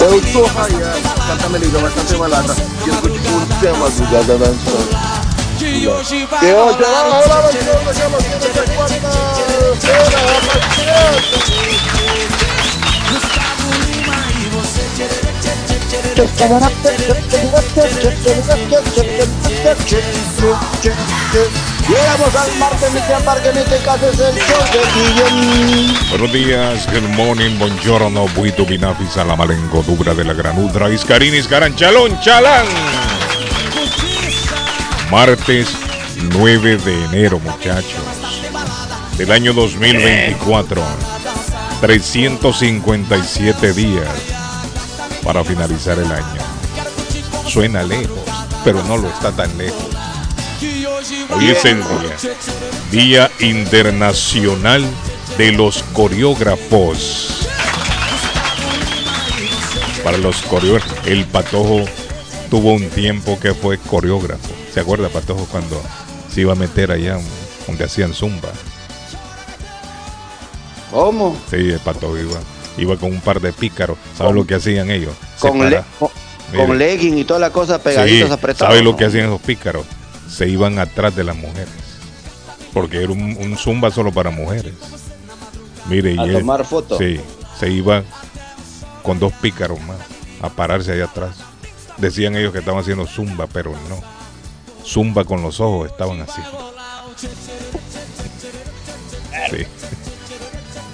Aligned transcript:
eu 0.00 0.22
sou 0.32 0.46
Rayan, 0.46 0.92
cantando 1.26 1.58
ligando, 1.58 1.82
mas 1.82 1.94
cantei 1.94 2.16
uma 2.16 2.28
lata. 2.28 2.54
Disco 2.84 3.10
de 3.10 3.18
fundo, 3.18 3.60
sem 3.60 3.72
madrugada 3.72 4.38
na 4.38 4.46
dançar, 4.46 5.22
De 5.58 5.88
hoje 5.88 6.24
vai 6.26 6.38
de 6.38 6.54
hoje 6.54 6.84
rolar 6.84 7.02
rola, 7.02 7.26
rola, 7.26 7.52
Gustavo 13.10 13.70
Lima 13.86 14.16
e 14.30 14.48
você 14.50 14.82
Llegamos 21.88 22.34
al 22.34 22.58
martes, 22.58 22.92
mi 22.92 23.00
que 23.00 23.48
en 23.48 23.56
es 23.56 24.20
el 24.20 24.34
show 24.34 24.62
de 24.72 24.80
Guillén. 24.94 25.94
Buenos 26.10 26.32
días, 26.32 26.86
good 26.92 27.08
morning, 27.16 27.58
buongiorno, 27.58 28.28
buito, 28.36 28.66
binafi, 28.66 29.06
salamalengo, 29.06 29.82
dubra 29.82 30.12
de 30.14 30.24
la 30.24 30.34
granudra, 30.34 30.90
iscarinis, 30.90 31.48
garanchalón, 31.48 32.20
chalán. 32.20 32.66
Martes 35.10 35.68
9 36.34 36.76
de 36.76 37.04
enero, 37.06 37.40
muchachos, 37.40 38.04
del 39.16 39.32
año 39.32 39.54
2024. 39.54 40.82
357 41.80 43.72
días 43.72 44.08
para 45.22 45.42
finalizar 45.44 45.98
el 45.98 46.10
año. 46.10 46.42
Suena 47.46 47.82
lejos, 47.82 48.18
pero 48.64 48.82
no 48.84 48.96
lo 48.96 49.08
está 49.08 49.32
tan 49.32 49.56
lejos. 49.56 49.87
Hoy 51.34 51.48
es 51.50 51.64
el 51.64 51.78
día, 52.90 53.30
Día 53.30 53.30
Internacional 53.40 54.84
de 55.38 55.52
los 55.52 55.82
Coreógrafos. 55.94 57.48
Para 60.04 60.18
los 60.18 60.36
coreógrafos, 60.42 60.94
el 61.06 61.24
Patojo 61.26 61.84
tuvo 62.50 62.72
un 62.72 62.88
tiempo 62.90 63.38
que 63.40 63.54
fue 63.54 63.78
coreógrafo. 63.78 64.48
¿Se 64.72 64.80
acuerda, 64.80 65.08
Patojo, 65.08 65.46
cuando 65.50 65.80
se 66.32 66.42
iba 66.42 66.52
a 66.52 66.56
meter 66.56 66.90
allá 66.90 67.18
donde 67.66 67.84
hacían 67.84 68.12
zumba? 68.14 68.48
¿Cómo? 70.90 71.36
Sí, 71.50 71.56
el 71.56 71.80
Patojo 71.80 72.18
iba, 72.18 72.38
iba 72.78 72.96
con 72.96 73.12
un 73.12 73.20
par 73.20 73.40
de 73.40 73.52
pícaros. 73.52 73.96
¿Sabes 74.16 74.34
lo 74.34 74.46
que 74.46 74.54
hacían 74.54 74.90
ellos? 74.90 75.12
Se 75.36 75.48
Con, 75.48 75.58
le, 75.58 75.76
para- 75.76 75.86
con, 75.98 76.10
Mire. 76.52 76.66
con 76.66 76.78
legging 76.78 77.18
y 77.18 77.24
toda 77.24 77.40
la 77.40 77.50
cosa 77.50 77.78
pegaditos 77.82 78.28
Sí, 78.28 78.34
apretados. 78.34 78.72
¿Sabe 78.74 78.82
lo 78.82 78.96
que 78.96 79.04
hacían 79.04 79.26
esos 79.26 79.40
pícaros? 79.42 79.84
Se 80.28 80.48
iban 80.48 80.78
atrás 80.78 81.14
de 81.16 81.24
las 81.24 81.36
mujeres. 81.36 81.68
Porque 82.72 83.02
era 83.02 83.12
un, 83.12 83.36
un 83.40 83.56
zumba 83.56 83.90
solo 83.90 84.12
para 84.12 84.30
mujeres. 84.30 84.74
Mire, 85.88 86.12
y 86.14 86.18
A 86.18 86.24
él- 86.24 86.38
tomar 86.40 86.64
fotos. 86.64 86.98
Sí, 86.98 87.18
se 87.58 87.70
iba 87.70 88.02
con 89.02 89.18
dos 89.18 89.32
pícaros 89.34 89.80
más 89.80 89.96
a 90.42 90.48
pararse 90.50 90.92
allá 90.92 91.04
atrás. 91.06 91.36
Decían 91.96 92.36
ellos 92.36 92.52
que 92.52 92.58
estaban 92.60 92.80
haciendo 92.80 93.06
zumba, 93.06 93.46
pero 93.46 93.72
no. 93.88 94.00
Zumba 94.86 95.24
con 95.24 95.42
los 95.42 95.58
ojos 95.60 95.90
estaban 95.90 96.20
haciendo. 96.20 96.72
Sí. 99.50 99.64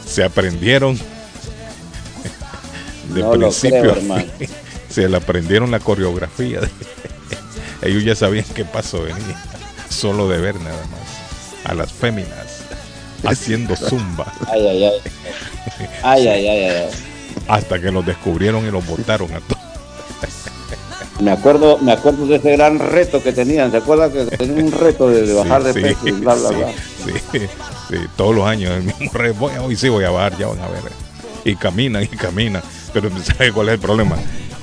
Se 0.06 0.24
aprendieron 0.24 0.96
de 3.12 3.20
No 3.20 3.32
principio 3.32 3.94
creo. 3.94 4.24
Se 4.88 5.08
le 5.08 5.16
aprendieron 5.16 5.70
la 5.70 5.80
coreografía. 5.80 6.60
Ellos 7.84 8.04
ya 8.04 8.14
sabían 8.14 8.46
qué 8.54 8.64
paso 8.64 9.02
venía. 9.02 9.36
Solo 9.88 10.28
de 10.28 10.38
ver 10.40 10.56
nada 10.56 10.82
más. 10.90 11.70
A 11.70 11.74
las 11.74 11.92
féminas 11.92 12.64
haciendo 13.24 13.74
zumba. 13.76 14.32
Ay, 14.50 14.66
ay, 14.68 14.84
ay. 14.84 14.92
Ay, 16.02 16.28
ay, 16.28 16.48
ay, 16.48 16.64
ay. 16.64 16.88
Hasta 17.48 17.80
que 17.80 17.90
los 17.90 18.04
descubrieron 18.04 18.66
y 18.66 18.70
los 18.70 18.86
botaron 18.86 19.32
a 19.32 19.40
todos. 19.40 19.62
Me 21.20 21.30
acuerdo, 21.30 21.78
me 21.78 21.92
acuerdo 21.92 22.26
de 22.26 22.36
ese 22.36 22.52
gran 22.56 22.78
reto 22.78 23.22
que 23.22 23.32
tenían. 23.32 23.70
¿Se 23.70 23.76
acuerdan 23.78 24.10
que 24.12 24.24
tenían 24.36 24.64
un 24.66 24.72
reto 24.72 25.08
de, 25.08 25.22
de 25.26 25.32
bajar 25.32 25.62
de 25.62 25.72
Sí, 25.72 25.80
peso 25.80 26.08
y 26.08 26.10
bla, 26.12 26.34
bla, 26.34 26.48
sí, 26.48 26.54
bla? 26.56 26.68
Sí, 27.32 27.38
sí, 27.88 27.96
todos 28.16 28.34
los 28.34 28.46
años 28.46 28.72
el 28.72 28.82
mismo. 28.82 29.10
Voy, 29.38 29.52
a- 29.54 29.62
hoy 29.62 29.76
sí 29.76 29.88
voy 29.88 30.04
a 30.04 30.10
bajar, 30.10 30.36
ya 30.36 30.48
van 30.48 30.58
a 30.60 30.68
ver. 30.68 30.82
Y 31.44 31.54
caminan 31.56 32.02
y 32.02 32.08
caminan. 32.08 32.62
Pero 32.92 33.10
¿sabe 33.22 33.52
cuál 33.52 33.68
es 33.68 33.74
el 33.74 33.80
problema? 33.80 34.16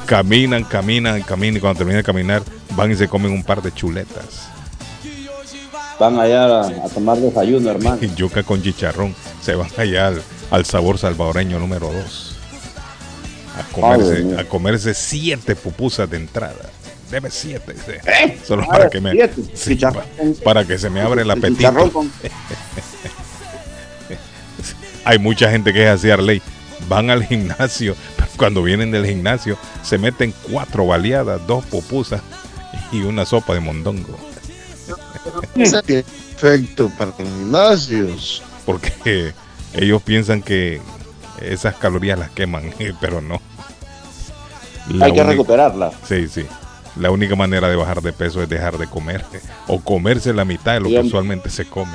Caminan, 0.06 0.64
caminan, 0.66 1.22
caminan 1.22 1.58
y 1.58 1.60
cuando 1.62 1.78
terminan 1.80 2.00
de 2.00 2.04
caminar 2.04 2.44
van 2.76 2.92
y 2.92 2.96
se 2.96 3.08
comen 3.08 3.32
un 3.32 3.44
par 3.44 3.62
de 3.62 3.72
chuletas. 3.74 4.48
Van 6.00 6.20
allá 6.20 6.62
a, 6.62 6.68
a 6.68 6.90
tomar 6.90 7.18
desayuno, 7.18 7.70
hermano. 7.70 7.98
Y 8.02 8.14
yuca 8.16 8.44
con 8.44 8.62
chicharrón. 8.62 9.14
Se 9.42 9.54
van 9.56 9.70
allá 9.78 10.08
al, 10.08 10.22
al 10.50 10.66
sabor 10.66 10.98
salvadoreño 10.98 11.60
número 11.60 11.92
2. 11.92 12.38
A 13.60 13.64
comerse, 13.74 14.40
a 14.40 14.44
comerse 14.46 14.94
siete 14.94 15.56
pupusas 15.56 16.10
de 16.10 16.18
entrada. 16.18 16.56
Debe 17.12 17.30
siete. 17.30 17.76
¿Eh? 18.06 18.40
Solo 18.44 18.64
Ah, 18.64 18.68
para 18.72 18.90
que 18.90 19.02
me 19.02 19.12
sí, 19.54 19.78
para 20.44 20.66
que 20.66 20.78
se 20.80 20.90
me 20.90 21.02
abre 21.02 21.24
el 21.24 21.32
apetito. 21.32 21.92
con- 21.92 22.10
Hay 25.04 25.20
mucha 25.20 25.50
gente 25.52 25.74
que 25.74 25.84
es 25.84 25.90
así, 25.90 26.10
Arley. 26.10 26.42
Van 26.88 27.10
al 27.10 27.24
gimnasio, 27.24 27.96
cuando 28.38 28.64
vienen 28.64 28.92
del 28.92 29.06
gimnasio 29.06 29.58
se 29.84 29.98
meten 29.98 30.34
cuatro 30.50 30.86
baleadas, 30.88 31.46
dos 31.48 31.64
pupusas 31.66 32.22
y 32.92 33.02
una 33.02 33.26
sopa 33.26 33.54
de 33.54 33.60
mondongo. 33.60 34.18
Perfecto 35.54 36.90
para 36.98 37.12
los 37.12 37.18
gimnasios. 37.18 38.44
Porque 38.66 39.34
ellos 39.74 40.02
piensan 40.02 40.42
que 40.42 40.82
esas 41.42 41.76
calorías 41.76 42.18
las 42.20 42.32
queman, 42.32 42.74
pero 43.02 43.22
no. 43.22 43.42
La 44.90 45.06
Hay 45.06 45.14
que 45.14 45.20
única- 45.20 45.32
recuperarla. 45.32 45.92
Sí, 46.08 46.28
sí. 46.28 46.46
La 46.98 47.10
única 47.10 47.36
manera 47.36 47.70
de 47.70 47.76
bajar 47.78 48.02
de 48.02 48.12
peso 48.12 48.42
es 48.44 48.50
dejar 48.50 48.78
de 48.78 48.86
comer 48.88 49.24
o 49.68 49.80
comerse 49.80 50.34
la 50.34 50.44
mitad 50.44 50.74
de 50.74 50.82
lo 50.82 50.90
que 50.90 51.00
usualmente 51.00 51.50
se 51.50 51.66
come. 51.66 51.94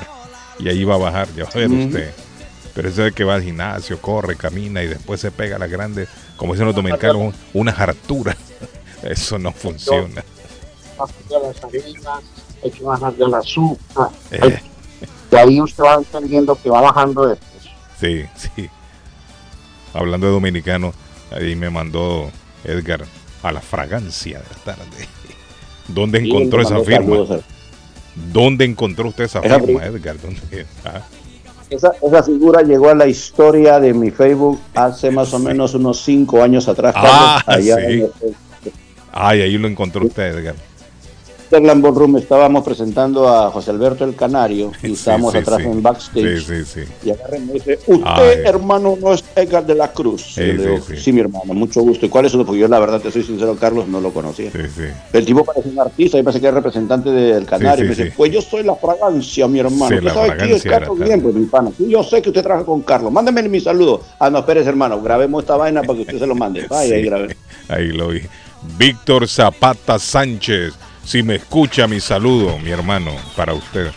Y 0.57 0.69
ahí 0.69 0.83
va 0.83 0.95
a 0.95 0.97
bajar, 0.97 1.27
ya 1.35 1.43
va 1.43 1.51
a 1.51 1.57
ver 1.57 1.69
usted. 1.69 2.11
Pero 2.73 2.89
eso 2.89 3.03
de 3.03 3.11
que 3.11 3.23
va 3.23 3.35
al 3.35 3.43
gimnasio, 3.43 4.01
corre, 4.01 4.35
camina 4.35 4.81
y 4.81 4.87
después 4.87 5.21
se 5.21 5.29
pega 5.29 5.57
a 5.57 5.59
la 5.59 5.67
grande, 5.67 6.07
como 6.35 6.53
dicen 6.53 6.65
los 6.65 6.75
dominicanos, 6.75 7.35
una 7.53 7.71
hartura. 7.71 8.35
Eso 9.03 9.37
no 9.37 9.51
funciona. 9.51 10.23
De 11.29 11.39
las 11.47 11.63
harinas, 11.63 12.23
hay 12.63 12.71
que 12.71 12.83
bajar 12.83 13.13
del 13.15 13.33
azúcar. 13.33 14.09
Eh, 14.31 14.59
De 15.31 15.39
ahí 15.39 15.61
usted 15.61 15.83
va 15.83 15.95
entendiendo 15.95 16.55
que 16.55 16.69
va 16.69 16.81
bajando 16.81 17.25
de 17.27 17.35
peso. 17.35 17.69
sí, 17.99 18.23
sí. 18.55 18.69
Hablando 19.93 20.27
de 20.27 20.33
dominicano, 20.33 20.93
ahí 21.31 21.55
me 21.55 21.69
mandó 21.69 22.29
Edgar 22.63 23.03
a 23.43 23.51
la 23.51 23.61
fragancia 23.61 24.39
de 24.39 24.45
la 24.45 24.75
tarde. 24.75 25.07
¿Dónde 25.87 26.19
encontró 26.19 26.61
esa 26.61 26.79
firma? 26.81 27.15
saludos, 27.15 27.41
¿Dónde 28.31 28.65
encontró 28.65 29.09
usted 29.09 29.25
esa 29.25 29.39
Esa 29.39 29.59
firma, 29.59 29.85
Edgar? 29.85 30.17
¿Dónde? 30.19 30.65
Ah, 30.85 31.01
Esa, 31.69 31.91
esa 32.01 32.23
figura 32.23 32.61
llegó 32.61 32.89
a 32.89 32.95
la 32.95 33.07
historia 33.07 33.79
de 33.79 33.93
mi 33.93 34.09
Facebook 34.11 34.59
hace 34.73 35.11
más 35.11 35.33
o 35.33 35.39
menos 35.39 35.73
unos 35.73 36.01
cinco 36.01 36.41
años 36.41 36.67
atrás. 36.67 36.93
Ah, 36.97 37.41
Carlos, 37.45 37.65
allá 37.65 37.75
sí. 37.87 37.93
en 37.93 38.01
el- 38.01 38.11
Ay, 39.11 39.41
ahí 39.41 39.57
lo 39.57 39.67
encontró 39.67 40.05
usted, 40.05 40.37
Edgar. 40.37 40.55
Interland 41.47 41.81
Ballroom 41.81 42.17
estábamos 42.17 42.65
presentando 42.65 43.29
a 43.29 43.49
José 43.49 43.71
Alberto 43.71 44.03
el 44.03 44.15
Canario 44.15 44.73
y 44.83 44.91
estábamos 44.91 45.31
sí, 45.31 45.37
atrás 45.37 45.59
sí. 45.61 45.63
en 45.63 45.81
backstage. 45.81 46.85
Y 47.05 47.09
agarra 47.09 47.37
y 47.37 47.41
me 47.41 47.53
dice, 47.53 47.79
usted, 47.87 48.03
Ay. 48.05 48.41
hermano, 48.43 48.97
no 49.01 49.13
es 49.13 49.23
Edgar 49.33 49.65
de 49.65 49.75
la 49.75 49.93
Cruz. 49.93 50.33
Sí, 50.33 50.41
Y 50.41 50.53
le 50.53 50.67
digo, 50.67 50.85
sí, 50.97 51.13
mi 51.13 51.21
hermano, 51.21 51.53
mucho 51.53 51.81
gusto. 51.81 52.05
¿Y 52.05 52.09
cuál 52.09 52.25
es 52.25 52.33
su 52.33 52.45
Porque 52.45 52.59
yo, 52.59 52.67
la 52.67 52.79
verdad, 52.79 52.99
te 52.99 53.11
soy 53.11 53.23
sincero, 53.23 53.55
Carlos, 53.55 53.87
no 53.87 54.01
lo 54.01 54.11
conocía. 54.11 54.51
El 55.13 55.25
tipo 55.25 55.45
parece 55.45 55.69
un 55.69 55.79
artista 55.79 56.19
y 56.19 56.23
parece 56.23 56.41
que 56.41 56.49
es 56.49 56.53
representante 56.53 57.11
del 57.11 57.45
Canario. 57.45 57.85
Y 57.85 57.87
me 57.87 57.95
dice, 57.95 58.13
pues 58.15 58.29
yo 58.29 58.41
soy 58.41 58.63
la 58.63 58.75
fragancia, 58.75 59.47
mi 59.47 59.59
hermano. 59.59 59.87
Sí, 59.87 59.93
¿Usted 59.95 60.03
la 60.03 60.13
sabe 60.13 60.37
quién 60.37 60.51
es 60.51 60.63
de 60.63 60.69
Carlos. 60.69 60.99
Bien? 60.99 61.21
Pues 61.21 61.33
mi 61.33 61.45
pana. 61.45 61.71
Yo 61.79 62.03
sé 62.03 62.21
que 62.21 62.29
usted 62.29 62.43
trabaja 62.43 62.65
con 62.65 62.81
Carlos. 62.81 63.09
Mándeme 63.09 63.47
mi 63.47 63.61
saludo. 63.61 64.01
Ah, 64.19 64.29
no, 64.29 64.39
espérese, 64.39 64.67
hermano. 64.67 65.01
Grabemos 65.01 65.43
esta 65.43 65.55
vaina 65.55 65.81
para 65.81 65.95
que 65.95 66.01
usted 66.01 66.19
se 66.19 66.27
lo 66.27 66.35
mande. 66.35 66.67
Grabé. 66.67 67.37
ahí 67.69 67.87
lo 67.93 68.09
vi. 68.09 68.21
Víctor 68.77 69.29
Zapata 69.29 69.97
Sánchez. 69.97 70.73
Si 71.07 71.23
me 71.23 71.35
escucha, 71.35 71.87
mi 71.87 72.01
saludo, 72.01 72.57
mi 72.59 72.69
hermano, 72.69 73.11
para 73.37 73.53
usted. 73.53 73.91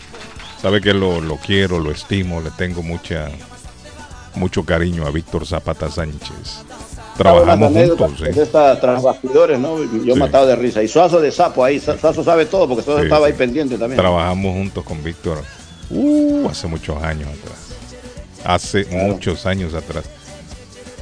Sabe 0.61 0.79
que 0.79 0.93
lo, 0.93 1.19
lo 1.19 1.35
quiero, 1.35 1.77
lo 1.77 1.91
estimo, 1.91 2.39
le 2.39 2.51
tengo 2.51 2.81
mucha 2.81 3.29
mucho 4.35 4.63
cariño 4.63 5.05
a 5.05 5.11
Víctor 5.11 5.45
Zapata 5.45 5.91
Sánchez. 5.91 6.63
Trabajamos 7.17 7.73
juntos, 7.73 8.21
de 8.21 8.29
estas 8.43 8.79
tras 8.79 9.03
bastidores, 9.03 9.59
¿no? 9.59 9.77
Yo 10.05 10.13
Sí. 10.13 10.19
matado 10.19 10.47
de 10.47 10.55
risa. 10.55 10.81
Y 10.81 10.87
Suazo 10.87 11.19
de 11.19 11.31
sapo 11.33 11.65
ahí. 11.65 11.81
Suazo 11.81 12.23
sabe 12.23 12.45
todo 12.45 12.65
porque 12.65 12.81
Suazo 12.83 12.99
Sí, 13.01 13.05
estaba 13.07 13.27
sí. 13.27 13.33
ahí 13.33 13.37
pendiente 13.37 13.77
también. 13.77 13.99
Trabajamos 13.99 14.53
juntos 14.53 14.85
con 14.85 15.03
Víctor 15.03 15.43
uh, 15.89 16.47
hace 16.49 16.67
muchos 16.67 17.03
años 17.03 17.27
atrás. 17.27 17.75
Hace 18.45 18.85
muchos 18.85 19.45
años 19.45 19.73
atrás. 19.73 20.05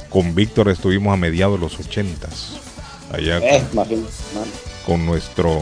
Con 0.08 0.34
Víctor 0.34 0.68
estuvimos 0.70 1.14
a 1.14 1.16
mediados 1.16 1.60
de 1.60 1.64
los 1.66 1.78
ochentas. 1.78 2.54
Allá 3.12 3.38
Eh, 3.38 3.62
con, 3.62 3.72
imagínate, 3.74 4.10
con 4.84 5.06
nuestro 5.06 5.60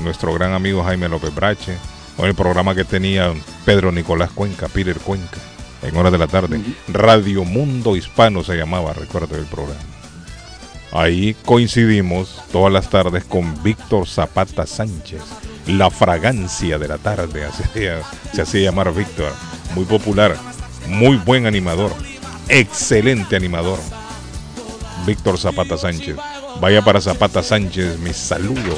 nuestro 0.00 0.32
gran 0.34 0.52
amigo 0.52 0.82
Jaime 0.84 1.08
López 1.08 1.34
Brache. 1.34 1.76
Con 2.16 2.26
el 2.26 2.34
programa 2.34 2.74
que 2.74 2.84
tenía 2.84 3.34
Pedro 3.66 3.92
Nicolás 3.92 4.30
Cuenca, 4.30 4.68
Peter 4.68 4.96
Cuenca, 4.96 5.36
en 5.82 5.94
horas 5.96 6.12
de 6.12 6.18
la 6.18 6.26
tarde. 6.26 6.58
Radio 6.88 7.44
Mundo 7.44 7.94
Hispano 7.94 8.42
se 8.42 8.56
llamaba, 8.56 8.94
recuerdo 8.94 9.36
el 9.36 9.44
programa. 9.44 9.80
Ahí 10.92 11.36
coincidimos 11.44 12.42
todas 12.50 12.72
las 12.72 12.88
tardes 12.88 13.24
con 13.24 13.62
Víctor 13.62 14.08
Zapata 14.08 14.66
Sánchez, 14.66 15.20
la 15.66 15.90
fragancia 15.90 16.78
de 16.78 16.88
la 16.88 16.96
tarde, 16.96 17.46
se 18.32 18.40
hacía 18.40 18.70
llamar 18.70 18.94
Víctor. 18.94 19.32
Muy 19.74 19.84
popular, 19.84 20.36
muy 20.88 21.18
buen 21.18 21.44
animador, 21.44 21.92
excelente 22.48 23.36
animador. 23.36 23.78
Víctor 25.06 25.36
Zapata 25.36 25.76
Sánchez. 25.76 26.16
Vaya 26.60 26.80
para 26.80 27.02
Zapata 27.02 27.42
Sánchez, 27.42 27.98
mi 27.98 28.14
saludo 28.14 28.74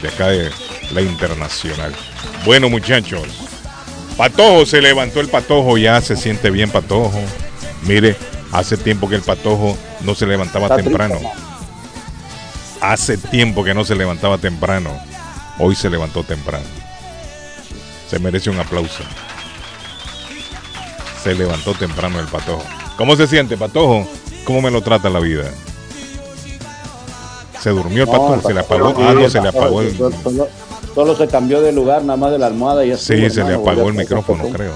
de 0.00 0.08
acá 0.08 0.28
de 0.28 0.50
la 0.92 1.00
Internacional. 1.00 1.94
Bueno, 2.44 2.68
muchachos, 2.68 3.26
Patojo 4.16 4.64
se 4.64 4.80
levantó 4.80 5.20
el 5.20 5.28
patojo, 5.28 5.76
ya 5.76 6.00
se 6.00 6.16
siente 6.16 6.50
bien 6.50 6.70
Patojo. 6.70 7.20
Mire, 7.82 8.16
hace 8.50 8.76
tiempo 8.76 9.08
que 9.08 9.16
el 9.16 9.22
patojo 9.22 9.76
no 10.00 10.14
se 10.14 10.26
levantaba 10.26 10.64
Está 10.64 10.76
triste, 10.76 10.90
temprano. 10.90 11.30
Hace 12.80 13.18
tiempo 13.18 13.62
que 13.62 13.74
no 13.74 13.84
se 13.84 13.94
levantaba 13.94 14.38
temprano. 14.38 14.90
Hoy 15.58 15.74
se 15.74 15.90
levantó 15.90 16.24
temprano. 16.24 16.64
Se 18.08 18.18
merece 18.18 18.50
un 18.50 18.58
aplauso. 18.58 19.02
Se 21.22 21.34
levantó 21.34 21.74
temprano 21.74 22.18
el 22.18 22.26
patojo. 22.26 22.64
¿Cómo 22.96 23.16
se 23.16 23.26
siente, 23.26 23.56
patojo? 23.56 24.08
¿Cómo 24.44 24.62
me 24.62 24.70
lo 24.70 24.80
trata 24.80 25.10
la 25.10 25.20
vida? 25.20 25.50
Se 27.66 27.70
durmió 27.72 28.04
el 28.04 28.08
patojo, 28.08 28.34
el 28.34 28.42
se 28.42 28.54
le 28.54 28.60
apagó. 28.60 28.94
Ah, 28.96 29.12
no, 29.12 29.28
se 29.28 29.40
le 29.40 29.48
apagó 29.48 29.82
el. 29.82 29.96
solo- 29.96 31.16
se 31.16 31.26
cambió 31.26 31.60
de 31.60 31.72
lugar, 31.72 32.00
nada 32.04 32.16
más 32.16 32.30
de 32.30 32.38
la 32.38 32.46
almohada 32.46 32.84
y 32.84 32.90
ya 32.90 32.96
Sí, 32.96 33.14
estuvo, 33.14 33.30
se 33.44 33.50
le 33.50 33.54
apagó 33.56 33.88
el 33.88 33.94
micrófono, 33.94 34.44
creo. 34.50 34.72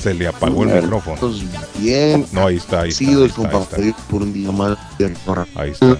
Se 0.00 0.14
le 0.14 0.28
apagó 0.28 0.62
el 0.62 0.68
Bueno. 0.68 0.82
micrófono. 0.82 1.16
Todos 1.18 1.42
bien 1.76 2.24
No, 2.30 2.46
ahí 2.46 2.54
está, 2.58 2.82
ahí 2.82 2.90
está. 2.90 3.02
Ahí 3.04 3.08
sido 3.10 3.24
está, 3.26 3.40
ahí 3.40 3.46
está. 3.46 3.58
compartir 3.58 3.94
por 4.08 4.22
un 4.22 4.32
día 4.32 4.52
más. 4.52 4.78
Ahí 5.56 5.70
está. 5.72 5.96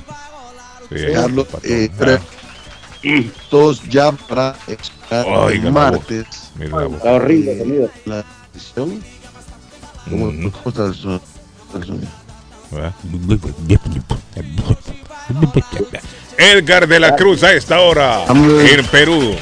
Sí, 0.88 0.94
ahí 0.94 1.02
está, 1.04 1.20
Carlos, 1.22 1.46
patojo. 1.48 1.66
eh, 1.66 1.90
Ah, 2.00 2.18
Todos 3.50 3.82
ya 3.88 4.12
para 4.12 4.56
el 5.50 5.72
martes 5.72 6.26
mira 6.54 6.78
la 6.78 6.84
voz. 6.86 6.96
Está 6.98 7.12
horrible 7.12 7.58
sonido. 7.58 7.90
la 8.04 8.24
edición. 8.54 9.02
¿Cómo, 10.08 10.26
Mm. 10.26 10.50
cómo 10.52 10.68
está 10.68 10.86
el 10.86 10.94
son- 10.94 11.20
el 11.74 11.84
sonido? 11.84 12.08
Edgar 16.38 16.86
de 16.88 17.00
la 17.00 17.14
Cruz 17.16 17.42
a 17.42 17.52
esta 17.52 17.80
hora 17.80 18.24
en 18.26 18.86
Perú. 18.86 19.36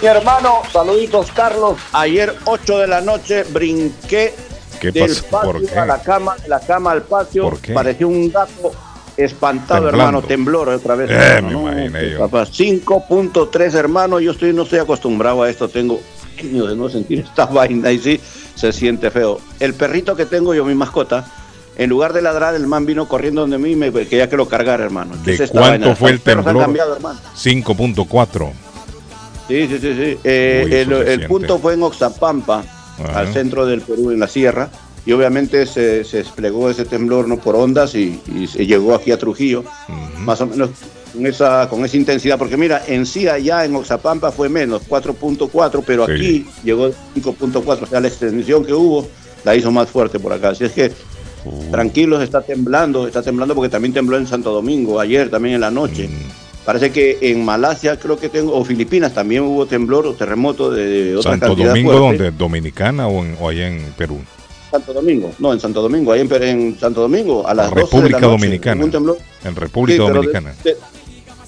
Mi 0.00 0.06
hermano, 0.08 0.62
saluditos 0.72 1.30
Carlos. 1.32 1.78
Ayer 1.92 2.34
8 2.44 2.78
de 2.78 2.86
la 2.86 3.00
noche 3.00 3.44
brinqué 3.44 4.34
¿Qué 4.80 4.90
del 4.92 5.08
pasó? 5.08 5.26
patio 5.28 5.52
¿Por 5.52 5.66
qué? 5.66 5.78
a 5.78 5.86
la 5.86 6.00
cama, 6.00 6.36
de 6.36 6.48
la 6.48 6.60
cama 6.60 6.92
al 6.92 7.02
patio. 7.02 7.52
Parecía 7.74 8.06
un 8.06 8.30
gato 8.30 8.72
espantado, 9.16 9.86
Temblando. 9.88 9.88
hermano, 9.88 10.22
temblor 10.22 10.68
otra 10.70 10.94
vez. 10.94 11.10
Eh, 11.12 12.16
papá, 12.18 12.44
5.3, 12.46 13.74
hermano. 13.74 14.20
Yo 14.20 14.30
estoy 14.32 14.54
no 14.54 14.62
estoy 14.62 14.78
acostumbrado 14.78 15.42
a 15.42 15.50
esto. 15.50 15.68
Tengo 15.68 16.00
años 16.38 16.68
de 16.70 16.76
no 16.76 16.88
sentir 16.88 17.18
esta 17.28 17.44
vaina 17.46 17.92
y 17.92 17.98
sí 17.98 18.20
se 18.54 18.72
siente 18.72 19.10
feo. 19.10 19.38
El 19.58 19.74
perrito 19.74 20.16
que 20.16 20.24
tengo 20.24 20.54
yo, 20.54 20.64
mi 20.64 20.74
mascota, 20.74 21.26
en 21.80 21.88
lugar 21.88 22.12
de 22.12 22.20
ladrar, 22.20 22.54
el 22.54 22.66
man 22.66 22.84
vino 22.84 23.08
corriendo 23.08 23.40
donde 23.40 23.56
mí 23.56 23.70
y 23.70 23.76
me 23.76 23.90
quería 23.90 24.28
que 24.28 24.36
lo 24.36 24.46
cargara, 24.46 24.84
hermano. 24.84 25.14
¿Qué 25.24 25.32
¿De 25.34 25.48
cuánto 25.48 25.96
fue 25.96 26.10
el 26.10 26.20
temblor? 26.20 26.58
cambiado, 26.58 26.94
hermano. 26.94 27.18
5.4. 27.34 28.52
Sí, 29.48 29.66
sí, 29.66 29.78
sí, 29.78 29.94
sí. 29.94 30.18
Eh, 30.22 30.84
el, 31.08 31.26
punto 31.26 31.58
fue 31.58 31.72
en 31.72 31.82
Oxapampa, 31.82 32.62
Ajá. 33.02 33.20
al 33.20 33.32
centro 33.32 33.64
del 33.64 33.80
Perú, 33.80 34.10
en 34.10 34.20
la 34.20 34.28
sierra, 34.28 34.68
y 35.06 35.12
obviamente 35.12 35.64
se, 35.64 36.04
se 36.04 36.18
desplegó 36.18 36.68
ese 36.68 36.84
temblor 36.84 37.26
no 37.26 37.38
por 37.38 37.56
ondas 37.56 37.94
y, 37.94 38.20
y 38.30 38.46
se 38.46 38.66
llegó 38.66 38.94
aquí 38.94 39.10
a 39.10 39.18
Trujillo, 39.18 39.64
más 40.18 40.38
o 40.42 40.48
menos 40.48 40.68
con 41.14 41.26
esa, 41.26 41.66
con 41.70 41.82
esa 41.82 41.96
intensidad, 41.96 42.36
porque 42.38 42.58
mira, 42.58 42.82
en 42.88 43.06
sí 43.06 43.26
allá 43.26 43.64
en 43.64 43.74
Oxapampa 43.74 44.30
fue 44.30 44.50
menos, 44.50 44.82
4.4, 44.86 45.82
pero 45.86 46.04
Sí. 46.04 46.12
aquí 46.12 46.46
llegó 46.62 46.90
5.4, 47.14 47.82
o 47.84 47.86
sea, 47.86 48.00
la 48.00 48.08
extensión 48.08 48.66
que 48.66 48.74
hubo 48.74 49.08
la 49.44 49.56
hizo 49.56 49.70
más 49.70 49.88
fuerte 49.88 50.20
por 50.20 50.34
acá. 50.34 50.50
Así 50.50 50.64
es 50.64 50.72
que 50.72 50.92
Tranquilos, 51.70 52.22
está 52.22 52.42
temblando, 52.42 53.06
está 53.06 53.22
temblando 53.22 53.54
porque 53.54 53.68
también 53.70 53.92
tembló 53.94 54.16
en 54.16 54.26
Santo 54.26 54.52
Domingo, 54.52 55.00
ayer 55.00 55.30
también 55.30 55.54
en 55.56 55.60
la 55.62 55.70
noche. 55.70 56.08
mm, 56.08 56.64
Parece 56.64 56.92
que 56.92 57.18
en 57.22 57.44
Malasia 57.44 57.98
creo 57.98 58.18
que 58.18 58.28
tengo, 58.28 58.54
o 58.54 58.64
Filipinas 58.64 59.14
también 59.14 59.42
hubo 59.42 59.64
temblor 59.66 60.06
o 60.06 60.12
terremoto 60.14 60.70
de, 60.70 61.04
de 61.04 61.16
otra 61.16 61.32
Santo 61.32 61.46
cantidad 61.46 61.68
Domingo, 61.70 61.90
fuerte. 61.92 62.24
¿dónde? 62.24 62.38
¿Dominicana 62.38 63.08
o, 63.08 63.24
en- 63.24 63.36
o 63.40 63.48
allá 63.48 63.66
en 63.68 63.92
Perú? 63.96 64.18
Santo 64.70 64.92
Domingo, 64.92 65.32
no, 65.38 65.52
en 65.52 65.58
Santo 65.58 65.82
Domingo, 65.82 66.12
ahí 66.12 66.20
en, 66.20 66.42
en 66.42 66.78
Santo 66.78 67.00
Domingo, 67.00 67.46
a 67.48 67.54
las 67.54 67.70
12 67.70 67.74
de 67.74 67.80
la 67.80 67.86
República 67.86 68.20
noche, 68.20 68.30
Dominicana. 68.32 68.76
hubo 68.76 68.84
Un 68.84 68.90
temblor, 68.92 69.18
En 69.44 69.56
República 69.56 69.96
Sí, 69.96 70.02
pero 70.06 70.20
de- 70.22 70.26
Dominicana. 70.28 70.54
De, 70.62 70.76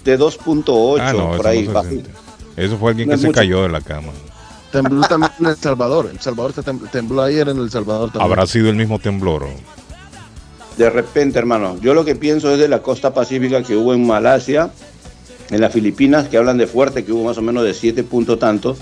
de 0.05 0.19
2.8 0.19 0.97
ah, 1.01 1.13
no, 1.13 1.27
por 1.37 1.47
eso, 1.47 1.49
ahí. 1.49 2.03
Eso 2.57 2.77
fue 2.79 2.91
alguien 2.91 3.09
No 3.09 3.15
que 3.15 3.21
se 3.21 3.27
mucho. 3.29 3.39
cayó 3.39 3.63
de 3.63 3.69
la 3.69 3.81
cama. 3.81 4.09
Tembló 4.73 5.03
también 5.07 5.31
en 5.39 5.47
El 5.47 5.57
Salvador. 5.57 6.09
El 6.11 6.19
Salvador 6.21 6.53
tembló 6.91 7.23
ayer 7.23 7.49
en 7.51 7.59
El 7.59 7.71
Salvador 7.71 8.11
también. 8.11 8.33
¿Habrá 8.33 8.47
sido 8.47 8.71
el 8.71 8.77
mismo 8.77 8.99
temblor? 8.99 9.47
De 10.77 10.89
repente, 10.91 11.39
hermano, 11.39 11.77
yo 11.83 11.93
lo 11.95 12.05
que 12.05 12.15
pienso 12.17 12.51
es 12.53 12.59
de 12.59 12.69
la 12.69 12.81
costa 12.81 13.13
pacífica 13.13 13.63
que 13.63 13.77
hubo 13.77 13.93
en 13.95 14.07
Malasia, 14.07 14.71
en 15.51 15.61
las 15.61 15.73
Filipinas, 15.73 16.29
que 16.29 16.39
hablan 16.39 16.57
de 16.59 16.67
fuerte, 16.67 17.05
que 17.05 17.13
hubo 17.13 17.25
más 17.25 17.37
o 17.39 17.43
menos 17.43 17.65
de 17.65 17.75
7 17.75 18.03
puntos 18.05 18.39
tantos, 18.39 18.79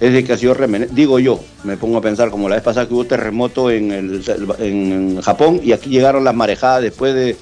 es 0.00 0.12
de 0.12 0.22
que 0.24 0.32
ha 0.34 0.36
sido 0.36 0.54
remen- 0.54 0.88
Digo 0.90 1.18
yo, 1.18 1.40
me 1.64 1.76
pongo 1.76 1.98
a 1.98 2.00
pensar, 2.02 2.30
como 2.30 2.48
la 2.48 2.56
vez 2.56 2.64
pasada 2.64 2.86
que 2.86 2.94
hubo 2.94 3.04
terremoto 3.06 3.70
en, 3.70 3.90
el, 3.90 4.22
en 4.58 5.20
Japón 5.22 5.60
y 5.62 5.72
aquí 5.72 5.88
llegaron 5.90 6.24
las 6.24 6.34
marejadas 6.34 6.82
después 6.82 7.14
de. 7.14 7.36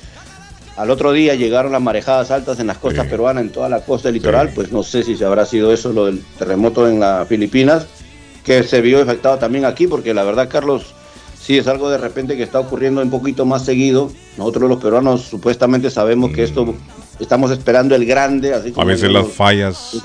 Al 0.76 0.90
otro 0.90 1.10
día 1.10 1.34
llegaron 1.34 1.72
las 1.72 1.82
marejadas 1.82 2.30
altas 2.30 2.60
en 2.60 2.68
las 2.68 2.78
costas 2.78 3.04
Sí. 3.06 3.10
peruanas, 3.10 3.42
en 3.42 3.50
toda 3.50 3.68
la 3.68 3.80
costa 3.80 4.12
litoral, 4.12 4.48
Sí. 4.48 4.52
pues 4.54 4.70
no 4.70 4.84
sé 4.84 5.02
si 5.02 5.16
se 5.16 5.24
habrá 5.24 5.44
sido 5.44 5.72
eso 5.72 5.92
lo 5.92 6.06
del 6.06 6.22
terremoto 6.38 6.88
en 6.88 7.00
las 7.00 7.26
Filipinas, 7.26 7.86
que 8.44 8.62
se 8.62 8.80
vio 8.80 9.02
afectado 9.02 9.38
también 9.38 9.64
aquí, 9.64 9.88
porque 9.88 10.14
la 10.14 10.22
verdad, 10.22 10.48
Carlos, 10.48 10.94
sí 11.48 11.56
es 11.56 11.66
algo 11.66 11.88
de 11.88 11.96
repente 11.96 12.36
que 12.36 12.42
está 12.42 12.60
ocurriendo 12.60 13.00
un 13.00 13.08
poquito 13.08 13.46
más 13.46 13.64
seguido. 13.64 14.12
Nosotros 14.36 14.68
los 14.68 14.78
peruanos 14.82 15.22
supuestamente 15.22 15.90
sabemos 15.90 16.30
que 16.30 16.44
esto 16.44 16.74
estamos 17.18 17.50
esperando 17.50 17.94
el 17.94 18.04
grande, 18.04 18.52
así 18.52 18.68
Mm. 18.68 18.72
A 18.72 18.74
como 18.74 18.86
veces 18.88 19.10
las 19.10 19.28
fallas, 19.28 19.96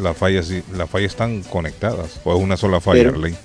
las 0.00 0.16
fallas, 0.16 0.50
las 0.74 0.88
fallas 0.88 1.10
están 1.12 1.42
conectadas. 1.42 2.20
O 2.24 2.34
es 2.34 2.42
una 2.42 2.56
sola 2.56 2.80
falla, 2.80 3.02
Pero- 3.02 3.10
Arley. 3.16 3.36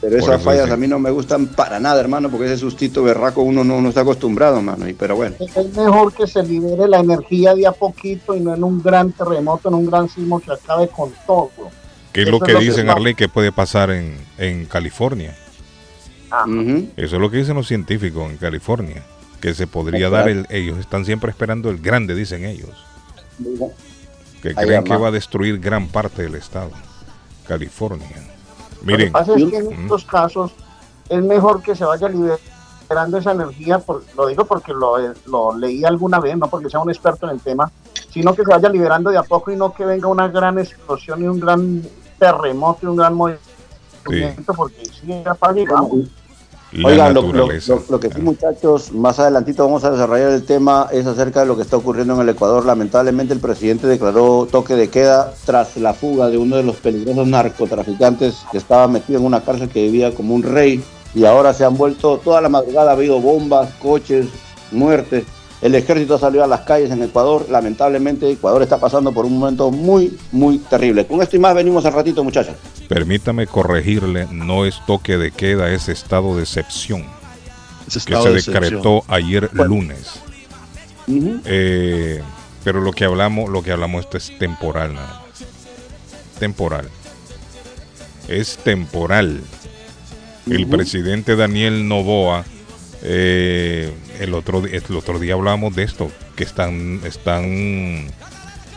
Pero 0.00 0.16
esas 0.16 0.36
eso 0.40 0.44
fallas 0.44 0.70
a 0.70 0.76
mí 0.78 0.88
no 0.88 0.98
me 0.98 1.10
gustan 1.10 1.46
para 1.46 1.78
nada, 1.78 2.00
hermano, 2.00 2.30
porque 2.30 2.46
ese 2.46 2.56
sustito 2.56 3.02
berraco 3.04 3.42
uno 3.42 3.62
no, 3.62 3.80
no 3.80 3.90
está 3.90 4.00
acostumbrado, 4.00 4.56
hermano. 4.56 4.88
Y, 4.88 4.94
pero 4.94 5.14
bueno, 5.14 5.36
Es 5.38 5.76
mejor 5.76 6.12
que 6.14 6.26
se 6.26 6.42
libere 6.42 6.88
la 6.88 6.98
energía 7.00 7.54
de 7.54 7.66
a 7.66 7.72
poquito 7.72 8.34
y 8.34 8.40
no 8.40 8.54
en 8.54 8.64
un 8.64 8.82
gran 8.82 9.12
terremoto, 9.12 9.68
en 9.68 9.74
un 9.74 9.86
gran 9.86 10.08
sismo 10.08 10.40
que 10.40 10.52
acabe 10.52 10.88
con 10.88 11.12
todo. 11.26 11.50
¿Qué 12.12 12.22
es 12.22 12.26
Eso 12.28 12.38
lo 12.38 12.40
que 12.40 12.50
es 12.52 12.54
lo 12.54 12.58
que 12.60 12.64
dicen, 12.64 12.88
va- 12.88 12.92
Arley, 12.94 13.14
que 13.14 13.28
puede 13.28 13.52
pasar 13.52 13.90
en, 13.90 14.16
en 14.38 14.64
California? 14.64 15.36
Ujú. 16.46 16.88
Eso 16.96 17.16
es 17.16 17.22
lo 17.22 17.30
que 17.30 17.38
dicen 17.38 17.56
los 17.56 17.66
científicos 17.66 18.30
en 18.30 18.36
California. 18.36 19.02
Que 19.40 19.54
se 19.54 19.66
podría 19.66 20.10
dar 20.10 20.28
el... 20.28 20.46
Ellos 20.50 20.78
están 20.78 21.04
siempre 21.04 21.30
esperando 21.30 21.70
el 21.70 21.78
grande, 21.78 22.14
dicen 22.14 22.44
ellos. 22.44 22.70
que 24.42 24.54
creen 24.54 24.84
que 24.84 24.96
va 24.96 25.08
a 25.08 25.10
destruir 25.10 25.58
gran 25.58 25.88
parte 25.88 26.22
del 26.22 26.34
estado, 26.34 26.70
California. 27.46 28.06
Miren, 28.82 29.00
Lo 29.00 29.04
que 29.06 29.10
pasa 29.10 29.34
es 29.36 29.50
que 29.50 29.56
en 29.56 29.72
estos 29.72 30.04
casos 30.04 30.52
es 31.08 31.22
mejor 31.22 31.62
que 31.62 31.74
se 31.74 31.84
vaya 31.84 32.08
liberando 32.08 33.18
esa 33.18 33.32
energía, 33.32 33.78
por, 33.78 34.02
lo 34.16 34.26
digo 34.26 34.44
porque 34.44 34.72
lo, 34.72 34.96
lo 35.26 35.56
leí 35.56 35.84
alguna 35.84 36.20
vez, 36.20 36.36
no 36.36 36.48
porque 36.48 36.70
sea 36.70 36.80
un 36.80 36.90
experto 36.90 37.26
en 37.26 37.32
el 37.32 37.40
tema, 37.40 37.70
sino 38.10 38.34
que 38.34 38.42
se 38.42 38.50
vaya 38.50 38.68
liberando 38.68 39.10
de 39.10 39.18
a 39.18 39.22
poco 39.22 39.50
y 39.50 39.56
no 39.56 39.72
que 39.72 39.84
venga 39.84 40.08
una 40.08 40.28
gran 40.28 40.58
explosión 40.58 41.22
y 41.22 41.26
un 41.26 41.40
gran 41.40 41.82
terremoto 42.18 42.80
y 42.82 42.86
un 42.86 42.96
gran 42.96 43.14
movimiento, 43.14 44.54
porque 44.54 44.84
sí, 44.86 45.06
ya 45.06 45.36
vamos. 45.70 46.08
La 46.72 46.88
Oigan, 46.88 47.14
lo 47.14 47.48
que 48.00 48.10
sí, 48.10 48.20
muchachos, 48.20 48.92
más 48.92 49.18
adelantito 49.18 49.64
vamos 49.64 49.82
a 49.84 49.90
desarrollar 49.90 50.30
el 50.30 50.44
tema, 50.44 50.88
es 50.92 51.06
acerca 51.06 51.40
de 51.40 51.46
lo 51.46 51.56
que 51.56 51.62
está 51.62 51.76
ocurriendo 51.76 52.14
en 52.14 52.20
el 52.20 52.28
Ecuador. 52.28 52.64
Lamentablemente, 52.64 53.34
el 53.34 53.40
presidente 53.40 53.86
declaró 53.86 54.46
toque 54.50 54.74
de 54.74 54.88
queda 54.88 55.34
tras 55.44 55.76
la 55.76 55.94
fuga 55.94 56.28
de 56.28 56.38
uno 56.38 56.56
de 56.56 56.62
los 56.62 56.76
peligrosos 56.76 57.26
narcotraficantes 57.26 58.44
que 58.52 58.58
estaba 58.58 58.86
metido 58.88 59.18
en 59.18 59.26
una 59.26 59.40
cárcel 59.40 59.68
que 59.68 59.82
vivía 59.82 60.14
como 60.14 60.34
un 60.34 60.42
rey 60.42 60.82
y 61.14 61.24
ahora 61.24 61.52
se 61.52 61.64
han 61.64 61.76
vuelto, 61.76 62.18
toda 62.18 62.40
la 62.40 62.48
madrugada 62.48 62.90
ha 62.90 62.94
habido 62.94 63.20
bombas, 63.20 63.70
coches, 63.82 64.26
muertes. 64.70 65.24
El 65.62 65.74
ejército 65.74 66.18
salió 66.18 66.42
a 66.42 66.46
las 66.46 66.60
calles 66.60 66.90
en 66.90 67.02
Ecuador. 67.02 67.46
Lamentablemente, 67.50 68.30
Ecuador 68.30 68.62
está 68.62 68.78
pasando 68.78 69.12
por 69.12 69.26
un 69.26 69.38
momento 69.38 69.70
muy, 69.70 70.16
muy 70.32 70.58
terrible. 70.58 71.06
Con 71.06 71.20
esto 71.20 71.36
y 71.36 71.38
más 71.38 71.54
venimos 71.54 71.84
al 71.84 71.92
ratito, 71.92 72.24
muchachos. 72.24 72.54
Permítame 72.88 73.46
corregirle, 73.46 74.26
no 74.30 74.64
es 74.64 74.80
toque 74.86 75.18
de 75.18 75.30
queda, 75.30 75.70
es 75.70 75.88
estado 75.88 76.36
de 76.36 76.42
excepción 76.42 77.04
que 77.94 78.00
se 78.00 78.30
de 78.30 78.38
excepción. 78.38 78.62
decretó 78.62 79.04
ayer 79.08 79.50
lunes. 79.54 80.20
Eh, 81.44 82.22
pero 82.62 82.80
lo 82.80 82.92
que 82.92 83.04
hablamos, 83.04 83.50
lo 83.50 83.62
que 83.62 83.72
hablamos 83.72 84.04
esto 84.04 84.16
es 84.16 84.38
temporal 84.38 84.94
nada 84.94 85.06
más. 85.08 86.38
Temporal. 86.38 86.88
Es 88.28 88.58
temporal. 88.58 89.40
El 90.48 90.66
presidente 90.66 91.36
Daniel 91.36 91.86
Novoa, 91.86 92.44
eh, 93.02 93.92
el, 94.18 94.34
otro, 94.34 94.60
día 95.18 95.34
hablábamos 95.34 95.74
de 95.74 95.82
esto, 95.84 96.10
que 96.36 96.44
están, 96.44 97.00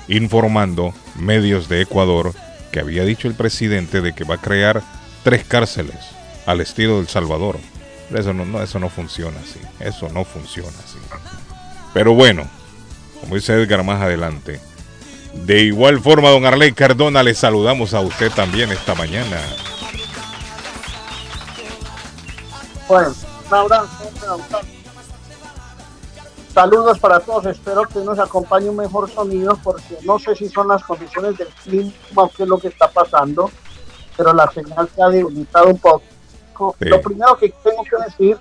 informando 0.07 0.93
medios 1.15 1.69
de 1.69 1.81
Ecuador 1.81 2.33
que 2.71 2.81
había 2.81 3.05
dicho 3.05 3.27
el 3.27 3.35
presidente 3.35 4.01
de 4.01 4.13
que 4.13 4.23
va 4.25 4.35
a 4.35 4.41
crear 4.41 4.81
tres 5.23 5.45
cárceles 5.45 5.95
al 6.45 6.59
estilo 6.61 6.97
del 6.97 7.07
Salvador. 7.07 7.57
Eso 8.13 8.33
no, 8.33 8.45
no, 8.45 8.61
eso 8.61 8.79
no 8.79 8.89
funciona 8.89 9.37
así. 9.39 9.59
Eso 9.79 10.09
no 10.09 10.25
funciona 10.25 10.69
así. 10.69 10.97
Pero 11.93 12.13
bueno, 12.13 12.47
como 13.21 13.35
dice 13.35 13.53
Edgar 13.53 13.83
más 13.83 14.01
adelante. 14.01 14.59
De 15.33 15.61
igual 15.61 15.99
forma, 15.99 16.29
don 16.29 16.45
Arley 16.45 16.73
Cardona, 16.73 17.23
le 17.23 17.33
saludamos 17.33 17.93
a 17.93 18.01
usted 18.01 18.31
también 18.31 18.71
esta 18.71 18.93
mañana. 18.95 19.37
Bueno, 22.87 23.15
un 23.47 23.53
abrazo, 23.53 24.09
un 24.15 24.29
abrazo. 24.29 24.67
Saludos 26.53 26.99
para 26.99 27.19
todos, 27.19 27.47
espero 27.47 27.83
que 27.87 27.99
nos 27.99 28.19
acompañe 28.19 28.69
un 28.69 28.75
mejor 28.75 29.09
sonido 29.09 29.57
porque 29.63 29.97
no 30.03 30.19
sé 30.19 30.35
si 30.35 30.47
son 30.49 30.67
las 30.67 30.83
condiciones 30.83 31.35
del 31.37 31.47
clima 31.47 31.91
o 32.15 32.29
qué 32.29 32.43
es 32.43 32.49
lo 32.49 32.59
que 32.59 32.67
está 32.67 32.87
pasando, 32.91 33.49
pero 34.15 34.33
la 34.33 34.51
señal 34.51 34.87
se 34.95 35.01
ha 35.01 35.09
debilitado 35.09 35.67
un 35.67 35.79
poco. 35.79 36.03
Sí. 36.79 36.85
Lo 36.89 37.01
primero 37.01 37.35
que 37.37 37.49
tengo 37.63 37.83
que 37.83 38.03
decir 38.05 38.37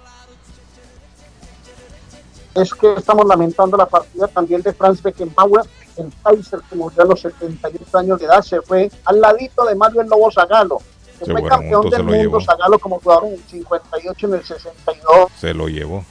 es 2.54 2.74
que 2.74 2.94
estamos 2.94 3.26
lamentando 3.26 3.78
la 3.78 3.86
partida 3.86 4.28
también 4.28 4.60
de 4.60 4.74
Franz 4.74 5.02
Beckenbauer, 5.02 5.64
el 5.96 6.12
Kaiser 6.22 6.60
que 6.68 6.76
murió 6.76 7.02
a 7.02 7.06
los 7.06 7.20
78 7.20 7.98
años 7.98 8.18
de 8.18 8.26
edad, 8.26 8.42
se 8.42 8.60
fue 8.60 8.90
al 9.06 9.20
ladito 9.20 9.64
de 9.64 9.74
Mario 9.74 10.02
el 10.02 10.08
Lobo 10.08 10.30
Zagalo, 10.30 10.78
que 11.24 11.32
Se 11.32 11.38
fue 11.40 11.48
campeón 11.48 11.90
del 11.90 12.04
mundo 12.04 12.18
llevó. 12.18 12.40
Zagalo 12.40 12.78
como 12.78 13.00
jugador 13.00 13.26
en 13.26 13.34
el 13.34 13.42
58 13.42 14.26
en 14.26 14.34
el 14.34 14.44
62 14.44 15.32
Se 15.38 15.54
lo 15.54 15.68
llevó. 15.68 16.04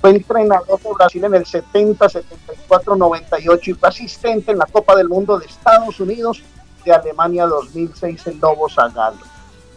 fue 0.00 0.10
entrenador 0.10 0.80
de 0.80 0.92
Brasil 0.94 1.24
en 1.24 1.34
el 1.34 1.46
70, 1.46 2.08
74, 2.08 2.96
98 2.96 3.70
y 3.70 3.74
fue 3.74 3.88
asistente 3.88 4.52
en 4.52 4.58
la 4.58 4.66
Copa 4.66 4.96
del 4.96 5.08
Mundo 5.08 5.38
de 5.38 5.46
Estados 5.46 6.00
Unidos 6.00 6.42
de 6.84 6.92
Alemania 6.92 7.46
2006 7.46 8.26
el 8.26 8.38
Lobo 8.38 8.68
Zagalo. 8.68 9.18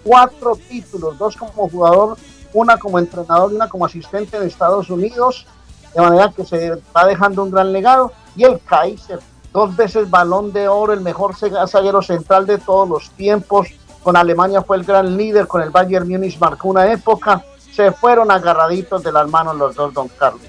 Cuatro 0.04 0.56
títulos, 0.56 1.18
dos 1.18 1.36
como 1.36 1.70
jugador, 1.70 2.18
una 2.54 2.78
como 2.78 3.00
entrenador 3.00 3.52
y 3.52 3.56
una 3.56 3.68
como 3.68 3.86
asistente 3.86 4.38
en 4.38 4.44
Estados 4.44 4.90
Unidos, 4.90 5.46
de 5.94 6.02
manera 6.02 6.32
que 6.32 6.46
se 6.46 6.72
va 6.96 7.06
dejando 7.06 7.44
un 7.44 7.52
gran 7.52 7.72
legado. 7.72 8.12
Y 8.36 8.44
el 8.44 8.60
Kaiser, 8.62 9.20
dos 9.52 9.76
veces 9.76 10.10
balón 10.10 10.52
de 10.52 10.68
oro, 10.68 10.94
el 10.94 11.02
mejor 11.02 11.36
zaguero 11.36 12.02
central 12.02 12.46
de 12.46 12.58
todos 12.58 12.88
los 12.88 13.10
tiempos. 13.12 13.68
Con 14.06 14.16
Alemania 14.16 14.62
fue 14.62 14.78
el 14.78 14.84
gran 14.84 15.18
líder, 15.18 15.48
con 15.48 15.64
el 15.64 15.72
Bayern 15.72 16.08
Múnich 16.08 16.38
marcó 16.38 16.68
una 16.70 16.92
época. 16.92 17.44
Se 17.74 17.92
fueron 17.92 18.30
agarraditos 18.30 19.02
de 19.02 19.12
las 19.12 19.28
manos 19.28 19.56
los 19.56 19.74
dos, 19.74 19.92
don 19.96 20.08
Carlos. 20.10 20.44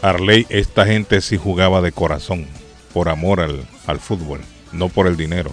Arley, 0.00 0.46
esta 0.48 0.86
gente 0.86 1.20
sí 1.20 1.36
jugaba 1.36 1.80
de 1.80 1.90
corazón, 1.90 2.46
por 2.94 3.08
amor 3.08 3.40
al, 3.40 3.66
al 3.88 3.98
fútbol, 3.98 4.40
no 4.70 4.88
por 4.90 5.08
el 5.08 5.16
dinero. 5.16 5.50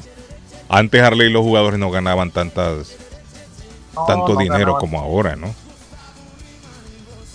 Antes 0.69 1.01
Arley 1.01 1.31
los 1.31 1.41
jugadores 1.41 1.79
no 1.79 1.89
ganaban 1.89 2.29
tantas, 2.29 2.95
No, 3.95 4.05
tanto 4.05 4.33
no 4.35 4.39
dinero 4.39 4.75
ganaban. 4.75 4.79
como 4.79 4.99
ahora, 4.99 5.35
¿no? 5.35 5.55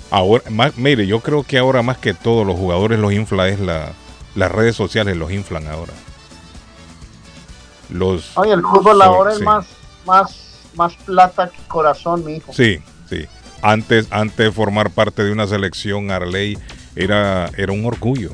Ahora, 0.08 0.44
más, 0.50 0.76
mire, 0.76 1.04
yo 1.08 1.18
creo 1.18 1.42
que 1.42 1.58
ahora 1.58 1.82
más 1.82 1.98
que 1.98 2.14
todo 2.14 2.44
los 2.44 2.54
jugadores 2.56 3.00
los 3.00 3.12
infla 3.12 3.48
es 3.48 3.58
la, 3.58 3.90
las 4.36 4.52
redes 4.52 4.76
sociales 4.76 5.16
los 5.16 5.32
inflan 5.32 5.66
ahora. 5.66 5.94
Los, 7.88 8.36
Oye, 8.38 8.52
el 8.52 8.62
fútbol 8.62 9.02
ahora 9.02 9.32
sí. 9.32 9.38
es 9.38 9.42
más, 9.42 9.66
más, 10.06 10.60
más 10.76 10.94
plata 10.94 11.48
que 11.50 11.58
corazón, 11.68 12.24
mi 12.24 12.36
hijo. 12.36 12.52
Sí, 12.52 12.78
sí. 13.08 13.26
Antes, 13.62 14.08
antes 14.10 14.36
de 14.36 14.52
formar 14.52 14.90
parte 14.90 15.22
de 15.24 15.30
una 15.32 15.46
selección, 15.46 16.10
Arley 16.10 16.58
era, 16.96 17.48
era 17.56 17.72
un 17.72 17.84
orgullo. 17.84 18.30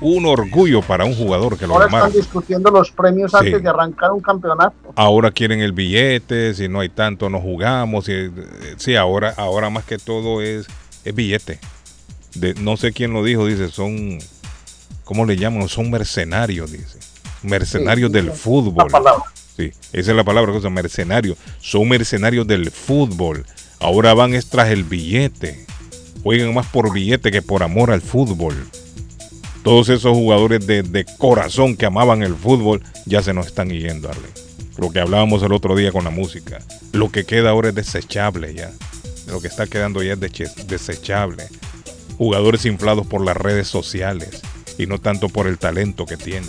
Un 0.00 0.26
orgullo 0.26 0.80
para 0.82 1.04
un 1.04 1.14
jugador 1.14 1.58
que 1.58 1.66
lo 1.66 1.74
Ahora 1.74 1.86
están 1.86 2.12
discutiendo 2.12 2.70
los 2.70 2.90
premios 2.92 3.32
Sí. 3.32 3.38
antes 3.38 3.62
de 3.62 3.68
arrancar 3.68 4.12
un 4.12 4.20
campeonato. 4.20 4.74
Ahora 4.94 5.30
quieren 5.32 5.60
el 5.60 5.72
billete, 5.72 6.54
si 6.54 6.68
no 6.68 6.80
hay 6.80 6.88
tanto 6.88 7.28
no 7.30 7.40
jugamos. 7.40 8.08
Y, 8.08 8.12
eh, 8.12 8.30
sí, 8.76 8.94
ahora, 8.94 9.34
ahora 9.36 9.70
más 9.70 9.84
que 9.84 9.98
todo 9.98 10.40
es, 10.42 10.66
es 11.04 11.14
billete. 11.14 11.58
De, 12.34 12.54
no 12.54 12.76
sé 12.76 12.92
quién 12.92 13.12
lo 13.12 13.24
dijo, 13.24 13.46
dice, 13.46 13.70
son, 13.70 14.18
¿cómo 15.02 15.24
le 15.26 15.36
llaman? 15.36 15.68
Son 15.68 15.90
mercenarios, 15.90 16.70
dice. 16.70 16.98
Mercenarios 17.42 18.10
Sí, 18.10 18.14
del 18.14 18.26
La 18.26 18.32
fútbol. 18.34 18.86
palabra. 18.88 19.24
Sí, 19.58 19.72
esa 19.92 20.12
es 20.12 20.16
la 20.16 20.22
palabra 20.22 20.52
que 20.52 20.58
usan, 20.58 20.72
mercenarios. 20.72 21.36
Son 21.60 21.88
mercenarios 21.88 22.46
del 22.46 22.70
fútbol. 22.70 23.44
Ahora 23.80 24.14
van 24.14 24.32
es 24.34 24.46
tras 24.46 24.68
el 24.68 24.84
billete. 24.84 25.66
Juegan 26.22 26.54
más 26.54 26.66
por 26.66 26.92
billete 26.92 27.32
que 27.32 27.42
por 27.42 27.64
amor 27.64 27.90
al 27.90 28.00
fútbol. 28.00 28.54
Todos 29.64 29.88
esos 29.88 30.16
jugadores 30.16 30.64
de, 30.64 31.04
corazón 31.18 31.76
que 31.76 31.86
amaban 31.86 32.22
el 32.22 32.36
fútbol 32.36 32.84
ya 33.04 33.20
se 33.20 33.34
nos 33.34 33.48
están 33.48 33.70
yendo, 33.70 34.08
Arley. 34.08 34.30
Lo 34.76 34.90
que 34.90 35.00
hablábamos 35.00 35.42
el 35.42 35.52
otro 35.52 35.74
día 35.74 35.90
con 35.90 36.04
la 36.04 36.10
música. 36.10 36.60
Lo 36.92 37.10
que 37.10 37.24
queda 37.24 37.50
ahora 37.50 37.70
es 37.70 37.74
desechable 37.74 38.54
ya. 38.54 38.70
Lo 39.26 39.40
que 39.40 39.48
está 39.48 39.66
quedando 39.66 40.04
ya 40.04 40.12
es 40.12 40.68
desechable. 40.68 41.48
Jugadores 42.16 42.64
inflados 42.64 43.08
por 43.08 43.24
las 43.24 43.36
redes 43.36 43.66
sociales 43.66 44.40
y 44.78 44.86
no 44.86 45.00
tanto 45.00 45.28
por 45.28 45.48
el 45.48 45.58
talento 45.58 46.06
que 46.06 46.16
tienen. 46.16 46.48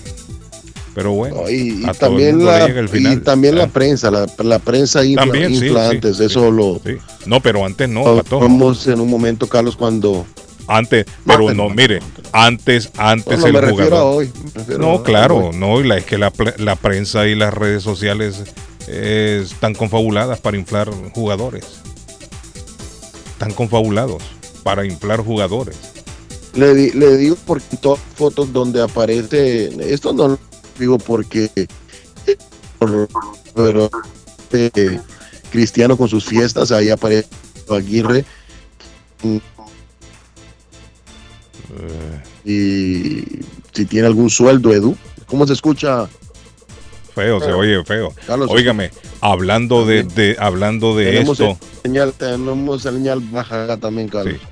Pero 0.96 1.12
bueno, 1.12 1.44
No, 1.44 1.50
y, 1.50 1.86
a 1.88 1.94
también, 1.94 2.44
la, 2.44 2.68
y 2.68 2.88
final. 2.88 3.22
también 3.22 3.56
la 3.56 3.66
Ah. 3.66 3.68
prensa, 3.68 4.10
la, 4.12 4.26
la 4.40 4.60
prensa 4.60 5.04
infla, 5.06 5.24
También, 5.26 5.56
sí, 5.56 5.66
infla 5.68 5.90
sí, 5.90 5.96
antes, 5.96 6.18
sí, 6.18 6.24
eso 6.26 6.50
lo. 6.52 6.82
No, 7.26 7.40
pero 7.42 7.66
antes 7.66 7.88
no, 7.88 8.22
vemos 8.40 8.88
en 8.88 9.00
un 9.00 9.10
momento, 9.10 9.48
Carlos, 9.48 9.76
cuando... 9.76 10.26
Antes, 10.68 11.06
pero 11.26 11.52
no, 11.54 11.68
mire, 11.70 12.00
antes, 12.32 12.92
antes 12.98 13.44
el 13.44 13.54
me 13.54 13.62
refiero 13.62 13.98
a 13.98 14.02
jugador. 14.02 14.16
hoy. 14.18 14.32
me 14.44 14.52
refiero 14.54 14.82
No, 14.82 14.94
a 14.96 15.04
claro, 15.04 15.38
hoy. 15.50 15.56
no, 15.58 15.80
y 15.80 15.84
la, 15.88 15.98
es 15.98 16.06
que 16.06 16.18
la, 16.20 16.32
la 16.58 16.76
prensa 16.76 17.26
y 17.28 17.34
las 17.34 17.52
redes 17.54 17.82
sociales 17.82 18.44
eh, 18.88 19.42
están 19.44 19.74
confabuladas 19.74 20.40
para 20.40 20.58
inflar 20.58 20.90
jugadores. 21.14 21.66
Están 23.32 23.52
confabulados 23.54 24.22
para 24.64 24.86
inflar 24.86 25.22
jugadores. 25.22 25.76
Le, 26.54 26.74
le 26.94 27.18
digo 27.18 27.38
porque 27.48 27.78
todas 27.78 28.00
las 28.00 28.16
fotos 28.18 28.52
donde 28.52 28.82
aparece, 28.82 29.70
esto 29.94 30.14
no 30.14 30.28
lo 30.30 30.40
digo 30.80 30.98
porque, 30.98 31.50
pero 33.54 33.90
eh, 34.52 35.00
Cristiano 35.52 35.98
con 35.98 36.08
sus 36.10 36.26
fiestas, 36.26 36.72
ahí 36.72 36.90
aparece 36.90 37.28
Aguirre 37.70 38.26
Eh, 41.78 42.22
y 42.46 43.42
si 43.74 43.86
tiene 43.86 44.08
algún 44.08 44.30
sueldo, 44.30 44.74
Edu. 44.74 44.96
¿Cómo 45.28 45.46
se 45.46 45.54
escucha? 45.54 46.08
feo, 47.14 47.40
se 47.42 47.52
oye 47.52 47.84
feo. 47.84 48.14
Carlos, 48.26 48.50
Óigame, 48.50 48.92
hablando 49.20 49.86
de, 49.86 50.04
de- 50.04 50.38
hablando 50.40 50.96
de 50.96 51.06
tenemos 51.06 51.40
esto. 51.40 51.58
señal, 51.84 52.14
tenemos 52.14 52.82
señal 52.82 53.20
baja 53.20 53.76
también, 53.78 54.08
Carlos. 54.08 54.36
Sí. 54.36 54.48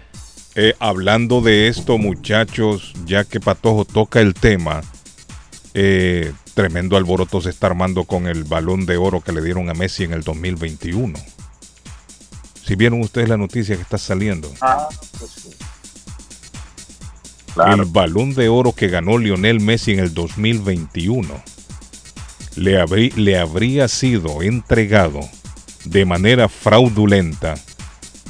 Eh, 0.56 0.74
hablando 0.80 1.40
de 1.42 1.70
esto, 1.70 1.98
muchachos, 1.98 2.94
ya 3.06 3.24
que 3.24 3.40
Patojo 3.40 3.86
toca 3.86 4.20
el 4.20 4.34
tema, 4.34 4.82
eh, 5.80 6.34
tremendo 6.56 6.98
alboroto 6.98 7.40
se 7.40 7.52
está 7.52 7.68
armando 7.68 8.06
con 8.06 8.26
el 8.26 8.44
balón 8.46 8.88
de 8.88 8.98
oro 8.98 9.22
que 9.22 9.32
le 9.32 9.44
dieron 9.44 9.70
a 9.70 9.76
Messi 9.76 10.06
en 10.06 10.14
el 10.14 10.24
2021. 10.24 11.20
Si 12.66 12.76
vieron 12.76 13.00
ustedes 13.02 13.30
la 13.30 13.38
noticia 13.38 13.76
que 13.76 13.84
está 13.84 14.00
saliendo. 14.00 14.52
Ah, 14.60 14.90
pues 15.20 15.32
sí. 15.32 15.50
El 17.66 17.86
balón 17.86 18.34
de 18.34 18.50
oro 18.50 18.72
que 18.74 18.88
ganó 18.88 19.18
Lionel 19.18 19.60
Messi 19.60 19.92
en 19.94 20.00
el 20.00 20.14
2021 20.14 21.44
le, 22.56 22.80
habrí- 22.82 23.14
le 23.16 23.38
habría 23.38 23.88
sido 23.88 24.42
entregado 24.42 25.20
de 25.86 26.06
manera 26.06 26.50
fraudulenta 26.50 27.54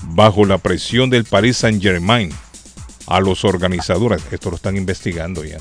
bajo 0.09 0.45
la 0.45 0.57
presión 0.57 1.09
del 1.09 1.23
Paris 1.25 1.57
Saint 1.57 1.81
Germain 1.81 2.29
a 3.07 3.19
los 3.21 3.43
organizadores. 3.45 4.21
Esto 4.31 4.49
lo 4.49 4.57
están 4.57 4.75
investigando 4.77 5.43
ya. 5.45 5.57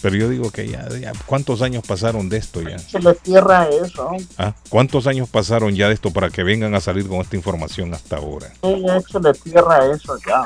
Pero 0.00 0.16
yo 0.16 0.28
digo 0.28 0.50
que 0.50 0.68
ya, 0.68 0.88
ya, 1.00 1.12
¿cuántos 1.26 1.60
años 1.62 1.82
pasaron 1.86 2.28
de 2.28 2.36
esto 2.36 2.62
ya? 2.62 2.78
Se 2.78 3.00
le 3.00 3.14
cierra 3.24 3.66
eso. 3.68 4.10
¿Ah? 4.38 4.54
¿Cuántos 4.68 5.06
años 5.06 5.28
pasaron 5.28 5.74
ya 5.74 5.88
de 5.88 5.94
esto 5.94 6.12
para 6.12 6.30
que 6.30 6.44
vengan 6.44 6.74
a 6.74 6.80
salir 6.80 7.06
con 7.08 7.18
esta 7.20 7.34
información 7.36 7.92
hasta 7.94 8.16
ahora? 8.16 8.52
Sí, 8.62 8.84
Se 9.10 9.20
le 9.20 9.34
cierra 9.34 9.90
eso 9.92 10.16
ya. 10.26 10.42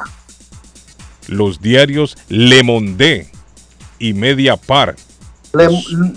Los 1.28 1.61
diarios 1.61 2.16
Le 2.28 2.62
Monde 2.62 3.28
y 3.99 4.12
Mediapart, 4.14 4.99
Le, 5.52 5.68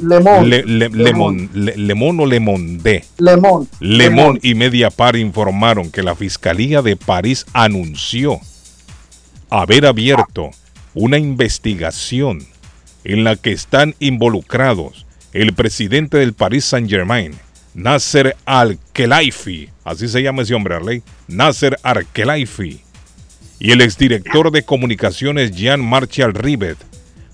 Lemón. 0.01 0.49
Le, 0.49 0.63
Le- 0.63 0.89
Le 0.89 1.13
Mon- 1.13 1.49
Le- 1.53 1.75
Le 1.75 1.93
Monde 1.93 2.23
o 2.23 2.25
Le 2.25 2.39
Monde, 2.39 3.03
Lemón. 3.17 3.67
Le 3.81 4.09
Monde 4.09 4.39
y 4.43 4.55
Mediapart 4.55 5.17
informaron 5.17 5.91
que 5.91 6.01
la 6.03 6.15
Fiscalía 6.15 6.81
de 6.81 6.95
París 6.95 7.45
anunció 7.53 8.39
haber 9.49 9.85
abierto 9.85 10.51
una 10.93 11.17
investigación 11.19 12.47
en 13.05 13.23
la 13.23 13.37
que 13.37 13.51
están 13.51 13.95
involucrados 13.99 15.05
el 15.31 15.53
presidente 15.53 16.17
del 16.17 16.33
Paris 16.33 16.65
Saint 16.65 16.89
Germain, 16.89 17.33
Nasser 17.73 18.35
Al-Khelaifi, 18.45 19.69
así 19.83 20.07
se 20.07 20.23
llama 20.23 20.41
ese 20.43 20.55
hombre, 20.55 20.75
Arley, 20.75 21.03
Nasser 21.27 21.77
Al-Khelaifi, 21.83 22.81
y 23.59 23.71
el 23.71 23.81
exdirector 23.81 24.51
de 24.51 24.63
comunicaciones 24.63 25.51
Jean 25.51 25.83
Marshall 25.83 26.33
Rivet 26.33 26.77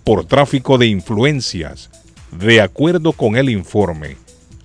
por 0.03 0.25
tráfico 0.25 0.77
de 0.77 0.87
influencias. 0.87 1.89
De 2.31 2.61
acuerdo 2.61 3.13
con 3.13 3.35
el 3.35 3.49
informe, 3.49 4.17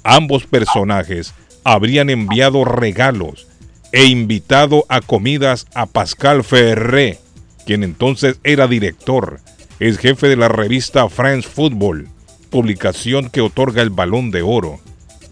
ambos 0.03 0.47
personajes 0.47 1.35
habrían 1.63 2.11
enviado 2.11 2.65
regalos 2.65 3.47
e 3.93 4.07
invitado 4.07 4.87
a 4.89 5.01
comidas 5.01 5.67
a 5.75 5.87
Pascal 5.87 6.43
Ferré, 6.43 7.19
quien 7.67 7.83
entonces 7.83 8.39
era 8.45 8.67
director, 8.67 9.41
es 9.80 9.99
jefe 9.99 10.28
de 10.28 10.37
la 10.37 10.49
revista 10.49 11.09
France 11.09 11.49
Football, 11.49 12.09
publicación 12.50 13.30
que 13.30 13.40
otorga 13.40 13.83
el 13.83 13.90
balón 13.90 14.30
de 14.30 14.42
oro, 14.42 14.78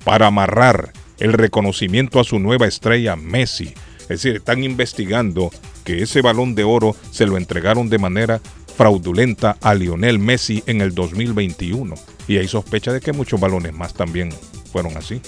para 0.04 0.26
amarrar 0.26 0.92
el 1.18 1.32
reconocimiento 1.32 2.20
a 2.20 2.24
su 2.24 2.38
nueva 2.38 2.66
estrella 2.66 3.16
Messi. 3.16 3.72
Es 4.02 4.08
decir, 4.08 4.36
están 4.36 4.62
investigando 4.64 5.50
que 5.84 6.02
ese 6.02 6.20
balón 6.20 6.54
de 6.54 6.64
oro 6.64 6.94
se 7.10 7.24
lo 7.26 7.36
entregaron 7.38 7.88
de 7.88 7.98
manera 7.98 8.40
fraudulenta 8.76 9.56
a 9.62 9.72
Lionel 9.74 10.18
Messi 10.18 10.62
en 10.66 10.80
el 10.82 10.94
2021. 10.94 11.94
Y 12.28 12.36
hay 12.38 12.48
sospecha 12.48 12.92
de 12.92 13.00
que 13.00 13.12
muchos 13.12 13.40
balones 13.40 13.72
más 13.72 13.94
también 13.94 14.30
fueron 14.72 14.96
así. 14.96 15.20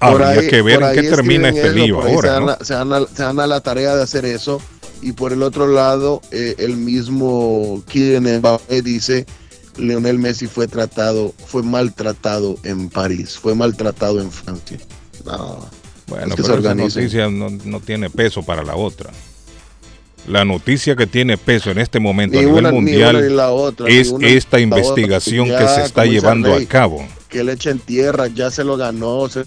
Por 0.00 0.22
Habría 0.22 0.40
ahí- 0.42 0.48
que 0.48 0.62
ver 0.62 0.82
en 0.82 0.94
qué 0.94 1.02
termina 1.08 1.48
este 1.48 1.66
eso, 1.68 1.74
lío 1.74 2.02
se 2.02 2.08
ahora. 2.12 2.30
dan, 2.32 2.40
¿no? 2.40 2.46
la, 2.46 2.58
se 2.64 2.74
dan 2.74 3.06
se 3.14 3.22
dan 3.22 3.40
a 3.40 3.46
la 3.46 3.60
tarea 3.60 3.94
de 3.96 4.02
hacer 4.02 4.24
eso. 4.24 4.60
Y 5.02 5.12
por 5.12 5.32
el 5.32 5.42
otro 5.42 5.66
lado, 5.66 6.22
eh, 6.30 6.54
el 6.58 6.76
mismo 6.76 7.82
Kylian 7.86 8.38
Mbappé 8.38 8.82
dice, 8.82 9.26
Lionel 9.76 10.18
Messi 10.18 10.46
fue 10.46 10.68
tratado, 10.68 11.34
fue 11.46 11.62
maltratado 11.62 12.56
en 12.64 12.88
París, 12.88 13.38
fue 13.38 13.54
maltratado 13.54 14.20
en 14.20 14.30
Francia. 14.30 14.78
No, 15.24 15.68
Bueno, 16.06 16.28
es 16.28 16.34
que 16.34 16.42
se 16.42 16.48
pero 16.48 16.60
esa 16.60 16.74
noticia 16.74 17.28
no, 17.28 17.50
no 17.50 17.80
tiene 17.80 18.10
peso 18.10 18.42
para 18.42 18.62
la 18.62 18.76
otra. 18.76 19.10
La 20.26 20.44
noticia 20.44 20.96
que 20.96 21.06
tiene 21.06 21.36
peso 21.36 21.70
en 21.70 21.78
este 21.78 22.00
momento 22.00 22.36
ni 22.36 22.44
a 22.44 22.46
nivel 22.46 22.58
una, 22.58 22.70
ni 22.70 22.76
mundial 22.76 23.16
una 23.16 23.26
ni 23.26 23.34
la 23.34 23.50
otra, 23.50 23.88
es 23.88 24.08
una 24.08 24.26
esta 24.26 24.56
otra. 24.56 24.60
investigación 24.60 25.48
Ya, 25.48 25.58
que 25.58 25.68
se 25.68 25.82
está 25.82 26.04
llevando 26.04 26.52
a 26.52 26.64
cabo. 26.64 27.06
Que 27.28 27.42
le 27.42 27.52
echen 27.54 27.78
tierra, 27.80 28.28
ya 28.28 28.50
se 28.50 28.62
lo 28.62 28.76
ganó 28.76 29.28
se- 29.28 29.44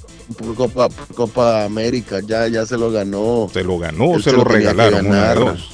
Copa, 0.56 0.90
Copa 1.16 1.64
América, 1.64 2.20
ya, 2.26 2.48
ya 2.48 2.66
se 2.66 2.78
lo 2.78 2.92
ganó. 2.92 3.50
¿Se 3.54 3.64
lo 3.64 3.78
ganó 3.80 4.12
o 4.12 4.18
se 4.18 4.32
se 4.32 4.34
lo 4.36 4.44
regalaron? 4.44 5.06
Una 5.08 5.16
de 5.16 5.22
ganar. 5.22 5.40
dos. 5.40 5.70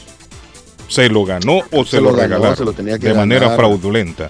¿Se 0.88 1.10
lo 1.10 1.26
ganó 1.26 1.62
o 1.72 1.84
se, 1.84 1.92
Se 1.92 1.98
lo, 1.98 2.12
lo 2.12 2.16
ganó, 2.16 2.22
regalaron? 2.36 2.58
se 2.58 2.64
lo 2.64 2.74
tenía 2.74 3.00
que 3.00 3.08
de 3.08 3.14
manera 3.16 3.56
fraudulenta. 3.56 4.30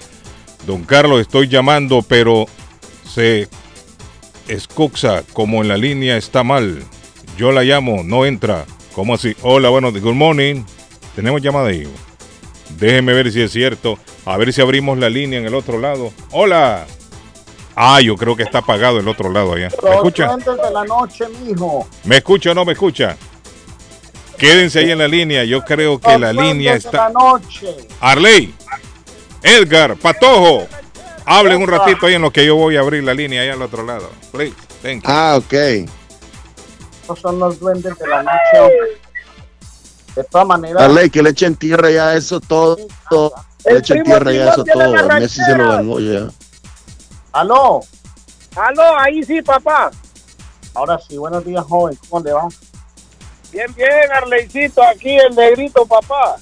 Don 0.66 0.84
Carlos, 0.84 1.20
estoy 1.20 1.48
llamando, 1.48 2.00
pero 2.02 2.46
se 3.08 3.48
escucha 4.48 5.22
como 5.32 5.62
en 5.62 5.68
la 5.68 5.76
línea 5.76 6.16
está 6.16 6.42
mal. 6.42 6.82
Yo 7.36 7.52
la 7.52 7.62
llamo, 7.62 8.02
no 8.04 8.24
entra. 8.24 8.64
¿Cómo 8.94 9.14
así? 9.14 9.36
Hola, 9.42 9.68
bueno, 9.68 9.92
good 9.92 10.14
morning. 10.14 10.64
Tenemos 11.14 11.42
llamada 11.42 11.68
ahí. 11.68 11.86
Déjeme 12.78 13.12
ver 13.12 13.30
si 13.30 13.42
es 13.42 13.52
cierto. 13.52 13.98
A 14.24 14.36
ver 14.38 14.52
si 14.52 14.60
abrimos 14.62 14.98
la 14.98 15.10
línea 15.10 15.38
en 15.38 15.46
el 15.46 15.54
otro 15.54 15.78
lado. 15.78 16.12
Hola. 16.30 16.86
Ah, 17.78 18.00
yo 18.00 18.16
creo 18.16 18.34
que 18.34 18.42
está 18.42 18.58
apagado 18.58 18.98
el 18.98 19.06
otro 19.06 19.30
lado 19.30 19.52
allá. 19.52 19.68
¿Me 19.82 19.88
Los 19.88 19.96
escucha? 19.96 20.26
duendes 20.28 20.56
de 20.56 20.70
la 20.72 20.84
noche, 20.84 21.24
mijo. 21.44 21.86
¿Me 22.04 22.16
escucha 22.16 22.52
o 22.52 22.54
no 22.54 22.64
me 22.64 22.72
escucha? 22.72 23.16
Quédense 24.38 24.78
ahí 24.80 24.90
en 24.90 24.98
la 24.98 25.06
línea. 25.08 25.44
Yo 25.44 25.62
creo 25.62 25.98
que 26.00 26.18
la 26.18 26.32
línea 26.32 26.74
está. 26.74 27.08
la 27.08 27.10
noche. 27.10 27.74
Arley, 28.00 28.54
Edgar, 29.42 29.96
Patojo, 29.96 30.66
hablen 31.26 31.60
un 31.62 31.68
ratito 31.68 32.06
ahí 32.06 32.14
en 32.14 32.22
lo 32.22 32.30
que 32.30 32.46
yo 32.46 32.56
voy 32.56 32.76
a 32.76 32.80
abrir 32.80 33.04
la 33.04 33.12
línea 33.14 33.42
allá 33.42 33.52
al 33.52 33.62
otro 33.62 33.84
lado. 33.84 34.10
Please, 34.32 34.54
thank 34.82 35.02
you. 35.02 35.10
Ah, 35.10 35.36
ok. 35.38 35.52
Estos 37.02 37.20
son 37.20 37.38
los 37.38 37.60
duendes 37.60 37.96
de 37.98 38.06
la 38.08 38.22
noche. 38.22 38.58
hombre. 38.60 38.76
De 40.16 40.24
todas 40.24 40.46
maneras, 40.46 40.80
Dale, 40.82 41.10
que 41.10 41.22
le 41.22 41.30
echen 41.30 41.54
tierra 41.56 41.90
ya 41.90 42.08
a 42.08 42.16
eso 42.16 42.40
todo. 42.40 42.78
todo. 43.10 43.32
Le 43.66 43.78
echen 43.78 44.02
tierra 44.02 44.32
ya 44.32 44.44
a 44.46 44.52
eso 44.52 44.64
todo. 44.64 45.08
Messi 45.20 45.42
se 45.44 45.56
lo 45.56 45.68
ganó 45.68 46.00
ya. 46.00 46.28
Aló. 47.40 47.80
Aló, 48.56 48.98
ahí 48.98 49.22
sí, 49.22 49.42
papá. 49.42 49.90
Ahora 50.74 50.98
sí, 50.98 51.16
buenos 51.16 51.44
días, 51.44 51.64
joven. 51.64 51.98
¿Cómo 52.08 52.24
le 52.24 52.32
va? 52.32 52.48
Bien, 53.52 53.72
bien, 53.74 53.90
Arleycito, 54.14 54.82
aquí 54.82 55.16
el 55.16 55.34
negrito, 55.34 55.86
papá. 55.86 56.36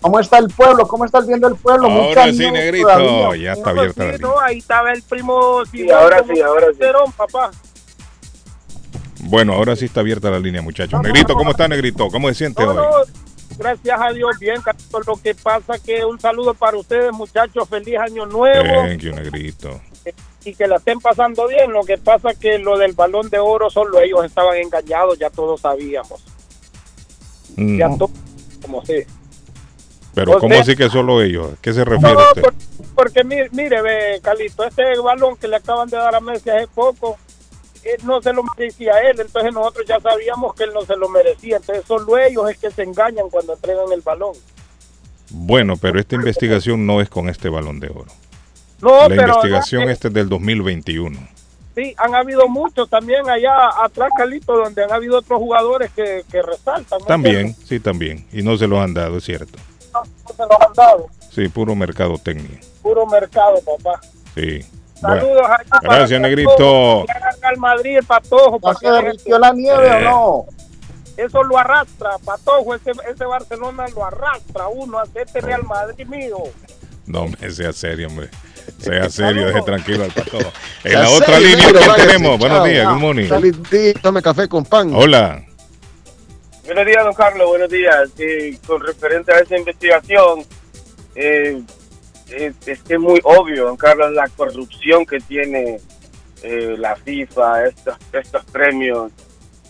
¿Cómo 0.00 0.20
está 0.20 0.38
el 0.38 0.48
pueblo? 0.48 0.86
¿Cómo 0.86 1.04
está 1.04 1.20
viendo 1.20 1.48
el 1.48 1.56
pueblo? 1.56 1.88
Ahora 1.90 2.24
sí, 2.32 2.50
negrito, 2.50 2.86
todavía. 2.88 3.36
ya 3.44 3.52
está 3.54 3.70
abierta 3.70 4.04
la 4.04 4.12
Sí, 4.12 4.18
línea. 4.18 4.28
no, 4.34 4.40
ahí 4.40 4.58
estaba 4.58 4.92
el 4.92 5.02
primo 5.02 5.62
Sí, 5.70 5.90
ahora 5.90 6.22
sí, 6.32 6.40
ahora 6.40 6.66
sí. 6.72 6.78
Cerón, 6.78 7.12
papá. 7.12 7.50
Bueno, 9.20 9.54
ahora 9.54 9.74
sí 9.74 9.86
está 9.86 10.00
abierta 10.00 10.30
la 10.30 10.38
línea, 10.38 10.62
muchachos. 10.62 11.00
Negrito, 11.02 11.34
¿cómo 11.34 11.50
está, 11.50 11.66
Negrito? 11.66 12.08
¿Cómo 12.08 12.28
se 12.28 12.34
siente 12.34 12.64
No, 12.64 12.70
hoy? 12.72 13.06
No, 13.58 13.62
gracias 13.64 14.00
a 14.00 14.12
Dios, 14.12 14.38
bien, 14.38 14.60
Carlitos. 14.62 15.06
Lo 15.06 15.16
que 15.16 15.34
pasa 15.34 15.78
que 15.78 16.04
un 16.04 16.18
saludo 16.20 16.54
para 16.54 16.76
ustedes, 16.76 17.12
muchachos. 17.12 17.68
Feliz 17.68 17.98
año 17.98 18.26
nuevo 18.26 18.64
Thank 18.86 19.00
you, 19.00 19.12
Negrito. 19.12 19.80
y 20.44 20.54
que 20.54 20.66
la 20.66 20.76
estén 20.76 21.00
pasando 21.00 21.48
bien. 21.48 21.72
Lo 21.72 21.82
que 21.84 21.98
pasa 21.98 22.34
que 22.34 22.58
lo 22.58 22.78
del 22.78 22.92
balón 22.92 23.28
de 23.30 23.38
oro, 23.38 23.68
solo 23.70 24.00
ellos 24.00 24.24
estaban 24.24 24.56
engañados, 24.58 25.18
ya 25.18 25.30
todos 25.30 25.60
sabíamos. 25.60 26.24
Mm, 27.56 27.78
Ya 27.78 27.88
todos, 27.96 28.10
como 28.62 28.84
sí. 28.84 29.02
Pero 30.14 30.32
o 30.36 30.38
¿cómo 30.40 30.54
sea- 30.54 30.62
así 30.62 30.76
que 30.76 30.88
solo 30.88 31.20
ellos? 31.22 31.52
¿A 31.52 31.56
qué 31.60 31.72
se 31.72 31.84
refiere 31.84 32.14
No, 32.14 32.20
usted? 32.28 32.42
por- 32.42 32.54
porque 32.94 33.22
mire, 33.24 33.48
mire, 33.52 33.82
ve, 33.82 34.20
Calito, 34.22 34.64
este 34.64 34.98
balón 34.98 35.36
que 35.36 35.46
le 35.48 35.56
acaban 35.56 35.88
de 35.88 35.96
dar 35.98 36.14
a 36.14 36.20
Messi 36.20 36.48
hace 36.48 36.66
poco, 36.68 37.18
no 38.04 38.20
se 38.22 38.32
lo 38.32 38.42
merecía 38.56 38.92
él, 39.10 39.20
entonces 39.20 39.52
nosotros 39.52 39.86
ya 39.86 40.00
sabíamos 40.00 40.54
que 40.54 40.64
él 40.64 40.70
no 40.74 40.82
se 40.82 40.96
lo 40.96 41.08
merecía, 41.08 41.56
entonces 41.58 41.84
solo 41.86 42.18
ellos 42.18 42.50
es 42.50 42.58
que 42.58 42.70
se 42.70 42.82
engañan 42.82 43.28
cuando 43.30 43.54
entregan 43.54 43.90
el 43.92 44.00
balón. 44.00 44.34
Bueno, 45.30 45.76
pero 45.76 45.98
esta 45.98 46.14
investigación 46.14 46.86
no 46.86 47.00
es 47.00 47.08
con 47.08 47.28
este 47.28 47.48
balón 47.48 47.80
de 47.80 47.88
oro. 47.88 48.06
No, 48.80 49.02
La 49.02 49.08
pero 49.08 49.22
investigación 49.28 49.88
eh, 49.88 49.92
este 49.92 50.08
es 50.08 50.14
del 50.14 50.28
2021. 50.28 51.18
sí, 51.74 51.94
han 51.98 52.14
habido 52.14 52.46
muchos 52.48 52.88
también 52.88 53.28
allá 53.28 53.52
atrás, 53.82 54.10
Calito, 54.16 54.56
donde 54.56 54.84
han 54.84 54.92
habido 54.92 55.18
otros 55.18 55.38
jugadores 55.38 55.90
que, 55.92 56.22
que 56.30 56.42
resaltan. 56.42 57.00
¿me 57.00 57.06
También, 57.06 57.54
sí, 57.64 57.80
también. 57.80 58.26
Y 58.32 58.42
no 58.42 58.56
se 58.56 58.66
los 58.66 58.78
han 58.78 58.94
dado, 58.94 59.16
es 59.18 59.24
cierto. 59.24 59.58
No, 59.92 60.02
no 60.02 60.28
se 60.36 60.42
los 60.42 60.60
han 60.68 60.72
dado, 60.74 61.06
Sí, 61.30 61.48
puro 61.48 61.74
mercadotecnia. 61.74 62.60
puro 62.82 63.06
mercado, 63.06 63.60
papá. 63.62 64.00
Sí. 64.34 64.60
Bueno, 65.02 65.20
Saludos 65.20 65.42
ahí 65.50 65.66
para 65.80 65.96
gracias, 65.98 66.20
Negrito. 66.20 67.04
Al 67.42 67.56
Madrid, 67.58 67.98
el 67.98 68.04
patojo, 68.04 68.56
¿Ya 68.56 68.60
para 68.60 68.78
se 68.78 68.86
que 68.86 68.90
derritió 68.92 69.38
la 69.38 69.52
nieve 69.52 69.86
Eh. 69.88 69.96
o 69.96 70.00
no? 70.00 70.46
Eso 71.16 71.42
lo 71.42 71.56
arrastra, 71.56 72.10
Patojo, 72.22 72.74
ese, 72.74 72.90
ese 73.10 73.24
Barcelona 73.24 73.86
lo 73.94 74.04
arrastra 74.04 74.68
uno, 74.68 74.98
hace 74.98 75.22
este 75.22 75.40
Real 75.40 75.62
Madrid 75.62 76.06
mío. 76.06 76.36
No, 77.06 77.26
me 77.40 77.50
sea 77.50 77.72
serio, 77.72 78.08
hombre. 78.08 78.28
Sea 78.78 79.08
serio, 79.08 79.46
deje 79.46 79.62
tranquilo 79.62 80.04
al 80.04 80.10
patojo. 80.10 80.50
En 80.84 80.92
la 81.00 81.08
otra 81.08 81.38
línea, 81.38 81.56
negro, 81.56 81.78
¿quién 81.78 81.88
váyase, 81.90 82.06
tenemos? 82.08 82.38
Buenos 82.38 82.58
chao. 82.58 82.66
días, 82.66 82.88
good 82.88 83.00
morning. 83.00 83.28
Feliz 83.28 83.70
día, 83.70 83.92
tome 84.02 84.20
café 84.20 84.46
con 84.48 84.64
pan. 84.66 84.92
Hola. 84.94 85.42
Buenos 86.66 86.84
días, 86.86 87.04
don 87.04 87.14
Carlos, 87.14 87.46
buenos 87.48 87.70
días. 87.70 88.10
Eh, 88.18 88.58
con 88.66 88.80
referente 88.82 89.32
a 89.32 89.38
esa 89.38 89.56
investigación, 89.56 90.44
eh, 91.14 91.62
es, 92.30 92.54
es 92.66 92.82
que 92.82 92.94
es 92.94 93.00
muy 93.00 93.20
obvio, 93.24 93.66
don 93.66 93.76
Carlos, 93.76 94.12
la 94.12 94.28
corrupción 94.28 95.04
que 95.06 95.18
tiene 95.20 95.78
eh, 96.42 96.74
la 96.78 96.96
FIFA, 96.96 97.66
estos, 97.66 97.96
estos 98.12 98.44
premios. 98.46 99.12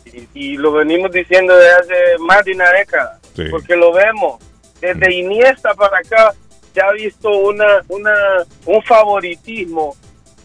Y, 0.07 0.29
y 0.35 0.57
lo 0.57 0.73
venimos 0.73 1.11
diciendo 1.13 1.55
desde 1.57 1.73
hace 1.73 2.19
más 2.21 2.45
de 2.45 2.53
una 2.53 2.71
década, 2.73 3.19
Sí. 3.35 3.45
porque 3.51 3.77
lo 3.77 3.93
vemos. 3.93 4.41
Desde 4.81 5.15
Iniesta 5.15 5.75
para 5.75 5.99
acá 5.99 6.33
se 6.73 6.81
ha 6.81 6.91
visto 6.93 7.31
una, 7.31 7.83
una, 7.89 8.15
un 8.67 8.83
favoritismo 8.83 9.97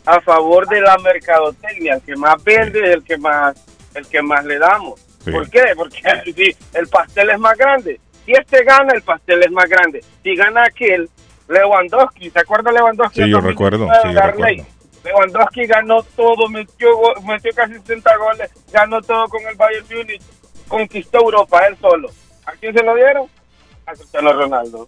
a 0.06 0.19
favor 0.21 0.67
de 0.67 0.82
la 0.82 0.97
mercadotecnia. 0.97 1.95
El 1.95 2.02
que 2.02 2.15
más 2.15 2.43
vende 2.43 2.80
es 2.84 2.95
el 2.95 3.04
que 3.04 3.17
más, 3.17 3.56
el 3.93 4.06
que 4.08 4.21
más 4.21 4.43
le 4.45 4.58
damos. 4.60 5.00
Sí. 5.24 5.32
¿Por 5.32 5.50
qué? 5.50 5.63
Porque 5.76 6.02
si 6.36 6.56
el 6.74 6.88
pastel 6.88 7.30
es 7.30 7.39
más 7.39 7.58
grande. 7.58 8.00
Si 8.26 8.32
este 8.34 8.63
gana, 8.63 8.93
el 8.93 9.02
pastel 9.04 9.43
es 9.43 9.52
más 9.52 9.69
grande. 9.69 10.04
Si 10.24 10.36
gana 10.36 10.63
aquel, 10.65 11.10
Lewandowski, 11.52 12.30
¿se 12.30 12.40
acuerda 12.40 12.72
Lewandowski? 12.72 13.24
Sí, 13.24 13.30
yo 13.30 13.38
2019 13.42 13.50
recuerdo, 13.52 14.02
sí, 14.02 14.08
yo 14.14 14.20
Garley? 14.20 14.58
recuerdo. 14.58 14.82
Lewandowski 15.04 15.66
ganó 15.66 16.04
todo, 16.04 16.48
metió, 16.50 16.90
metió 17.26 17.52
casi 17.56 17.74
60 17.74 18.18
goles, 18.18 18.52
ganó 18.72 19.02
todo 19.02 19.28
con 19.28 19.42
el 19.48 19.56
Bayern 19.56 19.86
Múnich, 19.92 20.22
conquistó 20.68 21.20
Europa 21.20 21.66
él 21.68 21.78
solo. 21.82 22.10
¿A 22.46 22.52
quién 22.54 22.74
se 22.74 22.84
lo 22.84 22.96
dieron? 22.96 23.28
A 23.86 23.94
Cristiano 23.94 24.32
Ronaldo. 24.34 24.86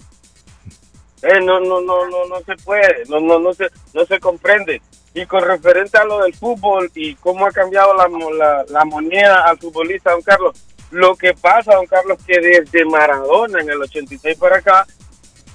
Eh, 1.23 1.39
no, 1.41 1.59
no, 1.61 1.79
no, 1.81 2.05
no, 2.09 2.25
no 2.27 2.39
se 2.45 2.55
puede, 2.63 3.03
no, 3.07 3.19
no, 3.19 3.39
no 3.39 3.53
se, 3.53 3.69
no 3.93 4.05
se 4.05 4.19
comprende. 4.19 4.81
Y 5.13 5.25
con 5.25 5.41
referente 5.43 5.97
a 5.97 6.03
lo 6.03 6.19
del 6.23 6.33
fútbol 6.33 6.91
y 6.95 7.15
cómo 7.15 7.45
ha 7.45 7.51
cambiado 7.51 7.95
la, 7.95 8.07
mo- 8.07 8.31
la, 8.33 8.65
la 8.69 8.83
moneda 8.85 9.43
al 9.45 9.57
futbolista, 9.57 10.11
don 10.11 10.21
Carlos, 10.21 10.59
lo 10.91 11.15
que 11.15 11.33
pasa, 11.33 11.75
don 11.75 11.85
Carlos, 11.87 12.17
que 12.25 12.39
desde 12.39 12.83
Maradona 12.85 13.61
en 13.61 13.69
el 13.69 13.81
86 13.81 14.37
para 14.37 14.57
acá, 14.57 14.85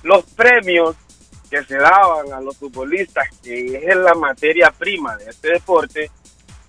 los 0.03 0.25
premios 0.25 0.97
que 1.51 1.65
se 1.65 1.77
daban 1.77 2.33
a 2.33 2.41
los 2.41 2.57
futbolistas, 2.57 3.29
que 3.43 3.77
es 3.77 3.97
la 3.97 4.15
materia 4.15 4.71
prima 4.71 5.17
de 5.17 5.31
este 5.31 5.53
deporte, 5.53 6.11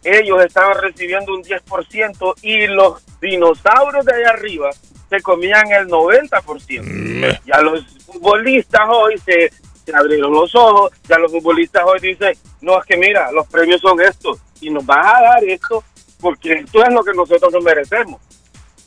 ellos 0.04 0.44
estaban 0.44 0.78
recibiendo 0.82 1.34
un 1.34 1.44
10% 1.44 2.36
y 2.42 2.68
los 2.68 3.04
dinosaurios 3.20 4.06
de 4.06 4.14
allá 4.14 4.30
arriba 4.30 4.70
se 5.10 5.22
comían 5.22 5.70
el 5.72 5.88
90%. 5.88 7.40
Ya 7.46 7.62
los 7.62 7.86
futbolistas 8.06 8.82
hoy 8.90 9.18
se, 9.18 9.52
se 9.86 9.96
abrieron 9.96 10.32
los 10.32 10.56
ojos, 10.56 10.92
ya 11.08 11.18
los 11.18 11.32
futbolistas 11.32 11.84
hoy 11.86 12.00
dicen, 12.00 12.34
no, 12.62 12.80
es 12.80 12.86
que 12.86 12.96
mira, 12.96 13.32
los 13.32 13.48
premios 13.48 13.82
son 13.82 14.00
estos 14.00 14.40
y 14.62 14.70
nos 14.70 14.86
vas 14.86 15.06
a 15.06 15.22
dar 15.22 15.44
esto 15.44 15.84
porque 16.22 16.54
esto 16.54 16.84
es 16.84 16.94
lo 16.94 17.04
que 17.04 17.14
nosotros 17.14 17.52
nos 17.52 17.64
merecemos. 17.64 18.22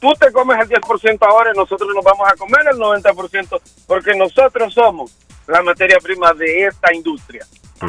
Tú 0.03 0.12
te 0.19 0.33
comes 0.33 0.59
el 0.59 0.69
10% 0.69 1.17
ahora 1.21 1.53
y 1.55 1.57
nosotros 1.57 1.88
nos 1.95 2.05
vamos 2.05 2.29
a 2.29 2.35
comer 2.35 2.62
el 2.73 2.77
90% 2.77 3.61
porque 3.87 4.17
nosotros 4.17 4.75
somos 4.75 5.17
la 5.47 5.62
materia 5.62 5.99
prima 6.03 6.33
de 6.35 6.67
esta 6.67 6.93
industria. 6.93 7.47
Sí. 7.81 7.87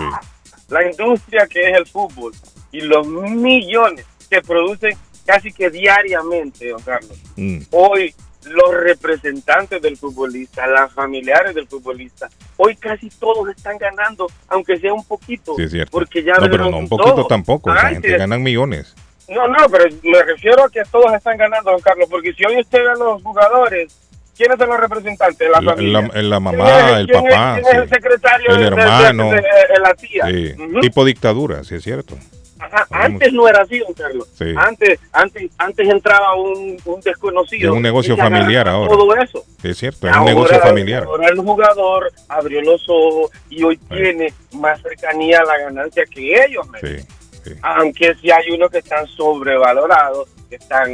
La 0.69 0.87
industria 0.87 1.47
que 1.47 1.71
es 1.71 1.75
el 1.75 1.87
fútbol 1.87 2.31
y 2.71 2.81
los 2.81 3.07
millones 3.07 4.05
que 4.29 4.43
producen 4.43 4.95
casi 5.25 5.51
que 5.51 5.71
diariamente, 5.71 6.69
don 6.69 6.81
Carlos. 6.83 7.17
Mm. 7.35 7.61
Hoy 7.71 8.13
los 8.45 8.73
representantes 8.75 9.81
del 9.81 9.97
futbolista, 9.97 10.67
las 10.67 10.93
familiares 10.93 11.55
del 11.55 11.67
futbolista, 11.67 12.29
hoy 12.57 12.75
casi 12.75 13.09
todos 13.09 13.49
están 13.49 13.79
ganando, 13.79 14.27
aunque 14.49 14.77
sea 14.77 14.93
un 14.93 15.03
poquito, 15.05 15.55
Sí, 15.55 15.63
es 15.63 15.71
cierto. 15.71 15.91
porque 15.91 16.21
ya 16.23 16.33
no, 16.35 16.47
pero 16.47 16.69
no 16.69 16.77
un 16.77 16.89
poquito 16.89 17.25
tampoco. 17.25 17.71
Antes- 17.71 17.89
gente 17.93 18.17
ganan 18.17 18.43
millones. 18.43 18.93
No, 19.29 19.47
no, 19.47 19.69
pero 19.71 19.85
me 20.03 20.23
refiero 20.23 20.63
a 20.65 20.69
que 20.69 20.81
todos 20.91 21.13
están 21.13 21.37
ganando, 21.37 21.71
don 21.71 21.81
Carlos, 21.81 22.07
porque 22.09 22.33
si 22.33 22.43
hoy 22.45 22.59
usted 22.59 22.79
ve 22.83 22.89
a 22.91 22.95
los 22.95 23.21
jugadores, 23.23 23.95
¿quiénes 24.37 24.57
son 24.57 24.69
los 24.69 24.79
representantes? 24.79 25.49
La, 25.49 25.61
La, 25.61 25.71
familia. 25.73 26.01
la- 26.01 26.07
la 26.07 26.11
¿Quién 26.19 26.39
mamá, 26.39 26.99
el 26.99 27.09
es- 27.09 27.15
papá, 27.17 27.59
es 27.59 27.67
el 27.73 27.89
secretario 27.89 28.49
el 28.51 28.57
de- 28.57 28.63
de- 28.63 28.69
de- 28.75 28.81
hermano. 28.81 29.31
de- 29.31 29.43
la 29.81 29.93
tía? 29.95 30.25
Sí. 30.27 30.55
Tipo 30.81 31.05
dictadura, 31.05 31.63
sí 31.63 31.75
es 31.75 31.83
cierto. 31.83 32.15
Ajá, 32.59 32.87
antes 32.91 33.33
no 33.33 33.45
era 33.45 33.61
así, 33.63 33.79
don 33.79 33.93
Carlos. 33.93 34.25
Sí. 34.37 34.45
Antes, 34.55 34.97
antes, 35.11 35.51
antes 35.57 35.89
entraba 35.89 36.33
un, 36.35 36.77
un 36.85 37.01
desconocido. 37.01 37.71
Es 37.71 37.75
un 37.75 37.81
negocio 37.83 38.15
familiar 38.15 38.69
ahora. 38.69 38.89
Todo 38.89 39.15
eso. 39.17 39.43
Sí, 39.61 39.69
es 39.69 39.77
cierto, 39.77 40.07
es 40.07 40.15
un 40.15 40.23
negocio 40.23 40.57
familiar. 40.61 41.03
Ahora 41.03 41.27
el 41.27 41.37
jugador 41.39 42.09
abrió 42.29 42.61
los 42.61 42.81
ojos 42.87 43.31
y 43.49 43.63
hoy 43.63 43.75
Sí. 43.75 43.83
tiene 43.89 44.33
más 44.53 44.81
cercanía 44.81 45.41
a 45.41 45.43
la 45.43 45.57
ganancia 45.57 46.03
que 46.09 46.41
ellos. 46.45 46.65
Sí, 46.79 47.05
sí. 47.43 47.51
Aunque 47.61 48.15
sí 48.21 48.31
hay 48.31 48.51
unos 48.51 48.69
que 48.71 48.79
están 48.79 49.05
sobrevalorados, 49.07 50.29
que 50.49 50.55
están 50.55 50.91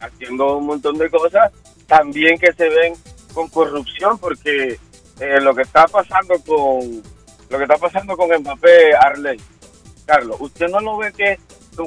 haciendo 0.00 0.58
un 0.58 0.66
montón 0.66 0.98
de 0.98 1.08
cosas, 1.10 1.52
también 1.86 2.38
que 2.38 2.52
se 2.52 2.68
ven 2.68 2.94
con 3.32 3.48
corrupción, 3.48 4.18
porque 4.18 4.78
eh, 5.20 5.40
lo 5.40 5.54
que 5.54 5.62
está 5.62 5.86
pasando 5.86 6.34
con 6.46 7.02
lo 7.48 7.58
que 7.58 7.62
está 7.64 7.76
pasando 7.76 8.16
con 8.16 8.28
Mbappé, 8.40 8.94
Arley, 8.94 9.40
Carlos, 10.04 10.36
usted 10.40 10.68
no 10.68 10.80
lo 10.80 10.96
ve 10.98 11.12
que 11.12 11.38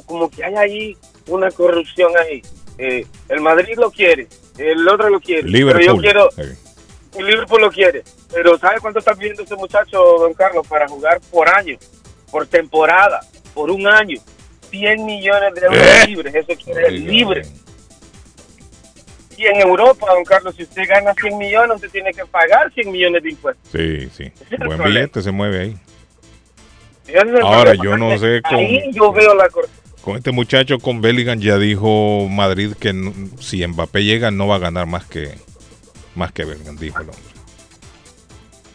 como- 0.05 0.29
que 0.29 0.43
hay 0.45 0.55
ahí 0.55 0.97
una 1.27 1.51
corrupción 1.51 2.11
ahí. 2.17 2.41
Eh, 2.77 3.05
el 3.27 3.41
Madrid 3.41 3.73
lo 3.77 3.91
quiere, 3.91 4.27
el 4.57 4.87
otro 4.87 5.09
lo 5.09 5.19
quiere, 5.19 5.41
pero 5.43 5.53
yo 5.79 5.93
Liverpool. 5.97 6.01
quiero, 6.01 6.29
el 7.17 7.25
Liverpool 7.25 7.61
lo 7.61 7.71
quiere, 7.71 8.03
pero 8.31 8.57
¿sabe 8.57 8.79
cuánto 8.79 8.99
está 8.99 9.13
pidiendo 9.15 9.43
este 9.43 9.55
muchacho, 9.55 9.97
don 10.19 10.33
Carlos, 10.33 10.65
para 10.67 10.87
jugar 10.87 11.19
por 11.31 11.49
año, 11.49 11.77
por 12.31 12.47
temporada, 12.47 13.19
por 13.53 13.71
un 13.71 13.87
año? 13.87 14.19
100 14.71 15.05
millones 15.05 15.53
de 15.55 15.61
euros 15.65 15.81
¿Eh? 15.81 16.07
libres, 16.07 16.35
eso 16.35 16.53
quiere 16.63 16.81
decir 16.81 17.01
libre. 17.09 17.41
Y 19.37 19.45
en 19.45 19.55
Europa, 19.61 20.05
don 20.13 20.23
Carlos, 20.25 20.53
si 20.55 20.63
usted 20.63 20.83
gana 20.87 21.13
100 21.13 21.37
millones, 21.37 21.75
usted 21.77 21.89
tiene 21.89 22.13
que 22.13 22.25
pagar 22.25 22.71
100 22.73 22.91
millones 22.91 23.23
de 23.23 23.29
impuestos. 23.29 23.71
Sí, 23.71 24.09
sí. 24.15 24.31
Buen 24.65 24.83
billete 24.83 25.21
se 25.21 25.31
mueve 25.31 25.59
ahí. 25.61 25.77
Es 27.07 27.15
Ahora, 27.41 27.71
problema. 27.73 27.83
yo 27.83 27.97
no 27.97 28.17
sé 28.19 28.41
con- 28.47 28.57
Ahí 28.59 28.91
yo 28.91 29.11
veo 29.11 29.33
la 29.33 29.49
corrupción. 29.49 29.79
Con 30.01 30.15
este 30.17 30.31
muchacho, 30.31 30.77
con 30.79 31.01
Bellingham, 31.01 31.39
ya 31.39 31.57
dijo 31.57 32.27
Madrid 32.29 32.73
que 32.79 32.93
no- 32.93 33.13
si 33.39 33.65
Mbappé 33.65 34.03
llega 34.03 34.29
no 34.29 34.47
va 34.47 34.55
a 34.55 34.59
ganar 34.59 34.85
más 34.85 35.05
que 35.05 35.31
más 36.15 36.31
que 36.33 36.43
Bellingham, 36.45 36.75
dijo 36.77 36.99
el 37.01 37.09
hombre. 37.09 37.23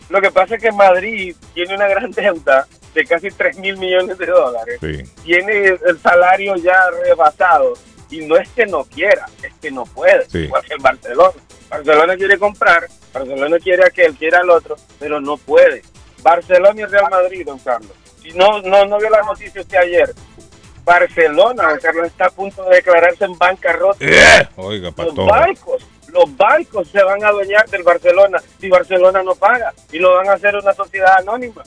Lo 0.08 0.20
que 0.20 0.30
pasa 0.30 0.56
es 0.56 0.62
que 0.62 0.72
Madrid 0.72 1.34
tiene 1.54 1.74
una 1.74 1.88
gran 1.88 2.10
deuda 2.10 2.66
de 2.94 3.04
casi 3.04 3.28
3 3.30 3.59
mil 3.59 3.76
millones 3.76 4.16
de 4.16 4.26
dólares. 4.26 4.78
Sí, 4.80 5.02
Tiene 5.24 5.66
el 5.66 6.00
salario 6.00 6.54
ya 6.57 6.90
rebasado. 7.04 7.74
Y 8.11 8.26
no 8.26 8.37
es 8.37 8.48
que 8.50 8.66
no 8.66 8.85
quiera, 8.85 9.26
es 9.42 9.52
que 9.61 9.70
no 9.70 9.85
puede. 9.85 10.24
Sí. 10.30 10.38
Igual 10.38 10.62
que 10.64 10.74
el 10.74 10.80
Barcelona. 10.80 11.35
Barcelona 11.68 12.16
quiere 12.16 12.38
comprar, 12.38 12.87
Barcelona 13.12 13.59
quiere 13.59 13.85
aquel, 13.85 14.14
quiere 14.14 14.37
al 14.37 14.50
otro, 14.50 14.76
pero 15.00 15.20
no 15.20 15.37
puede. 15.37 15.83
Barcelona 16.22 16.80
y 16.80 16.85
Real 16.85 17.11
Madrid, 17.11 17.44
don 17.44 17.59
Carlos. 17.59 17.92
Si 18.22 18.30
no, 18.33 18.62
no, 18.62 18.87
no 18.87 18.98
vio 18.98 19.11
la 19.11 19.22
noticia 19.22 19.61
usted 19.61 19.78
ayer. 19.78 20.14
Barcelona, 20.85 21.70
don 21.70 21.78
Carlos, 21.80 22.07
está 22.07 22.26
a 22.26 22.30
punto 22.30 22.62
de 22.64 22.76
declararse 22.76 23.24
en 23.24 23.37
bancarrota. 23.37 24.04
oiga, 24.57 24.92
para 24.92 25.09
Los 25.09 25.26
bancos, 25.26 25.87
los 26.09 26.37
bancos 26.37 26.88
se 26.88 27.02
van 27.02 27.24
a 27.24 27.28
adueñar 27.28 27.68
del 27.68 27.83
Barcelona 27.83 28.40
si 28.61 28.68
Barcelona 28.68 29.22
no 29.22 29.35
paga 29.35 29.72
y 29.90 29.98
lo 29.98 30.14
van 30.14 30.28
a 30.28 30.35
hacer 30.35 30.54
una 30.54 30.72
sociedad 30.72 31.18
anónima. 31.18 31.64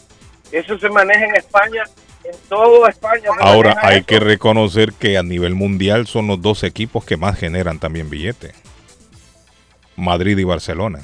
Eso 0.51 0.77
se 0.79 0.89
maneja 0.89 1.25
en 1.25 1.35
España, 1.35 1.83
en 2.23 2.35
toda 2.49 2.89
España. 2.89 3.29
Ahora 3.39 3.75
hay 3.81 3.97
eso. 3.97 4.05
que 4.07 4.19
reconocer 4.19 4.93
que 4.93 5.17
a 5.17 5.23
nivel 5.23 5.55
mundial 5.55 6.07
son 6.07 6.27
los 6.27 6.41
dos 6.41 6.63
equipos 6.63 7.03
que 7.05 7.17
más 7.17 7.37
generan 7.37 7.79
también 7.79 8.09
billetes. 8.09 8.53
Madrid 9.95 10.37
y 10.37 10.43
Barcelona. 10.43 10.99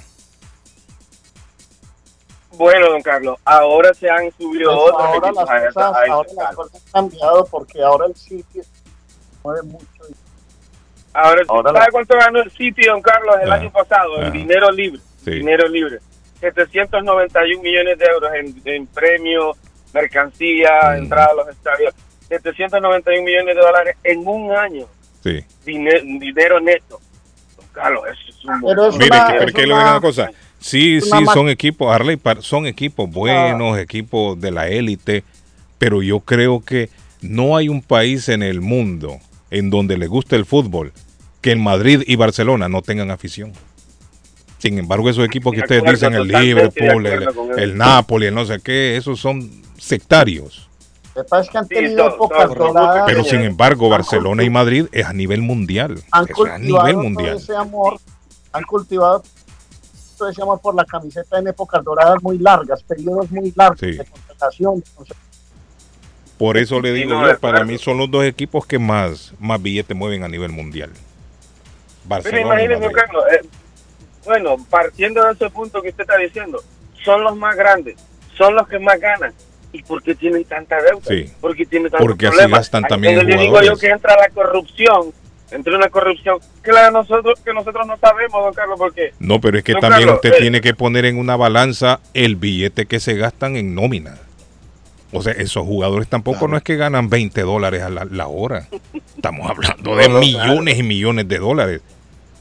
Bueno, 2.52 2.90
don 2.90 3.02
Carlos, 3.02 3.40
ahora 3.46 3.94
se 3.96 4.08
han 4.10 4.32
subido 4.38 4.70
Pues 4.72 4.92
otros 4.92 5.02
ahora 5.04 5.28
equipos 5.30 5.36
las 5.36 5.50
a 5.50 5.58
esa- 5.58 5.74
cosas, 5.74 5.96
a 5.96 6.12
ahora 6.14 6.30
las 6.36 6.56
cosas 6.56 6.82
han 6.86 6.92
cambiado 7.10 7.46
porque 7.50 7.84
ahora 7.84 8.06
el 8.06 8.16
sitio 8.16 8.64
mueve 9.44 9.64
mucho. 9.64 9.86
Ahora, 11.16 11.42
ahora 11.48 11.72
¿sabe 11.74 11.80
la- 11.86 11.92
cuánto 11.92 12.16
ganó 12.18 12.42
el 12.42 12.52
City, 12.52 12.86
don 12.86 13.02
Carlos, 13.02 13.36
el 13.42 13.52
Ah, 13.52 13.56
año 13.56 13.72
pasado? 13.72 14.18
Ah. 14.22 14.30
dinero 14.30 14.72
libre. 14.72 15.02
Sí. 15.24 15.32
Dinero 15.32 15.68
libre. 15.68 16.00
791 16.52 17.62
millones 17.64 17.98
de 17.98 18.06
euros 18.06 18.32
en, 18.36 18.62
en 18.66 18.88
premios, 18.88 19.58
mercancía, 19.94 20.70
Mm. 20.92 20.98
entrada 21.04 21.30
a 21.32 21.36
los 21.36 21.50
estadios. 21.50 21.94
791 22.30 23.24
millones 23.24 23.56
de 23.56 23.62
dólares 23.62 23.96
en 24.04 24.28
un 24.28 24.52
año. 24.56 24.86
Sí. 25.24 25.40
Dine- 25.66 26.02
dinero 26.20 26.60
neto. 26.60 27.00
Carlos, 27.72 28.04
eso 28.12 28.30
es 28.30 28.46
un 28.46 28.62
Pero 28.62 28.88
es 28.90 28.96
Mire, 28.98 29.08
una- 29.08 29.38
es 29.46 29.54
una- 29.66 29.92
una 29.92 30.02
cosa. 30.02 30.30
Sí, 30.60 31.02
sí, 31.02 31.10
son 31.34 31.50
equipos, 31.50 31.94
Harley, 31.94 32.16
par- 32.18 32.42
son 32.42 32.66
equipos 32.68 33.10
buenos, 33.10 33.78
equipos 33.80 34.40
de 34.40 34.52
la 34.52 34.68
élite, 34.70 35.24
pero 35.78 36.02
yo 36.02 36.20
creo 36.22 36.64
que 36.64 36.90
no 37.22 37.58
hay 37.58 37.68
un 37.70 37.82
país 37.82 38.30
en 38.30 38.44
el 38.44 38.62
mundo 38.62 39.18
en 39.52 39.70
donde 39.70 39.98
le 39.98 40.08
guste 40.08 40.36
el 40.36 40.46
fútbol 40.46 40.94
que 41.42 41.52
en 41.52 41.62
Madrid 41.62 42.04
y 42.08 42.16
Barcelona 42.16 42.70
no 42.70 42.82
tengan 42.82 43.12
afición. 43.12 43.52
Sin 44.64 44.80
embargo, 44.80 45.10
esos 45.10 45.26
equipos 45.26 45.52
que 45.52 45.58
De 45.58 45.64
ustedes 45.64 45.84
dicen, 45.84 46.14
el 46.14 46.26
Liverpool, 46.26 47.06
el, 47.58 47.78
Napoli, 47.78 48.28
el 48.28 48.34
no 48.34 48.46
sé 48.46 48.62
qué, 48.62 48.96
esos 48.96 49.20
son 49.20 49.52
sectarios. 49.78 50.70
Que 51.14 51.20
han 51.58 51.68
Sí, 51.68 51.76
tenido 51.76 51.98
todo- 52.06 52.16
épocas 52.16 52.46
todo- 52.48 52.68
doradas, 52.72 53.04
Pero 53.06 53.26
sin 53.26 53.42
embargo, 53.42 53.90
Barcelona 53.90 54.42
y 54.42 54.50
Madrid 54.50 54.86
es 54.94 55.06
a 55.06 55.12
nivel 55.12 55.42
mundial. 55.42 56.02
han 56.12 56.24
es 56.24 56.30
a 56.32 56.34
cultivado 56.34 56.60
nivel 56.64 56.94
todo 56.94 57.04
mundial. 57.04 57.36
ese 57.36 57.54
amor, 57.58 58.00
han 58.54 58.64
cultivado 58.64 59.22
ese 60.30 60.42
amor 60.42 60.62
por 60.62 60.76
la 60.76 60.86
camiseta 60.86 61.40
en 61.40 61.48
épocas 61.50 61.84
doradas 61.84 62.24
muy 62.24 62.38
largas, 62.38 62.82
periodos 62.84 63.30
muy 63.32 63.52
largos 63.58 63.82
Sí. 63.82 63.92
de 63.98 64.06
contratación. 64.06 64.82
Por 66.38 66.56
eso 66.56 66.80
le 66.80 66.94
Sí, 66.94 67.00
digo 67.04 67.20
no, 67.20 67.28
yo, 67.30 67.38
para 67.38 67.66
mí 67.66 67.78
son 67.78 67.98
los 67.98 68.10
dos 68.10 68.24
equipos 68.24 68.66
que 68.66 68.80
más, 68.80 69.34
más 69.42 69.62
billetes 69.62 69.96
mueven 69.98 70.24
a 70.24 70.30
nivel 70.30 70.54
mundial. 70.54 70.90
Pero 70.94 71.02
Barcelona 72.06 72.48
Madrid. 72.48 72.92
Carlos, 72.96 73.24
eh, 73.34 73.46
bueno, 74.26 74.56
partiendo 74.70 75.24
de 75.26 75.34
ese 75.34 75.50
punto 75.50 75.82
que 75.82 75.90
usted 75.90 76.02
está 76.04 76.18
diciendo, 76.18 76.62
son 77.04 77.24
los 77.24 77.36
más 77.36 77.56
grandes, 77.56 77.96
son 78.38 78.56
los 78.56 78.68
que 78.68 78.80
más 78.80 79.00
ganan. 79.00 79.34
¿Y 79.72 79.82
por 79.82 80.04
qué 80.04 80.14
tienen 80.14 80.44
tanta 80.46 80.80
deuda? 80.82 81.02
Sí. 81.08 81.26
¿Por 81.42 81.56
qué 81.56 81.66
tienen 81.66 81.90
tantos 81.90 82.06
Porque 82.06 82.28
así 82.28 82.36
problemas? 82.36 82.60
gastan 82.60 82.84
Ahí 82.86 82.90
también 82.90 83.26
le 83.28 83.38
digo 83.38 83.62
yo 83.64 83.76
que 83.76 83.88
entra 83.88 84.16
la 84.16 84.30
corrupción, 84.30 85.12
entra 85.50 85.76
una 85.76 85.90
corrupción 85.90 86.38
que 86.64 86.72
la 86.72 86.86
de 86.86 86.92
nosotros, 86.92 87.40
que 87.44 87.54
nosotros 87.54 87.88
no 87.88 87.98
sabemos, 87.98 88.44
don 88.44 88.54
Carlos, 88.54 88.78
porque 88.78 89.14
No, 89.20 89.42
pero 89.42 89.58
es 89.58 89.64
que 89.64 89.74
también 89.74 89.92
Carlos, 90.02 90.16
usted 90.18 90.34
eh. 90.34 90.38
tiene 90.42 90.62
que 90.62 90.76
poner 90.76 91.06
en 91.06 91.18
una 91.18 91.36
balanza 91.36 92.02
el 92.14 92.36
billete 92.36 92.86
que 92.86 93.00
se 93.00 93.16
gastan 93.16 93.56
en 93.56 93.74
nómina. 93.74 94.20
O 95.12 95.22
sea, 95.22 95.34
esos 95.34 95.64
jugadores 95.64 96.08
tampoco 96.08 96.40
Claro. 96.40 96.52
no 96.52 96.58
es 96.58 96.64
que 96.64 96.76
ganan 96.76 97.10
20 97.10 97.42
dólares 97.42 97.82
a 97.82 97.90
la, 97.90 98.06
la 98.06 98.28
hora. 98.28 98.68
Estamos 99.16 99.50
hablando 99.50 99.96
de 99.96 100.10
millones 100.10 100.78
y 100.78 100.84
millones 100.84 101.28
de 101.28 101.38
dólares. 101.40 101.82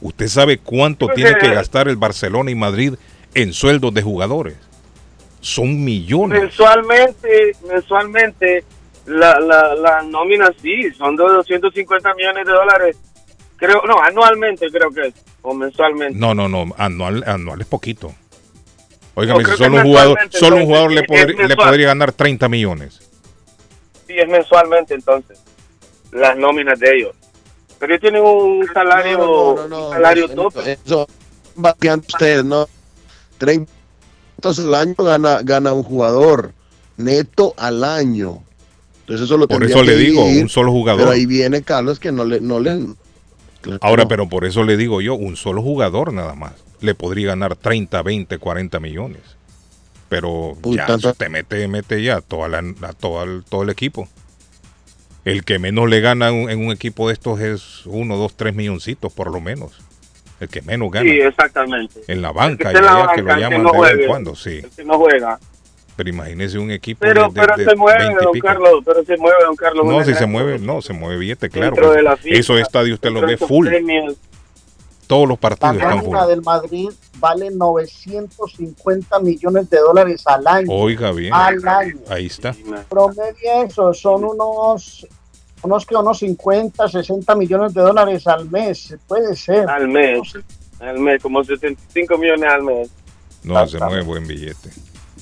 ¿Usted 0.03 0.27
sabe 0.29 0.59
cuánto 0.59 1.07
Pues, 1.07 1.17
tiene 1.17 1.39
que 1.39 1.47
eh, 1.47 1.55
gastar 1.55 1.89
el 1.89 1.97
Barcelona 1.97 2.51
y 2.51 2.55
Madrid 2.55 2.95
en 3.35 3.53
sueldos 3.53 3.95
de 3.95 4.03
jugadores? 4.03 4.57
Son 5.41 5.83
millones. 5.85 6.41
mensualmente, 6.43 7.53
mensualmente, 7.69 8.65
la, 9.07 9.39
la, 9.41 9.75
la 9.75 10.03
nómina 10.03 10.51
sí, 10.61 10.91
son 10.99 11.17
de 11.17 11.25
250 11.25 12.15
millones 12.15 12.47
de 12.47 12.53
dólares. 12.53 12.97
Creo, 13.57 13.83
no, 13.87 13.95
anualmente 14.03 14.67
creo 14.71 14.91
que 14.91 15.09
es, 15.09 15.15
o 15.43 15.55
mensualmente. 15.55 16.19
No, 16.19 16.35
no, 16.35 16.49
no, 16.49 16.67
anual, 16.77 17.23
anual 17.27 17.61
es 17.61 17.67
poquito. 17.67 18.13
Óigame, 19.15 19.45
si 19.45 19.53
solo 19.57 19.77
un 19.77 19.83
jugador, 19.83 20.19
mensualmente, 20.19 20.39
solo 20.39 20.57
un 20.57 20.63
entonces, 20.63 20.67
jugador 20.67 20.93
le, 20.93 21.03
podri- 21.03 21.57
podría 21.57 21.87
ganar 21.89 22.13
30 22.13 22.49
millones. 22.49 22.99
Sí, 24.07 24.15
es 24.17 24.29
mensualmente 24.29 24.95
entonces, 24.95 25.41
las 26.13 26.37
nóminas 26.37 26.79
de 26.81 26.91
ellos. 26.97 27.15
Pero 27.83 27.95
ellos 27.95 28.01
tienen 28.01 28.23
un 28.23 28.65
salario, 28.73 29.19
No, 29.19 29.27
no, 29.27 29.55
no, 29.57 29.69
no, 29.69 29.87
un 29.89 29.93
salario 29.93 30.29
no, 30.29 30.35
tope. 30.35 30.79
Eso, 30.85 31.09
vaciando 31.57 32.07
ustedes, 32.09 32.45
¿no? 32.45 32.69
30 33.39 33.73
entonces 34.37 34.65
al 34.67 34.75
año 34.77 34.95
gana, 34.99 35.41
gana 35.43 35.73
un 35.73 35.83
jugador 35.83 36.53
neto 36.97 37.55
al 37.57 37.83
año. 37.83 38.45
Entonces 39.01 39.25
eso 39.27 39.37
lo 39.37 39.49
Por 39.49 39.65
eso 39.65 39.83
le 39.83 39.97
digo, 39.97 40.25
un 40.25 40.49
solo 40.49 40.71
jugador. 40.71 41.01
Pero 41.01 41.11
ahí 41.11 41.27
viene 41.27 41.63
Carlos 41.63 41.99
que 41.99 42.13
no 42.13 42.25
le... 42.25 42.41
No 42.41 42.61
le 42.61 42.87
claro, 43.61 43.79
Ahora, 43.83 44.07
pero 44.07 44.29
por 44.29 44.45
eso 44.45 44.63
le 44.63 44.77
digo 44.77 45.01
yo, 45.01 45.15
un 45.15 45.35
solo 45.35 45.61
jugador 45.61 46.13
nada 46.13 46.37
más. 46.37 46.53
Le 46.81 46.95
podría 46.95 47.29
ganar 47.29 47.57
30, 47.57 48.01
20, 48.01 48.39
40 48.39 48.79
millones. 48.79 49.23
Pero 50.09 50.57
Uy, 50.63 50.77
ya, 50.77 50.87
tanto- 50.87 51.11
usted 51.11 51.29
mete, 51.29 51.67
mete 51.67 52.01
ya 52.01 52.21
toda 52.21 52.47
la, 52.49 52.63
la- 52.63 52.93
toda 52.93 53.25
el- 53.25 53.43
todo 53.43 53.65
el 53.65 53.71
equipo. 53.71 54.09
El 55.25 55.45
que 55.45 55.59
menos 55.59 55.89
le 55.89 56.01
gana 56.01 56.29
en 56.29 56.35
un- 56.35 56.51
en 56.51 56.65
un 56.67 56.73
equipo 56.73 57.07
de 57.09 57.15
estos 57.15 57.41
es 57.41 57.87
uno, 57.87 58.17
dos, 58.17 58.35
tres 58.37 58.55
milloncitos 58.55 59.13
por 59.13 59.31
lo 59.31 59.41
menos. 59.41 59.73
El 60.41 60.49
que 60.49 60.63
menos 60.63 60.91
gana. 60.91 61.09
Sí, 61.09 61.21
exactamente. 61.21 62.01
en 62.09 62.21
la 62.23 62.29
El 62.31 62.35
banca, 62.35 62.73
que 62.73 62.77
esté 62.77 62.79
en 62.79 62.85
la 62.85 62.91
ya, 62.91 62.95
que 62.95 62.97
lo 62.97 63.07
banca, 63.07 63.15
el 63.15 63.25
que 63.37 63.41
llaman 63.41 63.63
no 63.63 63.73
de 63.85 63.93
vez 63.95 64.01
en 64.03 64.09
cuando, 64.09 64.35
sí. 64.35 64.61
El 64.65 64.71
que 64.71 64.85
no 64.85 64.99
juega. 64.99 65.39
Pero 65.95 66.09
imagínese 66.09 66.59
un 66.59 66.71
equipo 66.73 67.01
Pero, 67.01 67.23
de, 67.23 67.29
de- 67.29 67.35
pero 67.41 67.57
de 67.57 67.65
se 67.67 67.77
mueve, 67.77 67.99
20 68.07 68.21
y 68.23 68.25
don. 68.25 68.39
Carlos, 68.41 68.83
pero 68.85 69.05
se 69.05 69.17
mueve, 69.19 69.37
don 69.45 69.55
Carlos. 69.57 69.87
No, 69.87 70.05
si 70.05 70.15
se 70.15 70.27
mueve, 70.27 70.59
no, 70.59 70.83
se 70.83 70.93
mueve 70.95 71.19
billete, 71.19 71.49
claro. 71.51 71.77
Pues, 71.77 71.99
FIFA, 72.21 72.39
esos 72.39 72.61
estadios 72.61 72.95
usted 72.95 73.11
los 73.11 73.23
ve 73.25 73.37
full. 73.37 73.69
premios. 73.69 74.17
Todos 75.07 75.29
los 75.29 75.37
la 75.37 75.41
partidos 75.41 75.77
están 75.77 76.03
full. 76.03 76.17
del 76.29 76.43
Madrid 76.43 76.89
vale 77.23 77.51
950 77.53 79.21
millones 79.21 79.71
de 79.71 79.79
dólares 79.79 80.23
al 80.27 80.47
año. 80.47 80.67
Oiga 80.71 81.13
bien, 81.13 81.33
Al 81.33 81.67
año. 81.67 81.97
ahí 82.09 82.27
está. 82.27 82.55
Promedio 82.89 83.65
eso, 83.65 83.95
son 83.95 84.25
unos, 84.25 85.07
unos 85.63 85.87
que 85.87 85.95
unos 85.95 86.19
50, 86.19 86.89
60 86.89 87.35
millones 87.37 87.73
de 87.75 87.81
dólares 87.81 88.27
al 88.27 88.51
mes. 88.51 88.97
Puede 89.07 89.37
ser. 89.37 89.71
Al 89.71 89.89
mes, 89.89 90.33
al 90.81 90.99
mes, 90.99 91.23
como 91.23 91.45
75 91.45 92.19
millones 92.19 92.51
al 92.53 92.63
mes. 92.65 92.91
No, 93.45 93.67
se 93.69 93.79
mueve 93.79 94.03
buen 94.03 94.27
billete. 94.27 94.71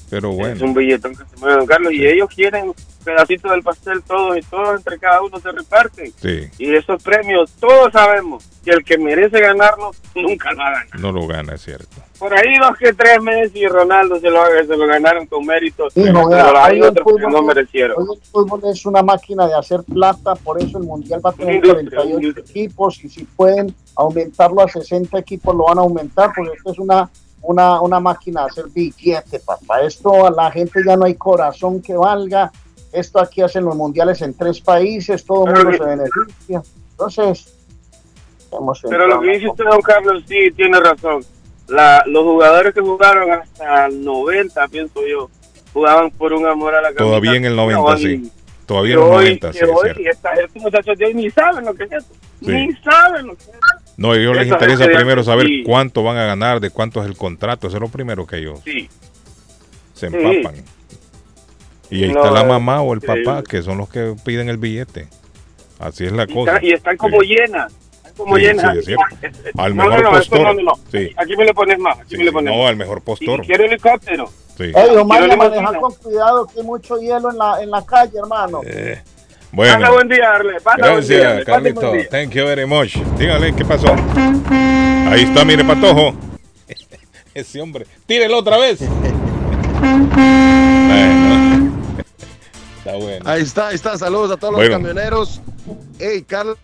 Pero 0.09 0.31
Es 0.31 0.37
bueno, 0.37 0.65
un 0.65 0.75
billetón 0.75 1.13
que 1.15 1.25
se 1.25 1.37
mueve, 1.39 1.57
don 1.59 1.67
Carlos. 1.67 1.93
Y 1.93 2.07
ellos 2.07 2.29
quieren 2.35 2.73
pedacitos 3.05 3.51
del 3.51 3.63
pastel 3.63 4.03
todos 4.03 4.37
y 4.37 4.43
todos 4.43 4.79
entre 4.79 4.99
cada 4.99 5.23
uno 5.23 5.39
se 5.41 5.51
reparten. 5.53 6.13
sí, 6.17 6.49
Y 6.59 6.75
esos 6.75 7.03
premios, 7.03 7.51
todos 7.59 7.93
sabemos 7.93 8.45
que 8.65 8.71
el 8.73 8.85
que 8.85 8.99
merece 8.99 9.41
ganarlo 9.41 9.91
nunca 10.15 10.53
lo 10.53 10.63
ha 10.63 10.71
ganado. 10.71 10.91
no 10.99 11.13
lo 11.13 11.27
gana, 11.27 11.55
es 11.55 11.63
cierto. 11.63 11.97
Por 12.19 12.35
ahí 12.35 12.55
dos 12.61 12.77
que 12.77 12.93
tres 12.93 13.19
Messi 13.23 13.61
y 13.61 13.67
Ronaldo 13.67 14.21
se 14.21 14.29
lo, 14.29 14.43
se 14.45 14.77
lo 14.77 14.87
ganaron 14.87 15.25
con 15.27 15.47
mérito, 15.47 15.87
Hijo, 15.87 15.95
pero 15.95 16.29
vea, 16.29 16.65
hay 16.67 16.83
otros 16.83 17.07
que 17.17 17.27
no 17.27 17.43
merecieron. 17.43 17.97
El 18.03 18.23
fútbol 18.31 18.61
es 18.71 18.85
una 18.85 19.03
máquina 19.03 19.47
de 19.47 19.55
hacer 19.55 19.81
plata, 19.85 20.35
por 20.35 20.61
eso 20.63 20.77
el 20.77 20.85
Mundial 20.85 21.23
va 21.25 21.31
a 21.31 21.33
tener 21.33 21.55
Industria, 21.55 21.89
48 21.91 22.21
industria. 22.21 22.45
equipos 22.51 23.05
y 23.05 23.09
si 23.09 23.25
pueden 23.25 23.75
aumentarlo 23.97 24.61
a 24.63 24.69
60 24.69 25.19
equipos 25.19 25.57
lo 25.57 25.65
van 25.65 25.79
a 25.79 25.81
aumentar 25.81 26.31
porque 26.37 26.53
esto 26.57 26.73
es 26.73 26.79
una, 26.79 27.09
una, 27.41 27.81
una 27.81 28.01
máquina 28.01 28.43
de 28.43 28.47
hacer 28.51 28.65
billete, 28.69 29.41
papá. 29.41 29.81
Esto 29.81 30.27
a 30.27 30.31
la 30.31 30.51
gente 30.51 30.81
ya 30.87 30.97
no 30.97 31.07
hay 31.07 31.15
corazón 31.15 31.81
que 31.81 31.95
valga. 31.95 32.53
Esto 32.93 33.21
aquí 33.21 33.41
hacen 33.43 33.65
los 33.65 33.77
mundiales 33.77 34.21
en 34.23 34.35
tres 34.35 34.61
países, 34.61 35.25
todo 35.25 35.47
el 35.47 35.55
mundo 35.55 35.71
que- 35.71 35.77
se 35.79 35.85
beneficia. 35.85 36.63
Entonces, 36.93 37.55
hemos 38.53 38.81
Pero 38.89 39.07
lo 39.07 39.21
que 39.21 39.31
dice 39.33 39.49
usted, 39.49 39.65
don 39.65 39.81
Carlos, 39.83 40.23
sí, 40.27 40.51
tiene 40.57 40.81
razón. 40.81 41.25
La, 41.69 42.03
los 42.07 42.25
jugadores 42.25 42.75
que 42.75 42.81
jugaron 42.81 43.31
hasta 43.31 43.87
el 43.87 44.05
90, 44.05 44.67
pienso 44.69 45.01
yo, 45.07 45.31
jugaban 45.73 46.11
por 46.11 46.33
un 46.33 46.45
amor 46.47 46.75
a 46.75 46.79
la 46.79 46.89
camiseta. 46.89 47.05
Todavía 47.05 47.35
en 47.37 47.45
el 47.45 47.55
90, 47.57 47.83
Hoy- 47.83 47.99
sí. 48.03 48.33
Todavía 48.67 48.95
en 48.95 48.99
el 49.01 49.05
hoy- 49.05 49.13
90, 49.13 49.53
sí, 49.53 49.59
es 49.63 49.65
hoy 49.69 49.79
cierto. 49.85 50.03
esta- 50.11 50.33
estos 50.35 50.63
muchachos 50.63 50.99
de 50.99 51.07
hoy 51.07 51.15
ni 51.15 51.31
saben 51.31 51.65
lo 51.65 51.75
que 51.75 51.85
es 51.85 51.93
eso. 51.93 52.07
Sí. 52.41 52.51
Ni 52.53 52.73
saben 52.83 53.27
lo 53.29 53.37
que 53.37 53.43
es 53.43 53.49
eso. 53.51 53.59
No, 53.97 54.13
a 54.13 54.17
ellos 54.17 54.35
les 54.37 54.47
Esa 54.47 54.55
interesa 54.55 54.85
primero 54.87 55.23
saber 55.23 55.47
sí. 55.47 55.63
cuánto 55.65 56.03
van 56.03 56.17
a 56.17 56.25
ganar, 56.25 56.59
de 56.61 56.71
cuánto 56.71 57.01
es 57.03 57.07
el 57.07 57.17
contrato. 57.17 57.67
Eso 57.69 57.77
es 57.77 57.81
lo 57.81 57.89
primero 57.89 58.27
que 58.27 58.39
ellos 58.39 58.61
Sí. 58.65 58.89
se 59.95 60.09
Sí. 60.11 60.17
empapan. 60.17 60.65
Y 61.91 62.05
ahí 62.05 62.13
No, 62.13 62.21
está 62.21 62.31
la 62.31 62.41
es 62.43 62.47
mamá 62.47 62.83
o 62.83 62.93
el 62.93 62.99
increíble. 62.99 63.25
papá, 63.25 63.43
que 63.43 63.63
son 63.63 63.79
los 63.79 63.89
que 63.89 64.15
piden 64.25 64.49
el 64.49 64.57
billete. 64.59 65.09
Así 65.79 66.05
es 66.07 66.13
la 66.13 66.25
Y, 66.25 66.33
cosa. 66.35 66.55
está- 66.57 66.67
y 66.67 66.71
están 66.73 66.97
como 66.97 67.21
Sí. 67.23 67.29
llenas. 67.29 67.73
Están 67.97 68.13
como 68.17 68.37
Sí, 68.37 68.43
llenas. 68.43 68.73
sí, 68.73 68.79
es 68.79 68.85
cierto. 68.85 69.05
Al 69.59 69.77
No, 69.77 69.85
mejor 69.85 70.03
no, 70.05 70.11
postor. 70.11 70.41
no, 70.41 70.53
no, 70.55 70.63
no. 70.63 70.73
Sí. 70.93 71.11
Aquí 71.17 71.37
me 71.37 71.45
le 71.45 71.55
pones 71.55 71.79
más. 71.79 71.99
Aquí 71.99 72.11
Sí, 72.11 72.17
me 72.19 72.25
le 72.25 72.31
sí, 72.31 72.35
pones 72.35 72.55
no, 72.57 72.67
al 72.69 72.77
mejor 72.77 72.99
Y 72.99 73.01
postor. 73.01 73.45
quiero 73.47 73.65
helicóptero. 73.65 74.27
Sí. 74.57 74.65
Ey, 74.65 74.97
Omar, 74.97 75.21
Quiero 75.21 75.37
maneja 75.39 75.61
limusina. 75.61 75.81
con 75.81 75.95
cuidado 75.95 76.47
que 76.47 76.61
hay 76.61 76.67
mucho 76.67 76.97
hielo 76.99 77.31
en 77.31 77.39
la, 77.39 77.63
en 77.63 77.71
la 77.71 77.85
calle, 77.87 78.19
hermano. 78.19 78.61
Eh, 78.65 79.01
Pasa 79.03 79.79
bueno, 79.79 79.93
buen 79.95 80.09
día, 80.09 80.33
Arle. 80.33 80.61
Pasa 80.61 80.93
buen 80.93 81.09
día, 81.09 81.19
gracias, 81.19 81.49
Arle. 81.49 81.73
Buen 81.73 81.75
Carlito. 81.87 81.93
día. 81.93 82.09
Thank 82.11 82.31
you 82.35 82.45
very 82.45 82.67
much. 82.67 82.95
Dígale, 83.19 83.55
¿qué 83.55 83.65
pasó? 83.65 83.89
Ahí 85.09 85.23
está, 85.23 85.45
mire, 85.45 85.65
Patojo. 85.65 86.15
Ese 87.35 87.61
hombre. 87.61 87.87
Tírelo 88.07 88.39
otra 88.39 88.59
vez. 88.59 88.81
Está 92.91 93.05
bueno. 93.05 93.25
Ahí 93.29 93.43
está, 93.43 93.69
ahí 93.69 93.75
está. 93.77 93.99
Saludos 93.99 94.33
a 94.33 94.37
todos 94.37 94.55
Bueno. 94.55 94.71
los 94.71 94.79
camioneros. 94.79 95.41
Hey, 95.99 96.25
Carlos, 96.27 96.59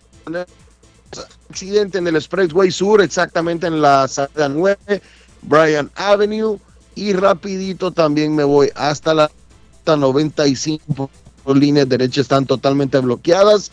accidente 1.49 1.97
en 1.99 2.07
el 2.07 2.15
Expressway 2.17 2.69
Sur, 2.71 3.01
exactamente 3.01 3.67
en 3.67 3.81
la 3.81 4.07
salida 4.07 4.49
9, 4.49 5.01
Bryan 5.43 5.89
Avenue. 5.95 6.59
Y 6.95 7.13
rapidito 7.13 7.91
también 7.91 8.35
me 8.35 8.43
voy 8.43 8.71
hasta 8.75 9.13
la 9.13 9.31
ruta 9.79 9.95
95. 9.95 11.09
Las 11.45 11.55
líneas 11.57 11.87
derechas 11.87 12.23
están 12.23 12.45
totalmente 12.45 12.99
bloqueadas. 12.99 13.71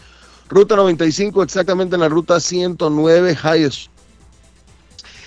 Ruta 0.49 0.77
95, 0.77 1.43
exactamente 1.43 1.97
en 1.97 2.03
la 2.03 2.09
ruta 2.09 2.39
109, 2.39 3.37
Highest. 3.43 3.89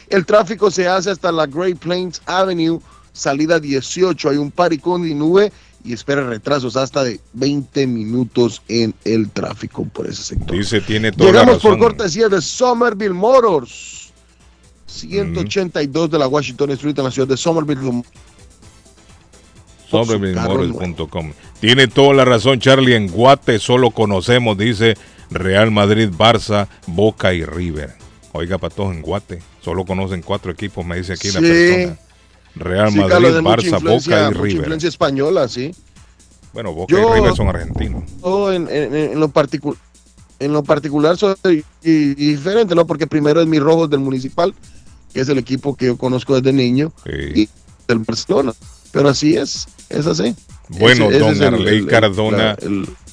El 0.09 0.25
tráfico 0.25 0.71
se 0.71 0.87
hace 0.87 1.09
hasta 1.11 1.31
la 1.31 1.45
Great 1.47 1.79
Plains 1.79 2.21
Avenue, 2.27 2.79
salida 3.11 3.59
18. 3.59 4.29
Hay 4.29 4.37
un 4.37 4.51
paricón 4.51 5.05
y 5.05 5.13
nube 5.13 5.51
y 5.87 5.93
espera 5.93 6.21
retrasos 6.27 6.75
hasta 6.75 7.03
de 7.03 7.19
20 7.33 7.87
minutos 7.87 8.61
en 8.67 8.93
el 9.05 9.29
tráfico 9.29 9.85
por 9.85 10.05
ese 10.07 10.21
sector. 10.23 10.57
Dice, 10.57 10.81
tiene 10.81 11.11
toda 11.13 11.31
la 11.31 11.39
Llegamos 11.39 11.61
por 11.61 11.71
razón. 11.71 11.79
cortesía 11.79 12.27
de 12.27 12.41
Somerville 12.41 13.13
Motors, 13.13 14.11
182 14.87 16.11
de 16.11 16.19
la 16.19 16.27
Washington 16.27 16.71
Street 16.71 16.97
en 16.97 17.03
la 17.05 17.11
ciudad 17.11 17.27
de 17.27 17.37
Somerville. 17.37 18.03
Sobrebilmorel.com. 19.89 21.31
Tiene 21.61 21.87
toda 21.87 22.13
la 22.13 22.25
razón, 22.25 22.59
Charlie. 22.59 22.95
En 22.95 23.07
Guate 23.07 23.57
solo 23.59 23.91
conocemos, 23.91 24.57
dice 24.57 24.95
Real 25.31 25.71
Madrid, 25.71 26.09
Barça, 26.09 26.67
Boca 26.87 27.33
y 27.33 27.45
River. 27.45 27.93
Oiga, 28.33 28.57
para 28.57 28.75
todos 28.75 28.93
en 28.93 29.01
Guate. 29.01 29.39
Solo 29.61 29.85
conocen 29.85 30.21
cuatro 30.21 30.51
equipos, 30.51 30.85
me 30.85 30.97
dice 30.97 31.13
aquí 31.13 31.29
la 31.31 31.39
Sí. 31.39 31.47
persona. 31.47 31.97
Real 32.59 32.91
Sí, 32.91 32.97
Madrid, 32.97 33.11
Carlos, 33.13 33.43
Barça, 33.43 33.81
Boca 33.83 34.29
y 34.29 34.33
River. 34.33 34.51
influencia 34.57 34.89
española, 34.89 35.47
sí. 35.47 35.73
Bueno, 36.53 36.73
Boca 36.73 36.93
Yo- 36.93 37.09
y 37.15 37.19
River 37.19 37.35
son 37.35 37.47
argentinos. 37.49 38.03
Yo 38.23 38.51
en, 38.53 38.67
en- 38.69 38.95
en 38.95 39.19
lo 39.19 39.29
particular 39.29 39.77
en 40.39 40.53
lo 40.53 40.63
particular 40.63 41.17
soy 41.17 41.65
diferente, 41.81 42.75
¿no? 42.75 42.85
Porque 42.85 43.07
primero 43.07 43.41
es 43.41 43.47
mi 43.47 43.57
rojos 43.57 43.89
del 43.89 44.01
municipal, 44.01 44.53
que 45.11 45.21
es 45.21 45.29
el 45.29 45.39
equipo 45.39 45.75
que 45.75 45.87
yo 45.87 45.97
conozco 45.97 46.35
desde 46.39 46.53
niño, 46.55 46.91
y 47.07 47.49
del 47.87 47.97
Barcelona. 47.99 48.53
Pero 48.91 49.09
así 49.09 49.35
es, 49.35 49.67
es 49.89 50.05
así. 50.05 50.35
Bueno, 50.69 51.09
don 51.09 51.41
Arley 51.41 51.85
Cardona 51.87 52.55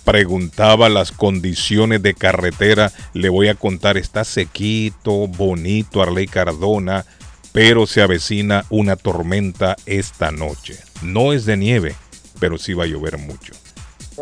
preguntaba 0.05 0.89
las 0.89 1.13
condiciones 1.13 2.03
de 2.03 2.13
carretera. 2.15 2.93
Le 3.15 3.29
voy 3.31 3.49
a 3.49 3.55
contar, 3.55 3.97
está 3.97 4.25
sequito, 4.25 5.27
bonito 5.27 6.03
Arley 6.03 6.27
Cardona, 6.27 7.07
pero 7.55 7.87
se 7.87 8.03
avecina 8.03 8.65
una 8.69 8.97
tormenta 8.97 9.77
esta 9.87 10.33
noche. 10.33 10.77
No 11.03 11.33
es 11.33 11.45
de 11.45 11.57
nieve, 11.57 11.95
pero 12.41 12.59
sí 12.59 12.75
va 12.75 12.83
a 12.83 12.89
llover 12.89 13.17
mucho. 13.17 13.53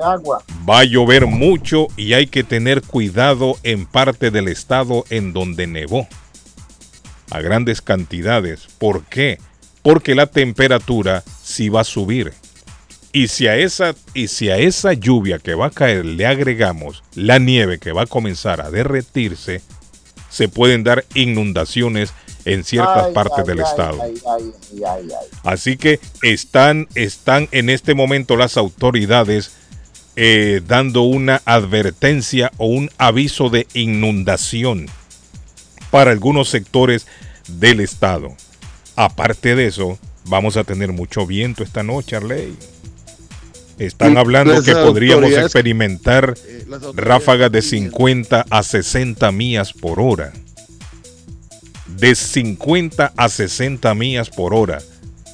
agua. 0.05 0.45
Va 0.69 0.81
a 0.81 0.85
llover 0.85 1.27
mucho 1.27 1.87
y 1.97 2.13
hay 2.13 2.27
que 2.27 2.45
tener 2.45 2.83
cuidado 2.83 3.57
en 3.63 3.87
parte 3.87 4.31
del 4.31 4.49
estado 4.49 5.07
en 5.09 5.33
donde 5.33 5.67
nevó. 5.67 6.07
A 7.31 7.41
grandes 7.41 7.81
cantidades. 7.81 8.67
¿Por 8.79 9.07
qué? 9.07 9.39
Porque 9.81 10.15
la 10.15 10.27
temperatura 10.27 11.25
sí 11.43 11.71
va 11.71 11.81
a 11.81 11.85
subir. 11.85 12.35
Y 13.15 13.29
si, 13.29 13.47
a 13.47 13.57
esa, 13.57 13.95
y 14.13 14.29
si 14.29 14.51
a 14.51 14.59
esa 14.59 14.93
lluvia 14.93 15.39
que 15.39 15.55
va 15.55 15.69
a 15.69 15.71
caer 15.71 16.05
le 16.05 16.27
agregamos 16.27 17.03
la 17.15 17.39
nieve 17.39 17.79
que 17.79 17.93
va 17.93 18.03
a 18.03 18.07
comenzar 18.07 18.61
a 18.61 18.71
derretirse, 18.71 19.63
se 20.29 20.49
pueden 20.49 20.85
dar 20.85 21.07
inundaciones 21.15 22.13
en 22.45 22.65
ciertas 22.65 23.09
partes 23.09 23.45
del 23.47 23.61
estado. 23.61 23.99
Así 25.45 25.77
que 25.77 26.01
están, 26.23 26.89
están 26.95 27.49
en 27.53 27.71
este 27.71 27.95
momento 27.95 28.37
las 28.37 28.57
autoridades 28.57 29.53
eh, 30.15 30.61
dando 30.67 31.03
una 31.03 31.41
advertencia 31.45 32.53
o 32.59 32.67
un 32.67 32.91
aviso 32.99 33.49
de 33.49 33.67
inundación 33.73 34.87
para 35.91 36.11
algunos 36.11 36.49
sectores 36.49 37.07
del 37.49 37.81
estado. 37.81 38.35
Aparte 38.95 39.55
de 39.55 39.67
eso, 39.67 39.99
vamos 40.27 40.57
a 40.57 40.65
tener 40.65 40.93
mucho 40.93 41.27
viento 41.27 41.63
esta 41.63 41.83
noche, 41.83 42.17
Arley. 42.17 42.57
Están 43.79 44.19
hablando 44.19 44.63
que 44.63 44.75
podríamos 44.75 45.33
experimentar 45.33 46.35
eh, 46.47 46.67
ráfagas 46.95 47.51
de 47.51 47.63
50 47.63 48.47
a 48.49 48.63
60 48.63 49.33
millas 49.33 49.73
por 49.73 49.99
hora. 49.99 50.33
De 51.97 52.15
50 52.15 53.13
a 53.17 53.29
60 53.29 53.95
millas 53.95 54.31
por 54.31 54.55
hora. 54.55 54.81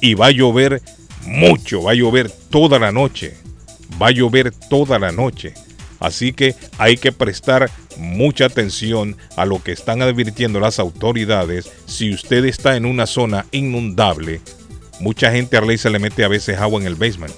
Y 0.01 0.13
va 0.13 0.27
a 0.27 0.31
llover 0.31 0.81
mucho, 1.25 1.83
va 1.83 1.91
a 1.91 1.95
llover 1.95 2.31
toda 2.31 2.79
la 2.79 2.91
noche. 2.91 3.35
Va 4.01 4.07
a 4.07 4.11
llover 4.11 4.51
toda 4.51 4.99
la 4.99 5.11
noche. 5.11 5.53
Así 5.99 6.31
que 6.31 6.55
hay 6.77 6.95
que 6.95 7.11
prestar 7.11 7.69
mucha 7.97 8.45
atención 8.45 9.17
a 9.35 9.45
lo 9.45 9.61
que 9.61 9.73
están 9.73 10.01
advirtiendo 10.01 10.59
las 10.59 10.79
autoridades. 10.79 11.69
Si 11.85 12.13
usted 12.13 12.45
está 12.45 12.77
en 12.77 12.85
una 12.85 13.05
zona 13.05 13.45
inundable, 13.51 14.39
mucha 15.01 15.31
gente 15.31 15.57
a 15.57 15.61
ley 15.61 15.77
se 15.77 15.89
le 15.89 15.99
mete 15.99 16.23
a 16.23 16.29
veces 16.29 16.57
agua 16.57 16.79
en 16.79 16.87
el 16.87 16.95
basement 16.95 17.33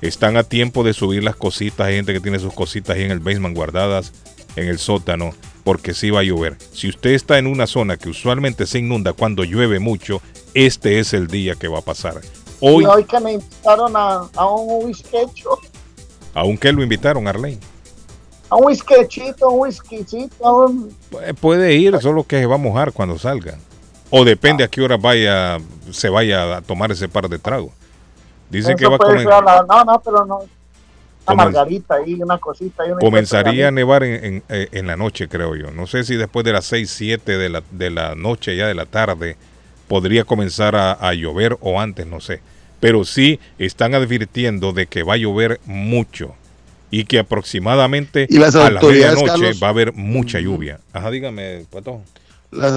están 0.00 0.36
a 0.36 0.44
tiempo 0.44 0.84
de 0.84 0.92
subir 0.92 1.24
las 1.24 1.36
cositas. 1.36 1.86
Hay 1.86 1.96
gente 1.96 2.12
que 2.12 2.20
tiene 2.20 2.38
sus 2.38 2.54
cositas 2.54 2.96
ahí 2.96 3.04
en 3.04 3.10
el 3.10 3.20
basement 3.20 3.56
guardadas 3.56 4.12
en 4.56 4.68
el 4.68 4.78
sótano 4.78 5.34
porque 5.68 5.92
sí 5.92 6.08
va 6.10 6.20
a 6.20 6.22
llover. 6.22 6.56
Si 6.72 6.88
usted 6.88 7.10
está 7.10 7.36
en 7.36 7.46
una 7.46 7.66
zona 7.66 7.98
que 7.98 8.08
usualmente 8.08 8.64
se 8.64 8.78
inunda 8.78 9.12
cuando 9.12 9.44
llueve 9.44 9.80
mucho, 9.80 10.22
este 10.54 10.98
es 10.98 11.12
el 11.12 11.26
día 11.26 11.56
que 11.56 11.68
va 11.68 11.80
a 11.80 11.82
pasar. 11.82 12.22
Hoy, 12.60 12.86
hoy 12.86 13.04
que 13.04 13.20
me 13.20 13.34
invitaron 13.34 13.92
a. 13.94 14.30
¿A 14.34 14.46
un 16.44 16.56
qué 16.56 16.72
lo 16.72 16.82
invitaron, 16.82 17.28
Arlene? 17.28 17.58
A 18.48 18.56
un 18.56 18.64
whiskechito, 18.64 19.50
un 19.50 19.60
whiskycito. 19.60 20.74
Puede 21.38 21.74
ir, 21.74 22.00
solo 22.00 22.24
que 22.24 22.40
se 22.40 22.46
va 22.46 22.54
a 22.54 22.58
mojar 22.58 22.94
cuando 22.94 23.18
salga. 23.18 23.58
O 24.08 24.24
depende 24.24 24.64
a 24.64 24.68
qué 24.68 24.80
hora 24.80 24.96
vaya, 24.96 25.58
se 25.90 26.08
vaya 26.08 26.56
a 26.56 26.62
tomar 26.62 26.92
ese 26.92 27.10
par 27.10 27.28
de 27.28 27.38
tragos. 27.38 27.72
Dice 28.48 28.74
que 28.74 28.86
va 28.86 28.96
a 28.96 28.98
comenzar. 28.98 29.44
No, 29.68 29.84
no, 29.84 30.00
pero 30.00 30.24
no. 30.24 30.40
Una 31.34 31.44
margarita 31.44 31.94
ahí, 31.94 32.14
una 32.14 32.38
cosita. 32.38 32.84
comenzaría 33.00 33.68
a 33.68 33.70
nevar 33.70 34.02
en, 34.04 34.42
eh, 34.48 34.68
en, 34.72 34.86
la 34.86 34.96
noche, 34.96 35.28
creo 35.28 35.54
yo. 35.56 35.70
No 35.70 35.86
sé 35.86 36.04
si 36.04 36.16
después 36.16 36.44
de 36.44 36.52
las 36.52 36.64
6, 36.66 36.90
7 36.90 37.38
de 37.38 37.48
la, 37.48 37.62
de 37.70 37.90
la 37.90 38.14
noche, 38.14 38.56
ya 38.56 38.66
de 38.66 38.74
la 38.74 38.86
tarde, 38.86 39.36
podría 39.88 40.24
comenzar 40.24 40.76
a, 40.76 41.14
llover 41.14 41.56
o 41.60 41.80
antes, 41.80 42.06
no 42.06 42.20
sé. 42.20 42.40
Pero 42.78 43.04
sí 43.04 43.40
están 43.58 43.94
advirtiendo 43.94 44.72
de 44.72 44.86
que 44.86 45.02
va 45.02 45.14
a 45.14 45.16
llover 45.16 45.60
mucho 45.64 46.34
y 46.90 47.04
que 47.04 47.18
aproximadamente 47.18 48.28
a 48.30 48.70
la 48.70 48.80
medianoche 48.80 49.52
va 49.60 49.66
a 49.66 49.70
haber 49.70 49.92
mucha 49.94 50.38
lluvia. 50.38 50.78
Ajá, 50.92 51.10
dígame, 51.10 51.64
Pato. 51.70 52.02
Las, 52.50 52.72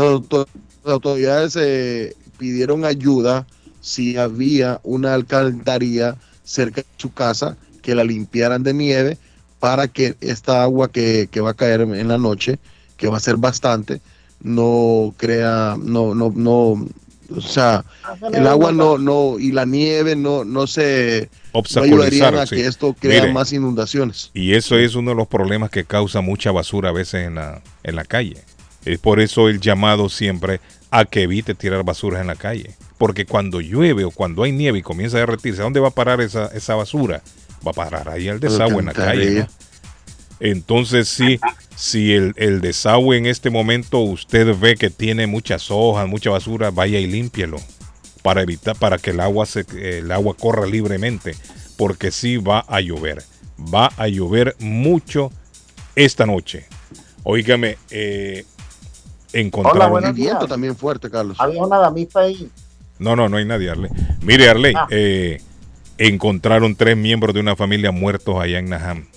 autoridades 0.83 1.55
eh, 1.55 2.15
pidieron 2.39 2.83
ayuda 2.83 3.45
si 3.81 4.17
había 4.17 4.79
una 4.83 5.13
alcantarilla 5.13 6.15
cerca 6.43 6.81
de 6.81 6.87
su 6.97 7.13
casa 7.13 7.57
que 7.81 7.95
la 7.95 8.03
limpiaran 8.03 8.63
de 8.63 8.73
nieve 8.73 9.17
para 9.59 9.87
que 9.87 10.15
esta 10.21 10.63
agua 10.63 10.91
que, 10.91 11.27
va 11.43 11.51
a 11.51 11.53
caer 11.53 11.81
en 11.81 12.07
la 12.07 12.17
noche, 12.17 12.57
que 12.97 13.07
va 13.07 13.17
a 13.17 13.21
ser 13.21 13.37
bastante, 13.37 14.01
no 14.41 15.13
crea, 15.17 15.77
no, 15.79 16.15
no, 16.15 16.31
no, 16.35 16.87
o 17.35 17.41
sea, 17.41 17.85
el 18.33 18.47
agua 18.47 18.71
no, 18.71 18.97
no, 18.97 19.39
y 19.39 19.51
la 19.51 19.65
nieve 19.65 20.15
no, 20.15 20.43
no 20.43 20.67
se 20.67 21.29
ayudarían 21.75 22.37
a 22.37 22.45
que 22.45 22.65
esto 22.65 22.95
crea 22.99 23.31
más 23.31 23.53
inundaciones. 23.53 24.31
Y 24.33 24.53
eso 24.53 24.77
es 24.77 24.95
uno 24.95 25.11
de 25.11 25.17
los 25.17 25.27
problemas 25.27 25.69
que 25.69 25.85
causa 25.85 26.21
mucha 26.21 26.51
basura 26.51 26.89
a 26.89 26.93
veces 26.93 27.27
en 27.27 27.35
la, 27.35 27.61
en 27.83 27.95
la 27.95 28.03
calle. 28.03 28.43
Es 28.85 28.99
por 28.99 29.19
eso 29.19 29.47
el 29.47 29.61
llamado 29.61 30.09
siempre 30.09 30.59
a 30.89 31.05
que 31.05 31.23
evite 31.23 31.55
tirar 31.55 31.83
basura 31.83 32.19
en 32.19 32.27
la 32.27 32.35
calle. 32.35 32.75
Porque 32.97 33.25
cuando 33.25 33.61
llueve 33.61 34.03
o 34.03 34.11
cuando 34.11 34.43
hay 34.43 34.51
nieve 34.51 34.79
y 34.79 34.81
comienza 34.83 35.17
a 35.17 35.21
derretirse, 35.21 35.61
¿a 35.61 35.63
dónde 35.63 35.79
va 35.79 35.87
a 35.89 35.91
parar 35.91 36.21
esa, 36.21 36.47
esa 36.47 36.75
basura? 36.75 37.21
Va 37.65 37.71
a 37.71 37.73
parar 37.73 38.09
ahí 38.09 38.27
al 38.27 38.39
desagüe 38.39 38.79
en 38.79 38.85
la 38.85 38.93
calle. 38.93 39.47
Entonces, 40.39 41.07
sí, 41.07 41.39
si 41.75 42.13
el, 42.13 42.61
desagüe 42.61 43.17
en 43.17 43.27
este 43.27 43.49
momento 43.49 43.99
usted 43.99 44.57
ve 44.57 44.75
que 44.75 44.89
tiene 44.89 45.27
muchas 45.27 45.69
hojas, 45.69 46.07
mucha 46.07 46.31
basura, 46.31 46.71
vaya 46.71 46.99
y 46.99 47.05
límpielo 47.05 47.57
para 48.23 48.41
evitar, 48.41 48.75
para 48.75 48.97
que 48.97 49.11
el 49.11 49.19
agua, 49.19 49.45
se, 49.45 49.65
el 49.99 50.11
agua 50.11 50.35
corra 50.35 50.65
libremente. 50.65 51.35
Porque 51.77 52.11
sí 52.11 52.37
va 52.37 52.65
a 52.67 52.81
llover. 52.81 53.23
Va 53.73 53.91
a 53.97 54.07
llover 54.07 54.55
mucho 54.59 55.31
esta 55.95 56.25
noche. 56.25 56.67
Óigame, 57.23 57.77
eh, 57.89 58.45
encontraron... 59.33 60.03
Hola, 60.03 60.11
viento 60.11 60.47
también 60.47 60.75
fuerte, 60.75 61.09
Carlos. 61.09 61.37
Había 61.39 61.63
una 61.63 61.77
damita 61.77 62.21
ahí. 62.21 62.49
No, 62.99 63.15
no, 63.15 63.29
no 63.29 63.37
hay 63.37 63.45
nadie, 63.45 63.69
Arley. 63.69 63.89
Mire, 64.21 64.49
Arley, 64.49 64.73
ah. 64.75 64.87
eh, 64.91 65.41
encontraron 65.97 66.75
tres 66.75 66.97
miembros 66.97 67.33
de 67.33 67.41
una 67.41 67.55
familia 67.55 67.91
muertos 67.91 68.39
allá 68.39 68.59
en 68.59 68.69
Naham. 68.69 69.07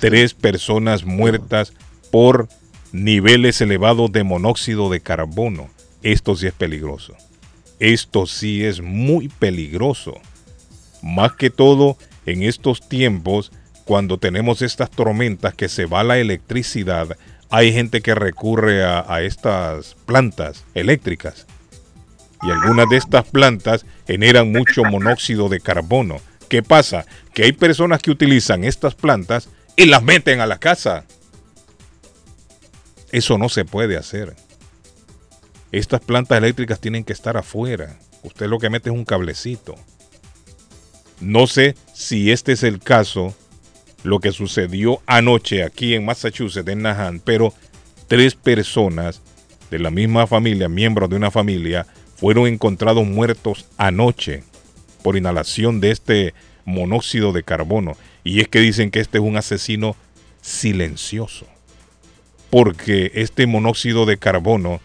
Tres 0.00 0.34
personas 0.34 1.04
muertas 1.04 1.72
por 2.10 2.48
niveles 2.92 3.60
elevados 3.60 4.10
de 4.12 4.24
monóxido 4.24 4.90
de 4.90 5.00
carbono. 5.00 5.68
Esto 6.02 6.36
sí 6.36 6.46
es 6.46 6.52
peligroso. 6.52 7.14
Esto 7.78 8.26
sí 8.26 8.64
es 8.64 8.80
muy 8.80 9.28
peligroso. 9.28 10.14
Más 11.02 11.32
que 11.32 11.50
todo 11.50 11.96
en 12.24 12.42
estos 12.42 12.88
tiempos, 12.88 13.52
cuando 13.84 14.18
tenemos 14.18 14.62
estas 14.62 14.90
tormentas 14.90 15.54
que 15.54 15.68
se 15.68 15.86
va 15.86 16.02
la 16.04 16.18
electricidad, 16.18 17.16
hay 17.50 17.72
gente 17.72 18.00
que 18.00 18.14
recurre 18.14 18.84
a 18.84 19.22
estas 19.22 19.94
plantas 20.06 20.64
eléctricas 20.74 21.46
y 22.42 22.50
algunas 22.50 22.88
de 22.88 22.96
estas 22.96 23.28
plantas 23.28 23.86
generan 24.06 24.52
mucho 24.52 24.84
monóxido 24.84 25.48
de 25.48 25.60
carbono. 25.60 26.20
¿Qué 26.48 26.62
pasa? 26.62 27.06
Que 27.34 27.44
hay 27.44 27.52
personas 27.52 28.00
que 28.02 28.10
utilizan 28.10 28.64
estas 28.64 28.94
plantas 28.94 29.48
y 29.76 29.86
las 29.86 30.02
meten 30.02 30.40
a 30.40 30.46
la 30.46 30.58
casa. 30.58 31.04
Eso 33.10 33.38
no 33.38 33.48
se 33.48 33.64
puede 33.64 33.96
hacer. 33.96 34.34
Estas 35.72 36.00
plantas 36.00 36.38
eléctricas 36.38 36.80
tienen 36.80 37.04
que 37.04 37.12
estar 37.12 37.36
afuera. 37.36 37.98
Usted 38.22 38.46
lo 38.46 38.58
que 38.58 38.70
mete 38.70 38.90
es 38.90 38.94
un 38.94 39.04
cablecito. 39.04 39.74
No 41.20 41.46
sé 41.46 41.76
si 41.94 42.30
este 42.30 42.52
es 42.52 42.62
el 42.62 42.78
caso, 42.78 43.34
lo 44.02 44.20
que 44.20 44.32
sucedió 44.32 45.00
anoche 45.06 45.64
aquí 45.64 45.94
en 45.94 46.04
Massachusetts, 46.04 46.68
en 46.68 46.82
Nahan, 46.82 47.20
pero 47.20 47.52
tres 48.06 48.34
personas 48.34 49.22
de 49.70 49.78
la 49.78 49.90
misma 49.90 50.26
familia, 50.26 50.68
miembros 50.68 51.10
de 51.10 51.16
una 51.16 51.30
familia, 51.30 51.86
fueron 52.16 52.46
encontrados 52.46 53.06
muertos 53.06 53.66
anoche 53.76 54.42
por 55.02 55.16
inhalación 55.16 55.80
de 55.80 55.90
este 55.90 56.34
monóxido 56.64 57.32
de 57.32 57.42
carbono. 57.42 57.96
Y 58.24 58.40
es 58.40 58.48
que 58.48 58.60
dicen 58.60 58.90
que 58.90 59.00
este 59.00 59.18
es 59.18 59.24
un 59.24 59.36
asesino 59.36 59.96
silencioso. 60.40 61.46
Porque 62.50 63.12
este 63.14 63.46
monóxido 63.46 64.06
de 64.06 64.18
carbono 64.18 64.80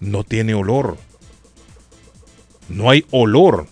no 0.00 0.24
tiene 0.24 0.54
olor. 0.54 0.98
No 2.68 2.90
hay 2.90 3.06
olor. 3.10 3.66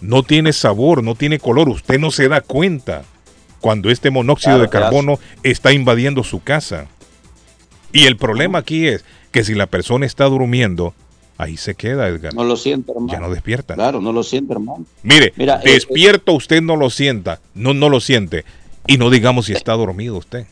No 0.00 0.22
tiene 0.22 0.52
sabor, 0.52 1.02
no 1.02 1.14
tiene 1.14 1.38
color. 1.38 1.68
Usted 1.68 1.98
no 1.98 2.10
se 2.10 2.28
da 2.28 2.40
cuenta 2.40 3.04
cuando 3.60 3.90
este 3.90 4.10
monóxido 4.10 4.58
de 4.58 4.68
carbono 4.68 5.18
está 5.42 5.72
invadiendo 5.72 6.22
su 6.22 6.42
casa. 6.42 6.86
Y 7.92 8.04
el 8.04 8.16
problema 8.16 8.58
aquí 8.58 8.86
es 8.86 9.04
que 9.30 9.44
si 9.44 9.54
la 9.54 9.66
persona 9.66 10.04
está 10.04 10.24
durmiendo, 10.26 10.94
ahí 11.44 11.56
se 11.56 11.74
queda, 11.74 12.08
Edgar. 12.08 12.34
No 12.34 12.44
lo 12.44 12.56
siente, 12.56 12.92
hermano. 12.92 13.12
Ya 13.12 13.20
no 13.20 13.30
despierta. 13.30 13.74
Claro, 13.74 14.00
no 14.00 14.12
lo 14.12 14.22
siente, 14.22 14.52
hermano. 14.52 14.84
Mire, 15.02 15.32
Mira, 15.36 15.60
eh, 15.64 15.72
despierto 15.72 16.32
usted 16.32 16.60
no 16.60 16.76
lo 16.76 16.90
sienta, 16.90 17.40
no, 17.54 17.74
no 17.74 17.88
lo 17.88 18.00
siente. 18.00 18.44
Y 18.86 18.98
no 18.98 19.10
digamos 19.10 19.46
si 19.46 19.52
está 19.52 19.72
dormido 19.72 20.16
usted. 20.16 20.46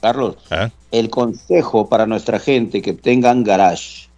Carlos, 0.00 0.36
¿Ah? 0.50 0.70
el 0.92 1.10
consejo 1.10 1.88
para 1.88 2.06
nuestra 2.06 2.38
gente 2.38 2.80
que 2.82 2.92
tengan 2.92 3.42
garage 3.42 4.08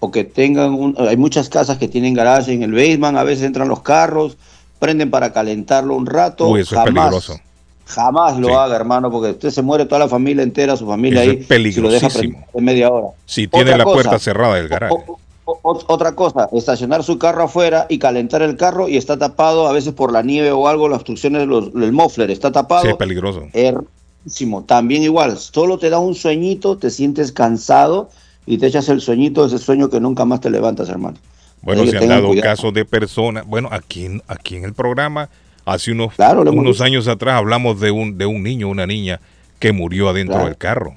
o 0.00 0.10
que 0.10 0.24
tengan 0.24 0.74
un, 0.74 0.94
hay 0.98 1.16
muchas 1.16 1.48
casas 1.48 1.78
que 1.78 1.88
tienen 1.88 2.14
garage 2.14 2.52
en 2.52 2.62
el 2.62 2.72
basement, 2.72 3.16
a 3.16 3.24
veces 3.24 3.44
entran 3.44 3.68
los 3.68 3.82
carros, 3.82 4.36
prenden 4.78 5.10
para 5.10 5.32
calentarlo 5.32 5.94
un 5.94 6.06
rato. 6.06 6.48
Uy, 6.48 6.60
eso 6.60 6.76
es 6.76 6.84
peligroso. 6.84 7.40
Jamás 7.88 8.38
lo 8.38 8.48
Sí. 8.48 8.54
haga, 8.54 8.76
hermano, 8.76 9.10
porque 9.10 9.30
usted 9.30 9.50
se 9.50 9.62
muere 9.62 9.86
toda 9.86 10.00
la 10.00 10.08
familia 10.08 10.42
entera, 10.42 10.76
su 10.76 10.86
familia 10.86 11.22
Eso 11.22 11.30
ahí, 11.30 11.36
es 11.68 11.74
si 11.74 11.80
lo 11.80 11.88
deja 11.90 12.08
peligrosísimo. 12.08 12.46
en 12.54 12.64
media 12.64 12.90
hora. 12.90 13.08
Si 13.26 13.48
tiene 13.48 13.76
la 13.76 13.84
cosa, 13.84 13.94
puerta 13.94 14.18
cerrada 14.18 14.54
del 14.56 14.68
garaje. 14.68 14.94
o- 14.94 15.18
o- 15.46 15.58
o- 15.62 15.84
otra 15.88 16.14
cosa, 16.14 16.48
estacionar 16.52 17.02
su 17.02 17.18
carro 17.18 17.44
afuera 17.44 17.86
y 17.88 17.98
calentar 17.98 18.42
el 18.42 18.56
carro 18.58 18.88
y 18.88 18.98
está 18.98 19.16
tapado 19.18 19.66
a 19.66 19.72
veces 19.72 19.94
por 19.94 20.12
la 20.12 20.22
nieve 20.22 20.52
o 20.52 20.68
algo, 20.68 20.88
las 20.88 20.96
obstrucciones 20.98 21.48
del 21.48 21.92
muffler 21.92 22.30
está 22.30 22.52
tapado. 22.52 22.82
Sí, 22.82 22.88
es 22.88 22.96
peligroso. 22.96 23.44
Errísimo. 23.54 24.64
También 24.64 25.02
igual, 25.02 25.38
solo 25.38 25.78
te 25.78 25.88
da 25.88 25.98
un 25.98 26.14
sueñito, 26.14 26.76
te 26.76 26.90
sientes 26.90 27.32
cansado 27.32 28.10
y 28.46 28.58
te 28.58 28.66
echas 28.66 28.88
el 28.90 29.00
sueñito, 29.00 29.46
ese 29.46 29.56
sueño 29.58 29.88
que 29.88 30.00
nunca 30.00 30.26
más 30.26 30.40
te 30.40 30.50
levantas, 30.50 30.88
hermano. 30.90 31.16
Bueno, 31.62 31.86
se 31.86 31.96
han 31.98 32.08
dado 32.08 32.28
cuidado. 32.28 32.50
casos 32.50 32.74
de 32.74 32.84
personas. 32.84 33.46
Bueno, 33.46 33.68
aquí, 33.72 34.04
en- 34.04 34.22
aquí 34.28 34.56
en 34.56 34.64
el 34.64 34.74
programa, 34.74 35.28
hace 35.70 35.92
unos, 35.92 36.14
Claro, 36.14 36.42
unos 36.42 36.80
años 36.80 37.08
atrás, 37.08 37.36
hablamos 37.36 37.80
de 37.80 37.90
un, 37.90 38.18
de 38.18 38.26
un 38.26 38.42
niño, 38.42 38.68
una 38.68 38.86
niña 38.86 39.20
que 39.58 39.72
murió 39.72 40.08
adentro 40.08 40.34
Claro. 40.36 40.48
del 40.48 40.56
carro. 40.56 40.94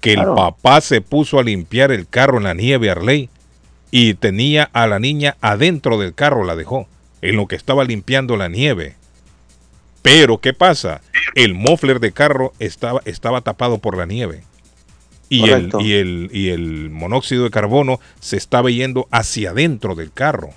Que 0.00 0.14
Claro. 0.14 0.30
el 0.32 0.36
papá 0.36 0.80
se 0.80 1.00
puso 1.00 1.38
a 1.38 1.42
limpiar 1.44 1.92
el 1.92 2.06
carro 2.08 2.38
en 2.38 2.44
la 2.44 2.54
nieve, 2.54 2.90
Arley, 2.90 3.28
y 3.90 4.14
tenía 4.14 4.68
a 4.72 4.86
la 4.86 4.98
niña 4.98 5.36
adentro 5.40 5.98
del 5.98 6.14
carro, 6.14 6.44
la 6.44 6.56
dejó, 6.56 6.88
en 7.20 7.36
lo 7.36 7.46
que 7.46 7.56
estaba 7.56 7.84
limpiando 7.84 8.36
la 8.36 8.48
nieve. 8.48 8.96
Pero, 10.00 10.38
¿qué 10.38 10.52
pasa? 10.54 11.00
El 11.34 11.54
muffler 11.54 12.00
de 12.00 12.10
carro 12.12 12.52
estaba, 12.58 13.00
estaba 13.04 13.42
tapado 13.42 13.78
por 13.78 13.96
la 13.96 14.06
nieve. 14.06 14.42
Y 15.28 15.48
el, 15.48 15.70
y, 15.80 15.92
el, 15.92 16.30
y 16.32 16.48
el 16.50 16.90
monóxido 16.90 17.44
de 17.44 17.50
carbono 17.50 18.00
se 18.20 18.36
estaba 18.36 18.70
yendo 18.70 19.06
hacia 19.12 19.50
adentro 19.50 19.94
del 19.94 20.12
carro. 20.12 20.50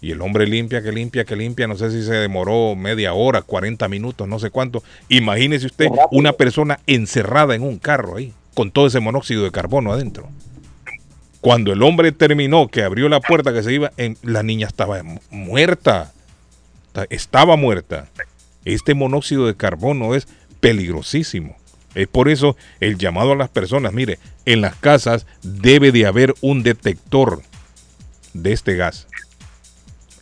Y 0.00 0.10
el 0.12 0.20
hombre 0.20 0.46
limpia, 0.46 0.82
que 0.82 0.92
limpia, 0.92 1.24
que 1.24 1.36
limpia, 1.36 1.66
no 1.66 1.76
sé 1.76 1.90
si 1.90 2.02
se 2.04 2.12
demoró 2.14 2.76
media 2.76 3.14
hora, 3.14 3.42
40 3.42 3.88
minutos, 3.88 4.28
no 4.28 4.38
sé 4.38 4.50
cuánto. 4.50 4.82
Imagínese 5.08 5.66
usted 5.66 5.88
una 6.10 6.32
persona 6.32 6.78
encerrada 6.86 7.54
en 7.54 7.62
un 7.62 7.78
carro 7.78 8.16
ahí, 8.16 8.32
con 8.54 8.70
todo 8.70 8.86
ese 8.86 9.00
monóxido 9.00 9.42
de 9.44 9.50
carbono 9.50 9.92
adentro. 9.92 10.28
Cuando 11.40 11.72
el 11.72 11.82
hombre 11.82 12.12
terminó, 12.12 12.68
que 12.68 12.82
abrió 12.82 13.08
la 13.08 13.20
puerta, 13.20 13.52
que 13.52 13.62
se 13.62 13.72
iba, 13.72 13.92
en- 13.96 14.18
la 14.22 14.42
niña 14.42 14.66
estaba 14.66 15.02
mu- 15.02 15.20
muerta. 15.30 16.12
Ta- 16.92 17.06
Estaba 17.10 17.56
muerta. 17.56 18.08
Este 18.64 18.94
monóxido 18.94 19.46
de 19.46 19.54
carbono 19.56 20.14
es 20.14 20.26
peligrosísimo. 20.60 21.56
Es 21.94 22.08
por 22.08 22.28
eso 22.28 22.56
el 22.80 22.98
llamado 22.98 23.32
a 23.32 23.36
las 23.36 23.48
personas, 23.48 23.92
mire, 23.92 24.18
en 24.44 24.60
las 24.60 24.74
casas 24.76 25.26
debe 25.42 25.92
de 25.92 26.06
haber 26.06 26.34
un 26.42 26.62
detector 26.62 27.40
de 28.34 28.52
este 28.52 28.74
gas. 28.76 29.06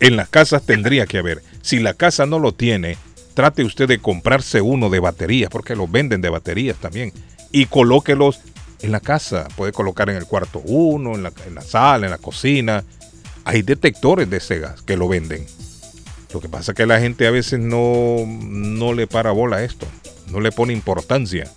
En 0.05 0.17
las 0.17 0.29
casas 0.29 0.67
tendría 0.67 1.07
que 1.07 1.17
haber. 1.17 1.43
Si 1.63 1.79
la 1.79 1.95
casa 1.95 2.27
no 2.27 2.39
lo 2.39 2.53
tiene, 2.53 2.99
trate 3.33 3.65
usted 3.65 3.89
de 3.89 4.01
comprarse 4.01 4.61
uno 4.61 4.91
de 4.91 5.01
baterías, 5.01 5.49
porque 5.49 5.75
los 5.75 5.91
venden 5.91 6.21
de 6.21 6.29
baterías 6.29 6.77
también. 6.77 7.11
Y 7.53 7.65
colóquelos 7.65 8.41
en 8.83 8.93
la 8.93 9.01
casa. 9.01 9.49
Puede 9.57 9.73
colocar 9.73 10.11
en 10.11 10.17
el 10.17 10.27
cuarto 10.27 10.61
uno, 10.67 11.15
en 11.15 11.23
la, 11.23 11.63
sala, 11.63 12.05
en 12.05 12.11
la 12.11 12.19
cocina. 12.19 12.85
Hay 13.47 13.63
detectores 13.63 14.29
de 14.29 14.37
ese 14.37 14.59
gas 14.59 14.83
que 14.83 14.99
lo 14.99 15.09
venden. 15.09 15.47
Lo 16.35 16.41
que 16.41 16.51
pasa 16.51 16.73
es 16.73 16.77
que 16.77 16.85
la 16.85 17.01
gente 17.01 17.27
a 17.27 17.31
veces 17.31 17.61
no, 17.61 18.17
no 18.27 18.93
le 18.93 19.07
para 19.07 19.31
bola 19.31 19.57
a 19.57 19.65
esto. 19.65 19.87
No 20.31 20.41
le 20.41 20.53
pone 20.53 20.75
importancia. 20.75 21.51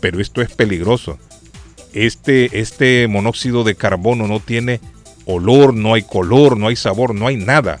Pero 0.00 0.20
esto 0.20 0.42
es 0.42 0.50
peligroso. 0.50 1.20
Este, 1.92 2.58
este 2.58 3.06
monóxido 3.06 3.62
de 3.62 3.76
carbono 3.76 4.26
no 4.26 4.40
tiene 4.40 4.80
olor, 5.24 5.72
no 5.72 5.94
hay 5.94 6.02
color, 6.02 6.56
no 6.56 6.66
hay 6.66 6.74
sabor, 6.74 7.14
no 7.14 7.28
hay 7.28 7.36
nada. 7.36 7.80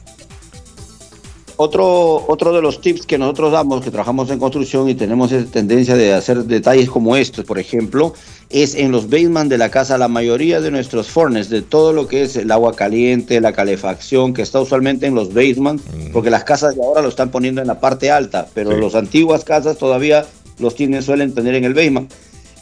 Otro, 1.56 2.24
otro 2.28 2.52
de 2.52 2.62
los 2.62 2.80
tips 2.80 3.06
que 3.06 3.18
nosotros 3.18 3.52
damos, 3.52 3.82
que 3.84 3.90
trabajamos 3.90 4.30
en 4.30 4.38
construcción 4.38 4.88
y 4.88 4.94
tenemos 4.94 5.30
esa 5.32 5.50
tendencia 5.50 5.94
de 5.96 6.12
hacer 6.14 6.44
detalles 6.44 6.88
como 6.88 7.14
estos, 7.16 7.44
por 7.44 7.58
ejemplo, 7.58 8.14
es 8.50 8.74
en 8.74 8.90
los 8.90 9.08
basement 9.08 9.50
de 9.50 9.58
la 9.58 9.68
casa, 9.70 9.98
la 9.98 10.08
mayoría 10.08 10.60
de 10.60 10.70
nuestros 10.70 11.08
fornes, 11.08 11.48
de 11.50 11.62
todo 11.62 11.92
lo 11.92 12.08
que 12.08 12.22
es 12.22 12.36
el 12.36 12.50
agua 12.50 12.74
caliente, 12.74 13.40
la 13.40 13.52
calefacción, 13.52 14.34
que 14.34 14.42
está 14.42 14.60
usualmente 14.60 15.06
en 15.06 15.14
los 15.14 15.32
basement, 15.32 15.80
porque 16.12 16.30
las 16.30 16.44
casas 16.44 16.74
de 16.74 16.82
ahora 16.82 17.02
lo 17.02 17.08
están 17.08 17.30
poniendo 17.30 17.60
en 17.60 17.66
la 17.68 17.80
parte 17.80 18.10
alta, 18.10 18.48
pero 18.54 18.72
Sí. 18.72 18.80
las 18.80 18.94
antiguas 18.94 19.44
casas 19.44 19.76
todavía 19.78 20.26
los 20.58 20.74
tienen, 20.74 21.02
suelen 21.02 21.34
tener 21.34 21.54
en 21.54 21.64
el 21.64 21.74
basement. 21.74 22.10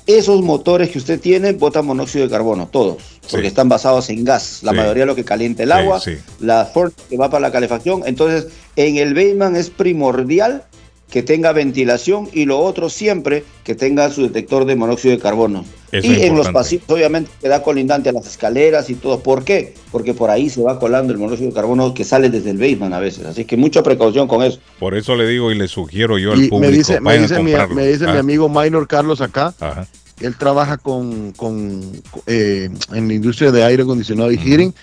Esos 0.06 0.42
motores 0.42 0.90
que 0.90 0.98
usted 0.98 1.20
tiene 1.20 1.52
botan 1.52 1.86
monóxido 1.86 2.24
de 2.24 2.30
carbono, 2.30 2.66
todos, 2.70 3.19
porque 3.30 3.42
Sí. 3.46 3.48
están 3.48 3.68
basados 3.68 4.10
en 4.10 4.24
gas. 4.24 4.60
La 4.62 4.72
Sí. 4.72 4.76
mayoría 4.78 5.02
de 5.02 5.06
lo 5.06 5.14
que 5.16 5.24
calienta 5.24 5.62
el 5.62 5.70
Sí, 5.70 5.74
agua, 5.78 6.00
sí. 6.00 6.16
la 6.40 6.64
Ford 6.66 6.92
que 7.08 7.16
va 7.16 7.30
para 7.30 7.40
la 7.40 7.52
calefacción. 7.52 8.02
Entonces, 8.06 8.48
en 8.76 8.96
el 8.96 9.14
basement 9.14 9.56
es 9.56 9.70
primordial 9.70 10.64
que 11.10 11.24
tenga 11.24 11.50
ventilación 11.52 12.28
y 12.32 12.44
lo 12.44 12.60
otro 12.60 12.88
siempre 12.88 13.42
que 13.64 13.74
tenga 13.74 14.08
su 14.10 14.22
detector 14.22 14.64
de 14.64 14.76
monóxido 14.76 15.12
de 15.12 15.20
carbono. 15.20 15.64
Eso 15.90 16.06
y 16.06 16.22
en 16.22 16.36
los 16.36 16.50
pasillos, 16.50 16.84
obviamente, 16.88 17.28
queda 17.40 17.64
colindante 17.64 18.08
a 18.10 18.12
las 18.12 18.28
escaleras 18.28 18.88
y 18.90 18.94
todo. 18.94 19.18
¿Por 19.18 19.42
qué? 19.42 19.74
Porque 19.90 20.14
por 20.14 20.30
ahí 20.30 20.48
se 20.48 20.62
va 20.62 20.78
colando 20.78 21.12
el 21.12 21.18
monóxido 21.18 21.48
de 21.48 21.54
carbono 21.54 21.92
que 21.94 22.04
sale 22.04 22.30
desde 22.30 22.50
el 22.50 22.58
basement 22.58 22.94
a 22.94 23.00
veces. 23.00 23.26
Así 23.26 23.44
que 23.44 23.56
mucha 23.56 23.82
precaución 23.82 24.28
con 24.28 24.44
eso. 24.44 24.60
Por 24.78 24.94
eso 24.96 25.16
le 25.16 25.26
digo 25.26 25.50
y 25.50 25.56
le 25.58 25.66
sugiero 25.66 26.16
yo 26.16 26.30
al 26.30 26.44
Y 26.44 26.48
público, 26.48 26.70
me 26.70 26.76
dice, 26.78 27.00
me 27.00 27.18
mi, 27.18 27.74
me 27.74 27.86
dice 27.88 28.06
mi 28.06 28.16
amigo 28.18 28.48
Minor 28.48 28.86
Carlos 28.86 29.20
acá, 29.20 29.52
ajá. 29.58 29.88
Él 30.20 30.36
trabaja 30.36 30.76
con, 30.78 31.32
con, 31.32 31.82
eh, 32.26 32.70
en 32.92 33.08
la 33.08 33.14
industria 33.14 33.50
de 33.52 33.64
aire 33.64 33.82
acondicionado 33.82 34.30
y 34.32 34.36
heating, 34.38 34.74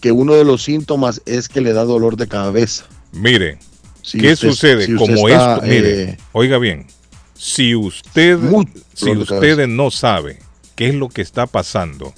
que 0.00 0.12
uno 0.12 0.34
de 0.34 0.44
los 0.44 0.62
síntomas 0.62 1.22
es 1.26 1.48
que 1.48 1.60
le 1.60 1.72
da 1.72 1.84
dolor 1.84 2.16
de 2.16 2.28
cabeza. 2.28 2.84
Mire, 3.12 3.58
Si 4.02 4.18
¿qué 4.18 4.32
usted- 4.32 4.48
sucede? 4.48 4.86
si 4.86 4.94
Como 4.94 5.28
está, 5.28 5.54
esto, 5.56 5.66
mire, 5.66 6.02
eh, 6.02 6.18
oiga 6.32 6.58
bien, 6.58 6.86
si 7.34 7.74
usted, 7.74 8.38
si 8.38 8.46
dolor 8.46 8.66
de 9.16 9.22
usted 9.22 9.26
cabeza. 9.56 9.66
no 9.66 9.90
sabe 9.90 10.38
qué 10.74 10.88
es 10.88 10.94
lo 10.94 11.08
que 11.08 11.22
está 11.22 11.46
pasando, 11.46 12.12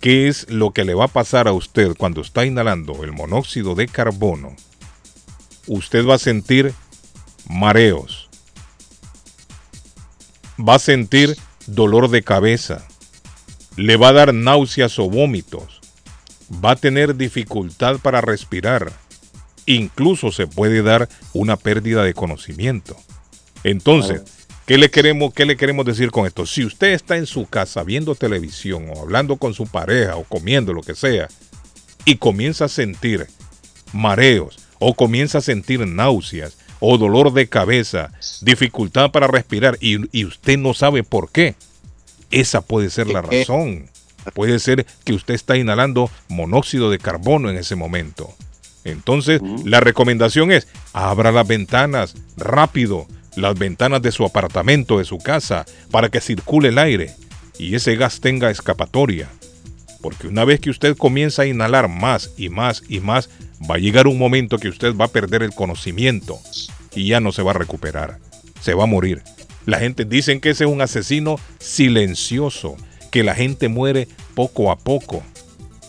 qué 0.00 0.28
es 0.28 0.48
lo 0.50 0.70
que 0.72 0.84
le 0.84 0.94
va 0.94 1.04
a 1.04 1.08
pasar 1.08 1.46
a 1.46 1.52
usted 1.52 1.94
cuando 1.98 2.22
está 2.22 2.46
inhalando 2.46 3.04
el 3.04 3.12
monóxido 3.12 3.74
de 3.74 3.86
carbono, 3.86 4.56
usted 5.66 6.06
va 6.06 6.14
a 6.14 6.18
sentir 6.18 6.72
mareos, 7.48 8.29
va 10.66 10.74
a 10.74 10.78
sentir 10.78 11.36
dolor 11.66 12.10
de 12.10 12.22
cabeza, 12.22 12.86
le 13.76 13.96
va 13.96 14.08
a 14.08 14.12
dar 14.12 14.34
náuseas 14.34 14.98
o 14.98 15.08
vómitos, 15.08 15.80
va 16.64 16.72
a 16.72 16.76
tener 16.76 17.16
dificultad 17.16 17.98
para 17.98 18.20
respirar, 18.20 18.92
incluso 19.66 20.32
se 20.32 20.46
puede 20.46 20.82
dar 20.82 21.08
una 21.32 21.56
pérdida 21.56 22.02
de 22.02 22.14
conocimiento. 22.14 22.96
Entonces, 23.62 24.22
¿qué 24.66 24.78
le 24.78 24.90
queremos, 24.90 25.32
qué 25.34 25.46
le 25.46 25.56
queremos 25.56 25.86
decir 25.86 26.10
con 26.10 26.26
esto? 26.26 26.46
Si 26.46 26.64
usted 26.64 26.88
está 26.88 27.16
en 27.16 27.26
su 27.26 27.46
casa 27.46 27.82
viendo 27.82 28.14
televisión 28.14 28.88
o 28.90 29.00
hablando 29.00 29.36
con 29.36 29.54
su 29.54 29.66
pareja 29.66 30.16
o 30.16 30.24
comiendo 30.24 30.72
lo 30.72 30.82
que 30.82 30.94
sea 30.94 31.28
y 32.04 32.16
comienza 32.16 32.66
a 32.66 32.68
sentir 32.68 33.26
mareos 33.92 34.58
o 34.78 34.94
comienza 34.94 35.38
a 35.38 35.42
sentir 35.42 35.86
náuseas 35.86 36.56
o 36.80 36.98
dolor 36.98 37.32
de 37.32 37.48
cabeza, 37.48 38.10
dificultad 38.40 39.10
para 39.10 39.26
respirar 39.26 39.76
y, 39.80 39.98
y 40.18 40.24
usted 40.24 40.58
no 40.58 40.74
sabe 40.74 41.04
por 41.04 41.30
qué, 41.30 41.54
esa 42.30 42.60
puede 42.60 42.90
ser 42.90 43.08
la 43.08 43.22
razón. 43.22 43.88
Puede 44.34 44.58
ser 44.58 44.86
que 45.04 45.14
usted 45.14 45.34
está 45.34 45.56
inhalando 45.56 46.10
monóxido 46.28 46.90
de 46.90 46.98
carbono 46.98 47.50
en 47.50 47.56
ese 47.56 47.74
momento. 47.74 48.34
Entonces, 48.84 49.40
la 49.64 49.80
recomendación 49.80 50.52
es, 50.52 50.68
abra 50.92 51.32
las 51.32 51.46
ventanas 51.46 52.14
rápido, 52.36 53.06
las 53.36 53.58
ventanas 53.58 54.02
de 54.02 54.12
su 54.12 54.24
apartamento, 54.24 54.98
de 54.98 55.04
su 55.04 55.18
casa, 55.18 55.66
para 55.90 56.08
que 56.08 56.20
circule 56.20 56.68
el 56.68 56.78
aire 56.78 57.14
y 57.58 57.74
ese 57.74 57.96
gas 57.96 58.20
tenga 58.20 58.50
escapatoria. 58.50 59.28
Porque 60.00 60.28
una 60.28 60.44
vez 60.44 60.60
que 60.60 60.70
usted 60.70 60.96
comienza 60.96 61.42
a 61.42 61.46
inhalar 61.46 61.88
más 61.88 62.32
y 62.36 62.48
más 62.48 62.82
y 62.88 63.00
más, 63.00 63.28
va 63.70 63.74
a 63.74 63.78
llegar 63.78 64.06
un 64.06 64.18
momento 64.18 64.58
que 64.58 64.68
usted 64.68 64.96
va 64.96 65.06
a 65.06 65.12
perder 65.12 65.42
el 65.42 65.54
conocimiento 65.54 66.38
y 66.94 67.08
ya 67.08 67.20
no 67.20 67.32
se 67.32 67.42
va 67.42 67.50
a 67.52 67.54
recuperar. 67.54 68.18
Se 68.60 68.74
va 68.74 68.84
a 68.84 68.86
morir. 68.86 69.22
La 69.66 69.78
gente 69.78 70.04
dicen 70.04 70.40
que 70.40 70.50
ese 70.50 70.64
es 70.64 70.70
un 70.70 70.80
asesino 70.80 71.38
silencioso, 71.58 72.76
que 73.10 73.22
la 73.22 73.34
gente 73.34 73.68
muere 73.68 74.08
poco 74.34 74.70
a 74.70 74.78
poco. 74.78 75.22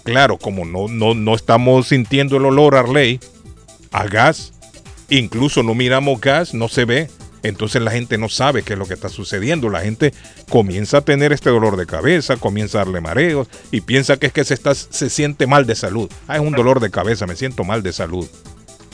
Claro, 0.04 0.38
como 0.38 0.66
no, 0.66 0.88
no, 0.88 1.14
no 1.14 1.36
estamos 1.36 1.88
sintiendo 1.88 2.38
el 2.38 2.46
olor 2.46 2.76
Arley 2.76 3.20
a 3.92 4.06
gas, 4.06 4.54
incluso 5.10 5.64
no 5.64 5.76
miramos 5.76 6.20
gas, 6.20 6.54
no 6.54 6.68
se 6.68 6.86
ve. 6.86 7.10
Entonces 7.44 7.82
la 7.82 7.92
gente 7.92 8.18
no 8.18 8.30
sabe 8.30 8.64
qué 8.64 8.74
es 8.74 8.80
lo 8.80 8.86
que 8.86 8.94
está 8.94 9.10
sucediendo. 9.10 9.70
La 9.70 9.82
gente 9.82 10.14
comienza 10.50 10.98
a 10.98 11.02
tener 11.02 11.32
este 11.32 11.50
dolor 11.50 11.78
de 11.78 11.86
cabeza, 11.86 12.38
comienza 12.38 12.80
a 12.80 12.86
darle 12.86 13.02
mareos 13.02 13.48
y 13.72 13.82
piensa 13.82 14.18
que 14.18 14.28
es 14.28 14.34
que 14.34 14.44
se, 14.44 14.54
está, 14.54 14.76
se 14.76 15.10
siente 15.10 15.48
mal 15.48 15.66
de 15.66 15.76
salud. 15.76 16.10
Ah, 16.28 16.36
es 16.36 16.42
un 16.42 16.54
dolor 16.54 16.80
de 16.80 16.92
cabeza, 16.92 17.26
me 17.26 17.36
siento 17.36 17.64
mal 17.64 17.84
de 17.84 17.94
salud. 17.94 18.28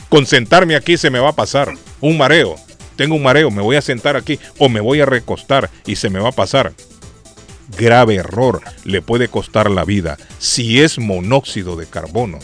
Con 0.08 0.24
sentarme 0.26 0.76
aquí 0.76 0.96
se 0.96 1.10
me 1.10 1.18
va 1.18 1.30
a 1.30 1.36
pasar 1.36 1.74
un 2.00 2.16
mareo. 2.16 2.56
Tengo 2.96 3.14
un 3.14 3.22
mareo, 3.22 3.50
me 3.50 3.62
voy 3.62 3.76
a 3.76 3.82
sentar 3.82 4.16
aquí 4.16 4.40
o 4.58 4.68
me 4.68 4.80
voy 4.80 5.00
a 5.00 5.06
recostar 5.06 5.70
y 5.86 5.96
se 5.96 6.10
me 6.10 6.18
va 6.18 6.30
a 6.30 6.32
pasar. 6.32 6.72
Grave 7.76 8.14
error, 8.16 8.62
le 8.84 9.02
puede 9.02 9.28
costar 9.28 9.70
la 9.70 9.84
vida 9.84 10.16
si 10.38 10.80
es 10.80 10.98
monóxido 10.98 11.76
de 11.76 11.86
carbono. 11.86 12.38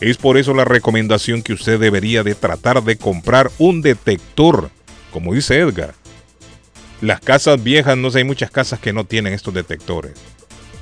Es 0.00 0.18
por 0.18 0.36
eso 0.36 0.52
la 0.52 0.66
recomendación 0.66 1.42
que 1.42 1.54
usted 1.54 1.80
debería 1.80 2.22
de 2.22 2.34
tratar 2.34 2.84
de 2.84 2.98
comprar 2.98 3.50
un 3.58 3.80
detector 3.80 4.70
como 5.16 5.32
dice 5.32 5.58
Edgar, 5.58 5.94
las 7.00 7.20
casas 7.20 7.62
viejas, 7.64 7.96
no 7.96 8.10
sé, 8.10 8.18
hay 8.18 8.24
muchas 8.24 8.50
casas 8.50 8.80
que 8.80 8.92
no 8.92 9.06
tienen 9.06 9.32
estos 9.32 9.54
detectores. 9.54 10.12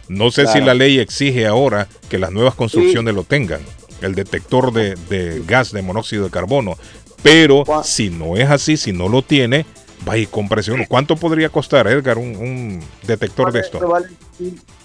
No 0.08 0.32
sé 0.32 0.48
si 0.48 0.60
la 0.60 0.74
ley 0.74 0.98
exige 0.98 1.46
ahora 1.46 1.86
que 2.08 2.18
las 2.18 2.32
nuevas 2.32 2.56
construcciones 2.56 3.14
lo 3.14 3.22
tengan, 3.22 3.60
el 4.00 4.16
detector 4.16 4.72
de, 4.72 5.40
gas 5.46 5.70
de 5.70 5.82
monóxido 5.82 6.24
de 6.24 6.30
carbono. 6.30 6.76
Pero 7.22 7.62
si 7.84 8.10
no 8.10 8.36
es 8.36 8.50
así, 8.50 8.76
si 8.76 8.92
no 8.92 9.08
lo 9.08 9.22
tiene, 9.22 9.66
vaya 10.04 10.24
y 10.24 10.26
cómprese 10.26 10.72
uno. 10.72 10.82
¿Cuánto 10.88 11.14
podría 11.14 11.48
costar, 11.48 11.86
Edgar, 11.86 12.18
un, 12.18 12.80
detector 13.06 13.52
de 13.52 13.60
esto? 13.60 13.78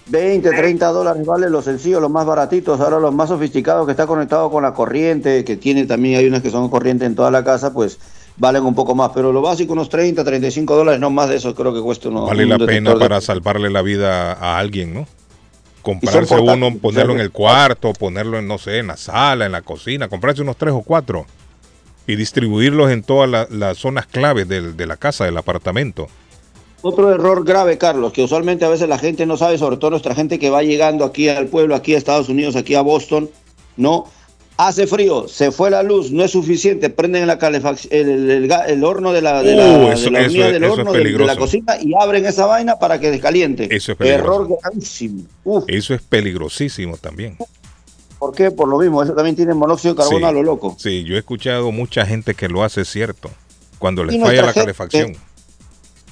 20, 0.09 0.47
30 0.47 0.87
dólares 0.89 1.25
vale 1.25 1.49
lo 1.49 1.63
sencillo, 1.63 1.99
los 1.99 2.11
más 2.11 2.27
baratitos. 2.27 2.79
Ahora 2.79 2.99
los 2.99 3.15
más 3.15 3.29
sofisticados 3.29 3.87
que 3.87 3.93
está 3.93 4.05
conectado 4.05 4.51
con 4.51 4.61
la 4.61 4.75
corriente, 4.75 5.43
que 5.43 5.57
tiene 5.57 5.87
también, 5.87 6.19
hay 6.19 6.27
unas 6.27 6.43
que 6.43 6.51
son 6.51 6.69
corriente 6.69 7.05
en 7.05 7.15
toda 7.15 7.31
la 7.31 7.43
casa, 7.43 7.73
pues 7.73 7.97
valen 8.39 8.65
un 8.65 8.73
poco 8.73 8.95
más, 8.95 9.11
pero 9.13 9.31
lo 9.31 9.41
básico 9.41 9.73
unos 9.73 9.89
30, 9.89 10.23
35 10.23 10.75
dólares, 10.75 10.99
no 10.99 11.09
más 11.09 11.29
de 11.29 11.35
eso 11.35 11.53
creo 11.53 11.73
que 11.73 11.81
cuesta 11.81 12.09
uno. 12.09 12.25
Vale 12.25 12.45
la 12.45 12.57
pena 12.57 12.95
para 12.97 13.21
salvarle 13.21 13.69
la 13.69 13.81
vida 13.81 14.33
a 14.33 14.57
alguien, 14.57 14.93
¿no? 14.93 15.07
Comprarse 15.81 16.35
uno, 16.35 16.75
ponerlo 16.77 17.13
en 17.13 17.19
el 17.19 17.31
cuarto, 17.31 17.93
ponerlo 17.93 18.39
en, 18.39 18.47
no 18.47 18.57
sé, 18.57 18.79
en 18.79 18.87
la 18.87 18.97
sala, 18.97 19.45
en 19.45 19.51
la 19.51 19.61
cocina, 19.61 20.09
comprarse 20.09 20.41
unos 20.41 20.57
tres 20.57 20.73
o 20.73 20.81
cuatro 20.81 21.25
y 22.07 22.15
distribuirlos 22.15 22.89
en 22.91 23.03
todas 23.03 23.49
las 23.51 23.77
zonas 23.77 24.07
claves 24.07 24.47
de 24.47 24.85
la 24.87 24.97
casa, 24.97 25.25
del 25.25 25.37
apartamento. 25.37 26.07
Otro 26.81 27.13
error 27.13 27.43
grave, 27.43 27.77
Carlos, 27.77 28.13
que 28.13 28.23
usualmente 28.23 28.63
a 28.63 28.69
veces 28.69 28.87
la 28.87 28.97
gente 28.97 29.25
no 29.25 29.35
sabe, 29.35 29.57
sobre 29.57 29.77
todo 29.77 29.91
nuestra 29.91 30.15
gente 30.15 30.39
que 30.39 30.49
va 30.49 30.63
llegando 30.63 31.03
aquí 31.03 31.27
al 31.27 31.47
pueblo, 31.47 31.75
aquí 31.75 31.93
a 31.93 31.97
Estados 31.97 32.29
Unidos, 32.29 32.55
aquí 32.55 32.73
a 32.75 32.81
Boston, 32.81 33.29
¿no? 33.75 34.05
Hace 34.61 34.87
frío, 34.87 35.29
se 35.29 35.53
fue 35.53 35.71
la 35.71 35.83
luz, 35.83 36.11
no 36.11 36.21
es 36.21 36.31
suficiente, 36.31 36.89
prenden 36.89 37.25
la 37.27 37.39
calefacción, 37.39 37.93
el, 37.93 38.83
horno 38.83 39.13
de 39.13 39.21
la, 39.21 39.41
de 39.41 39.55
la, 39.55 39.63
uh, 39.65 40.51
del 40.51 40.63
horno 40.65 40.91
de, 40.91 41.11
la 41.11 41.37
cocina 41.37 41.77
y 41.81 41.93
abren 41.97 42.25
esa 42.25 42.45
vaina 42.45 42.77
para 42.77 42.99
que 42.99 43.09
descaliente. 43.09 43.73
Eso 43.73 43.93
es 43.93 44.01
Error 44.01 44.49
gravísimo. 44.61 45.23
Eso 45.65 45.93
es 45.93 46.01
peligrosísimo 46.01 46.97
también. 46.97 47.37
¿Por 48.19 48.35
qué? 48.35 48.51
Por 48.51 48.67
lo 48.67 48.79
mismo, 48.79 49.01
eso 49.01 49.13
también 49.13 49.37
tiene 49.37 49.53
monóxido 49.53 49.93
de 49.93 50.01
carbono 50.01 50.27
a 50.27 50.33
lo 50.33 50.43
loco. 50.43 50.75
Sí, 50.77 51.05
yo 51.05 51.15
he 51.15 51.19
escuchado 51.19 51.71
mucha 51.71 52.05
gente 52.05 52.33
que 52.33 52.49
lo 52.49 52.61
hace 52.61 52.83
cierto, 52.83 53.31
cuando 53.77 54.03
les 54.03 54.19
falla 54.19 54.45
la 54.45 54.53
calefacción. 54.53 55.15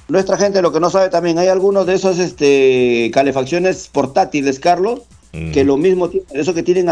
nuestra 0.08 0.38
gente 0.38 0.62
lo 0.62 0.72
que 0.72 0.80
no 0.80 0.90
sabe 0.90 1.10
también, 1.10 1.38
hay 1.38 1.50
algunos 1.50 1.86
de 1.86 1.96
esos 1.96 2.18
este, 2.18 3.12
calefacciones 3.14 3.90
portátiles, 3.90 4.62
Carlos, 4.62 5.02
que 5.34 5.66
mm. 5.66 5.68
lo 5.68 5.76
mismo 5.76 6.08
tienen, 6.10 6.30
eso 6.32 6.54
que 6.54 6.64
tienen 6.64 6.88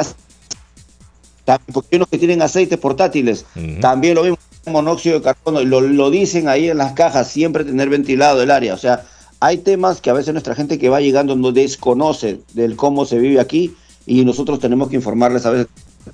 porque 1.71 1.95
unos 1.95 2.07
que 2.07 2.17
tienen 2.17 2.41
aceites 2.41 2.77
portátiles, 2.77 3.45
también 3.81 4.15
lo 4.15 4.23
mismo, 4.23 4.37
monóxido 4.67 5.19
de 5.19 5.23
carbono, 5.23 5.63
lo, 5.63 5.81
lo 5.81 6.09
dicen 6.09 6.47
ahí 6.47 6.69
en 6.69 6.77
las 6.77 6.93
cajas, 6.93 7.29
siempre 7.29 7.63
tener 7.63 7.89
ventilado 7.89 8.41
el 8.41 8.51
área. 8.51 8.73
O 8.73 8.77
sea, 8.77 9.05
hay 9.39 9.57
temas 9.57 10.01
que 10.01 10.09
a 10.09 10.13
veces 10.13 10.33
nuestra 10.33 10.55
gente 10.55 10.79
que 10.79 10.89
va 10.89 11.01
llegando 11.01 11.35
no 11.35 11.51
desconoce 11.51 12.39
del 12.53 12.75
cómo 12.75 13.05
se 13.05 13.19
vive 13.19 13.39
aquí 13.39 13.75
y 14.05 14.25
nosotros 14.25 14.59
tenemos 14.59 14.89
que 14.89 14.95
informarles 14.95 15.45
a 15.45 15.51
veces, 15.51 15.67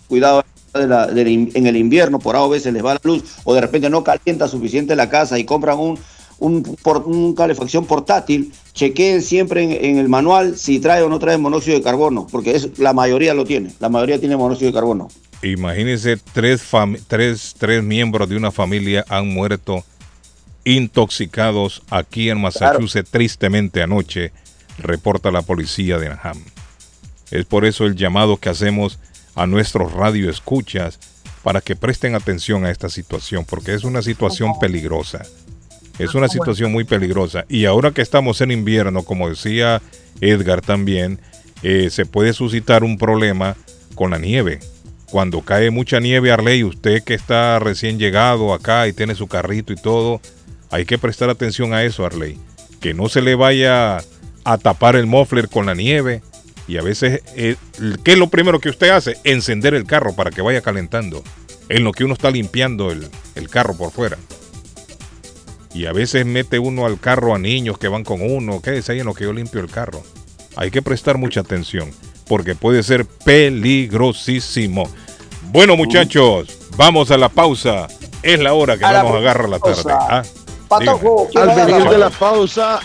cuidado 0.07 0.43
en 0.73 1.67
el 1.67 1.75
invierno, 1.75 2.19
por 2.19 2.35
A 2.35 2.43
o 2.43 2.49
veces 2.49 2.73
les 2.73 2.83
va 2.83 2.93
la 2.93 3.01
luz 3.03 3.23
o 3.43 3.53
de 3.53 3.61
repente 3.61 3.89
no 3.89 4.03
calienta 4.03 4.47
suficiente 4.47 4.95
la 4.95 5.09
casa 5.09 5.37
y 5.37 5.43
compran 5.43 5.77
un, 5.77 5.99
un, 6.41 6.77
un 7.05 7.35
calefacción 7.35 7.85
portátil, 7.85 8.51
chequeen 8.73 9.21
siempre 9.21 9.87
en, 9.87 9.97
el 9.97 10.09
manual 10.09 10.57
si 10.57 10.79
trae 10.79 11.03
o 11.03 11.09
no 11.09 11.19
trae 11.19 11.37
monóxido 11.37 11.77
de 11.77 11.83
carbono, 11.83 12.27
porque 12.29 12.55
es, 12.55 12.79
la 12.79 12.93
mayoría 12.93 13.33
lo 13.33 13.45
tiene, 13.45 13.71
la 13.79 13.89
mayoría 13.89 14.19
tiene 14.19 14.35
monóxido 14.35 14.71
de 14.71 14.73
carbono. 14.73 15.07
Imagínense, 15.43 16.17
tres, 16.33 16.63
tres, 17.07 17.55
tres 17.57 17.83
miembros 17.83 18.27
de 18.27 18.37
una 18.37 18.51
familia 18.51 19.05
han 19.07 19.27
muerto 19.27 19.83
intoxicados 20.63 21.83
aquí 21.89 22.29
en 22.29 22.41
Massachusetts 22.41 23.09
tristemente 23.09 23.83
anoche, 23.83 24.31
reporta 24.79 25.31
la 25.31 25.43
policía 25.43 25.99
de 25.99 26.07
Anaheim. 26.07 26.43
Es 27.29 27.45
por 27.45 27.65
eso 27.65 27.85
el 27.85 27.95
llamado 27.95 28.37
que 28.37 28.49
hacemos 28.49 28.99
a 29.35 29.45
nuestros 29.45 29.93
radioescuchas 29.93 30.99
para 31.43 31.61
que 31.61 31.75
presten 31.75 32.15
atención 32.15 32.65
a 32.65 32.71
esta 32.71 32.89
situación, 32.89 33.45
porque 33.45 33.73
es 33.73 33.83
una 33.83 34.01
situación 34.01 34.59
peligrosa. 34.59 35.23
Es 35.99 36.15
una 36.15 36.27
situación 36.27 36.71
muy 36.71 36.83
peligrosa. 36.83 37.45
Y 37.49 37.65
ahora 37.65 37.91
que 37.91 38.01
estamos 38.01 38.41
en 38.41 38.51
invierno, 38.51 39.03
como 39.03 39.29
decía 39.29 39.81
Edgar 40.19 40.61
también, 40.61 41.19
eh, 41.63 41.89
se 41.89 42.05
puede 42.05 42.33
suscitar 42.33 42.83
un 42.83 42.97
problema 42.97 43.55
con 43.95 44.11
la 44.11 44.17
nieve. 44.17 44.59
Cuando 45.09 45.41
cae 45.41 45.69
mucha 45.69 45.99
nieve, 45.99 46.31
Arley, 46.31 46.63
usted 46.63 47.03
que 47.03 47.13
está 47.13 47.59
recién 47.59 47.99
llegado 47.99 48.53
acá 48.53 48.87
y 48.87 48.93
tiene 48.93 49.13
su 49.15 49.27
carrito 49.27 49.73
y 49.73 49.75
todo, 49.75 50.21
hay 50.69 50.85
que 50.85 50.97
prestar 50.97 51.29
atención 51.29 51.73
a 51.73 51.83
eso, 51.83 52.05
Arley. 52.05 52.39
Que 52.79 52.93
no 52.93 53.09
se 53.09 53.21
le 53.21 53.35
vaya 53.35 53.97
a 54.43 54.57
tapar 54.57 54.95
el 54.95 55.05
muffler 55.05 55.49
con 55.49 55.65
la 55.65 55.75
nieve. 55.75 56.21
Y 56.67 56.77
a 56.77 56.81
veces, 56.81 57.21
eh, 57.35 57.57
¿qué 58.03 58.13
es 58.13 58.17
lo 58.17 58.29
primero 58.29 58.59
que 58.59 58.69
usted 58.69 58.89
hace? 58.89 59.17
Encender 59.23 59.73
el 59.73 59.85
carro 59.85 60.15
para 60.15 60.31
que 60.31 60.41
vaya 60.41 60.61
calentando. 60.61 61.23
En 61.67 61.83
lo 61.83 61.91
que 61.91 62.05
uno 62.05 62.13
está 62.13 62.31
limpiando 62.31 62.91
el, 62.91 63.07
el 63.35 63.49
carro 63.49 63.75
por 63.75 63.91
fuera 63.91 64.17
y 65.73 65.85
a 65.85 65.93
veces 65.93 66.25
mete 66.25 66.59
uno 66.59 66.85
al 66.85 66.99
carro 66.99 67.33
a 67.33 67.39
niños 67.39 67.77
que 67.77 67.87
van 67.87 68.03
con 68.03 68.21
uno, 68.21 68.61
quédese 68.61 68.91
ahí 68.91 68.99
en 68.99 69.05
lo 69.05 69.13
que 69.13 69.23
yo 69.23 69.33
limpio 69.33 69.61
el 69.61 69.69
carro. 69.69 70.03
Hay 70.55 70.71
que 70.71 70.81
prestar 70.81 71.17
mucha 71.17 71.41
atención 71.41 71.91
porque 72.27 72.55
puede 72.55 72.83
ser 72.83 73.05
peligrosísimo. 73.05 74.83
Bueno 75.51 75.75
muchachos, 75.75 76.57
vamos 76.77 77.11
a 77.11 77.17
la 77.17 77.29
pausa. 77.29 77.87
Es 78.23 78.39
la 78.39 78.53
hora 78.53 78.77
que 78.77 78.83
no 78.83 79.03
nos 79.03 79.15
agarra 79.15 79.47
la 79.47 79.59
tarde. 79.59 79.81
Ah, 79.87 80.23
al 80.69 81.55
venir 81.55 81.89
de 81.89 81.97
la 81.97 82.09
pausa, 82.09 82.79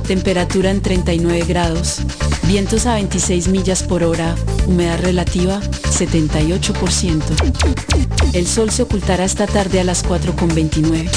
Temperatura 0.07 0.71
en 0.71 0.81
39 0.81 1.43
grados. 1.45 1.97
Vientos 2.47 2.85
a 2.85 2.93
26 2.93 3.49
millas 3.49 3.83
por 3.83 4.03
hora. 4.03 4.35
Humedad 4.67 5.01
relativa 5.01 5.59
78%. 5.59 7.23
El 8.33 8.47
sol 8.47 8.71
se 8.71 8.83
ocultará 8.83 9.25
esta 9.25 9.47
tarde 9.47 9.81
a 9.81 9.83
las 9.83 10.05
4.29. 10.05 11.09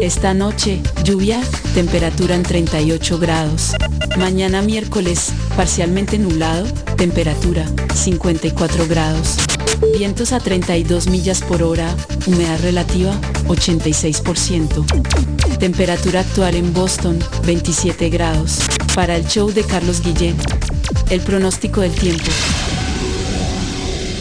Esta 0.00 0.32
noche, 0.32 0.80
lluvia, 1.02 1.40
temperatura 1.74 2.36
en 2.36 2.44
38 2.44 3.18
grados. 3.18 3.72
Mañana 4.18 4.62
miércoles, 4.62 5.32
parcialmente 5.56 6.16
nublado, 6.16 6.66
temperatura 6.96 7.66
54 7.92 8.86
grados. 8.86 9.36
Vientos 9.80 10.32
a 10.32 10.40
32 10.40 11.08
millas 11.08 11.42
por 11.42 11.62
hora, 11.62 11.94
humedad 12.26 12.60
relativa 12.60 13.18
86%. 13.46 15.58
Temperatura 15.58 16.20
actual 16.20 16.54
en 16.54 16.72
Boston 16.72 17.18
27 17.44 18.10
grados. 18.10 18.60
Para 18.94 19.16
el 19.16 19.26
show 19.26 19.50
de 19.50 19.64
Carlos 19.64 20.02
Guillén, 20.02 20.36
el 21.10 21.20
pronóstico 21.20 21.80
del 21.80 21.94
tiempo. 21.94 22.30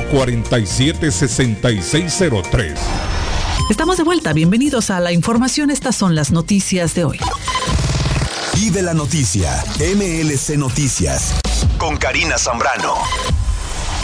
447-6603. 0.00 2.74
Estamos 3.70 3.96
de 3.96 4.02
vuelta, 4.02 4.32
bienvenidos 4.32 4.90
a 4.90 4.98
la 5.00 5.12
información, 5.12 5.70
estas 5.70 5.96
son 5.96 6.14
las 6.14 6.32
noticias 6.32 6.94
de 6.94 7.04
hoy. 7.04 7.18
Y 8.54 8.70
de 8.70 8.82
la 8.82 8.94
noticia, 8.94 9.64
MLC 9.78 10.56
Noticias, 10.56 11.34
con 11.78 11.96
Karina 11.96 12.38
Zambrano. 12.38 12.94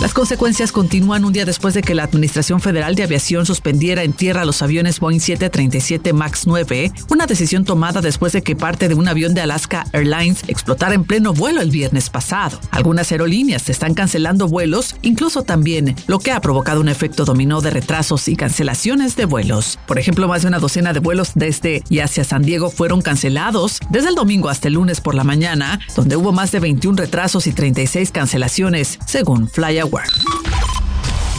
Las 0.00 0.14
consecuencias 0.14 0.70
continúan 0.70 1.24
un 1.24 1.32
día 1.32 1.44
después 1.44 1.74
de 1.74 1.82
que 1.82 1.92
la 1.92 2.04
Administración 2.04 2.60
Federal 2.60 2.94
de 2.94 3.02
Aviación 3.02 3.44
suspendiera 3.44 4.04
en 4.04 4.12
tierra 4.12 4.44
los 4.44 4.62
aviones 4.62 5.00
Boeing 5.00 5.18
737 5.18 6.12
MAX 6.12 6.46
9, 6.46 6.92
una 7.10 7.26
decisión 7.26 7.64
tomada 7.64 8.00
después 8.00 8.32
de 8.32 8.42
que 8.42 8.54
parte 8.54 8.86
de 8.86 8.94
un 8.94 9.08
avión 9.08 9.34
de 9.34 9.40
Alaska 9.40 9.86
Airlines 9.92 10.44
explotara 10.46 10.94
en 10.94 11.02
pleno 11.02 11.34
vuelo 11.34 11.60
el 11.60 11.72
viernes 11.72 12.10
pasado. 12.10 12.60
Algunas 12.70 13.10
aerolíneas 13.10 13.68
están 13.70 13.94
cancelando 13.94 14.46
vuelos, 14.46 14.94
incluso 15.02 15.42
también, 15.42 15.96
lo 16.06 16.20
que 16.20 16.30
ha 16.30 16.40
provocado 16.40 16.80
un 16.80 16.88
efecto 16.88 17.24
dominó 17.24 17.60
de 17.60 17.70
retrasos 17.70 18.28
y 18.28 18.36
cancelaciones 18.36 19.16
de 19.16 19.24
vuelos. 19.24 19.80
Por 19.88 19.98
ejemplo, 19.98 20.28
más 20.28 20.42
de 20.42 20.48
una 20.48 20.60
docena 20.60 20.92
de 20.92 21.00
vuelos 21.00 21.32
desde 21.34 21.82
y 21.88 21.98
hacia 21.98 22.22
San 22.22 22.42
Diego 22.42 22.70
fueron 22.70 23.02
cancelados 23.02 23.80
desde 23.90 24.10
el 24.10 24.14
domingo 24.14 24.48
hasta 24.48 24.68
el 24.68 24.74
lunes 24.74 25.00
por 25.00 25.16
la 25.16 25.24
mañana, 25.24 25.80
donde 25.96 26.14
hubo 26.14 26.30
más 26.30 26.52
de 26.52 26.60
21 26.60 26.96
retrasos 26.96 27.48
y 27.48 27.52
36 27.52 28.12
cancelaciones, 28.12 29.00
según 29.04 29.48
network. 29.88 30.87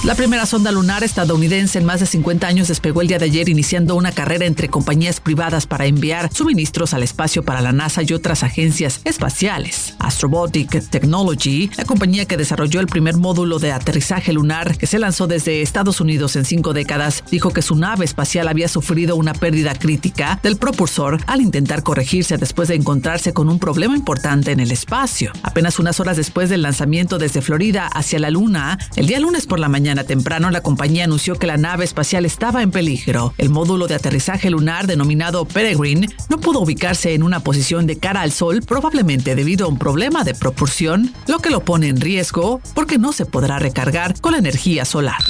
La 0.06 0.16
primera 0.16 0.46
sonda 0.46 0.72
lunar 0.72 1.04
estadounidense 1.04 1.78
en 1.78 1.84
más 1.84 2.00
de 2.00 2.06
50 2.06 2.48
años 2.48 2.70
despegó 2.70 3.02
el 3.02 3.10
día 3.10 3.20
de 3.20 3.26
ayer 3.26 3.50
iniciando 3.50 3.96
una 3.96 4.14
carrera 4.14 4.46
entre 4.46 4.70
compañías 4.70 5.20
privadas 5.20 5.68
para 5.68 5.88
enviar 5.88 6.34
suministros 6.34 6.94
al 6.94 7.04
espacio 7.04 7.44
para 7.44 7.60
la 7.60 7.74
NASA 7.74 8.02
y 8.02 8.14
otras 8.14 8.44
agencias 8.44 9.02
espaciales. 9.04 9.96
Astrobotic 10.00 10.90
Technology, 10.90 11.70
la 11.76 11.84
compañía 11.84 12.26
que 12.26 12.38
desarrolló 12.38 12.80
el 12.80 12.88
primer 12.88 13.18
módulo 13.18 13.60
de 13.60 13.74
aterrizaje 13.74 14.32
lunar 14.32 14.78
que 14.78 14.88
se 14.88 15.00
lanzó 15.00 15.28
desde 15.28 15.62
Estados 15.62 16.00
Unidos 16.00 16.38
en 16.38 16.46
cinco 16.46 16.72
décadas, 16.72 17.26
dijo 17.30 17.52
que 17.52 17.62
su 17.62 17.76
nave 17.76 18.06
espacial 18.06 18.48
había 18.48 18.70
sufrido 18.70 19.18
una 19.18 19.34
pérdida 19.34 19.76
crítica 19.76 20.40
del 20.42 20.56
propulsor 20.56 21.20
al 21.28 21.42
intentar 21.42 21.84
corregirse 21.84 22.38
después 22.38 22.70
de 22.70 22.76
encontrarse 22.76 23.34
con 23.34 23.50
un 23.50 23.60
problema 23.60 23.98
importante 23.98 24.54
en 24.54 24.62
el 24.62 24.72
espacio. 24.72 25.34
Apenas 25.44 25.78
unas 25.78 26.00
horas 26.00 26.16
después 26.16 26.50
del 26.50 26.62
lanzamiento 26.62 27.18
desde 27.18 27.42
Florida 27.42 27.88
hacia 27.88 28.20
la 28.20 28.30
Luna, 28.30 28.80
el 28.96 29.06
día 29.06 29.20
lunes 29.20 29.46
por 29.46 29.60
la 29.60 29.68
mañana, 29.68 29.89
temprano, 29.96 30.52
la 30.52 30.62
compañía 30.62 31.04
anunció 31.04 31.36
que 31.36 31.48
la 31.48 31.58
nave 31.58 31.86
espacial 31.86 32.26
estaba 32.26 32.62
en 32.64 32.72
peligro. 32.72 33.34
El 33.38 33.50
módulo 33.50 33.88
de 33.88 33.96
aterrizaje 33.96 34.50
lunar 34.50 34.88
denominado 34.88 35.46
Peregrine 35.46 36.08
no 36.30 36.40
pudo 36.40 36.60
ubicarse 36.60 37.14
en 37.14 37.24
una 37.24 37.42
posición 37.42 37.88
de 37.88 37.98
cara 37.98 38.22
al 38.22 38.32
Sol, 38.32 38.62
probablemente 38.66 39.36
debido 39.36 39.66
a 39.66 39.70
un 39.70 39.78
problema 39.78 40.24
de 40.24 40.34
propulsión, 40.34 41.14
lo 41.28 41.40
que 41.40 41.50
lo 41.50 41.62
pone 41.62 41.88
en 41.88 42.00
riesgo 42.00 42.62
porque 42.74 42.98
no 42.98 43.14
se 43.14 43.26
podrá 43.26 43.60
recargar 43.60 44.20
con 44.22 44.34
la 44.34 44.38
energía 44.38 44.86
solar. 44.86 45.22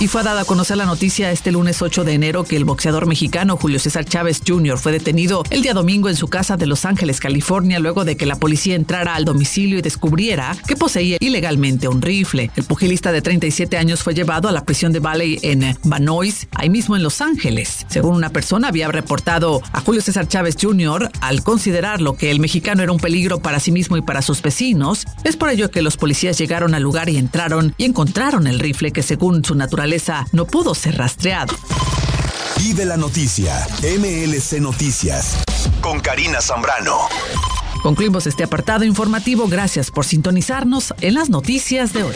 Y 0.00 0.08
fue 0.08 0.22
dada 0.22 0.40
a 0.40 0.44
conocer 0.46 0.78
la 0.78 0.86
noticia 0.86 1.30
este 1.30 1.52
lunes 1.52 1.82
8 1.82 2.04
de 2.04 2.14
enero 2.14 2.44
que 2.44 2.56
el 2.56 2.64
boxeador 2.64 3.06
mexicano 3.06 3.58
Julio 3.58 3.78
César 3.78 4.06
Chávez 4.06 4.40
Jr. 4.48 4.78
fue 4.78 4.92
detenido 4.92 5.44
el 5.50 5.60
día 5.60 5.74
domingo 5.74 6.08
en 6.08 6.16
su 6.16 6.26
casa 6.26 6.56
de 6.56 6.66
Los 6.66 6.86
Ángeles, 6.86 7.20
California, 7.20 7.78
luego 7.80 8.06
de 8.06 8.16
que 8.16 8.24
la 8.24 8.36
policía 8.36 8.76
entrara 8.76 9.14
al 9.14 9.26
domicilio 9.26 9.78
y 9.78 9.82
descubriera 9.82 10.56
que 10.66 10.74
poseía 10.74 11.18
ilegalmente 11.20 11.86
un 11.86 12.00
rifle. 12.00 12.50
El 12.56 12.64
pugilista 12.64 13.12
de 13.12 13.20
37 13.20 13.76
años 13.76 14.02
fue 14.02 14.14
llevado 14.14 14.48
a 14.48 14.52
la 14.52 14.64
prisión 14.64 14.90
de 14.94 15.00
Valley 15.00 15.38
en 15.42 15.76
Vanois, 15.84 16.48
ahí 16.52 16.70
mismo 16.70 16.96
en 16.96 17.02
Los 17.02 17.20
Ángeles. 17.20 17.84
Según 17.90 18.14
una 18.14 18.30
persona, 18.30 18.68
había 18.68 18.88
reportado 18.88 19.60
a 19.70 19.82
Julio 19.82 20.00
César 20.00 20.26
Chávez 20.26 20.56
Jr. 20.58 21.10
al 21.20 21.42
considerarlo 21.42 22.16
que 22.16 22.30
el 22.30 22.40
mexicano 22.40 22.82
era 22.82 22.92
un 22.92 23.00
peligro 23.00 23.40
para 23.40 23.60
sí 23.60 23.70
mismo 23.70 23.98
y 23.98 24.00
para 24.02 24.22
sus 24.22 24.40
vecinos. 24.40 25.04
Es 25.24 25.36
por 25.36 25.50
ello 25.50 25.70
que 25.70 25.82
los 25.82 25.98
policías 25.98 26.38
llegaron 26.38 26.74
al 26.74 26.82
lugar 26.82 27.10
y 27.10 27.18
entraron 27.18 27.74
y 27.76 27.84
encontraron 27.84 28.46
el 28.46 28.60
rifle 28.60 28.92
que 28.92 29.02
según 29.02 29.44
su 29.44 29.54
naturaleza 29.54 29.89
no 30.32 30.46
pudo 30.46 30.74
ser 30.74 30.96
rastreado. 30.98 31.54
Y 32.58 32.74
de 32.74 32.86
la 32.86 32.96
noticia, 32.96 33.66
MLC 33.82 34.60
Noticias, 34.60 35.42
con 35.80 35.98
Karina 35.98 36.40
Zambrano. 36.40 37.08
Concluimos 37.82 38.26
este 38.28 38.44
apartado 38.44 38.84
informativo. 38.84 39.48
Gracias 39.48 39.90
por 39.90 40.04
sintonizarnos 40.04 40.94
en 41.00 41.14
las 41.14 41.28
noticias 41.28 41.92
de 41.92 42.04
hoy. 42.04 42.14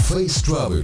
Face 0.08 0.42
Travel. 0.42 0.84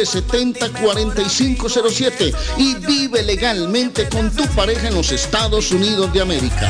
617-970-4507 0.03 2.33
y 2.57 2.75
vive 2.75 3.23
legalmente 3.23 4.07
con 4.09 4.29
tu 4.35 4.45
pareja 4.49 4.87
en 4.87 4.95
los 4.95 5.11
Estados 5.11 5.71
Unidos 5.71 6.13
de 6.13 6.21
América. 6.21 6.69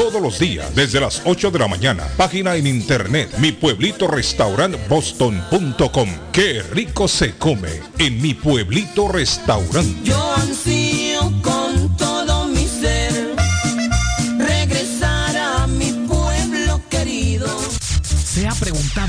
todos 0.01 0.19
los 0.19 0.39
días 0.39 0.73
desde 0.73 0.99
las 0.99 1.21
8 1.25 1.51
de 1.51 1.59
la 1.59 1.67
mañana. 1.67 2.07
Página 2.17 2.55
en 2.55 2.65
internet 2.65 3.37
mi 3.37 3.51
pueblito 3.51 4.07
restaurant 4.07 4.75
boston.com. 4.89 6.09
Qué 6.31 6.63
rico 6.63 7.07
se 7.07 7.37
come 7.37 7.69
en 7.99 8.19
mi 8.19 8.33
pueblito 8.33 9.07
restaurante. 9.09 10.11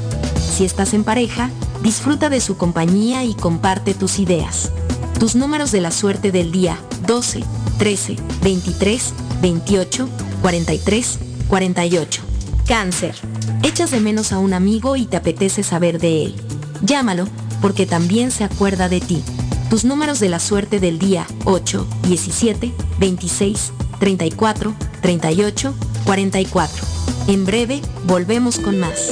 Si 0.55 0.63
estás 0.63 0.93
en 0.93 1.03
pareja, 1.03 1.49
disfruta 1.81 2.29
de 2.29 2.41
su 2.41 2.57
compañía 2.57 3.23
y 3.23 3.33
comparte 3.33 3.93
tus 3.93 4.19
ideas. 4.19 4.71
Tus 5.19 5.35
números 5.35 5.71
de 5.71 5.81
la 5.81 5.91
suerte 5.91 6.31
del 6.31 6.51
día, 6.51 6.77
12, 7.07 7.43
13, 7.77 8.15
23, 8.43 9.13
28, 9.41 10.09
43, 10.41 11.19
48. 11.47 12.21
Cáncer. 12.67 13.15
Echas 13.63 13.91
de 13.91 13.99
menos 13.99 14.31
a 14.31 14.39
un 14.39 14.53
amigo 14.53 14.95
y 14.95 15.05
te 15.05 15.17
apetece 15.17 15.63
saber 15.63 15.99
de 15.99 16.25
él. 16.25 16.35
Llámalo, 16.81 17.27
porque 17.61 17.85
también 17.85 18.31
se 18.31 18.43
acuerda 18.43 18.89
de 18.89 18.99
ti. 18.99 19.23
Tus 19.69 19.85
números 19.85 20.19
de 20.19 20.29
la 20.29 20.39
suerte 20.39 20.79
del 20.79 20.99
día, 20.99 21.25
8, 21.45 21.87
17, 22.07 22.73
26, 22.99 23.73
34, 23.99 24.73
38, 25.01 25.73
44. 26.05 26.85
En 27.27 27.45
breve, 27.45 27.81
volvemos 28.05 28.59
con 28.59 28.79
más. 28.79 29.11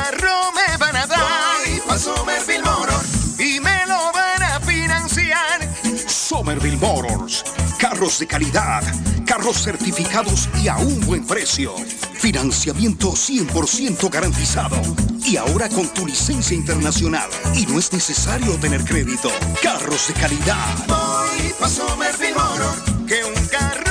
Voy 1.91 1.97
pa' 1.97 2.03
Somerville 2.03 2.63
Motor 2.63 3.03
y 3.37 3.59
me 3.59 3.85
lo 3.85 4.13
van 4.13 4.41
a 4.43 4.61
financiar. 4.61 5.59
Somerville 6.07 6.77
Motors. 6.77 7.43
Carros 7.77 8.17
de 8.17 8.27
calidad, 8.27 8.81
carros 9.25 9.61
certificados 9.61 10.47
y 10.63 10.69
a 10.69 10.77
un 10.77 11.01
buen 11.01 11.27
precio. 11.27 11.75
Financiamiento 12.13 13.11
100% 13.11 14.09
garantizado. 14.09 14.77
Y 15.25 15.35
ahora 15.35 15.67
con 15.67 15.89
tu 15.89 16.07
licencia 16.07 16.55
internacional. 16.55 17.29
Y 17.55 17.65
no 17.65 17.77
es 17.77 17.91
necesario 17.91 18.55
tener 18.55 18.85
crédito. 18.85 19.29
Carros 19.61 20.07
de 20.07 20.13
calidad. 20.13 20.87
Voy 20.87 21.53
pa' 21.59 21.67
Somerville 21.67 22.35
Motor, 22.35 23.05
que 23.05 23.21
un 23.25 23.47
carro 23.47 23.90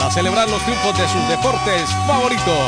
para 0.00 0.10
celebrar 0.10 0.48
los 0.48 0.64
triunfos 0.64 0.98
de 0.98 1.06
sus 1.08 1.28
deportes 1.28 1.88
favoritos. 2.06 2.58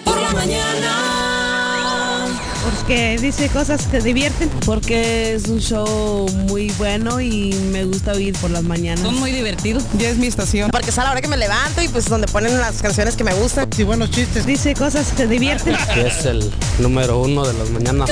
por 0.04 0.20
la 0.20 0.32
mañana. 0.32 1.11
Porque 2.64 3.18
dice 3.20 3.50
cosas 3.50 3.88
que 3.88 4.00
divierten. 4.00 4.50
Porque 4.66 5.34
es 5.34 5.48
un 5.48 5.60
show 5.60 6.30
muy 6.48 6.70
bueno 6.78 7.20
y 7.20 7.54
me 7.72 7.86
gusta 7.86 8.14
oír 8.14 8.36
por 8.40 8.52
las 8.52 8.64
mañanas. 8.64 9.04
Son 9.04 9.20
muy 9.20 9.32
divertidos. 9.32 9.84
Ya 9.98 10.10
es 10.10 10.18
mi 10.18 10.28
estación. 10.28 10.70
Porque 10.70 10.90
es 10.90 10.98
a 11.00 11.04
la 11.04 11.12
hora 11.12 11.22
que 11.22 11.28
me 11.28 11.38
levanto 11.38 11.82
y 11.82 11.88
pues 11.88 12.08
donde 12.08 12.28
ponen 12.28 12.58
las 12.60 12.82
canciones 12.82 13.16
que 13.16 13.24
me 13.24 13.34
gustan. 13.34 13.72
Sí, 13.72 13.84
buenos 13.84 14.12
chistes. 14.12 14.46
Dice 14.46 14.74
cosas 14.74 15.12
que 15.14 15.28
divierten. 15.28 15.76
Que 15.94 16.08
es 16.08 16.26
el 16.26 16.52
número 16.80 17.20
uno 17.20 17.46
de 17.46 17.54
las 17.54 17.70
mañanas. 17.70 18.10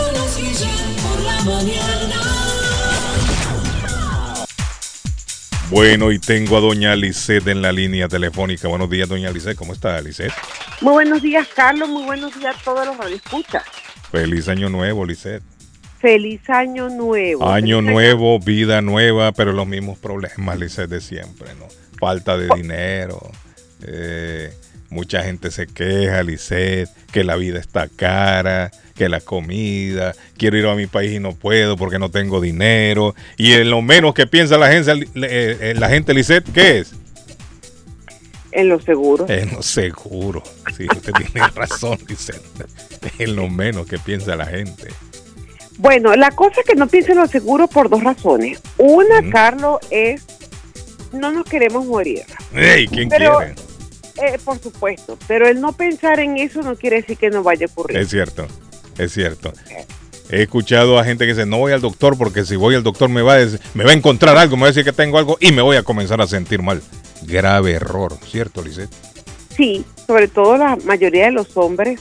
Bueno, 5.70 6.12
y 6.12 6.20
tengo 6.20 6.58
a 6.58 6.62
doña 6.62 6.95
Lisette 6.95 7.47
en 7.47 7.62
la 7.62 7.72
línea 7.72 8.08
telefónica. 8.08 8.68
Buenos 8.68 8.89
días, 8.89 9.08
doña 9.08 9.30
Lisette. 9.30 9.56
¿Cómo 9.56 9.74
está, 9.74 10.02
Lisette? 10.02 10.34
Muy 10.82 10.93
buenos 10.93 11.22
días, 11.22 11.47
Carlos. 11.56 11.88
Muy 11.88 12.04
buenos 12.04 12.38
días 12.38 12.56
a 12.56 12.64
todos 12.64 12.88
los 12.88 12.97
radioescuchas. 12.97 13.64
Feliz 14.12 14.47
año 14.47 14.70
nuevo, 14.70 15.05
Lisette. 15.05 15.43
Feliz 15.99 16.49
año 16.49 16.89
nuevo. 16.89 17.47
Año 17.47 17.78
Feliz 17.78 17.91
nuevo, 17.91 18.39
vida 18.39 18.82
nueva, 18.82 19.32
pero 19.34 19.51
los 19.51 19.68
mismos 19.68 19.97
problemas, 19.99 20.57
Lisette, 20.57 20.89
de 20.89 21.01
siempre, 21.01 21.49
¿no? 21.60 21.68
Falta 21.99 22.38
de 22.38 22.47
dinero. 22.55 23.20
eh, 23.84 24.51
mucha 24.89 25.24
gente 25.24 25.51
se 25.51 25.68
queja, 25.68 26.24
Lisette, 26.24 26.89
que 27.12 27.24
la 27.24 27.36
vida 27.36 27.60
está 27.60 27.88
cara, 27.88 28.72
que 28.95 29.07
la 29.07 29.22
comida, 29.22 30.14
quiero 30.38 30.57
ir 30.57 30.66
a 30.66 30.76
mi 30.76 30.88
país 30.88 31.14
y 31.14 31.20
no 31.20 31.34
puedo 31.36 31.78
porque 31.78 31.99
no 31.99 32.10
tengo 32.10 32.41
dinero. 32.41 33.16
Y 33.38 33.53
en 33.53 33.70
lo 33.70 33.82
menos 33.82 34.14
que 34.14 34.28
piensa 34.28 34.57
la 34.57 34.72
gente, 34.72 34.91
eh, 34.91 35.07
eh, 35.16 35.74
la 35.78 35.89
gente 35.89 36.14
Lisette, 36.14 36.51
¿qué 36.51 36.80
es? 36.80 36.93
En 38.52 38.70
los 38.70 38.84
seguros. 38.84 39.30
En 39.30 39.52
lo 39.54 39.62
seguro. 39.62 40.41
Sí, 40.76 40.86
usted 40.91 41.14
tiene 41.32 41.47
razón, 41.50 41.97
Lisette. 42.08 42.41
En 43.20 43.36
lo 43.36 43.50
menos 43.50 43.86
que 43.88 43.97
piensa 44.00 44.36
la 44.36 44.45
gente. 44.45 44.88
Bueno, 45.78 46.16
la 46.16 46.32
cosa 46.32 46.62
que 46.68 46.76
no 46.76 46.88
pienso 46.88 47.12
en 47.14 47.20
los 47.20 47.30
seguros 47.32 47.70
por 47.70 47.89
dos 47.89 48.04
razones. 48.04 48.60
Una, 48.78 49.30
Carlos, 49.32 49.78
es 49.91 50.24
no 51.14 51.32
nos 51.32 51.45
queremos 51.45 51.86
morir. 51.86 52.24
¡Ey! 52.54 52.88
¿Quién 52.88 53.08
Pero, 53.10 53.38
quiere? 53.38 53.56
eh, 54.34 54.38
por 54.43 54.60
supuesto, 54.60 55.18
pero 55.28 55.47
el 55.47 55.62
no 55.62 55.72
pensar 55.72 56.20
en 56.20 56.38
eso 56.38 56.62
no 56.62 56.76
quiere 56.76 56.97
decir 56.97 57.18
que 57.18 57.30
no 57.30 57.41
vaya 57.43 57.66
a 57.66 57.70
ocurrir. 57.72 57.97
Es 57.97 58.10
cierto, 58.10 58.45
es 58.97 59.14
cierto. 59.14 59.54
He 60.30 60.43
escuchado 60.43 61.00
a 61.00 61.04
gente 61.06 61.26
que 61.26 61.34
dice, 61.34 61.45
no 61.47 61.58
voy 61.58 61.72
al 61.72 61.82
doctor 61.82 62.16
porque 62.18 62.45
si 62.45 62.56
voy 62.56 62.76
al 62.76 62.84
doctor 62.84 63.10
me 63.10 63.22
va 63.24 63.34
a, 63.34 63.38
decir- 63.39 63.60
me 63.74 63.84
va 63.86 63.91
a 63.91 63.93
encontrar 63.95 64.38
algo, 64.38 64.58
me 64.58 64.62
va 64.64 64.68
a 64.68 64.72
decir 64.72 64.84
que 64.84 64.93
tengo 64.93 65.18
algo 65.18 65.38
y 65.39 65.52
me 65.52 65.62
voy 65.64 65.78
a 65.78 65.82
comenzar 65.84 66.22
a 66.22 66.28
sentir 66.28 66.62
mal. 66.62 66.82
Grave 67.30 67.71
error, 67.73 68.13
¿cierto, 68.25 68.61
Lisette? 68.63 68.89
Sí, 69.55 69.86
sobre 70.07 70.27
todo 70.27 70.57
la 70.57 70.75
mayoría 70.86 71.25
de 71.25 71.32
los 71.32 71.55
hombres. 71.57 71.99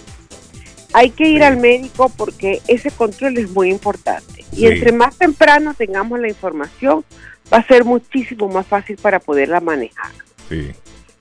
Hay 0.94 1.10
que 1.10 1.28
ir 1.28 1.42
al 1.42 1.58
médico 1.58 2.08
porque 2.16 2.62
ese 2.66 2.90
control 2.90 3.36
es 3.38 3.50
muy 3.50 3.70
importante. 3.70 4.44
Y 4.52 4.56
Sí. 4.60 4.66
entre 4.66 4.92
más 4.92 5.16
temprano 5.16 5.74
tengamos 5.76 6.18
la 6.18 6.28
información, 6.28 7.04
va 7.52 7.58
a 7.58 7.66
ser 7.66 7.84
muchísimo 7.84 8.48
más 8.48 8.66
fácil 8.66 8.96
para 8.96 9.18
poderla 9.20 9.60
manejar. 9.60 10.12
Sí. 10.48 10.72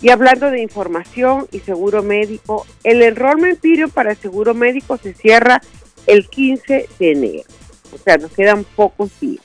Y 0.02 0.10
hablando 0.10 0.52
de 0.52 0.62
información 0.62 1.48
y 1.52 1.60
seguro 1.60 2.04
médico, 2.04 2.66
el 2.84 3.02
enrollment 3.02 3.60
period 3.60 3.90
para 3.90 4.12
el 4.12 4.18
seguro 4.18 4.54
médico 4.54 4.98
se 4.98 5.14
cierra 5.14 5.60
el 6.06 6.30
15 6.30 6.88
de 7.00 7.12
enero. 7.12 7.44
¿ok? 7.92 8.02
sea, 8.04 8.18
nos 8.18 8.32
quedan 8.32 8.64
pocos 8.64 9.10
días. 9.20 9.44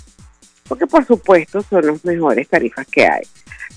porque 0.69 0.87
por 0.87 1.05
supuesto 1.05 1.63
son 1.63 1.87
las 1.87 2.03
mejores 2.05 2.49
tarifas 2.49 2.87
que 2.87 3.07
hay. 3.07 3.23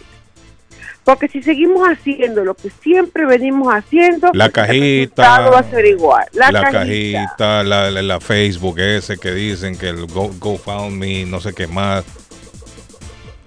Porque 1.07 1.29
si 1.29 1.41
seguimos 1.41 1.87
haciendo 1.87 2.43
lo 2.43 2.53
que 2.53 2.69
siempre 2.83 3.25
venimos 3.25 3.73
haciendo, 3.73 4.29
La 4.33 4.49
cajita, 4.49 5.39
va 5.49 5.59
a 5.59 5.63
ser 5.71 5.85
igual. 5.85 6.25
La, 6.33 6.51
la, 6.51 6.63
cajita. 6.69 7.23
cajita, 7.27 7.63
la, 7.63 7.89
la- 7.89 8.01
la 8.01 8.19
Facebook 8.19 8.77
ese 8.79 9.17
que 9.17 9.31
dicen 9.31 9.77
que 9.77 9.87
el 9.87 10.05
Go, 10.07 10.29
GoFundMe, 10.37 11.23
no 11.25 11.39
sé 11.39 11.53
qué 11.53 11.65
más. 11.65 12.03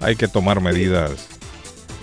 Hay 0.01 0.17
que 0.17 0.27
tomar 0.27 0.63
medidas 0.63 1.29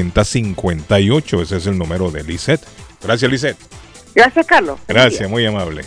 617-744-5058. 0.00 1.42
Ese 1.42 1.56
es 1.56 1.66
el 1.66 1.78
número 1.78 2.10
de 2.10 2.22
Lisette. 2.24 2.62
Gracias, 3.02 3.30
Lisette. 3.30 3.56
Gracias, 4.14 4.46
Carlos. 4.46 4.78
Gracias, 4.88 5.28
muy 5.28 5.44
amable. 5.46 5.84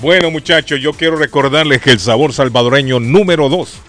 Bueno, 0.00 0.30
muchachos, 0.30 0.80
yo 0.80 0.92
quiero 0.92 1.16
recordarles 1.16 1.80
que 1.80 1.90
el 1.90 2.00
sabor 2.00 2.32
salvadoreño 2.32 3.00
número 3.00 3.48
2 3.48 3.80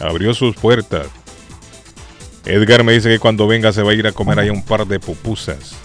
abrió 0.00 0.34
sus 0.34 0.56
puertas. 0.56 1.06
Edgar 2.44 2.82
me 2.82 2.92
dice 2.92 3.08
que 3.08 3.18
cuando 3.18 3.46
venga 3.46 3.72
se 3.72 3.82
va 3.82 3.92
a 3.92 3.94
ir 3.94 4.06
a 4.06 4.12
comer 4.12 4.40
ahí 4.40 4.50
un 4.50 4.64
par 4.64 4.86
de 4.86 4.98
pupusas 4.98 5.76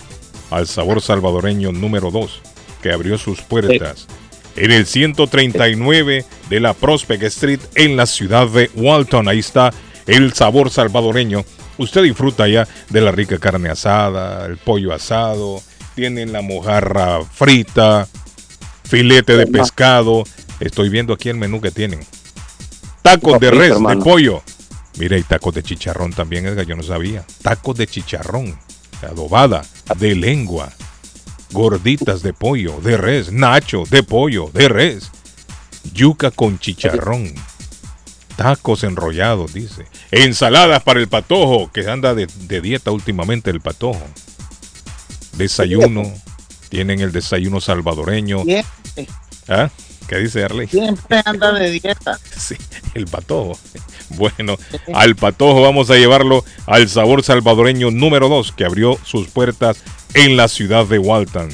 al 0.50 0.68
sabor 0.68 1.02
salvadoreño 1.02 1.72
número 1.72 2.10
2 2.10 2.42
que 2.82 2.92
abrió 2.92 3.18
sus 3.18 3.42
puertas 3.42 4.08
en 4.56 4.72
el 4.72 4.86
139 4.86 6.26
de 6.50 6.60
la 6.60 6.74
Prospect 6.74 7.24
Street 7.24 7.60
en 7.76 7.98
la 7.98 8.06
ciudad 8.06 8.48
de 8.48 8.70
Walton. 8.76 9.28
Ahí 9.28 9.40
está 9.40 9.72
el 10.06 10.34
sabor 10.34 10.70
salvadoreño. 10.70 11.44
Usted 11.78 12.04
disfruta 12.04 12.48
ya 12.48 12.68
de 12.90 13.02
la 13.02 13.12
rica 13.12 13.40
carne 13.40 13.70
asada, 13.70 14.46
el 14.46 14.58
pollo 14.58 14.94
asado, 14.94 15.62
tienen 15.96 16.32
la 16.32 16.42
mojarra 16.42 17.24
frita, 17.24 18.08
filete 18.84 19.38
de 19.38 19.48
pescado. 19.48 20.24
Estoy 20.60 20.90
viendo 20.90 21.14
aquí 21.14 21.30
el 21.30 21.38
menú 21.38 21.62
que 21.62 21.72
tienen. 21.72 22.00
Tacos 23.02 23.40
de 23.40 23.52
res, 23.52 23.74
de 23.80 23.98
pollo. 23.98 24.42
Mira, 24.98 25.18
y 25.18 25.24
tacos 25.24 25.54
de 25.56 25.64
chicharrón 25.64 26.14
también, 26.14 26.46
Edgar, 26.46 26.66
yo 26.66 26.76
no 26.76 26.84
sabía. 26.84 27.26
Tacos 27.42 27.78
de 27.78 27.88
chicharrón, 27.88 28.58
adobada, 29.02 29.64
de 29.98 30.16
lengua, 30.16 30.72
gorditas 31.52 32.22
de 32.22 32.34
pollo, 32.34 32.80
de 32.82 32.98
res, 32.98 33.32
nacho, 33.32 33.84
de 33.90 34.04
pollo, 34.04 34.50
de 34.54 34.70
res, 34.70 35.12
yuca 35.94 36.32
con 36.32 36.60
chicharrón, 36.60 37.34
tacos 38.36 38.84
enrollados, 38.84 39.54
dice. 39.54 39.86
Ensaladas 40.12 40.84
para 40.84 41.00
el 41.00 41.08
patojo, 41.08 41.72
que 41.72 41.90
anda 41.90 42.14
de, 42.14 42.28
de 42.28 42.62
dieta 42.62 42.92
últimamente 42.92 43.50
el 43.50 43.62
patojo. 43.62 44.06
Desayuno, 45.34 46.04
tienen 46.70 47.00
el 47.00 47.12
desayuno 47.12 47.62
salvadoreño. 47.62 48.44
Siempre, 48.44 49.08
¿Ah? 49.48 49.70
¿Qué 50.08 50.18
dice 50.18 50.44
Arley? 50.44 50.68
siempre 50.68 51.22
anda 51.26 51.52
de 51.54 51.72
dieta. 51.72 52.20
Sí, 52.38 52.56
el 52.94 53.06
patojo. 53.08 53.58
Bueno, 54.10 54.58
al 54.94 55.16
patojo 55.16 55.62
vamos 55.64 55.90
a 55.90 55.96
llevarlo 55.96 56.46
al 56.68 56.88
sabor 56.88 57.24
salvadoreño 57.24 57.90
número 57.90 58.30
2 58.30 58.52
que 58.52 58.64
abrió 58.64 59.00
sus 59.04 59.28
puertas 59.28 59.78
en 60.14 60.38
la 60.38 60.48
ciudad 60.50 60.86
de 60.86 61.00
Walton. 61.00 61.50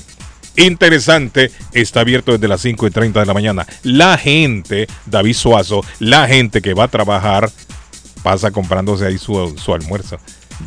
Interesante, 0.58 1.52
está 1.72 2.02
abierto 2.02 2.34
desde 2.34 2.50
las 2.50 2.60
5 2.60 2.88
y 2.88 2.92
30 2.92 3.22
de 3.22 3.26
la 3.26 3.34
mañana. 3.34 3.66
La 3.84 4.18
gente, 4.18 4.88
David 5.06 5.36
Suazo, 5.36 5.86
la 6.00 6.28
gente 6.28 6.62
que 6.62 6.74
va 6.74 6.86
a 6.86 6.88
trabajar, 6.90 7.50
pasa 8.24 8.52
comprándose 8.52 9.06
ahí 9.06 9.18
su, 9.18 9.56
su 9.58 9.74
almuerzo. 9.74 10.18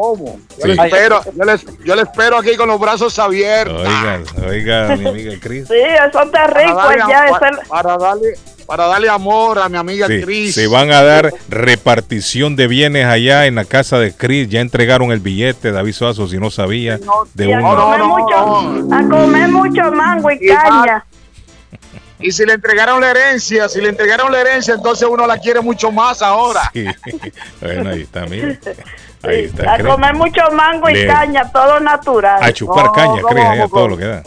¿Cómo? 0.00 0.40
Yo, 0.58 0.62
Sí. 0.62 0.68
le 0.68 0.72
espero, 0.82 1.20
yo, 1.36 1.44
le, 1.44 1.56
yo 1.84 1.94
le 1.94 2.02
espero 2.02 2.38
aquí 2.38 2.56
con 2.56 2.68
los 2.68 2.80
brazos 2.80 3.18
abiertos. 3.18 3.86
Oiga, 3.86 4.20
oiga, 4.48 4.96
mi 4.96 5.08
amiga 5.08 5.32
Chris. 5.42 5.68
Sí, 5.68 5.74
eso 5.74 6.22
está 6.22 6.46
rico 6.46 6.74
Para 6.74 7.06
darle, 7.06 7.30
es- 7.60 7.68
para 7.68 7.98
darle, 7.98 8.28
para 8.66 8.86
darle 8.86 9.08
amor 9.10 9.58
a 9.58 9.68
mi 9.68 9.76
amiga 9.76 10.06
Sí, 10.06 10.22
Cris. 10.22 10.54
se 10.54 10.68
van 10.68 10.90
a 10.90 11.02
dar 11.02 11.34
repartición 11.50 12.56
de 12.56 12.66
bienes 12.66 13.04
allá 13.04 13.44
en 13.44 13.56
la 13.56 13.66
casa 13.66 13.98
de 13.98 14.14
Chris. 14.14 14.48
Ya 14.48 14.60
entregaron 14.60 15.12
el 15.12 15.20
billete, 15.20 15.70
David 15.70 15.92
Suazo, 15.92 16.26
si 16.28 16.38
no 16.38 16.50
sabía, 16.50 16.98
de 17.34 17.46
y 17.48 17.52
a, 17.52 17.58
un... 17.58 17.76
comer 17.76 18.02
mucho, 18.04 18.94
a 18.94 19.02
comer 19.08 19.48
mucho 19.48 19.92
mango 19.92 20.30
y 20.30 20.46
caña. 20.46 21.04
Y 22.22 22.32
si 22.32 22.44
le 22.44 22.52
entregaron 22.54 23.00
la 23.00 23.10
herencia, 23.12 23.66
si 23.68 23.80
le 23.80 23.88
entregaron 23.88 24.30
la 24.30 24.40
herencia, 24.42 24.74
entonces 24.74 25.08
uno 25.10 25.26
la 25.26 25.38
quiere 25.38 25.60
mucho 25.62 25.90
más 25.90 26.20
ahora. 26.22 26.70
Sí. 26.72 26.84
Bueno, 27.62 27.90
ahí 27.90 28.02
está, 28.02 28.26
mire. 28.26 28.58
Ahí 29.22 29.44
está, 29.44 29.74
A 29.74 29.78
comer 29.82 30.14
mucho 30.14 30.40
mango 30.52 30.88
y 30.88 30.94
Le- 30.94 31.06
caña, 31.06 31.50
todo 31.52 31.78
natural. 31.80 32.38
A 32.42 32.52
chupar 32.52 32.90
caña, 32.92 33.20
allá 33.52 33.68
todo 33.68 33.88
lo 33.88 33.96
que 33.96 34.04
da. 34.06 34.22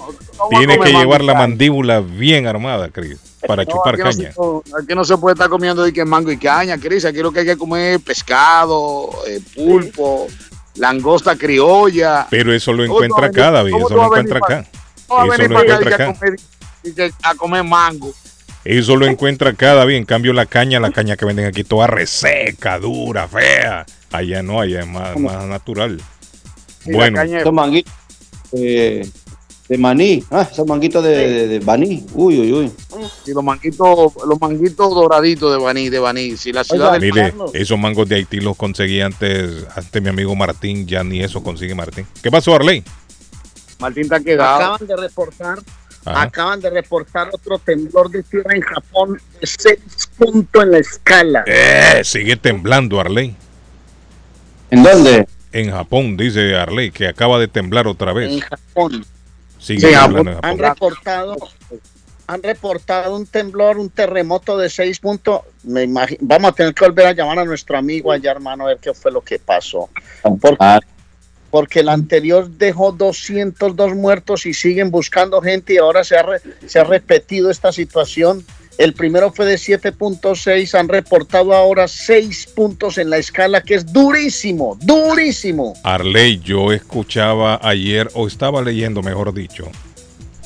Tiene 0.49 0.77
que 0.79 0.91
llevar 0.91 1.23
la 1.23 1.33
mandíbula 1.33 1.99
bien 2.01 2.45
armada, 2.47 2.89
Chris, 2.89 3.17
para 3.47 3.65
chupar 3.65 3.95
aquí, 3.95 4.03
caña. 4.03 4.31
se, 4.33 4.75
aquí 4.83 4.93
no 4.95 5.03
se 5.03 5.17
puede 5.17 5.33
estar 5.33 5.49
comiendo 5.49 5.83
de 5.83 5.91
que 5.93 6.05
mango 6.05 6.31
y 6.31 6.37
caña, 6.37 6.77
Cris. 6.77 7.05
Aquí 7.05 7.19
lo 7.19 7.31
que 7.31 7.39
hay 7.41 7.45
que 7.45 7.57
comer 7.57 7.95
es 7.95 8.01
pescado, 8.01 9.09
eh, 9.27 9.39
pulpo, 9.55 10.27
langosta 10.75 11.35
criolla. 11.35 12.27
Pero 12.29 12.53
eso 12.53 12.71
lo 12.73 12.85
¿Cómo 12.87 12.99
tú 12.99 13.03
encuentra 13.03 13.27
acá, 13.27 13.51
David, 13.51 13.75
eso 13.75 13.95
lo 13.95 14.03
encuentra 14.05 14.37
acá. 14.39 14.65
¿Cómo 15.07 15.27
vas 15.27 15.39
a 15.39 15.43
Eso 15.43 15.53
lo 15.53 15.59
encuentra 15.59 15.95
acá. 15.95 16.13
a 17.23 17.35
comer 17.35 17.63
mango? 17.63 18.13
Eso 18.65 18.95
lo 18.95 19.05
encuentra 19.07 19.49
acá, 19.51 19.73
David. 19.75 19.95
En 19.95 20.05
cambio, 20.05 20.33
la 20.33 20.45
caña, 20.45 20.79
la 20.79 20.91
caña 20.91 21.15
que 21.15 21.25
venden 21.25 21.45
aquí, 21.45 21.63
toda 21.63 21.87
reseca, 21.87 22.79
dura, 22.79 23.27
fea. 23.27 23.85
Allá 24.13 24.43
no, 24.43 24.61
allá 24.61 24.81
es 24.81 24.87
más, 24.87 25.17
más 25.17 25.45
natural. 25.45 25.99
Bueno, 26.85 27.21
Esos 27.21 27.51
manguitos 27.53 27.93
eh, 28.51 29.09
de 29.67 29.77
maní. 29.77 30.23
Ah, 30.29 30.47
esos 30.49 30.67
manguitos 30.67 31.03
de, 31.03 31.09
de, 31.09 31.47
de 31.47 31.59
maní. 31.61 32.05
Uy, 32.13 32.39
uy, 32.39 32.53
uy. 32.53 32.71
Y 33.25 33.31
los 33.31 33.43
manguitos, 33.43 34.13
los 34.27 34.39
manguitos 34.39 34.93
doraditos 34.93 35.51
de 35.51 35.63
Baní, 35.63 35.89
de 35.89 35.97
Baní. 35.99 36.37
Si 36.37 36.53
la 36.53 36.63
ciudad 36.63 36.91
del 36.91 37.01
mire, 37.01 37.33
esos 37.53 37.79
mangos 37.79 38.07
de 38.07 38.17
Haití 38.17 38.39
los 38.39 38.55
conseguí 38.55 39.01
antes, 39.01 39.65
antes 39.75 40.01
mi 40.01 40.09
amigo 40.09 40.35
Martín, 40.35 40.85
ya 40.85 41.03
ni 41.03 41.21
eso 41.21 41.41
consigue 41.41 41.73
Martín. 41.73 42.05
¿Qué 42.21 42.29
pasó, 42.29 42.53
Arley? 42.53 42.83
Martín 43.79 44.03
está 44.03 44.19
quedado. 44.19 44.75
Acaban 44.75 44.87
de 44.87 44.95
reportar, 44.95 45.59
Ajá. 46.05 46.21
acaban 46.21 46.59
de 46.61 46.69
reportar 46.69 47.29
otro 47.31 47.57
temblor 47.57 48.11
de 48.11 48.21
tierra 48.23 48.53
en 48.53 48.61
Japón 48.61 49.19
de 49.41 49.47
6 49.47 49.79
puntos 50.17 50.63
en 50.63 50.71
la 50.71 50.77
escala. 50.77 51.43
Eh, 51.47 52.01
sigue 52.03 52.35
temblando, 52.35 52.99
Arley. 52.99 53.35
¿En 54.73 54.81
dónde? 54.83 55.27
En 55.51 55.69
Japón, 55.71 56.17
dice 56.17 56.55
Arley, 56.55 56.89
que 56.89 57.07
acaba 57.07 57.37
de 57.39 57.47
temblar 57.47 57.85
otra 57.87 58.09
En 58.11 58.17
vez. 58.17 58.43
Japón. 58.43 59.05
Sigue 59.59 59.81
Sí, 59.81 59.85
temblando 59.93 60.19
en 60.21 60.27
han 60.29 60.57
Japón. 60.57 60.59
reportado 60.59 61.35
han 62.25 62.41
reportado 62.41 63.15
un 63.17 63.25
temblor, 63.27 63.77
un 63.77 63.89
terremoto 63.89 64.57
de 64.57 64.69
6 64.69 64.97
puntos. 64.99 65.41
Me 65.63 65.83
imagi- 65.85 66.17
Vamos 66.21 66.51
a 66.51 66.55
tener 66.55 66.73
que 66.73 66.85
volver 66.85 67.05
a 67.07 67.11
llamar 67.11 67.39
a 67.39 67.45
nuestro 67.45 67.77
amigo 67.77 68.11
allá, 68.13 68.31
hermano, 68.31 68.63
a 68.63 68.67
ver 68.69 68.77
qué 68.81 68.93
fue 68.93 69.11
lo 69.11 69.19
que 69.21 69.39
pasó. 69.39 69.89
Porque, 70.39 70.79
porque 71.51 71.79
el 71.81 71.89
anterior 71.89 72.49
dejó 72.49 72.93
202 72.93 73.93
muertos 73.93 74.45
y 74.45 74.53
siguen 74.53 74.89
buscando 74.89 75.41
gente 75.41 75.73
y 75.73 75.77
ahora 75.77 76.03
se 76.05 76.15
ha, 76.15 76.23
re- 76.23 76.41
se 76.65 76.79
ha 76.79 76.85
repetido 76.85 77.51
esta 77.51 77.71
situación. 77.73 78.43
El 78.77 78.93
primero 78.93 79.31
fue 79.31 79.45
de 79.45 79.55
7.6, 79.55 80.73
han 80.77 80.89
reportado 80.89 81.53
ahora 81.53 81.87
6 81.87 82.47
puntos 82.55 82.97
en 82.97 83.09
la 83.11 83.17
escala, 83.17 83.61
que 83.61 83.75
es 83.75 83.93
durísimo, 83.93 84.77
durísimo. 84.81 85.73
Arley, 85.83 86.39
yo 86.39 86.71
escuchaba 86.73 87.59
ayer, 87.61 88.09
o 88.15 88.25
estaba 88.27 88.61
leyendo, 88.63 89.03
mejor 89.03 89.31
dicho, 89.33 89.65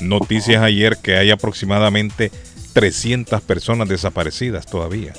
noticias 0.00 0.62
ayer 0.62 0.98
que 1.02 1.16
hay 1.16 1.30
aproximadamente 1.30 2.30
300 2.74 3.40
personas 3.40 3.88
desaparecidas 3.88 4.66
todavía. 4.66 5.14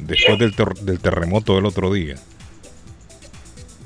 Después 0.00 0.38
del, 0.40 0.56
ter- 0.56 0.74
del 0.80 0.98
terremoto 0.98 1.54
del 1.54 1.66
otro 1.66 1.92
día. 1.92 2.16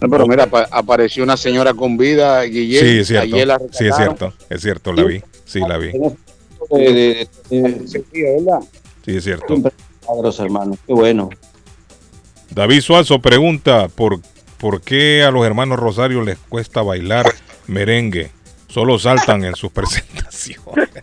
No, 0.00 0.08
pero 0.08 0.26
mira, 0.26 0.44
apa- 0.44 0.68
apareció 0.70 1.22
una 1.22 1.36
señora 1.36 1.74
con 1.74 1.96
vida, 1.98 2.42
Guillén. 2.44 2.82
Sí, 2.82 2.98
es 3.00 3.06
cierto. 3.08 3.34
Ayer 3.36 3.46
la 3.46 3.58
Sí, 3.72 3.86
es 3.86 3.96
cierto. 3.96 4.32
Es 4.48 4.62
cierto, 4.62 4.92
la 4.94 5.04
vi. 5.04 5.22
Sí, 5.44 5.60
la 5.60 5.76
vi. 5.76 5.90
De- 6.70 7.28
de- 7.50 7.62
de- 7.62 7.88
Sí, 7.88 8.04
¿verdad? 8.22 8.60
Sí, 9.04 9.16
es 9.16 9.24
cierto. 9.24 9.54
Hermano. 10.38 10.76
Qué 10.86 10.92
bueno. 10.92 11.30
David 12.50 12.80
Suazo 12.80 13.20
pregunta 13.20 13.88
por, 13.88 14.20
por 14.58 14.80
qué 14.80 15.22
a 15.24 15.30
los 15.30 15.44
hermanos 15.44 15.78
Rosario 15.78 16.22
les 16.22 16.38
cuesta 16.38 16.82
bailar 16.82 17.32
merengue. 17.66 18.30
Solo 18.68 18.98
saltan 18.98 19.44
en 19.44 19.54
sus 19.54 19.70
presentaciones. 19.72 20.88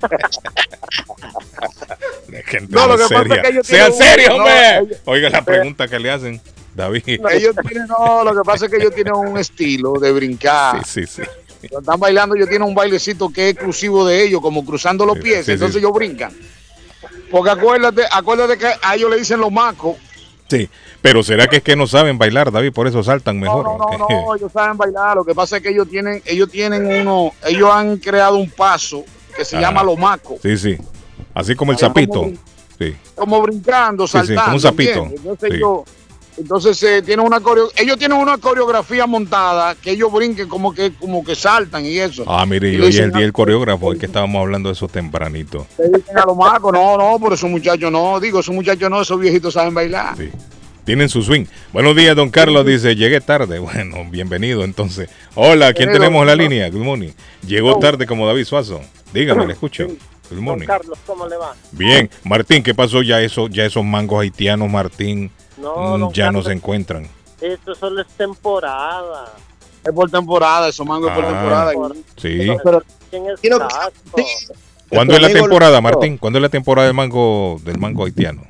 Gente 2.46 2.74
No, 2.76 2.88
lo 2.88 2.98
no 2.98 3.08
que 3.08 3.14
pasa 3.16 3.36
es 3.36 3.42
que 3.42 3.50
ellos 3.50 3.68
¡Sean 3.68 3.68
tienen 3.68 3.92
un- 3.92 3.98
serios, 3.98 4.30
no, 4.30 4.36
hombre! 4.38 4.78
ellos- 4.80 4.98
Oiga 5.06 5.30
la 5.30 5.42
pregunta 5.46 5.88
que 5.88 6.00
le 6.00 6.12
hacen, 6.12 6.42
David. 6.76 7.04
Ellos 7.08 7.56
tienen, 7.68 7.88
no, 7.88 8.24
lo 8.24 8.34
que 8.34 8.42
pasa 8.44 8.66
es 8.66 8.72
que 8.72 8.78
ellos 8.78 8.94
tienen 8.96 9.14
un 9.16 9.38
estilo 9.38 9.94
de 9.94 10.12
brincar. 10.12 10.84
Sí, 10.86 11.06
sí, 11.06 11.22
sí. 11.24 11.30
Cuando 11.70 11.80
están 11.92 12.00
bailando, 12.00 12.36
ellos 12.36 12.50
tienen 12.50 12.68
un 12.68 12.76
bailecito 12.76 13.30
que 13.30 13.50
es 13.50 13.54
exclusivo 13.56 14.06
de 14.06 14.24
ellos, 14.24 14.42
como 14.42 14.66
cruzando 14.66 15.06
los 15.06 15.18
pies. 15.20 15.46
sí, 15.46 15.52
entonces 15.54 15.74
sí. 15.74 15.80
ellos 15.80 15.94
brincan. 15.94 16.32
Porque 17.32 17.50
acuérdate, 17.50 18.04
acuérdate 18.12 18.58
que 18.58 18.68
a 18.82 18.96
ellos 18.96 19.10
le 19.10 19.18
dicen 19.18 19.40
los 19.40 19.52
macos. 19.52 19.96
Sí, 20.50 20.70
pero 21.02 21.24
¿será 21.24 21.48
que 21.48 21.58
es 21.58 21.64
que 21.64 21.76
no 21.76 21.88
saben 21.88 22.18
bailar, 22.18 22.52
David? 22.52 22.74
Por 22.74 22.88
eso 22.88 23.02
saltan 23.04 23.40
mejor. 23.40 23.64
No, 23.66 23.72
¿o 23.74 23.90
qué? 23.90 23.98
no, 23.98 24.36
ellos 24.38 24.52
saben 24.52 24.78
bailar. 24.78 25.16
Lo 25.16 25.26
que 25.26 25.34
pasa 25.34 25.58
es 25.58 25.64
que 25.64 25.70
ellos 25.70 25.90
tienen, 25.90 26.22
ellos 26.26 26.50
tienen 26.52 26.86
uno, 26.86 27.32
ellos 27.46 27.70
han 27.72 27.98
creado 27.98 28.38
un 28.38 28.50
paso 28.52 29.04
que 29.36 29.44
se 29.46 29.60
llama 29.60 29.82
los 29.84 29.98
macos. 29.98 30.40
Sí, 30.44 30.58
sí. 30.58 30.78
Así 31.34 31.56
como 31.56 31.72
el 31.72 31.78
sapito. 31.78 32.22
como- 32.22 32.34
Sí. 32.78 32.96
como 33.16 33.42
brincando, 33.42 34.08
Sí, 34.08 34.12
sí, 34.12 34.18
saltando. 34.18 34.44
como 34.44 34.56
un 34.56 34.62
sapito. 34.62 35.04
Entonces, 35.16 35.52
ellos, 35.54 35.80
entonces 36.38 36.82
eh, 36.84 37.02
tienen 37.02 37.26
una 37.26 37.40
coreo- 37.40 37.70
ellos 37.76 37.98
tienen 37.98 38.18
una 38.18 38.38
coreografía 38.38 39.06
montada 39.08 39.76
que 39.76 39.92
ellos 39.92 40.12
brinquen 40.12 40.48
como 40.48 40.74
que 40.74 40.92
como 40.94 41.24
que 41.24 41.36
saltan 41.36 41.86
y 41.86 41.98
eso. 41.98 42.24
Ah, 42.28 42.46
mire, 42.46 42.70
Y 42.70 42.74
y 42.74 42.80
es 42.80 42.86
dicen 42.88 43.04
el 43.06 43.12
día 43.12 43.22
del 43.22 43.34
coreógrafo, 43.34 43.88
hoy 43.88 43.98
que 44.00 44.06
estábamos 44.08 44.40
hablando 44.42 44.70
de 44.70 44.74
eso 44.74 44.88
tempranito. 44.88 45.68
Le 45.78 45.98
dicen 46.00 46.18
a 46.18 46.26
los 46.26 46.36
macos, 46.38 46.72
no, 46.74 46.98
no, 46.98 47.18
pero 47.22 47.36
esos 47.36 47.50
muchachos 47.50 47.92
no, 47.92 48.20
digo, 48.20 48.40
esos 48.40 48.54
muchachos 48.56 48.90
no, 48.90 49.02
esos 49.02 49.20
viejitos 49.20 49.54
saben 49.54 49.74
bailar. 49.74 50.16
Tienen 50.86 51.08
su 51.08 51.22
swing. 51.22 51.46
Buenos 51.72 51.96
días, 51.96 52.14
don 52.14 52.30
Carlos. 52.30 52.66
Dice, 52.66 52.96
llegué 52.96 53.22
tarde. 53.22 53.60
Bueno, 53.74 54.06
bienvenido 54.10 54.66
entonces. 54.66 55.10
Hola, 55.36 55.72
¿quién 55.74 55.88
Bienvenido. 55.90 56.00
tenemos 56.00 56.22
en 56.24 56.28
la 56.28 56.36
línea? 56.36 56.70
Good 56.70 56.84
morning. 56.84 57.12
Llegó 57.48 57.80
tarde 57.80 58.06
como 58.06 58.28
David 58.28 58.44
Suazo. 58.44 58.82
Dígame, 59.14 59.46
le 59.48 59.54
escucho. 59.54 59.88
Good 59.88 59.98
Don 60.32 60.44
morning. 60.44 60.66
Carlos, 60.68 60.98
¿cómo 61.06 61.26
le 61.28 61.38
va? 61.38 61.54
Bien. 61.72 62.10
Martín, 62.26 62.64
¿qué 62.64 62.74
pasó 62.76 63.02
ya 63.02 63.22
eso, 63.22 63.48
ya 63.48 63.64
esos 63.66 63.86
mangos 63.86 64.22
haitianos, 64.22 64.70
Martín? 64.70 65.32
No, 65.64 66.10
mm, 66.10 66.14
ya 66.14 66.32
no 66.32 66.44
se 66.44 66.52
encuentran. 66.52 67.08
Esto 67.42 67.74
solo 67.76 68.02
es 68.02 68.08
temporada. 68.10 69.34
Es 69.84 69.92
por 69.92 70.10
temporada, 70.12 70.68
esos 70.70 70.86
mangos 70.86 71.10
es 71.12 71.16
por 71.16 71.26
Ah, 71.26 71.30
temporada. 71.30 71.72
Sí. 72.18 72.48
¿Quién 73.10 73.30
es 73.30 73.40
Quiero- 73.42 73.60
casco? 73.60 74.22
¿Cuándo 74.90 75.16
es 75.16 75.22
la 75.22 75.30
temporada, 75.30 75.82
Martín? 75.82 76.18
¿Cuándo 76.18 76.38
es 76.40 76.44
la 76.44 76.50
temporada 76.50 76.86
del 76.88 76.96
mango, 76.96 77.60
del 77.64 77.78
mango 77.80 78.06
haitiano? 78.06 78.44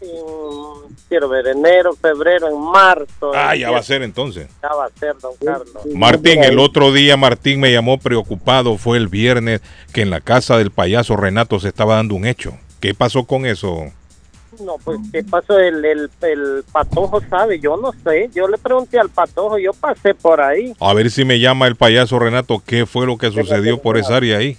Mm, 0.00 0.92
Quiero 1.08 1.28
ver, 1.28 1.46
enero, 1.48 1.94
febrero, 2.00 2.48
en 2.48 2.58
marzo. 2.58 3.32
Ah, 3.34 3.54
ya 3.54 3.70
va 3.70 3.78
a 3.78 3.82
ser 3.82 4.02
entonces. 4.02 4.48
Ya 4.62 4.74
va 4.74 4.86
a 4.86 4.90
ser, 4.98 5.14
don 5.18 5.32
Carlos. 5.44 5.84
Martín, 5.94 6.42
el 6.42 6.58
otro 6.58 6.90
día 6.90 7.18
Martín 7.18 7.60
me 7.60 7.70
llamó 7.70 7.98
preocupado, 7.98 8.78
fue 8.78 8.96
el 8.96 9.08
viernes 9.08 9.60
que 9.92 10.00
en 10.00 10.08
la 10.08 10.22
casa 10.22 10.56
del 10.56 10.70
payaso 10.70 11.16
Renato 11.16 11.60
se 11.60 11.68
estaba 11.68 11.96
dando 11.96 12.14
un 12.14 12.24
hecho. 12.24 12.54
¿Qué 12.80 12.94
pasó 12.94 13.24
con 13.24 13.44
eso? 13.44 13.92
No, 14.60 14.76
pues, 14.84 14.98
¿qué 15.10 15.24
pasó? 15.24 15.58
El, 15.58 15.84
el, 15.84 16.10
el 16.22 16.64
patojo 16.70 17.20
sabe, 17.28 17.58
yo 17.58 17.76
no 17.76 17.92
sé. 18.04 18.30
Yo 18.34 18.46
le 18.48 18.58
pregunté 18.58 18.98
al 18.98 19.08
patojo, 19.08 19.58
yo 19.58 19.72
pasé 19.72 20.14
por 20.14 20.40
ahí. 20.40 20.74
A 20.78 20.92
ver 20.92 21.10
si 21.10 21.24
me 21.24 21.40
llama 21.40 21.66
el 21.66 21.76
payaso 21.76 22.18
Renato, 22.18 22.62
¿qué 22.64 22.84
fue 22.86 23.06
lo 23.06 23.16
que 23.16 23.30
sucedió 23.30 23.80
por 23.80 23.96
esa 23.96 24.16
área 24.16 24.38
ahí? 24.38 24.58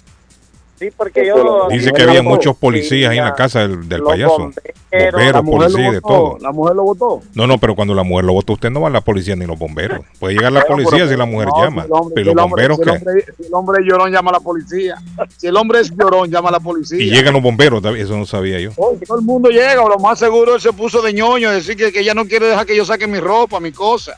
Sí, 0.84 0.90
Sí, 0.90 0.94
porque 0.96 1.26
yo... 1.26 1.68
Dice 1.70 1.92
que 1.92 2.02
había 2.02 2.22
muchos 2.22 2.56
policías 2.56 3.10
ahí 3.10 3.18
en 3.18 3.24
la 3.24 3.34
casa 3.34 3.60
del, 3.60 3.88
del 3.88 4.00
los 4.00 4.08
payaso. 4.10 4.38
bomberos. 4.38 4.74
Bomberos, 4.92 5.32
La 5.32 5.42
mujer 5.42 5.70
lo 5.70 5.72
policía 5.72 5.88
y 5.88 5.92
de 5.94 6.00
todo. 6.00 6.38
La 6.40 6.52
mujer 6.52 6.76
lo 6.76 6.82
votó. 6.84 7.20
No, 7.34 7.46
no, 7.46 7.58
pero 7.58 7.74
cuando 7.74 7.94
la 7.94 8.02
mujer 8.02 8.24
lo 8.26 8.32
votó, 8.34 8.52
usted 8.52 8.70
no 8.70 8.80
va 8.82 8.88
a 8.88 8.90
la 8.90 9.00
policía 9.00 9.34
ni 9.34 9.46
los 9.46 9.58
bomberos. 9.58 10.00
Puede 10.20 10.34
llegar 10.34 10.52
la 10.52 10.62
policía 10.64 11.08
si 11.08 11.16
la 11.16 11.24
mujer 11.24 11.48
no, 11.48 11.62
llama. 11.64 11.82
si 11.82 11.86
el 11.88 11.92
hombre- 11.94 12.14
pero 12.14 12.24
si 12.24 12.30
el 12.30 12.36
los 12.36 12.44
hombre- 12.44 12.68
bomberos, 12.68 12.76
si 12.76 12.82
el 12.82 12.86
¿qué? 12.88 12.90
hombre- 13.10 13.24
Si 13.38 13.46
el 13.46 13.54
hombre 13.54 13.78
es 13.82 13.86
llorón, 13.88 14.12
llama 14.12 14.30
a 14.30 14.32
la 14.34 14.40
policía. 14.40 14.94
Si 15.38 15.46
el 15.46 15.56
hombre 15.56 15.80
es 15.80 15.90
llorón, 15.96 16.30
llama 16.30 16.48
a 16.48 16.52
la 16.52 16.60
policía. 16.60 16.98
Y 17.02 17.10
llegan 17.10 17.34
los 17.34 17.42
bomberos, 17.42 17.82
eso 17.96 18.16
no 18.16 18.26
sabía 18.26 18.60
yo. 18.60 18.70
Oye, 18.76 18.98
todo 19.06 19.18
el 19.18 19.24
mundo 19.24 19.48
llega, 19.50 19.82
o 19.82 19.88
lo 19.88 19.98
más 19.98 20.18
seguro 20.18 20.54
él 20.54 20.60
se 20.60 20.72
puso 20.72 21.02
de 21.02 21.12
ñoño, 21.12 21.50
decir 21.50 21.76
que, 21.76 21.92
que 21.92 22.00
ella 22.00 22.14
no 22.14 22.26
quiere 22.26 22.46
dejar 22.46 22.66
que 22.66 22.76
yo 22.76 22.84
saque 22.84 23.06
mi 23.06 23.18
ropa, 23.20 23.58
mi 23.60 23.72
cosa. 23.72 24.16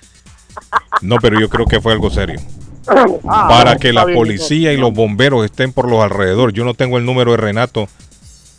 No, 1.00 1.16
pero 1.20 1.38
yo 1.40 1.48
creo 1.48 1.66
que 1.66 1.80
fue 1.80 1.92
algo 1.92 2.10
serio. 2.10 2.40
Ah, 3.28 3.48
Para 3.48 3.76
que 3.76 3.92
la 3.92 4.04
bien, 4.04 4.16
policía 4.18 4.72
y 4.72 4.76
los 4.76 4.92
bomberos 4.92 5.44
estén 5.44 5.72
por 5.72 5.90
los 5.90 6.02
alrededores. 6.02 6.54
Yo 6.54 6.64
no 6.64 6.74
tengo 6.74 6.98
el 6.98 7.04
número 7.04 7.32
de 7.32 7.36
Renato. 7.38 7.88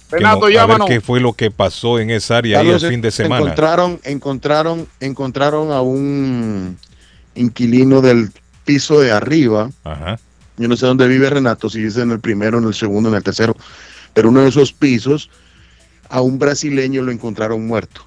Renato, 0.10 0.50
no- 0.50 0.60
a 0.60 0.66
ver 0.66 0.78
qué 0.88 1.02
fue 1.02 1.20
lo 1.20 1.34
que 1.34 1.52
pasó 1.52 2.00
en 2.00 2.10
esa 2.10 2.38
área 2.38 2.60
ahí 2.60 2.70
el 2.70 2.80
fin 2.80 3.02
de 3.02 3.12
semana. 3.12 3.42
Encontraron, 3.42 4.00
encontraron, 4.04 4.88
encontraron 5.00 5.72
a 5.72 5.82
un 5.82 6.78
inquilino 7.36 8.02
del 8.02 8.32
piso 8.66 9.00
de 9.00 9.12
arriba. 9.12 9.70
Ajá. 9.84 10.20
Yo 10.58 10.68
no 10.68 10.76
sé 10.76 10.86
dónde 10.86 11.08
vive 11.08 11.30
Renato, 11.30 11.70
si 11.70 11.84
es 11.86 11.98
en 11.98 12.12
el 12.12 12.20
primero, 12.20 12.58
en 12.58 12.64
el 12.66 12.74
segundo, 12.74 13.10
en 13.10 13.16
el 13.16 13.24
tercero, 13.24 13.56
pero 14.14 14.30
uno 14.30 14.42
de 14.42 14.50
esos 14.50 14.72
pisos, 14.74 15.30
a 16.10 16.22
un 16.22 16.40
brasileño 16.40 17.02
lo 17.04 17.12
encontraron 17.12 17.68
muerto. 17.68 18.02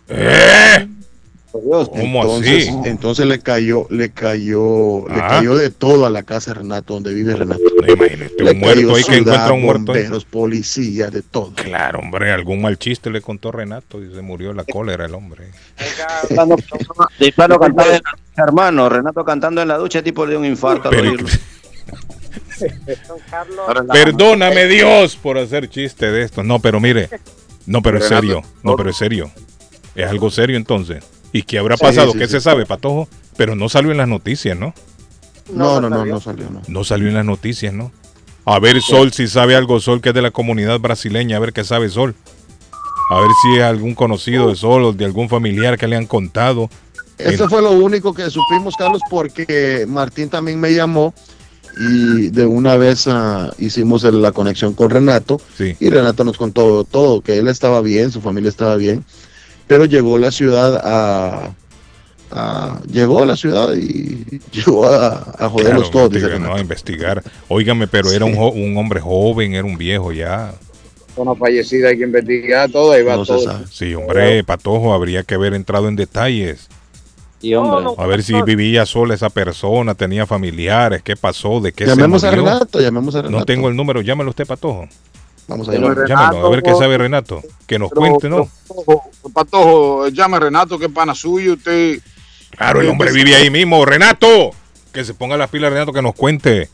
¿Cómo 1.52 2.22
entonces, 2.22 2.68
así? 2.68 2.78
entonces 2.88 3.26
le 3.26 3.40
cayó, 3.40 3.86
le 3.90 4.10
cayó, 4.10 5.06
le 5.08 5.20
Ah. 5.20 5.28
cayó 5.30 5.56
de 5.56 5.70
todo 5.70 6.06
a 6.06 6.10
la 6.10 6.22
casa 6.22 6.52
de 6.52 6.60
Renato, 6.60 6.94
donde 6.94 7.12
vive 7.12 7.34
Renato. 7.34 7.60
Imagínate, 7.88 8.42
Le 8.44 8.50
un 8.52 8.58
muerto 8.60 8.94
ahí 8.94 9.02
que 9.04 9.16
encuentra 9.16 9.52
un 9.52 9.62
muerto 9.62 9.84
bomberos, 9.86 10.24
policía, 10.24 11.10
de 11.10 11.22
todo. 11.22 11.52
Claro, 11.54 11.98
hombre, 11.98 12.30
algún 12.30 12.60
mal 12.62 12.78
chiste 12.78 13.10
le 13.10 13.20
contó 13.20 13.50
Renato 13.50 14.00
y 14.02 14.14
se 14.14 14.22
murió 14.22 14.48
de 14.50 14.54
la 14.54 14.64
cólera 14.64 15.06
el 15.06 15.14
hombre. 15.14 15.48
Renato 17.18 17.58
cantando 17.58 17.66
en 17.66 17.76
la 17.76 17.84
ducha, 17.98 18.10
hermano, 18.36 18.88
Renato 18.88 19.24
cantando 19.24 19.62
en 19.62 19.68
la 19.68 19.76
ducha, 19.78 20.02
tipo 20.02 20.24
le 20.24 20.30
dio 20.32 20.38
un 20.40 20.46
infarto. 20.46 20.88
al 20.88 20.94
Pero- 20.96 21.10
oírlo. 21.10 21.28
Perdóname 23.92 24.66
Dios 24.66 25.16
por 25.16 25.38
hacer 25.38 25.68
chiste 25.68 26.10
de 26.10 26.22
esto. 26.22 26.42
No, 26.42 26.58
pero 26.60 26.80
mire, 26.80 27.08
no, 27.66 27.82
pero 27.82 27.98
es 27.98 28.04
serio, 28.06 28.42
no, 28.62 28.76
pero 28.76 28.90
es 28.90 28.96
serio. 28.96 29.30
Es 29.94 30.08
algo 30.08 30.30
serio 30.30 30.56
entonces. 30.56 31.02
¿Y 31.32 31.42
qué 31.42 31.58
habrá 31.58 31.76
Sí, 31.76 31.82
pasado? 31.84 32.12
sí, 32.12 32.18
¿Qué 32.18 32.26
sí. 32.26 32.32
se 32.32 32.40
sabe, 32.40 32.66
Patojo? 32.66 33.08
Pero 33.36 33.54
no 33.54 33.68
salió 33.68 33.90
en 33.92 33.98
las 33.98 34.08
noticias, 34.08 34.58
¿no? 34.58 34.74
No, 35.52 35.80
no, 35.80 35.88
no, 35.90 36.04
no 36.04 36.20
salió, 36.20 36.48
no. 36.50 36.62
No 36.68 36.84
salió 36.84 37.08
en 37.08 37.14
las 37.14 37.24
noticias, 37.24 37.72
¿no? 37.74 37.90
A 38.44 38.58
ver, 38.58 38.80
Sol, 38.80 39.12
si 39.12 39.28
sabe 39.28 39.54
algo, 39.54 39.80
Sol, 39.80 40.00
que 40.00 40.08
es 40.10 40.14
de 40.14 40.22
la 40.22 40.30
comunidad 40.30 40.78
brasileña, 40.80 41.36
a 41.36 41.40
ver 41.40 41.52
qué 41.52 41.64
sabe 41.64 41.88
Sol. 41.88 42.14
A 43.10 43.20
ver 43.20 43.30
si 43.42 43.56
es 43.58 43.62
algún 43.64 43.94
conocido 43.94 44.48
de 44.48 44.56
Sol 44.56 44.84
o 44.84 44.92
de 44.92 45.04
algún 45.04 45.28
familiar 45.28 45.76
que 45.78 45.86
le 45.88 45.96
han 45.96 46.06
contado. 46.06 46.70
Eso 47.18 47.48
fue 47.48 47.60
lo 47.60 47.72
único 47.72 48.14
que 48.14 48.30
supimos, 48.30 48.76
Carlos, 48.76 49.02
porque 49.10 49.84
Martín 49.88 50.30
también 50.30 50.58
me 50.58 50.72
llamó 50.72 51.12
y 51.78 52.28
de 52.30 52.46
una 52.46 52.76
vez 52.76 53.06
ah, 53.08 53.52
hicimos 53.58 54.02
la 54.04 54.32
conexión 54.32 54.74
con 54.74 54.90
Renato 54.90 55.40
Sí. 55.56 55.76
y 55.78 55.90
Renato 55.90 56.24
nos 56.24 56.36
contó 56.36 56.84
todo, 56.84 57.20
que 57.20 57.38
él 57.38 57.48
estaba 57.48 57.80
bien, 57.82 58.10
su 58.10 58.20
familia 58.20 58.48
estaba 58.48 58.76
bien, 58.76 59.04
pero 59.70 59.84
llegó 59.84 60.18
la 60.18 60.32
ciudad 60.32 60.80
a... 60.82 61.54
a- 62.32 62.80
llegó 62.90 63.22
a 63.22 63.26
la 63.26 63.36
ciudad 63.36 63.72
y 63.74 64.40
llegó 64.52 64.84
a, 64.84 65.32
a 65.38 65.48
joderlos 65.48 65.90
Claro, 65.90 66.08
todos, 66.08 66.10
dice 66.10 66.40
no, 66.40 66.56
a 66.56 66.60
investigar. 66.60 67.22
Óigame, 67.46 67.86
pero 67.86 68.10
era 68.10 68.24
un, 68.24 68.76
hombre 68.76 69.00
joven, 69.00 69.54
era 69.54 69.64
un 69.64 69.78
viejo 69.78 70.10
ya. 70.10 70.54
Una 71.14 71.36
fallecida, 71.36 71.90
hay 71.90 71.98
que 71.98 72.04
investigar 72.04 72.68
todo, 72.68 72.90
ahí 72.90 73.04
va 73.04 73.22
todo. 73.24 73.64
Sí, 73.70 73.94
hombre, 73.94 74.42
Patojo, 74.42 74.92
habría 74.92 75.22
que 75.22 75.36
haber 75.36 75.54
entrado 75.54 75.86
en 75.86 75.94
detalles. 75.94 76.68
Y 77.40 77.54
hombre. 77.54 77.94
A 77.96 78.06
ver 78.06 78.24
si 78.24 78.42
vivía 78.42 78.86
sola 78.86 79.14
esa 79.14 79.30
persona, 79.30 79.94
tenía 79.94 80.26
familiares, 80.26 81.00
qué 81.04 81.14
pasó, 81.14 81.60
de 81.60 81.72
qué 81.72 81.86
Llamemos 81.86 82.22
se 82.22 82.26
a 82.26 82.30
murió. 82.32 82.44
Renato, 82.44 82.80
llamemos 82.80 83.14
a 83.14 83.22
Renato. 83.22 83.38
No 83.38 83.44
tengo 83.44 83.68
el 83.68 83.76
número, 83.76 84.00
llámalo 84.00 84.30
usted, 84.30 84.46
Patojo. 84.48 84.88
Vamos 85.48 85.68
a 85.68 85.72
Llámalo, 85.72 85.94
llamar. 85.94 86.08
llámalo, 86.08 86.46
a 86.46 86.50
ver 86.50 86.62
qué 86.62 86.74
sabe 86.74 86.96
Renato. 86.98 87.42
Que 87.66 87.78
nos 87.78 87.90
Pero- 87.90 88.00
cuente, 88.00 88.28
¿no? 88.28 88.48
Patojo, 88.68 89.10
Patojo, 89.32 90.08
llame 90.08 90.36
a 90.36 90.40
Renato, 90.40 90.78
que 90.78 90.86
es 90.86 90.92
pana 90.92 91.14
suyo, 91.14 91.54
usted... 91.54 91.98
Claro, 92.56 92.80
el 92.80 92.88
hombre 92.88 93.12
vive 93.12 93.34
ahí 93.36 93.50
mismo. 93.50 93.84
Renato, 93.84 94.50
que 94.92 95.04
se 95.04 95.14
ponga 95.14 95.36
las 95.36 95.50
pilas, 95.50 95.72
Renato, 95.72 95.92
que 95.92 96.02
nos 96.02 96.14
cuente. 96.14 96.68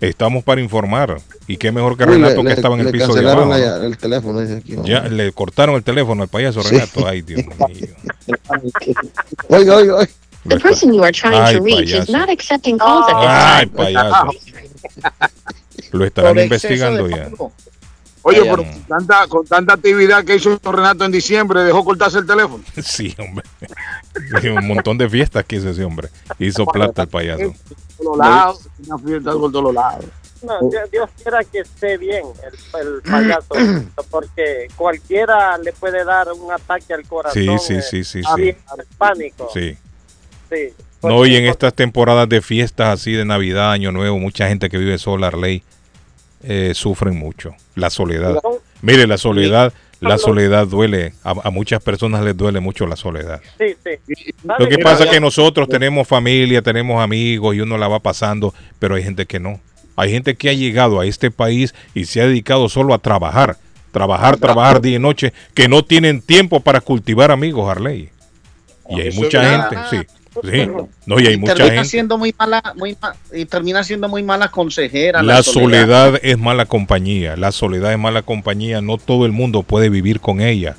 Estamos 0.00 0.44
para 0.44 0.60
informar. 0.60 1.20
Y 1.48 1.56
qué 1.56 1.72
mejor 1.72 1.96
que 1.96 2.04
Uy, 2.04 2.12
Renato 2.14 2.36
le- 2.36 2.42
que 2.42 2.48
le- 2.50 2.52
estaba 2.54 2.74
en 2.76 2.86
el 2.86 2.92
piso 2.92 3.12
de 3.14 3.28
abajo. 3.28 3.48
la- 3.50 3.58
¿no? 3.78 3.84
el 3.84 3.98
teléfono. 3.98 4.40
dice 4.40 4.58
aquí, 4.58 4.76
Ya 4.84 5.00
le 5.02 5.32
cortaron 5.32 5.74
el 5.74 5.82
teléfono 5.82 6.22
al 6.22 6.28
payaso 6.28 6.62
Sí. 6.62 6.70
Renato. 6.76 7.06
Ay, 7.06 7.22
Dios 7.22 7.42
mío. 7.68 7.88
Oiga, 9.48 9.76
oiga, 9.76 9.94
oiga. 9.96 10.10
The 10.46 10.60
person 10.60 10.92
you 10.94 11.02
are 11.02 11.12
trying 11.12 11.34
Ay, 11.42 11.56
to 11.56 11.62
reach 11.64 11.90
is 11.90 12.06
payaso. 12.06 12.12
not 12.12 12.30
accepting 12.30 12.78
calls 12.78 13.06
at 13.08 13.20
this 13.20 13.28
Ay, 13.28 13.66
time. 13.66 13.76
payaso. 13.76 14.30
Lo 15.92 16.04
estarán 16.04 16.38
investigando 16.38 17.08
ya. 17.08 17.28
Oye, 18.28 18.42
pero 18.42 18.56
con 18.56 18.82
tanta, 18.82 19.26
con 19.26 19.46
tanta 19.46 19.74
actividad 19.74 20.24
que 20.24 20.36
hizo 20.36 20.58
Renato 20.62 21.04
en 21.04 21.12
diciembre, 21.12 21.62
dejó 21.64 21.84
cortarse 21.84 22.18
el 22.18 22.26
teléfono. 22.26 22.62
Sí, 22.82 23.14
hombre. 23.18 23.44
Sí, 24.40 24.48
un 24.48 24.66
montón 24.66 24.98
de 24.98 25.08
fiestas 25.08 25.44
que 25.44 25.56
hizo 25.56 25.70
ese 25.70 25.84
hombre. 25.84 26.08
Hizo 26.38 26.66
plata 26.66 27.02
el 27.02 27.08
payaso. 27.08 27.54
Por 27.96 28.18
lados, 28.18 28.68
una 28.86 28.98
fiesta 28.98 29.32
por 29.32 29.52
todos 29.52 29.74
lados. 29.74 30.04
No, 30.42 30.68
Dios, 30.68 30.90
Dios 30.90 31.10
quiera 31.20 31.42
que 31.42 31.60
esté 31.60 31.98
bien 31.98 32.24
el, 32.44 32.80
el 32.80 33.02
payaso, 33.10 33.54
porque 34.10 34.68
cualquiera 34.76 35.58
le 35.58 35.72
puede 35.72 36.04
dar 36.04 36.32
un 36.32 36.52
ataque 36.52 36.94
al 36.94 37.06
corazón. 37.06 37.58
Sí, 37.58 37.58
sí, 37.58 37.74
eh, 37.74 37.82
sí, 37.82 38.04
sí, 38.04 38.22
sí. 38.22 38.56
al 38.66 38.86
pánico. 38.96 39.48
Sí. 39.52 39.76
Sí. 40.48 40.74
No, 41.02 41.24
y 41.26 41.36
en 41.36 41.46
estas 41.46 41.74
temporadas 41.74 42.28
de 42.28 42.40
fiestas 42.40 43.00
así 43.00 43.12
de 43.12 43.24
Navidad, 43.24 43.70
Año 43.72 43.92
Nuevo, 43.92 44.18
mucha 44.18 44.48
gente 44.48 44.68
que 44.68 44.78
vive 44.78 44.98
sola, 44.98 45.28
Arley, 45.28 45.62
eh, 46.42 46.72
sufren 46.74 47.16
mucho. 47.16 47.54
La 47.74 47.90
soledad. 47.90 48.38
Mire, 48.82 49.06
la 49.06 49.18
soledad, 49.18 49.72
la 50.00 50.18
soledad 50.18 50.66
duele. 50.66 51.14
A, 51.24 51.34
a 51.42 51.50
muchas 51.50 51.82
personas 51.82 52.22
les 52.22 52.36
duele 52.36 52.60
mucho 52.60 52.86
la 52.86 52.96
soledad. 52.96 53.40
Sí, 53.58 53.74
sí. 53.84 54.32
Lo 54.58 54.68
que 54.68 54.78
pasa 54.78 55.04
es 55.04 55.10
que 55.10 55.20
nosotros 55.20 55.68
tenemos 55.68 56.06
familia, 56.06 56.62
tenemos 56.62 57.02
amigos 57.02 57.54
y 57.56 57.60
uno 57.60 57.76
la 57.78 57.88
va 57.88 58.00
pasando, 58.00 58.54
pero 58.78 58.94
hay 58.94 59.02
gente 59.02 59.26
que 59.26 59.40
no. 59.40 59.60
Hay 59.96 60.12
gente 60.12 60.36
que 60.36 60.48
ha 60.48 60.52
llegado 60.52 61.00
a 61.00 61.06
este 61.06 61.32
país 61.32 61.74
y 61.92 62.04
se 62.04 62.20
ha 62.20 62.26
dedicado 62.26 62.68
solo 62.68 62.94
a 62.94 62.98
trabajar, 62.98 63.56
trabajar, 63.90 64.36
trabajar 64.36 64.80
día 64.80 64.94
y 64.94 65.00
noche, 65.00 65.32
que 65.54 65.66
no 65.66 65.84
tienen 65.84 66.20
tiempo 66.20 66.60
para 66.60 66.80
cultivar 66.80 67.32
amigos, 67.32 67.68
Arley. 67.68 68.10
Y 68.88 69.00
hay 69.00 69.10
mucha 69.12 69.42
gente, 69.42 69.76
sí, 69.90 70.14
sí. 70.42 70.68
No, 71.06 71.20
y 71.20 71.26
hay 71.26 71.36
mucha 71.36 71.54
termina 71.54 71.74
gente. 71.76 71.88
siendo 71.88 72.18
muy 72.18 72.34
mala, 72.38 72.62
muy 72.76 72.96
ma- 73.00 73.14
y 73.32 73.44
termina 73.44 73.82
siendo 73.84 74.08
muy 74.08 74.22
mala 74.22 74.48
consejera. 74.48 75.22
La 75.22 75.42
soledad 75.42 76.18
es 76.22 76.38
mala 76.38 76.66
compañía, 76.66 77.36
la 77.36 77.52
soledad 77.52 77.92
es 77.92 77.98
mala 77.98 78.22
compañía, 78.22 78.80
no 78.80 78.96
todo 78.98 79.26
el 79.26 79.32
mundo 79.32 79.62
puede 79.62 79.88
vivir 79.88 80.20
con 80.20 80.40
ella. 80.40 80.76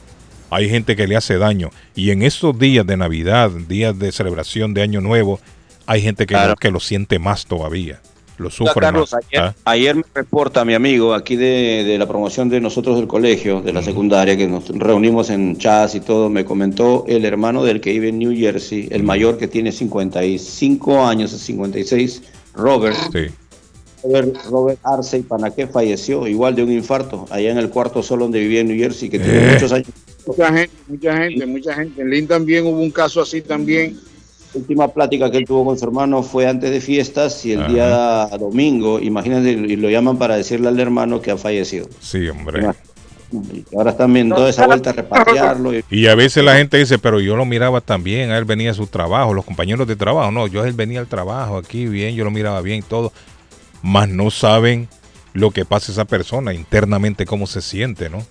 Hay 0.52 0.68
gente 0.70 0.96
que 0.96 1.08
le 1.08 1.16
hace 1.16 1.38
daño 1.38 1.70
y 1.96 2.10
en 2.12 2.24
estos 2.24 2.58
días 2.58 2.86
de 2.88 2.98
Navidad, 2.98 3.52
días 3.68 3.98
de 4.00 4.12
celebración 4.12 4.74
de 4.74 4.82
Año 4.82 5.00
Nuevo, 5.02 5.40
hay 5.86 6.02
gente 6.02 6.26
que, 6.26 6.34
Claro. 6.34 6.50
lo, 6.52 6.56
que 6.56 6.72
lo 6.72 6.80
siente 6.80 7.20
más 7.20 7.46
todavía, 7.46 8.00
lo 8.40 8.48
Oiga, 8.48 8.56
sufre 8.56 8.82
Carlos, 8.82 9.14
más. 9.14 9.24
ayer, 9.30 9.42
¿ah? 9.42 9.56
ayer 9.66 9.96
me 9.96 10.04
reporta 10.14 10.66
mi 10.66 10.74
amigo 10.74 11.14
aquí 11.14 11.36
de, 11.36 11.84
de 11.86 11.98
la 11.98 12.08
promoción 12.08 12.50
de 12.50 12.60
nosotros 12.62 12.98
del 12.98 13.08
colegio, 13.08 13.62
de 13.62 13.74
la 13.74 13.82
secundaria, 13.82 14.36
que 14.38 14.48
nos 14.48 14.68
reunimos 14.70 15.30
en 15.30 15.58
chats 15.58 15.96
y 15.96 16.00
todo, 16.00 16.30
me 16.30 16.46
comentó 16.46 17.06
el 17.08 17.26
hermano 17.26 17.64
del 17.64 17.82
que 17.82 17.92
vive 17.92 18.10
en 18.10 18.20
New 18.20 18.36
Jersey, 18.36 18.88
el 18.92 19.04
mayor 19.04 19.38
que 19.38 19.48
tiene 19.48 19.72
55 19.72 21.06
años, 21.06 21.32
56, 21.32 22.24
Robert. 22.56 22.98
Robert, 24.02 24.38
Robert 24.50 24.80
Arce 24.84 25.18
y 25.18 25.22
Panaque 25.24 25.68
falleció 25.68 26.26
igual 26.26 26.56
de 26.56 26.64
un 26.64 26.72
infarto 26.72 27.26
allá 27.30 27.52
en 27.52 27.58
el 27.58 27.70
cuarto 27.70 28.02
solo 28.02 28.24
donde 28.26 28.40
vivía 28.40 28.62
en 28.62 28.70
New 28.70 28.78
Jersey, 28.78 29.10
que 29.10 29.20
tiene 29.20 29.40
Eh. 29.50 29.52
muchos 29.54 29.72
años. 29.74 29.88
Mucha 30.26 30.54
gente, 30.54 30.72
mucha 30.88 31.18
gente, 31.18 31.46
mucha 31.46 31.74
gente. 31.74 32.02
En 32.02 32.10
Lynn 32.10 32.28
también 32.28 32.66
hubo 32.66 32.80
un 32.80 32.92
caso 32.92 33.22
así 33.22 33.42
también. 33.42 34.00
Última 34.54 34.88
plática 34.88 35.30
que 35.30 35.38
él 35.38 35.46
tuvo 35.46 35.66
con 35.66 35.78
su 35.78 35.86
hermano 35.86 36.24
fue 36.24 36.48
antes 36.48 36.72
de 36.72 36.82
fiestas 36.82 37.46
y 37.46 37.54
el 37.54 37.68
día 37.68 38.28
domingo, 38.40 39.00
imagínate, 39.00 39.52
y 39.52 39.76
lo 39.76 39.90
llaman 39.90 40.18
para 40.18 40.36
decirle 40.38 40.68
al 40.70 40.80
hermano 40.80 41.22
que 41.22 41.32
ha 41.32 41.38
fallecido. 41.38 41.88
Sí, 42.00 42.28
hombre. 42.30 42.68
Y 43.32 43.64
ahora 43.76 43.92
están 43.92 44.12
viendo 44.12 44.36
toda 44.36 44.50
esa 44.50 44.66
vuelta 44.66 44.90
a 44.90 44.94
repatriarlo. 44.94 45.78
y- 45.78 45.84
Y 45.92 46.08
a 46.08 46.16
veces 46.16 46.44
la 46.44 46.56
gente 46.56 46.78
dice, 46.78 46.98
pero 46.98 47.20
yo 47.20 47.36
lo 47.36 47.46
miraba 47.46 47.80
también, 47.80 48.32
a 48.32 48.38
él 48.40 48.46
venía 48.46 48.72
a 48.72 48.74
su 48.74 48.88
trabajo, 48.88 49.36
los 49.36 49.46
compañeros 49.46 49.88
de 49.88 49.96
trabajo, 49.96 50.32
no, 50.32 50.48
yo 50.48 50.64
a 50.64 50.68
él 50.68 50.74
venía 50.74 51.00
al 51.00 51.08
trabajo 51.08 51.58
aquí 51.58 51.86
bien, 51.86 52.16
yo 52.16 52.24
lo 52.24 52.32
miraba 52.32 52.60
bien 52.62 52.80
y 52.80 52.82
todo, 52.82 53.14
más 53.84 54.10
no 54.10 54.32
saben 54.32 54.88
lo 55.34 55.52
que 55.52 55.64
pasa 55.64 55.92
esa 55.92 56.06
persona 56.06 56.56
internamente, 56.56 57.28
cómo 57.28 57.46
se 57.46 57.62
siente, 57.62 58.10
¿no? 58.10 58.26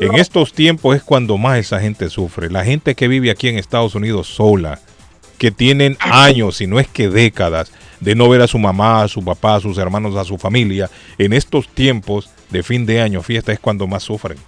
En 0.00 0.14
estos 0.16 0.52
tiempos 0.52 0.96
es 0.96 1.02
cuando 1.02 1.38
más 1.38 1.58
esa 1.58 1.80
gente 1.80 2.10
sufre. 2.10 2.50
La 2.50 2.64
gente 2.64 2.94
que 2.94 3.08
vive 3.08 3.30
aquí 3.30 3.48
en 3.48 3.56
Estados 3.58 3.94
Unidos 3.94 4.26
sola, 4.26 4.80
que 5.38 5.50
tienen 5.50 5.96
años, 6.00 6.56
si 6.56 6.66
no 6.66 6.78
es 6.80 6.88
que 6.88 7.08
décadas, 7.08 7.70
de 8.00 8.14
no 8.14 8.28
ver 8.28 8.42
a 8.42 8.46
su 8.46 8.58
mamá, 8.58 9.02
a 9.02 9.08
su 9.08 9.24
papá, 9.24 9.56
a 9.56 9.60
sus 9.60 9.78
hermanos, 9.78 10.16
a 10.16 10.24
su 10.24 10.36
familia, 10.38 10.90
en 11.18 11.32
estos 11.32 11.68
tiempos 11.68 12.30
de 12.50 12.62
fin 12.62 12.86
de 12.86 13.00
año, 13.00 13.22
fiesta, 13.22 13.52
es 13.52 13.58
cuando 13.58 13.86
más 13.86 14.02
sufren. 14.02 14.38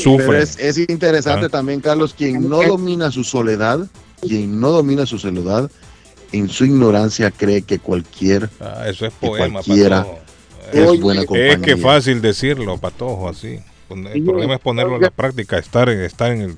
Sufren. 0.00 0.40
es, 0.42 0.58
es 0.58 0.78
interesante 0.88 1.46
Ah. 1.46 1.48
también, 1.48 1.80
Carlos, 1.80 2.14
quien 2.16 2.48
no 2.48 2.62
domina 2.62 3.10
su 3.10 3.24
soledad, 3.24 3.80
quien 4.20 4.60
no 4.60 4.70
domina 4.70 5.04
su 5.06 5.18
soledad, 5.18 5.70
en 6.32 6.48
su 6.48 6.64
ignorancia 6.64 7.30
cree 7.30 7.62
que 7.62 7.78
cualquier, 7.78 8.48
Ah, 8.60 8.84
eso 8.88 9.06
es 9.06 9.12
que 9.20 9.26
poema, 9.26 9.62
cualquiera 9.62 10.04
Patojo. 10.04 10.92
es 10.94 11.00
buena 11.00 11.24
compañía. 11.24 11.52
Es 11.54 11.58
que 11.58 11.76
fácil 11.76 12.20
decirlo, 12.20 12.78
patojo, 12.78 13.28
así. 13.28 13.58
El 13.90 14.22
problema 14.24 14.54
es 14.54 14.60
ponerlo 14.60 14.96
en 14.96 15.02
la 15.02 15.10
práctica, 15.10 15.58
estar 15.58 15.88
en, 15.88 16.02
estar 16.02 16.30
en 16.30 16.42
el- 16.42 16.56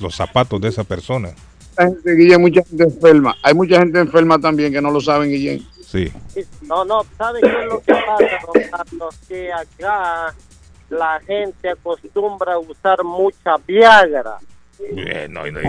los 0.00 0.14
zapatos 0.14 0.60
de 0.60 0.68
esa 0.68 0.84
persona. 0.84 1.30
Mucha 1.78 1.90
gente, 1.94 2.14
Guille, 2.14 2.38
mucha 2.38 2.62
gente 2.64 2.84
enferma. 2.84 3.36
Hay 3.42 3.54
mucha 3.54 3.78
gente 3.78 3.98
enferma 4.00 4.38
también 4.38 4.72
que 4.72 4.80
no 4.80 4.90
lo 4.90 5.00
saben, 5.00 5.30
Guillén. 5.30 5.64
Sí. 5.86 6.12
No, 6.62 6.84
no, 6.84 7.02
¿sabe 7.16 7.40
qué 7.40 7.46
es 7.48 7.66
lo 7.66 7.80
que 7.80 7.92
pasa, 7.94 8.38
don 8.52 8.62
Carlos? 8.70 9.14
Que 9.28 9.52
acá 9.52 10.34
la 10.90 11.20
gente 11.26 11.70
acostumbra 11.70 12.54
a 12.54 12.58
usar 12.58 13.02
mucha 13.04 13.56
Viagra. 13.66 14.38
Eh, 14.80 15.26
no, 15.28 15.44
y, 15.44 15.50
no, 15.50 15.60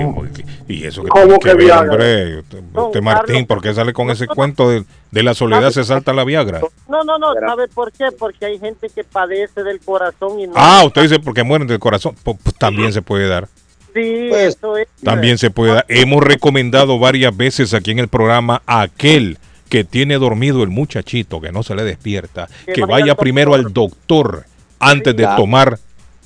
y- 0.68 0.73
y 0.76 0.86
eso 0.86 1.02
que 1.03 1.10
¿Cómo 1.10 1.40
que 1.40 1.56
Viagra? 1.56 1.91
hombre. 1.94 2.40
Usted, 2.40 2.64
usted, 2.73 3.02
Martín, 3.02 3.48
¿por 3.48 3.60
qué 3.61 3.73
sale 3.73 3.91
con 3.91 4.11
ese 4.11 4.27
cuento 4.27 4.69
de, 4.69 4.84
de 5.10 5.23
la 5.23 5.34
soledad 5.34 5.72
se 5.72 5.84
salta 5.84 6.14
la 6.14 6.23
Viagra? 6.23 6.61
No, 6.88 7.03
no, 7.03 7.18
no, 7.18 7.34
¿sabe 7.34 7.68
por 7.69 7.91
qué? 7.91 8.11
Porque 8.18 8.45
hay 8.45 8.60
gente 8.60 8.88
que 8.90 9.03
padece 9.03 9.64
del 9.64 9.80
corazón 9.80 10.40
y 10.40 10.45
no... 10.48 10.53
Ah, 10.56 10.84
usted 10.86 11.03
dice 11.03 11.19
porque 11.19 11.44
mueren 11.44 11.68
del 11.68 11.80
corazón. 11.80 12.15
Pues, 12.23 12.38
pues, 12.44 12.56
también 12.56 12.94
se 12.94 13.02
puede 13.02 13.27
dar. 13.27 13.48
Sí, 13.94 14.30
eso 14.32 14.78
es. 14.78 14.88
También 15.03 15.38
se 15.38 15.49
puede 15.49 15.74
dar. 15.74 15.86
Hemos 15.88 16.24
recomendado 16.24 16.99
varias 16.99 17.36
veces 17.36 17.74
aquí 17.74 17.91
en 17.91 17.99
el 17.99 18.07
programa 18.07 18.61
a 18.66 18.82
aquel 18.82 19.38
que 19.70 19.84
tiene 19.84 20.18
dormido 20.18 20.64
el 20.64 20.70
muchachito, 20.70 21.40
que 21.40 21.52
no 21.52 21.64
se 21.64 21.76
le 21.76 21.84
despierta, 21.84 22.48
Que 22.66 22.74
que 22.74 22.86
vaya 22.86 23.16
primero 23.16 23.53
al 23.53 23.72
doctor 23.72 24.45
antes 24.80 25.16
de 25.16 25.26
tomar 25.38 25.80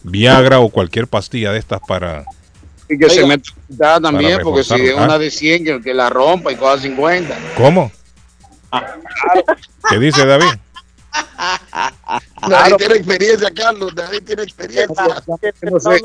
Viagra 0.04 0.60
o 0.60 0.70
cualquier 0.70 1.08
pastilla 1.08 1.52
de 1.52 1.60
estas 1.60 1.82
para... 1.88 2.26
Y 2.90 2.98
que 2.98 3.10
se 3.10 3.26
meta 3.26 3.52
también, 4.02 4.40
porque 4.44 4.64
si 4.64 4.76
es 4.76 4.94
una 4.94 5.16
ah. 5.16 5.20
de 5.20 5.32
100, 5.32 5.64
que, 5.64 5.82
que 5.82 5.94
la 5.94 6.10
rompa 6.10 6.52
y 6.52 6.56
coja 6.56 6.78
50. 6.78 7.36
¿Cómo? 7.58 7.92
¿Qué 9.90 10.00
dice 10.00 10.26
David? 10.26 10.46
David 12.50 12.76
tiene 12.78 12.96
experiencia, 12.96 13.52
Carlos, 13.54 13.96
David 13.96 14.24
tiene 14.26 14.44
experiencia. 14.44 15.06
No 15.62 15.80
sé, 15.80 16.02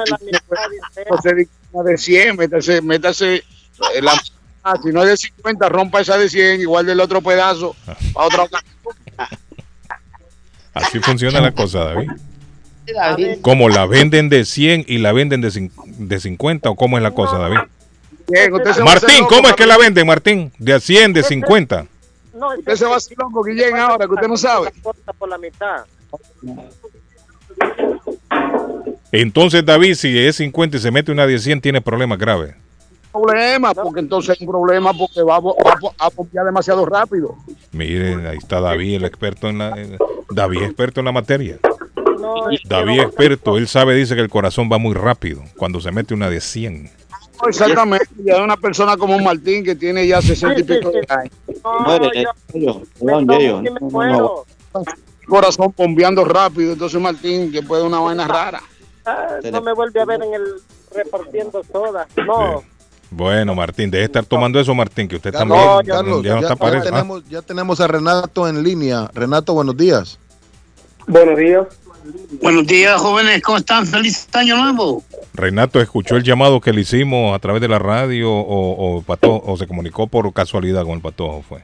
no 1.10 1.18
sé, 1.22 1.48
de 1.84 1.98
100, 1.98 2.36
métase, 2.36 2.80
métase 2.82 3.34
eh, 3.36 3.42
la, 4.02 4.12
ah, 4.64 4.74
si 4.82 4.90
no 4.90 5.02
es 5.02 5.08
de 5.08 5.16
50, 5.16 5.68
rompa 5.68 6.00
esa 6.00 6.16
de 6.18 6.28
100, 6.28 6.60
igual 6.60 6.86
del 6.86 7.00
otro 7.00 7.20
pedazo, 7.22 7.74
a 8.14 8.24
otra 8.24 8.46
Así 10.74 11.00
funciona 11.00 11.40
la 11.40 11.52
cosa, 11.52 11.80
David. 11.80 12.10
David. 12.94 13.38
¿Cómo 13.42 13.68
la 13.68 13.86
venden 13.86 14.28
de 14.28 14.44
100 14.44 14.84
y 14.86 14.98
la 14.98 15.12
venden 15.12 15.40
de, 15.40 15.48
cin- 15.48 15.72
de 15.84 16.20
50 16.20 16.70
o 16.70 16.76
cómo 16.76 16.96
es 16.96 17.02
la 17.02 17.10
cosa, 17.10 17.36
David? 17.38 17.58
Bien, 18.28 18.52
Martín, 18.84 19.20
loco, 19.20 19.34
¿cómo 19.36 19.48
es 19.48 19.54
que 19.54 19.66
la 19.66 19.76
venden, 19.76 20.06
Martín? 20.06 20.52
¿De 20.58 20.78
100, 20.80 21.12
de 21.14 21.22
50? 21.22 21.86
Usted 22.58 22.76
se 22.76 22.84
va 22.84 22.94
a 22.94 22.96
hacer 22.96 23.16
loco, 23.18 23.42
Guillén, 23.42 23.76
ahora 23.76 24.06
que 24.06 24.14
usted 24.14 24.28
no 24.28 24.36
sabe. 24.36 24.70
Por 25.18 25.28
la 25.28 25.38
mitad. 25.38 25.84
Entonces, 29.12 29.64
David, 29.64 29.94
si 29.94 30.18
es 30.18 30.36
50 30.36 30.76
y 30.76 30.80
se 30.80 30.90
mete 30.90 31.12
una 31.12 31.26
de 31.26 31.38
100, 31.38 31.60
tiene 31.60 31.80
problemas 31.80 32.18
graves. 32.18 32.54
Problema, 33.10 33.72
porque 33.74 34.00
entonces 34.00 34.30
hay 34.38 34.46
un 34.46 34.52
problema 34.52 34.92
porque 34.92 35.22
va, 35.22 35.36
a 35.36 35.40
va 35.40 36.10
bombear 36.14 36.44
demasiado 36.44 36.84
rápido. 36.84 37.36
Miren, 37.72 38.26
ahí 38.26 38.36
está 38.36 38.60
David, 38.60 38.96
el 38.96 39.04
experto 39.04 39.48
en 39.48 39.58
la... 39.58 39.74
David, 40.30 40.62
experto 40.62 41.00
en 41.00 41.06
la 41.06 41.12
materia. 41.12 41.58
No, 42.20 42.50
es 42.50 42.60
David, 42.64 43.00
experto, 43.00 43.56
él 43.56 43.66
sabe, 43.66 43.94
dice 43.94 44.14
que 44.14 44.20
el 44.20 44.28
corazón 44.28 44.68
va 44.70 44.78
muy 44.78 44.94
rápido 44.94 45.42
cuando 45.56 45.80
se 45.80 45.90
mete 45.90 46.12
una 46.14 46.28
de 46.28 46.40
100. 46.40 46.84
No, 46.84 47.48
Exactamente, 47.48 48.08
ya 48.24 48.34
es 48.34 48.40
una 48.40 48.56
persona 48.56 48.96
como 48.96 49.18
Martín 49.20 49.64
que 49.64 49.74
tiene 49.74 50.06
ya 50.06 50.20
60 50.20 50.60
y 50.60 50.64
pico 50.64 50.90
de 50.90 51.06
años. 51.08 51.32
Eh, 52.14 52.24
Yayo, 52.52 52.82
perdón, 52.98 54.44
No, 55.28 55.34
no, 55.34 55.40
no, 55.40 55.40
Corazón 55.42 55.74
bombeando 55.76 56.24
rápido, 56.24 56.72
entonces 56.72 57.00
Martín 57.00 57.52
que 57.52 57.62
puede 57.62 57.82
una 57.82 58.00
vaina 58.00 58.26
rara. 58.26 58.62
Ah, 59.04 59.36
no 59.50 59.60
me 59.62 59.72
vuelve 59.72 60.00
a 60.00 60.04
ver 60.04 60.22
en 60.22 60.34
el 60.34 60.42
repartiendo 60.94 61.62
soda. 61.72 62.06
No, 62.26 62.62
Bueno, 63.10 63.54
Martín, 63.54 63.90
deje 63.90 64.00
de 64.00 64.04
estar 64.06 64.24
tomando 64.24 64.60
eso, 64.60 64.74
Martín, 64.74 65.08
que 65.08 65.16
usted 65.16 65.32
Carlos, 65.32 65.56
también 65.58 65.96
Carlos, 65.96 66.22
ya 66.22 66.34
no 66.34 66.40
ya, 66.42 66.48
está 66.52 66.70
ya. 66.70 66.78
Ah, 66.78 66.82
tenemos, 66.82 67.28
ya 67.28 67.42
tenemos 67.42 67.80
a 67.80 67.86
Renato 67.86 68.46
en 68.48 68.62
línea. 68.62 69.10
Renato, 69.14 69.54
buenos 69.54 69.76
días. 69.76 70.18
Buenos 71.06 71.38
días. 71.38 71.66
Buenos 72.42 72.66
días, 72.66 73.00
jóvenes, 73.00 73.42
¿cómo 73.42 73.58
están? 73.58 73.86
Feliz 73.86 74.28
año 74.34 74.56
nuevo. 74.56 75.02
Renato, 75.34 75.80
¿escuchó 75.80 76.16
el 76.16 76.22
llamado 76.22 76.60
que 76.60 76.72
le 76.72 76.82
hicimos 76.82 77.34
a 77.34 77.38
través 77.38 77.60
de 77.60 77.68
la 77.68 77.78
radio 77.78 78.30
o, 78.30 78.96
o, 78.98 79.02
Pato- 79.02 79.42
o 79.44 79.56
se 79.56 79.66
comunicó 79.66 80.06
por 80.06 80.30
casualidad 80.32 80.84
con 80.84 80.92
el 80.92 81.00
patojo? 81.00 81.42
Fue? 81.48 81.62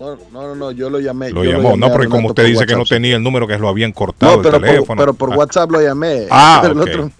No, 0.00 0.16
no, 0.16 0.42
no, 0.48 0.54
no, 0.54 0.70
yo 0.72 0.88
lo 0.88 0.98
llamé. 0.98 1.30
Lo 1.30 1.44
yo 1.44 1.52
llamó, 1.52 1.70
llamé 1.70 1.80
no, 1.86 1.92
porque 1.92 2.08
como 2.08 2.28
usted 2.28 2.42
por 2.44 2.50
dice 2.50 2.66
que 2.66 2.74
no 2.74 2.84
tenía 2.84 3.16
el 3.16 3.22
número, 3.22 3.46
que 3.46 3.58
lo 3.58 3.68
habían 3.68 3.92
cortado 3.92 4.36
No, 4.36 4.42
pero 4.42 4.56
el 4.56 4.62
por, 4.62 4.70
teléfono. 4.70 4.98
pero 4.98 5.14
por 5.14 5.32
Ah. 5.32 5.36
WhatsApp 5.36 5.70
lo 5.70 5.80
llamé. 5.82 6.26
Ah, 6.30 6.62
El 6.64 6.70
ok. 6.80 6.88
otro- 6.88 7.10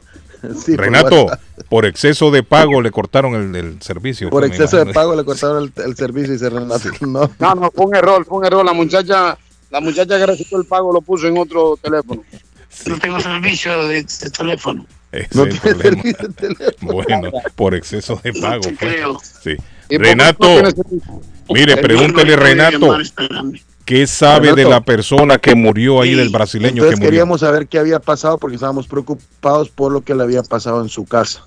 sí, 0.64 0.74
por 0.76 0.84
Renato, 0.86 1.26
por 1.68 1.84
exceso 1.84 2.30
de 2.30 2.42
pago 2.42 2.80
le 2.80 2.90
cortaron 2.90 3.34
el, 3.34 3.54
el 3.54 3.82
servicio. 3.82 4.30
Por 4.30 4.44
exceso 4.46 4.82
de 4.82 4.92
pago 4.94 5.14
le 5.14 5.24
cortaron 5.24 5.64
el, 5.76 5.84
el 5.84 5.94
servicio 5.96 6.32
y 6.34 6.38
se 6.38 6.48
Renato. 6.48 6.88
No. 7.02 7.30
No, 7.38 7.54
no, 7.54 7.70
fue 7.70 7.84
un 7.84 7.94
error, 7.94 8.24
fue 8.24 8.38
un 8.38 8.46
error. 8.46 8.64
La 8.64 8.72
muchacha, 8.72 9.36
la 9.70 9.80
muchacha 9.80 10.16
que 10.18 10.24
recibió 10.26 10.58
el 10.58 10.64
pago 10.64 10.90
lo 10.92 11.02
puso 11.02 11.26
en 11.26 11.36
otro 11.36 11.78
teléfono. 11.82 12.22
No 12.86 12.98
tengo 12.98 13.20
servicio 13.20 13.86
de, 13.88 14.02
de 14.04 14.30
teléfono. 14.30 14.86
Ese 15.12 15.28
No 15.36 15.42
tiene 15.44 15.58
servicio 15.82 16.28
de 16.28 16.32
teléfono. 16.34 16.72
Bueno, 16.92 17.30
por 17.56 17.74
exceso 17.74 18.18
de 18.24 18.32
pago. 18.32 18.60
te 18.62 18.74
fue. 18.76 18.88
creo. 18.94 19.18
Sí. 19.42 19.56
¿Y 19.90 19.96
por 19.98 20.06
Renato, 20.06 20.62
no? 20.62 20.68
Mire, 21.50 21.74
El 21.74 21.80
pregúntele, 21.80 22.36
Renato. 22.36 22.96
¿qué 23.84 24.06
sabe 24.06 24.52
de 24.54 24.64
la 24.64 24.80
persona 24.82 25.38
que 25.38 25.54
murió 25.54 26.00
ahí, 26.00 26.14
del 26.14 26.28
brasileño 26.28 26.82
que 26.84 26.90
murió? 26.90 27.04
queríamos 27.08 27.40
saber 27.40 27.66
qué 27.66 27.78
había 27.78 27.98
pasado 27.98 28.38
porque 28.38 28.54
estábamos 28.56 28.86
preocupados 28.86 29.68
por 29.70 29.92
lo 29.92 30.02
que 30.02 30.14
le 30.14 30.22
había 30.22 30.42
pasado 30.42 30.80
en 30.82 30.88
su 30.88 31.04
casa. 31.04 31.44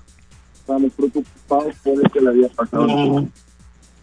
Estamos 0.60 0.92
preocupados 0.96 1.74
por 1.82 1.96
lo 2.02 2.10
que 2.10 2.20
le 2.20 2.28
había 2.28 2.48
pasado. 2.48 2.86
No, 2.86 3.28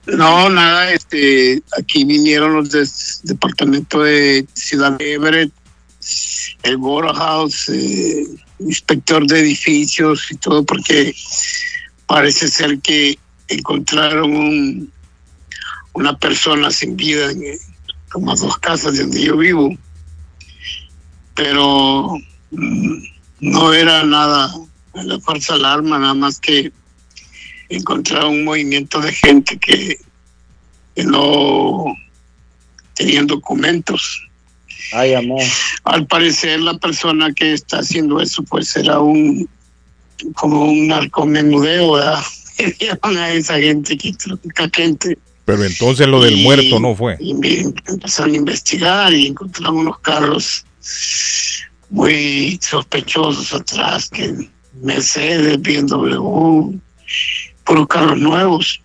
no, 0.08 0.50
nada, 0.50 0.92
este, 0.94 1.62
aquí 1.78 2.04
vinieron 2.06 2.56
los 2.56 2.72
del 2.72 2.88
departamento 3.24 4.02
de 4.02 4.48
Ciudad 4.54 4.94
de 4.98 5.14
Everett, 5.14 5.52
el 6.64 6.78
Waterhouse, 6.78 7.70
eh, 7.70 8.26
inspector 8.60 9.26
de 9.28 9.40
edificios 9.40 10.32
y 10.32 10.36
todo, 10.38 10.64
porque 10.64 11.14
parece 12.08 12.48
ser 12.48 12.80
que 12.80 13.18
encontraron 13.48 14.36
un- 14.36 14.92
una 15.94 16.18
persona 16.18 16.72
sin 16.72 16.96
vida 16.96 17.32
en 17.32 17.44
eh, 17.44 17.58
como 18.10 18.32
a 18.32 18.36
dos 18.36 18.58
casas 18.58 18.94
de 18.94 19.04
donde 19.04 19.22
yo 19.22 19.38
vivo, 19.38 19.76
pero 21.34 22.18
mm, 22.52 23.04
no 23.40 23.74
era 23.74 24.04
nada 24.04 24.54
la 24.94 25.20
fuerza 25.20 25.54
alarma, 25.54 26.00
nada 26.00 26.14
más 26.14 26.40
que 26.40 26.72
encontraron 27.70 28.34
un 28.34 28.44
movimiento 28.44 29.00
de 29.00 29.14
gente 29.14 29.58
que, 29.58 29.98
que 30.96 31.04
no 31.04 31.86
tenían 32.96 33.28
documentos. 33.28 34.22
Ay, 34.94 35.14
amor. 35.14 35.42
Al 35.86 36.06
parecer 36.06 36.60
la 36.60 36.78
persona 36.78 37.34
que 37.34 37.54
está 37.54 37.80
haciendo 37.80 38.20
eso 38.20 38.44
pues 38.44 38.76
era 38.76 39.00
un 39.00 39.48
como 40.36 40.66
un 40.66 40.88
narcomenudeo, 40.88 41.94
¿verdad? 41.94 42.24
A 43.02 43.32
esa 43.32 43.58
gente 43.60 43.98
que 43.98 44.14
trafica 44.14 44.70
gente. 44.72 45.18
Pero 45.58 45.68
entonces 45.70 46.08
lo 46.08 46.22
del 46.22 46.38
Y- 46.38 46.44
muerto 46.44 46.80
no 46.80 46.96
fue. 46.96 47.18
Y 47.20 47.34
me 47.34 47.60
empezaron 47.88 48.34
a 48.34 48.38
investigar 48.38 49.14
y 49.14 49.28
encontraron 49.28 49.78
unos 49.78 50.00
carros 50.00 50.66
muy 51.90 52.60
sospechosos 52.62 53.54
atrás, 53.54 54.10
que 54.10 54.50
Mercedes, 54.82 55.62
BMW, 55.62 56.78
puros 57.66 57.88
carros 57.88 58.18
nuevos. 58.18 58.82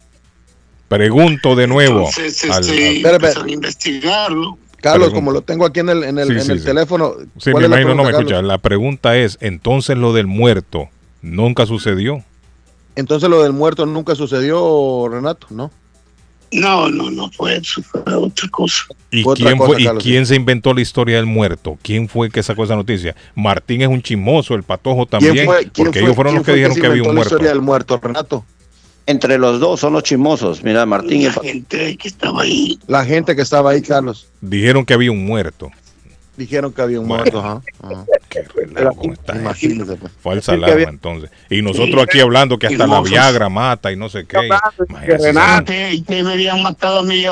Pregunto 0.88 1.54
de 1.56 1.66
nuevo. 1.66 2.08
Entonces, 2.08 2.44
al- 2.50 2.62
este, 2.68 3.08
al- 3.08 3.44
a 3.44 3.50
investigarlo. 3.50 4.58
Carlos, 4.82 5.08
Pregunta. 5.08 5.14
como 5.14 5.32
lo 5.32 5.40
tengo 5.42 5.64
aquí 5.66 5.80
en 5.80 5.88
el, 5.88 6.04
en 6.04 6.18
el, 6.18 6.28
Sí, 6.28 6.34
en 6.34 6.40
sí, 6.42 6.52
el 6.52 6.58
sí. 6.60 6.64
teléfono. 6.64 7.14
Sí, 7.38 7.50
¿cuál 7.50 7.62
me 7.62 7.64
es 7.64 7.70
la 7.70 7.76
imagino, 7.80 7.94
no 7.94 8.02
me 8.04 8.08
pregunta, 8.10 8.18
escucha. 8.18 8.34
Carlos? 8.36 8.48
La 8.48 8.58
pregunta 8.58 9.16
es, 9.16 9.38
entonces 9.40 9.96
lo 9.96 10.12
del 10.12 10.26
muerto 10.26 10.88
nunca 11.22 11.66
sucedió. 11.66 12.22
Entonces 12.94 13.28
lo 13.28 13.42
del 13.42 13.52
muerto 13.52 13.84
nunca 13.86 14.14
sucedió, 14.14 15.08
Renato, 15.10 15.48
¿no? 15.50 15.70
No, 16.52 16.88
no, 16.88 17.10
no 17.10 17.30
fue 17.32 17.56
eso, 17.56 17.82
fue 17.82 18.00
otra 18.14 18.48
cosa. 18.50 18.84
¿Y, 19.10 19.22
Otra 19.26 19.46
quién, 19.46 19.58
cosa, 19.58 19.72
fue, 19.72 19.82
¿y 19.82 19.88
quién 20.02 20.26
se 20.26 20.34
inventó 20.36 20.72
la 20.74 20.80
historia 20.80 21.16
del 21.16 21.26
muerto? 21.26 21.76
¿Quién 21.82 22.08
fue 22.08 22.30
que 22.30 22.42
sacó 22.42 22.64
esa 22.64 22.76
noticia? 22.76 23.14
Martín 23.34 23.82
es 23.82 23.88
un 23.88 24.00
chismoso, 24.02 24.54
el 24.54 24.62
patojo 24.62 25.06
¿Quién 25.06 25.20
también, 25.22 25.46
fue- 25.46 25.58
quién 25.72 25.72
porque 25.86 25.98
fue- 25.98 26.02
ellos 26.06 26.14
fueron 26.14 26.32
quién 26.32 26.38
los 26.38 26.46
que 26.46 26.52
fue 26.52 26.56
dijeron 26.56 26.74
se 26.74 26.80
que 26.80 26.86
había 26.86 27.02
un 27.02 27.08
la 27.08 27.14
muerto. 27.14 27.34
historia 27.34 27.48
del 27.50 27.62
muerto, 27.62 28.00
Renato? 28.02 28.44
Entre 29.08 29.38
los 29.38 29.60
dos 29.60 29.78
son 29.80 29.92
los 29.92 30.02
chismosos. 30.02 30.62
Mira, 30.64 30.84
Martín 30.86 31.20
y 31.22 31.26
el 31.26 31.32
gente 31.32 31.96
que 31.96 32.08
estaba 32.08 32.42
ahí. 32.42 32.78
La 32.88 33.04
gente 33.04 33.36
que 33.36 33.42
estaba 33.42 33.70
ahí, 33.70 33.80
Carlos, 33.82 34.26
Dijeron 34.40 34.84
que 34.84 34.94
había 34.94 35.12
un 35.12 35.24
muerto. 35.24 35.70
Dijeron 36.36 36.72
que 36.72 36.82
había 36.82 37.00
un 37.00 37.06
muerto. 37.06 37.38
ajá, 37.40 37.60
ajá. 37.82 38.04
Imagínese, 39.34 39.96
pues. 39.96 40.12
Falsa 40.20 40.52
Sí, 40.52 40.58
que 40.58 40.64
alarma, 40.64 40.74
había- 40.74 40.88
entonces. 40.88 41.30
Y 41.50 41.62
nosotros 41.62 42.02
aquí 42.02 42.20
hablando 42.20 42.58
que 42.58 42.66
hasta 42.66 42.86
la. 42.86 43.00
Viagra 43.00 43.48
mata 43.48 43.90
y 43.92 43.96
no 43.96 44.08
sé 44.08 44.26
qué. 44.26 44.48
Imagínese, 44.88 45.26
Renate, 45.26 45.94
y 45.94 46.02
que 46.02 46.22
me 46.22 46.32
habían 46.32 46.62
matado 46.62 47.00
a 47.00 47.02
mí 47.02 47.24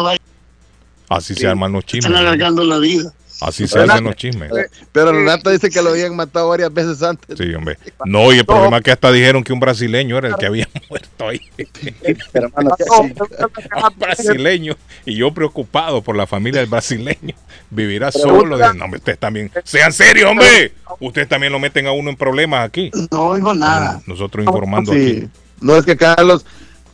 Así 1.09 1.35
se 1.35 1.47
arman 1.47 1.73
los 1.73 1.85
chismes. 1.85 2.07
están 2.07 2.17
alargando 2.27 2.65
la 2.65 2.79
vida. 2.79 3.13
Así 3.45 3.69
se 3.69 3.79
hacen 3.81 4.05
los 4.05 4.17
chismes. 4.17 4.51
Pero 4.93 5.13
Renato 5.13 5.51
dice 5.51 5.71
que 5.71 5.83
lo 5.83 5.91
habían 5.91 6.17
matado 6.17 6.49
varias 6.49 6.73
veces 6.73 7.03
antes. 7.03 7.37
Sí, 7.39 7.55
hombre. 7.55 7.79
No, 8.05 8.33
y 8.33 8.39
el 8.39 8.45
problema 8.45 8.79
es 8.79 8.83
que 8.83 8.91
hasta 8.93 9.13
dijeron 9.13 9.45
que 9.45 9.53
un 9.53 9.61
brasileño 9.61 10.19
era 10.19 10.29
el 10.29 10.37
que 10.37 10.47
había 10.47 10.69
muerto 10.91 11.29
ahí. 11.29 11.41
Un 13.01 13.99
brasileño. 13.99 14.77
Y 15.05 15.17
yo 15.17 15.33
preocupado 15.33 16.03
por 16.03 16.17
la 16.17 16.27
familia 16.27 16.61
del 16.61 16.71
brasileño. 16.71 17.35
Vivirá 17.71 18.11
solo. 18.13 18.57
De... 18.57 18.75
No, 18.75 18.85
hombre, 18.85 18.99
ustedes 18.99 19.19
también. 19.19 19.51
Sean 19.65 19.93
serios, 19.93 20.31
hombre. 20.31 20.73
Ustedes 21.01 21.29
también 21.29 21.53
lo 21.53 21.59
meten 21.59 21.87
a 21.87 21.93
uno 21.93 22.11
en 22.11 22.17
problemas 22.17 22.67
aquí. 22.67 22.91
No 23.11 23.27
oigo 23.29 23.55
nada. 23.55 24.01
Nosotros 24.07 24.45
informando 24.45 24.93
Sí. 24.93 24.99
aquí. 24.99 25.29
No 25.61 25.77
es 25.77 25.85
que 25.85 25.97
Carlos, 25.97 26.45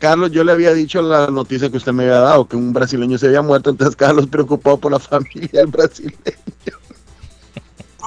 Carlos, 0.01 0.32
yo 0.32 0.43
le 0.43 0.51
había 0.52 0.72
dicho 0.74 1.01
la 1.02 1.28
noticia 1.28 1.70
que 1.70 1.77
usted 1.77 1.93
me 1.93 2.02
había 2.05 2.18
dado, 2.20 2.48
que 2.48 2.56
un 2.56 2.72
brasileño 2.72 3.16
se 3.18 3.27
había 3.28 3.43
muerto, 3.43 3.70
entonces 3.70 3.94
Carlos 3.94 4.27
preocupado 4.31 4.78
por 4.81 4.90
la 4.90 4.98
familia 4.98 5.48
del 5.52 5.66
brasileño. 5.68 6.16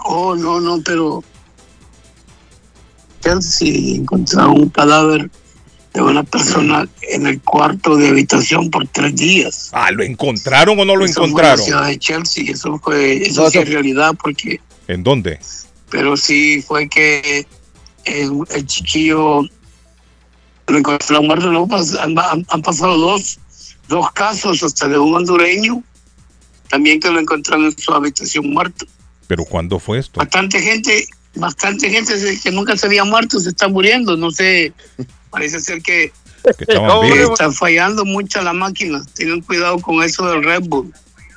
Oh, 0.06 0.36
no, 0.36 0.60
no, 0.60 0.82
pero 0.84 1.24
Chelsea 3.22 3.96
encontraron 3.96 4.60
un 4.62 4.70
cadáver 4.70 5.30
de 5.94 6.02
una 6.02 6.24
persona 6.24 6.88
en 7.04 7.28
el 7.28 7.40
cuarto 7.42 7.96
de 7.96 8.10
habitación 8.10 8.70
por 8.72 8.88
tres 8.88 9.16
días. 9.16 9.70
Ah, 9.74 9.92
¿lo 9.92 10.04
encontraron 10.04 10.78
o 10.80 10.84
no 10.86 10.96
lo 10.96 11.06
Eso 11.06 11.22
fue 11.22 11.26
en 11.30 11.30
la 11.36 11.54
encontraron? 11.54 11.66
ciudad 11.66 11.88
de 11.88 12.00
Chelsea, 12.00 12.46
eso 12.52 12.80
fue, 12.84 13.18
eso 13.28 13.44
No, 13.44 13.50
sí 13.52 13.60
eso- 13.60 13.68
es 13.68 13.74
realidad 13.74 14.16
porque, 14.22 14.60
¿En 14.88 15.04
dónde? 15.04 15.40
pero 15.90 16.18
sí 16.18 16.62
fue 16.68 16.90
que 16.90 17.46
el, 18.06 18.32
el 18.50 18.66
chiquillo 18.66 19.42
lo 20.68 20.78
encontraron 20.78 21.28
muerto, 21.28 21.52
¿no? 21.52 21.68
Han, 22.00 22.18
han- 22.18 22.46
han 22.50 22.62
pasado 22.62 22.98
dos, 22.98 23.40
dos 23.90 24.12
casos 24.14 24.64
hasta 24.64 24.88
de 24.88 24.98
un 24.98 25.14
hondureño, 25.16 25.84
también 26.70 27.00
que 27.00 27.10
lo 27.12 27.20
encontraron 27.20 27.66
en 27.66 27.78
su 27.78 27.94
habitación 27.94 28.50
muerto. 28.52 28.86
¿Pero 29.28 29.46
cuándo 29.46 29.80
fue 29.80 30.00
esto? 30.00 30.20
bastante 30.20 30.62
gente, 30.62 31.06
bastante 31.36 31.90
gente 31.90 32.14
que 32.42 32.52
nunca 32.52 32.76
se 32.78 32.86
había 32.88 33.04
muerto 33.04 33.40
se 33.40 33.50
está 33.50 33.68
muriendo, 33.68 34.16
no 34.18 34.32
sé, 34.32 34.74
parece 35.30 35.60
ser 35.60 35.82
que, 35.82 36.12
que 36.58 36.78
está 37.24 37.52
fallando 37.52 38.06
mucho 38.06 38.42
la 38.42 38.54
máquina, 38.54 39.04
tengan 39.16 39.42
cuidado 39.42 39.80
con 39.80 40.04
eso 40.04 40.28
del 40.30 40.44
Red 40.44 40.64
Bull. 40.64 40.94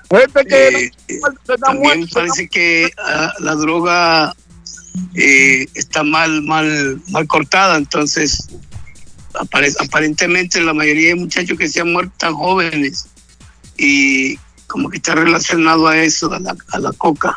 que 0.09 0.67
Eh, 0.79 0.91
eh, 1.09 1.21
también 1.65 2.07
parece 2.09 2.49
que 2.49 2.91
ah, 2.99 3.33
la 3.41 3.55
droga 3.55 4.35
eh, 5.15 5.67
está 5.75 6.03
mal, 6.03 6.43
mal, 6.43 7.01
mal 7.11 7.27
cortada, 7.27 7.77
entonces 7.77 8.49
aparentemente 9.41 10.61
la 10.61 10.75
mayoría 10.75 11.09
de 11.11 11.15
muchachos 11.17 11.59
que 11.59 11.69
se 11.69 11.81
han 11.81 11.93
muerto 11.93 12.13
están 12.13 12.35
jóvenes 12.35 13.07
y 13.77 14.39
como 14.67 14.89
que 14.91 14.97
está 14.97 15.15
relacionado 15.15 15.87
a 15.87 15.99
eso, 15.99 16.33
a 16.33 16.41
la, 16.41 16.57
a 16.73 16.79
la 16.79 16.93
coca. 16.93 17.37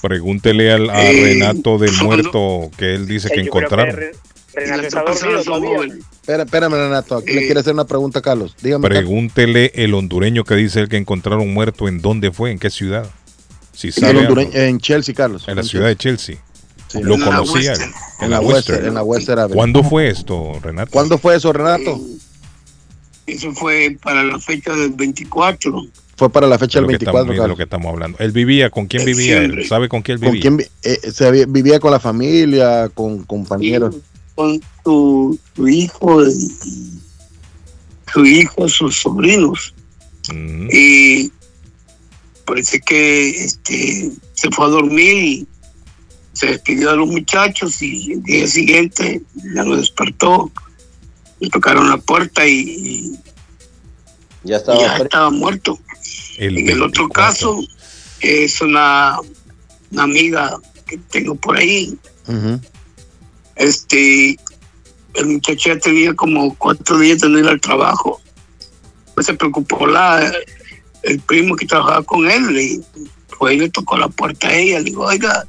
Pregúntele 0.00 0.72
al, 0.72 0.90
a 0.90 1.10
Eh, 1.10 1.22
Renato 1.34 1.78
del 1.78 1.92
muerto 2.02 2.70
que 2.76 2.94
él 2.94 3.06
dice 3.06 3.28
que 3.30 3.40
encontraron. 3.40 3.96
Renato 4.54 4.82
está 4.82 5.02
dormido 5.02 5.42
todavía. 5.44 5.94
Espera, 6.20 6.42
espérame, 6.44 6.72
Renato, 6.74 7.16
aquí 7.16 7.32
le 7.32 7.44
quiere 7.46 7.60
hacer 7.60 7.74
una 7.74 7.86
pregunta 7.86 8.18
a 8.20 8.22
Carlos. 8.22 8.54
Dígame. 8.62 8.82
Carlos. 8.88 8.98
Pregúntele 9.00 9.72
el 9.74 9.94
hondureño 9.94 10.44
que 10.44 10.54
dice 10.56 10.80
el 10.80 10.88
que 10.88 10.96
encontraron 10.96 11.52
muerto 11.52 11.88
en 11.88 12.00
dónde 12.00 12.30
fue, 12.32 12.50
en 12.52 12.58
qué 12.58 12.70
ciudad. 12.70 13.08
Si 13.72 13.92
sabe 13.92 14.26
hondureño- 14.26 14.50
en 14.54 14.78
Chelsea, 14.80 15.14
Carlos. 15.14 15.44
en 15.48 15.56
la 15.56 15.62
ciudad 15.62 15.86
de 15.86 15.96
Chelsea. 15.96 16.36
Sí. 16.88 17.00
Lo 17.02 17.14
En 17.14 17.20
la 17.20 17.26
conocía. 17.26 17.74
En 18.20 18.30
la 18.30 18.40
Western, 18.40 18.86
en 18.86 18.94
la 18.94 19.02
Western 19.02 19.38
Avenue. 19.40 19.56
¿Cuándo 19.56 19.84
fue 19.84 20.08
esto, 20.08 20.58
Renato? 20.62 20.90
¿Cuándo 20.90 21.18
fue 21.18 21.36
eso, 21.36 21.52
Renato? 21.52 22.00
Eso 23.26 23.52
fue 23.52 23.96
para 24.02 24.24
la 24.24 24.38
fecha 24.40 24.74
del 24.74 24.90
24. 24.92 25.86
Fue 26.16 26.30
para 26.30 26.46
la 26.48 26.58
fecha 26.58 26.80
de 26.80 26.86
del 26.86 26.92
lo, 26.94 26.98
que 26.98 27.04
estamos, 27.04 27.20
24, 27.26 27.42
de 27.42 27.48
lo 27.48 27.56
que 27.56 27.62
estamos 27.62 27.92
hablando. 27.92 28.18
Él 28.18 28.32
vivía, 28.32 28.70
¿con 28.70 28.86
quién 28.86 29.04
vivía 29.04 29.38
él? 29.42 29.66
¿Sabe 29.68 29.88
con 29.88 30.02
quién 30.02 30.16
él 30.18 30.20
¿Con 30.24 30.32
vivía? 30.32 30.42
quién 30.42 30.56
vi- 30.56 30.64
eh, 30.82 31.12
se 31.12 31.26
había- 31.26 31.46
vivía 31.46 31.78
con 31.78 31.90
la 31.92 32.00
familia, 32.00 32.88
con 32.88 33.22
compañeros? 33.24 33.94
Con 34.34 34.60
tu, 34.82 35.38
tu 35.52 35.68
hijo, 35.68 36.26
y- 36.26 36.98
su 38.12 38.24
hijo, 38.24 38.68
sus 38.68 38.96
sobrinos. 38.96 39.74
Y 40.72 41.30
parece 42.44 42.80
que 42.80 43.28
este, 43.30 44.10
se 44.34 44.50
fue 44.50 44.64
a 44.66 44.68
dormir 44.68 45.14
y 45.16 45.46
se 46.38 46.46
despidió 46.46 46.90
de 46.90 46.96
los 46.98 47.08
muchachos 47.08 47.82
y 47.82 48.12
el 48.12 48.22
día 48.22 48.46
siguiente 48.46 49.20
ya 49.54 49.64
lo 49.64 49.76
despertó. 49.76 50.52
Le 51.40 51.50
tocaron 51.50 51.88
la 51.88 51.96
puerta 51.96 52.46
y, 52.46 53.18
Ya 54.44 54.58
y 54.58 54.78
ya 54.78 54.96
estaba 54.98 55.30
muerto. 55.30 55.78
El 56.36 56.58
en 56.58 56.68
el 56.68 56.82
otro 56.82 57.08
caso 57.08 57.60
es 58.20 58.60
una, 58.60 59.18
una 59.90 60.02
amiga 60.04 60.60
que 60.86 60.98
tengo 61.10 61.34
por 61.34 61.56
ahí. 61.56 61.98
Este, 63.56 64.38
el 65.14 65.26
muchacho 65.26 65.70
ya 65.74 65.78
tenía 65.80 66.14
como 66.14 66.54
cuatro 66.54 67.00
días 67.00 67.18
de 67.18 67.28
no 67.28 67.40
ir 67.40 67.48
al 67.48 67.60
trabajo. 67.60 68.20
Pues 69.14 69.26
se 69.26 69.34
preocupó 69.34 69.88
la, 69.88 70.32
el 71.02 71.18
primo 71.18 71.56
que 71.56 71.66
trabajaba 71.66 72.04
con 72.04 72.30
él 72.30 72.56
y 72.56 72.84
fue 73.36 73.54
y 73.54 73.58
le 73.58 73.70
tocó 73.70 73.96
la 73.98 74.08
puerta 74.08 74.46
a 74.46 74.54
ella. 74.54 74.78
Le 74.78 74.84
dijo, 74.84 75.02
oiga, 75.02 75.44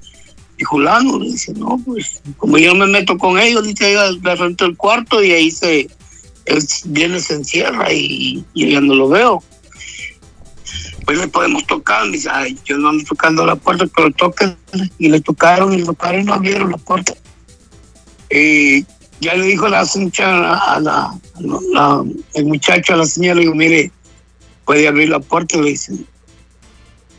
y 0.59 0.63
Julano, 0.65 1.19
dice, 1.19 1.53
no, 1.53 1.81
pues 1.85 2.21
como 2.35 2.57
yo 2.57 2.75
me 2.75 2.85
meto 2.85 3.17
con 3.17 3.39
ellos, 3.39 3.65
dice 3.65 3.91
ella, 3.91 4.11
le 4.11 4.35
rento 4.35 4.65
el 4.65 4.75
cuarto 4.75 5.23
y 5.23 5.31
ahí 5.31 5.51
se, 5.51 5.87
él 6.43 6.63
viene, 6.87 7.21
se 7.21 7.35
encierra 7.35 7.93
y, 7.93 8.43
y 8.53 8.71
ya 8.73 8.81
no 8.81 8.93
lo 8.93 9.07
veo. 9.07 9.41
Pues 11.05 11.17
le 11.17 11.29
podemos 11.29 11.65
tocar, 11.65 12.05
me 12.07 12.17
dice, 12.17 12.27
ay, 12.29 12.59
yo 12.65 12.77
no 12.77 12.89
ando 12.89 13.05
tocando 13.05 13.45
la 13.45 13.55
puerta, 13.55 13.85
pero 13.95 14.11
toquen. 14.11 14.57
Y 14.97 15.07
le 15.07 15.21
tocaron 15.21 15.71
y 15.71 15.77
le 15.77 15.85
tocaron 15.85 16.21
y 16.21 16.23
no 16.25 16.33
abrieron 16.33 16.71
la 16.71 16.77
puerta. 16.77 17.13
Y 18.29 18.85
ya 19.21 19.35
le 19.35 19.45
dijo 19.45 19.69
la 19.69 19.85
señora, 19.85 20.59
a 20.61 21.13
el 22.33 22.45
muchacho 22.45 22.95
a 22.95 22.97
la 22.97 23.05
señora, 23.05 23.35
le 23.35 23.41
digo, 23.43 23.55
mire, 23.55 23.93
puede 24.65 24.89
abrir 24.89 25.07
la 25.07 25.21
puerta, 25.21 25.57
le 25.57 25.69
dicen. 25.69 26.05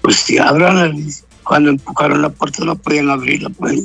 Pues 0.02 0.16
si 0.16 0.36
abran, 0.36 0.94
le 0.94 1.02
dice. 1.04 1.30
Cuando 1.51 1.70
empujaron 1.70 2.22
la 2.22 2.28
puerta 2.28 2.64
no 2.64 2.77
podían 2.77 3.10
abrirla, 3.10 3.48
pues. 3.51 3.82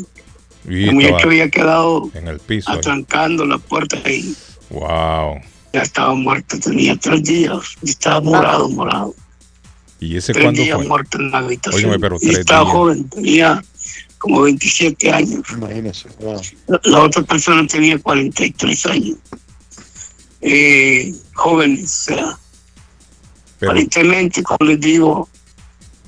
Y 0.70 0.84
el 0.88 0.94
muchacho 0.94 1.26
había 1.26 1.50
quedado 1.50 2.12
en 2.14 2.28
el 2.28 2.38
piso. 2.40 2.70
ahí. 2.70 2.78
atrancando 2.78 3.44
la 3.44 3.58
puerta 3.58 3.98
y 4.08 4.36
Wow. 4.70 5.40
ya 5.74 5.82
estaba 5.82 6.14
muerto, 6.14 6.60
tenía 6.60 6.96
tres 6.96 7.24
días, 7.24 7.58
y 7.82 7.90
estaba 7.90 8.22
morado, 8.22 8.70
morado. 8.70 9.16
¿Y 10.00 10.16
ese 10.16 10.32
tres 10.34 10.44
cuándo 10.46 10.62
días 10.62 10.78
fue? 10.78 10.88
muerto 10.88 11.18
en 11.18 11.32
la 11.32 11.40
habitación. 11.40 11.86
Óyeme, 11.86 12.00
pero 12.00 12.18
y 12.18 12.28
tres 12.28 12.38
estaba 12.38 12.62
días. 12.66 12.74
joven, 12.76 13.10
tenía 13.10 13.64
como 14.20 14.42
27 14.44 15.12
años. 15.12 15.42
Imagínese. 15.52 16.10
La, 16.68 16.80
la 16.84 17.00
otra 17.02 17.24
persona 17.24 17.66
tenía 17.66 17.98
43 17.98 18.86
años. 18.86 19.18
Eh, 20.42 21.16
jóvenes, 21.34 21.84
o 22.10 22.14
sea, 22.14 22.38
Pero- 23.58 23.72
aparentemente, 23.72 24.44
como 24.44 24.70
les 24.70 24.80
digo, 24.80 25.28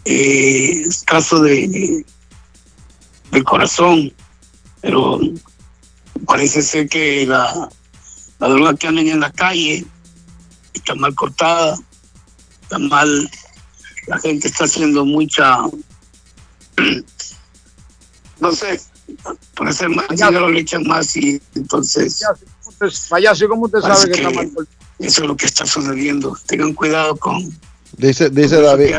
eh, 0.09 0.87
caso 1.05 1.41
de, 1.41 1.67
de- 1.67 2.05
del 3.31 3.43
corazón, 3.43 4.13
pero 4.81 5.19
parece 6.25 6.61
ser 6.61 6.87
que 6.87 7.25
la, 7.25 7.69
la 8.39 8.47
droga 8.47 8.73
que 8.75 8.87
andan 8.87 9.07
en 9.07 9.19
la 9.19 9.31
calle 9.31 9.85
está 10.73 10.95
mal 10.95 11.13
cortada, 11.13 11.77
está 12.61 12.79
mal, 12.79 13.29
la 14.07 14.17
gente 14.19 14.47
está 14.47 14.63
haciendo 14.63 15.03
mucha, 15.03 15.57
no 18.39 18.51
sé, 18.53 18.79
para 19.55 19.71
hacer 19.71 19.89
más 19.89 20.07
dinero 20.09 20.49
le 20.49 20.61
echan 20.61 20.87
más 20.87 21.15
y 21.17 21.41
entonces 21.55 22.23
Payaso, 23.09 23.47
¿cómo 23.49 23.65
usted 23.65 23.79
parece 23.81 24.01
sabe 24.01 24.11
que 24.13 24.17
está 24.19 24.29
que 24.29 24.35
mal 24.35 24.53
cortado? 24.53 24.77
eso 24.99 25.21
es 25.21 25.27
lo 25.27 25.35
que 25.37 25.45
está 25.47 25.65
sucediendo. 25.65 26.37
Tengan 26.45 26.73
cuidado 26.73 27.15
con 27.17 27.41
Dice, 27.97 28.29
dice 28.29 28.61
David. 28.61 28.93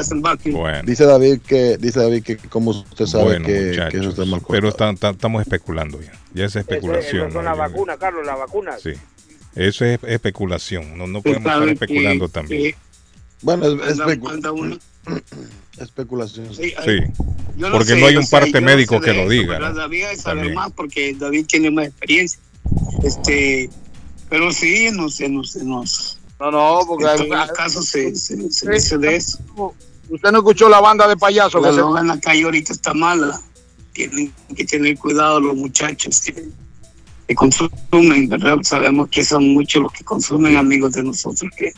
Bueno. 0.52 0.82
dice 0.84 1.04
David 1.04 1.40
que, 1.46 1.76
dice 1.78 2.00
David 2.00 2.22
que 2.24 2.36
como 2.36 2.70
usted 2.72 3.06
sabe 3.06 3.24
Bueno, 3.24 3.46
que, 3.46 3.66
muchachos, 3.68 3.90
que 3.92 3.98
eso 3.98 4.08
está 4.10 4.24
mal 4.24 4.40
pero 4.48 4.68
está- 4.68 4.90
está- 4.90 5.10
estamos 5.10 5.42
especulando 5.42 6.00
ya. 6.02 6.12
Ya 6.34 6.46
es 6.46 6.56
especulación. 6.56 7.28
Eso 7.28 7.40
Ya- 7.42 7.54
vacunas, 7.54 7.96
Carlos, 7.98 8.26
las 8.26 8.38
vacunas. 8.38 8.82
Sí. 8.82 8.90
Eso 9.54 9.84
es 9.84 10.00
especulación. 10.02 10.98
No, 10.98 11.06
no 11.06 11.22
podemos 11.22 11.46
estar 11.46 11.68
especulando 11.68 12.26
que- 12.26 12.32
también. 12.32 12.62
que 12.62 12.76
Bueno, 13.42 13.66
es, 13.66 13.92
anda- 14.00 14.06
especu- 14.06 14.30
anda 14.32 14.52
uno- 14.52 14.78
especulación. 15.80 16.52
Sí, 16.54 16.74
Sí. 16.84 16.98
yo 17.56 17.68
no 17.68 17.72
Porque 17.72 17.92
sé, 17.94 18.00
no 18.00 18.06
hay 18.06 18.16
un 18.16 18.24
sé, 18.24 18.30
parte 18.36 18.60
no 18.60 18.66
médico 18.66 18.98
sé 18.98 19.04
que 19.04 19.12
lo 19.14 19.20
eso, 19.22 19.30
diga. 19.30 19.58
¿no? 19.60 19.74
David 19.74 20.04
sabe 20.16 20.22
También. 20.40 20.54
más 20.54 20.72
porque 20.72 21.14
David 21.14 21.46
tiene 21.46 21.70
más 21.70 21.86
experiencia. 21.86 22.40
Este, 23.04 23.70
Pero 24.28 24.50
sí, 24.52 24.90
no 24.92 25.08
sé, 25.08 25.26
no 25.30 25.42
sé, 25.42 25.64
no 25.64 25.86
sé. 25.86 26.17
No, 26.40 26.50
no, 26.50 26.80
porque 26.86 27.04
En 27.04 27.34
hay- 27.34 27.48
casos 27.54 27.86
se, 27.88 28.14
se, 28.14 28.50
se 28.50 28.70
dice 28.70 28.98
de 28.98 29.16
eso. 29.16 29.38
usted 30.08 30.30
no 30.30 30.38
escuchó 30.38 30.68
la 30.68 30.80
banda 30.80 31.08
de 31.08 31.16
payasos 31.16 31.60
La 31.60 31.68
que 31.68 31.74
se- 31.74 31.80
droga 31.80 32.00
en 32.00 32.06
la 32.08 32.20
calle 32.20 32.44
ahorita 32.44 32.72
está 32.72 32.94
mala. 32.94 33.40
Tienen 33.92 34.32
que 34.56 34.64
tener 34.64 34.96
cuidado 34.98 35.40
los 35.40 35.56
muchachos 35.56 36.20
que, 36.20 36.48
que 37.26 37.34
consumen, 37.34 38.28
¿verdad? 38.28 38.58
Sabemos 38.62 39.08
que 39.08 39.24
son 39.24 39.48
muchos 39.52 39.82
los 39.82 39.92
que 39.92 40.04
consumen 40.04 40.56
amigos 40.56 40.92
de 40.92 41.02
nosotros. 41.02 41.50
Que, 41.56 41.72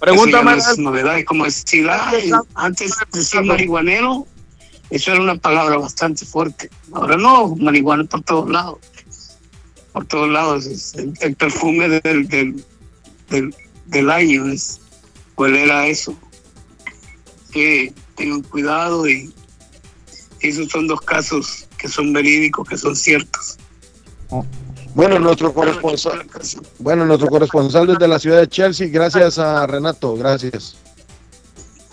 pregúntame- 0.00 0.56
Eso 0.56 0.60
ya 0.60 0.66
no 0.66 0.72
es 0.72 0.78
novedad. 0.78 1.18
Es 1.18 1.24
como 1.26 1.44
decir, 1.44 1.86
"Ay, 1.90 2.30
antes 2.54 2.90
de 2.90 3.18
decir 3.18 3.42
marihuanero, 3.42 4.26
eso 4.88 5.12
era 5.12 5.20
una 5.20 5.36
palabra 5.36 5.76
bastante 5.76 6.24
fuerte. 6.24 6.70
Ahora 6.92 7.16
no, 7.18 7.54
marihuana 7.56 8.04
por 8.04 8.22
todos 8.22 8.48
lados. 8.50 8.78
Por 9.92 10.06
todos 10.06 10.30
lados. 10.30 10.94
El, 10.94 11.12
el 11.20 11.36
perfume 11.36 11.88
del, 12.00 12.26
del, 12.28 12.64
del, 13.30 13.54
del 13.86 14.10
año 14.10 14.46
es 14.48 14.80
oler 15.36 15.70
a 15.70 15.86
eso. 15.86 16.14
Que 17.52 17.92
tengan 18.16 18.42
cuidado 18.42 19.08
y 19.08 19.32
esos 20.40 20.68
son 20.70 20.86
dos 20.88 21.00
casos 21.00 21.66
que 21.78 21.88
son 21.88 22.12
verídicos, 22.12 22.68
que 22.68 22.76
son 22.76 22.94
ciertos. 22.96 23.58
Bueno, 24.94 25.18
nuestro 25.18 25.52
corresponsal, 25.52 26.24
bueno, 26.78 27.04
nuestro 27.04 27.28
corresponsal 27.28 27.86
desde 27.86 28.06
la 28.08 28.18
ciudad 28.18 28.40
de 28.40 28.48
Chelsea, 28.48 28.88
gracias 28.88 29.38
a 29.38 29.66
Renato, 29.66 30.14
gracias. 30.16 30.76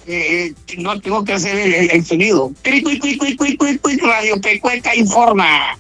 Eh, 0.08 0.54
eh, 0.68 0.76
no 0.78 1.00
tengo 1.00 1.24
que 1.24 1.34
hacer 1.34 1.56
el, 1.58 1.74
el- 1.74 1.92
el 1.92 2.06
sonido. 2.06 2.52
Radio 4.02 4.40
Pecueca 4.42 4.96
informa. 4.96 5.78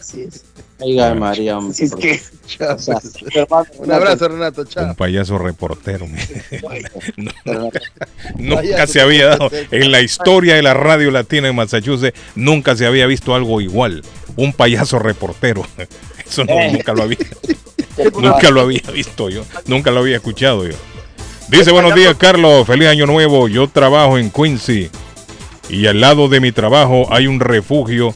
Así 0.00 0.22
es. 0.22 0.44
Oiga, 0.84 1.14
María. 1.14 1.56
Así 1.56 1.84
es 1.84 1.94
que. 1.94 2.20
Un 3.78 3.90
abrazo, 3.90 4.28
Renato, 4.28 4.64
chao. 4.64 4.84
Un 4.84 4.94
payaso 4.94 5.38
reportero. 5.38 6.06
No, 7.16 7.70
nunca 8.38 8.86
se 8.86 9.00
había 9.00 9.28
dado 9.28 9.50
en 9.70 9.92
la 9.92 10.00
historia 10.00 10.56
de 10.56 10.62
la 10.62 10.74
radio 10.74 11.10
latina 11.10 11.48
en 11.48 11.56
Massachusetts, 11.56 12.18
nunca 12.34 12.76
se 12.76 12.86
había 12.86 13.06
visto 13.06 13.34
algo 13.34 13.60
igual. 13.60 14.02
Un 14.36 14.52
payaso 14.52 14.98
reportero. 14.98 15.66
Eso 16.26 16.44
no, 16.44 16.54
nunca 16.70 16.92
lo 16.92 17.02
había. 17.02 17.18
Nunca 18.20 18.50
lo 18.50 18.62
había 18.62 18.82
visto 18.92 19.28
yo, 19.28 19.44
nunca 19.66 19.90
lo 19.90 20.00
había 20.00 20.16
escuchado 20.16 20.66
yo. 20.66 20.74
Dice 21.48 21.70
buenos 21.70 21.94
días 21.94 22.16
Carlos, 22.16 22.66
feliz 22.66 22.88
año 22.88 23.06
nuevo. 23.06 23.48
Yo 23.48 23.68
trabajo 23.68 24.18
en 24.18 24.30
Quincy 24.30 24.90
y 25.68 25.86
al 25.86 26.00
lado 26.00 26.28
de 26.28 26.40
mi 26.40 26.52
trabajo 26.52 27.06
hay 27.10 27.26
un 27.26 27.40
refugio 27.40 28.14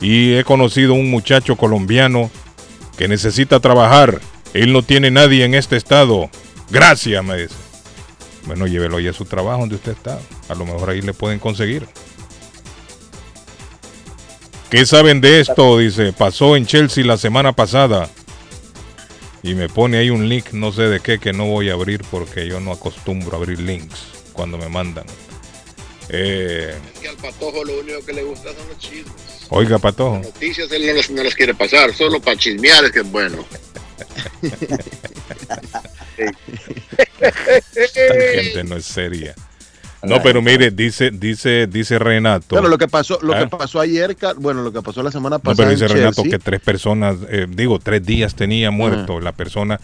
y 0.00 0.34
he 0.34 0.44
conocido 0.44 0.94
un 0.94 1.10
muchacho 1.10 1.56
colombiano 1.56 2.30
que 2.96 3.08
necesita 3.08 3.60
trabajar. 3.60 4.20
Él 4.54 4.72
no 4.72 4.82
tiene 4.82 5.10
nadie 5.10 5.44
en 5.44 5.54
este 5.54 5.76
estado. 5.76 6.30
Gracias, 6.70 7.22
me 7.24 7.36
dice. 7.42 7.54
Bueno, 8.46 8.66
llévelo 8.66 9.00
ya 9.00 9.10
a 9.10 9.14
su 9.14 9.24
trabajo 9.24 9.60
donde 9.60 9.74
usted 9.76 9.92
está. 9.92 10.18
A 10.48 10.54
lo 10.54 10.64
mejor 10.64 10.90
ahí 10.90 11.02
le 11.02 11.12
pueden 11.12 11.38
conseguir. 11.38 11.86
¿Qué 14.70 14.84
saben 14.84 15.20
de 15.20 15.40
esto? 15.40 15.78
Dice, 15.78 16.12
pasó 16.12 16.56
en 16.56 16.66
Chelsea 16.66 17.04
la 17.04 17.16
semana 17.16 17.52
pasada. 17.52 18.08
Y 19.42 19.54
me 19.54 19.68
pone 19.68 19.98
ahí 19.98 20.10
un 20.10 20.28
link, 20.28 20.52
no 20.52 20.72
sé 20.72 20.82
de 20.82 21.00
qué, 21.00 21.18
que 21.20 21.32
no 21.32 21.46
voy 21.46 21.70
a 21.70 21.74
abrir 21.74 22.02
porque 22.10 22.48
yo 22.48 22.58
no 22.58 22.72
acostumbro 22.72 23.36
a 23.36 23.40
abrir 23.40 23.60
links 23.60 24.08
cuando 24.32 24.58
me 24.58 24.68
mandan. 24.68 25.06
Eh, 26.08 26.74
Que 27.00 27.08
al 27.08 27.16
patojo 27.16 27.64
lo 27.64 27.80
único 27.80 28.04
que 28.04 28.12
le 28.12 28.22
gusta 28.24 28.50
son 28.54 28.68
los 28.68 28.78
chismes. 28.78 29.12
Oiga, 29.50 29.78
Patojo. 29.78 30.18
Noticias 30.18 30.70
él 30.72 30.86
no 30.86 30.92
los, 30.94 31.10
no 31.10 31.22
los 31.22 31.34
quiere 31.34 31.54
pasar, 31.54 31.92
solo 31.94 32.20
para 32.20 32.36
chismear 32.36 32.84
es 32.84 32.90
que 32.92 33.00
es 33.00 33.10
bueno. 33.10 33.44
Esta 37.74 38.42
gente 38.42 38.64
no 38.64 38.76
es 38.76 38.84
seria. 38.84 39.34
No, 40.02 40.22
pero 40.22 40.40
mire, 40.40 40.70
dice, 40.70 41.10
dice, 41.10 41.66
dice 41.66 41.98
Renato. 41.98 42.54
Bueno, 42.54 42.68
lo 42.68 42.78
que 42.78 42.86
pasó, 42.86 43.18
lo 43.22 43.34
¿Ah? 43.34 43.40
que 43.40 43.46
pasó 43.48 43.80
ayer, 43.80 44.16
bueno, 44.36 44.62
lo 44.62 44.72
que 44.72 44.80
pasó 44.82 45.02
la 45.02 45.10
semana 45.10 45.36
No, 45.36 45.42
pasada. 45.42 45.56
pero 45.68 45.70
dice 45.70 45.86
en 45.86 45.90
Renato 45.98 46.22
Chelsea, 46.22 46.38
que 46.38 46.44
tres 46.44 46.60
personas, 46.60 47.16
eh, 47.28 47.46
digo, 47.48 47.78
tres 47.80 48.04
días 48.04 48.34
tenía 48.36 48.70
muerto 48.70 49.18
la 49.20 49.32
persona. 49.32 49.80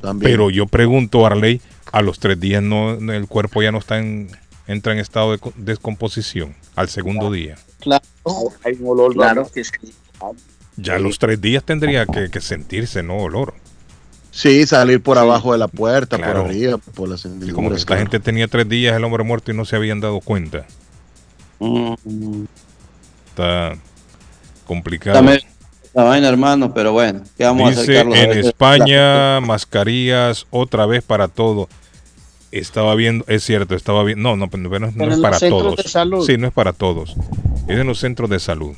También. 0.00 0.30
Pero 0.30 0.50
yo 0.50 0.66
pregunto, 0.66 1.26
Arley, 1.26 1.60
a 1.90 2.02
los 2.02 2.20
tres 2.20 2.38
días 2.38 2.62
no, 2.62 2.92
el 3.12 3.26
cuerpo 3.26 3.62
ya 3.62 3.72
no 3.72 3.78
está 3.78 3.98
en, 3.98 4.28
entra 4.68 4.92
en 4.92 4.98
estado 5.00 5.32
de 5.32 5.38
co- 5.38 5.52
descomposición 5.56 6.54
al 6.76 6.88
segundo 6.88 7.32
día. 7.32 7.56
Claro, 7.80 8.04
hay 8.64 8.76
un 8.80 8.88
olor. 8.88 9.12
claro 9.14 9.48
que 9.52 9.64
sí. 9.64 9.72
Ya 10.76 10.98
los 10.98 11.18
tres 11.18 11.40
días 11.40 11.62
tendría 11.64 12.06
que, 12.06 12.30
que 12.30 12.40
sentirse, 12.40 13.02
¿no? 13.02 13.18
Olor. 13.18 13.54
Sí, 14.30 14.66
salir 14.66 15.00
por 15.00 15.16
abajo 15.16 15.52
de 15.52 15.58
la 15.58 15.68
puerta, 15.68 16.16
Claro. 16.16 16.42
por 16.42 16.50
arriba, 16.50 16.78
por 16.78 17.08
las 17.08 17.24
Y 17.24 17.52
como 17.52 17.70
que 17.70 17.76
esta 17.76 17.96
gente 17.96 18.18
tenía 18.18 18.48
tres 18.48 18.68
días 18.68 18.96
el 18.96 19.04
hombre 19.04 19.22
muerto 19.22 19.52
y 19.52 19.54
no 19.54 19.64
se 19.64 19.76
habían 19.76 20.00
dado 20.00 20.20
cuenta. 20.20 20.66
Está 23.28 23.76
complicado. 24.66 25.14
Dame 25.14 25.40
la 25.92 26.02
vaina, 26.02 26.28
hermano, 26.28 26.74
pero 26.74 26.92
bueno, 26.92 27.22
¿qué 27.36 27.44
vamos 27.44 27.76
a 27.76 27.80
hacer, 27.80 27.94
Carlos? 27.98 28.18
En 28.18 28.30
España 28.38 29.40
mascarillas 29.40 30.46
otra 30.50 30.86
vez 30.86 31.04
para 31.04 31.28
todo. 31.28 31.68
Estaba 32.60 32.94
viendo, 32.94 33.24
es 33.26 33.42
cierto, 33.42 33.74
estaba 33.74 34.04
viendo, 34.04 34.22
no, 34.30 34.36
no, 34.36 34.48
pero 34.48 34.62
no, 34.62 34.78
no 34.78 34.92
Pero 34.96 35.10
es 35.10 35.16
en 35.16 35.22
para 35.22 35.32
los 35.32 35.40
centros 35.40 35.62
todos. 35.62 35.76
de 35.76 35.90
salud. 35.90 36.24
Sí, 36.26 36.38
no 36.38 36.46
es 36.46 36.52
para 36.52 36.72
todos. 36.72 37.16
Es 37.66 37.78
en 37.80 37.86
los 37.88 37.98
centros 37.98 38.30
de 38.30 38.38
salud. 38.38 38.74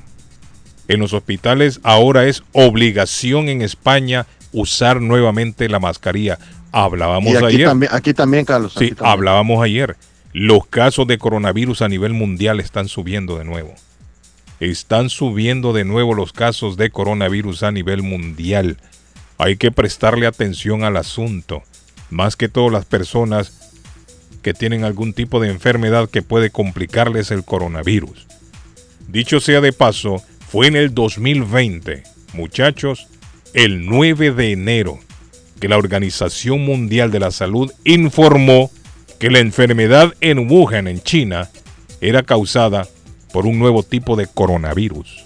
En 0.89 1.01
los 1.01 1.13
hospitales 1.13 1.81
ahora 1.83 2.25
es 2.27 2.43
obligación 2.53 3.51
en 3.51 3.61
España 3.61 4.27
usar 4.53 5.03
nuevamente 5.03 5.69
la 5.69 5.79
mascarilla. 5.79 6.39
Hablábamos 6.73 7.33
Y 7.33 7.37
aquí 7.37 7.47
ayer. 7.47 7.67
también, 7.69 7.93
aquí 7.95 8.15
también, 8.15 8.45
Carlos. 8.47 8.73
Sí, 8.79 8.89
también. 8.93 9.07
hablábamos 9.11 9.63
ayer. 9.63 9.97
Los 10.33 10.67
casos 10.67 11.07
de 11.07 11.19
coronavirus 11.19 11.83
a 11.83 11.89
nivel 11.89 12.15
mundial 12.15 12.61
están 12.61 12.89
subiendo 12.89 13.37
de 13.37 13.45
nuevo. 13.45 13.75
Están 14.59 15.11
subiendo 15.11 15.75
de 15.75 15.85
nuevo 15.85 16.15
los 16.15 16.33
casos 16.33 16.79
de 16.79 16.89
coronavirus 16.89 17.63
a 17.63 17.73
nivel 17.73 18.03
mundial. 18.03 18.79
Hay 19.37 19.57
que 19.59 19.71
prestarle 19.71 20.27
atención 20.27 20.83
al 20.83 20.97
asunto. 20.97 21.63
Más 22.09 22.37
que 22.37 22.49
todo 22.49 22.71
las 22.71 22.85
personas 22.87 23.66
que 24.47 24.55
tienen 24.55 24.85
algún 24.85 25.13
tipo 25.13 25.41
de 25.41 25.51
enfermedad 25.51 26.09
que 26.09 26.23
puede 26.23 26.51
complicarles 26.51 27.33
el 27.33 27.43
coronavirus. 27.43 28.29
Dicho 29.09 29.41
sea 29.41 29.61
de 29.61 29.73
paso, 29.73 30.23
fue 30.49 30.69
en 30.69 30.77
el 30.77 30.95
2020, 30.95 32.05
muchachos, 32.33 33.09
el 33.55 33.87
9 33.87 34.31
de 34.31 34.53
enero, 34.53 35.01
que 35.59 35.67
la 35.67 35.79
Organización 35.79 36.65
Mundial 36.65 37.11
de 37.11 37.19
la 37.19 37.33
Salud 37.33 37.73
informó 37.83 38.71
que 39.19 39.33
la 39.33 39.41
enfermedad 39.41 40.15
en 40.21 40.49
Wuhan, 40.49 40.87
en 40.87 41.03
China, 41.03 41.51
era 42.01 42.23
causada 42.23 42.87
por 43.33 43.47
un 43.47 43.59
nuevo 43.59 43.83
tipo 43.83 44.15
de 44.15 44.29
coronavirus. 44.29 45.25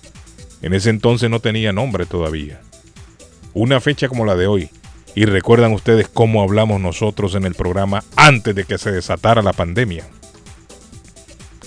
En 0.63 0.73
ese 0.73 0.89
entonces 0.89 1.29
no 1.29 1.41
tenía 1.41 1.75
nombre 1.75 2.07
todavía. 2.07 2.63
Una 3.53 3.83
fecha 3.83 4.09
como 4.09 4.25
la 4.25 4.35
de 4.35 4.47
hoy. 4.47 4.71
Y 5.15 5.25
recuerdan 5.25 5.73
ustedes 5.73 6.09
cómo 6.09 6.43
hablamos 6.43 6.81
nosotros 6.81 7.35
en 7.35 7.45
el 7.45 7.55
programa 7.55 8.05
antes 8.17 8.55
de 8.55 8.65
que 8.65 8.79
se 8.79 8.93
desatara 8.93 9.43
la 9.43 9.53
pandemia. 9.53 10.05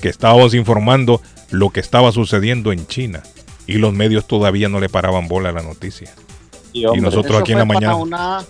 Que 0.01 0.09
estábamos 0.09 0.53
informando 0.53 1.21
lo 1.49 1.69
que 1.69 1.79
estaba 1.79 2.11
sucediendo 2.11 2.71
en 2.71 2.87
China. 2.87 3.23
Y 3.67 3.73
los 3.73 3.93
medios 3.93 4.27
todavía 4.27 4.69
no 4.69 4.79
le 4.79 4.89
paraban 4.89 5.27
bola 5.27 5.49
a 5.49 5.53
la 5.53 5.61
noticia. 5.61 6.11
Y, 6.73 6.83
nosotros 6.99 7.39
aquí 7.39 7.51
en 7.51 7.59
la 7.59 7.65
mañana. 7.65 8.43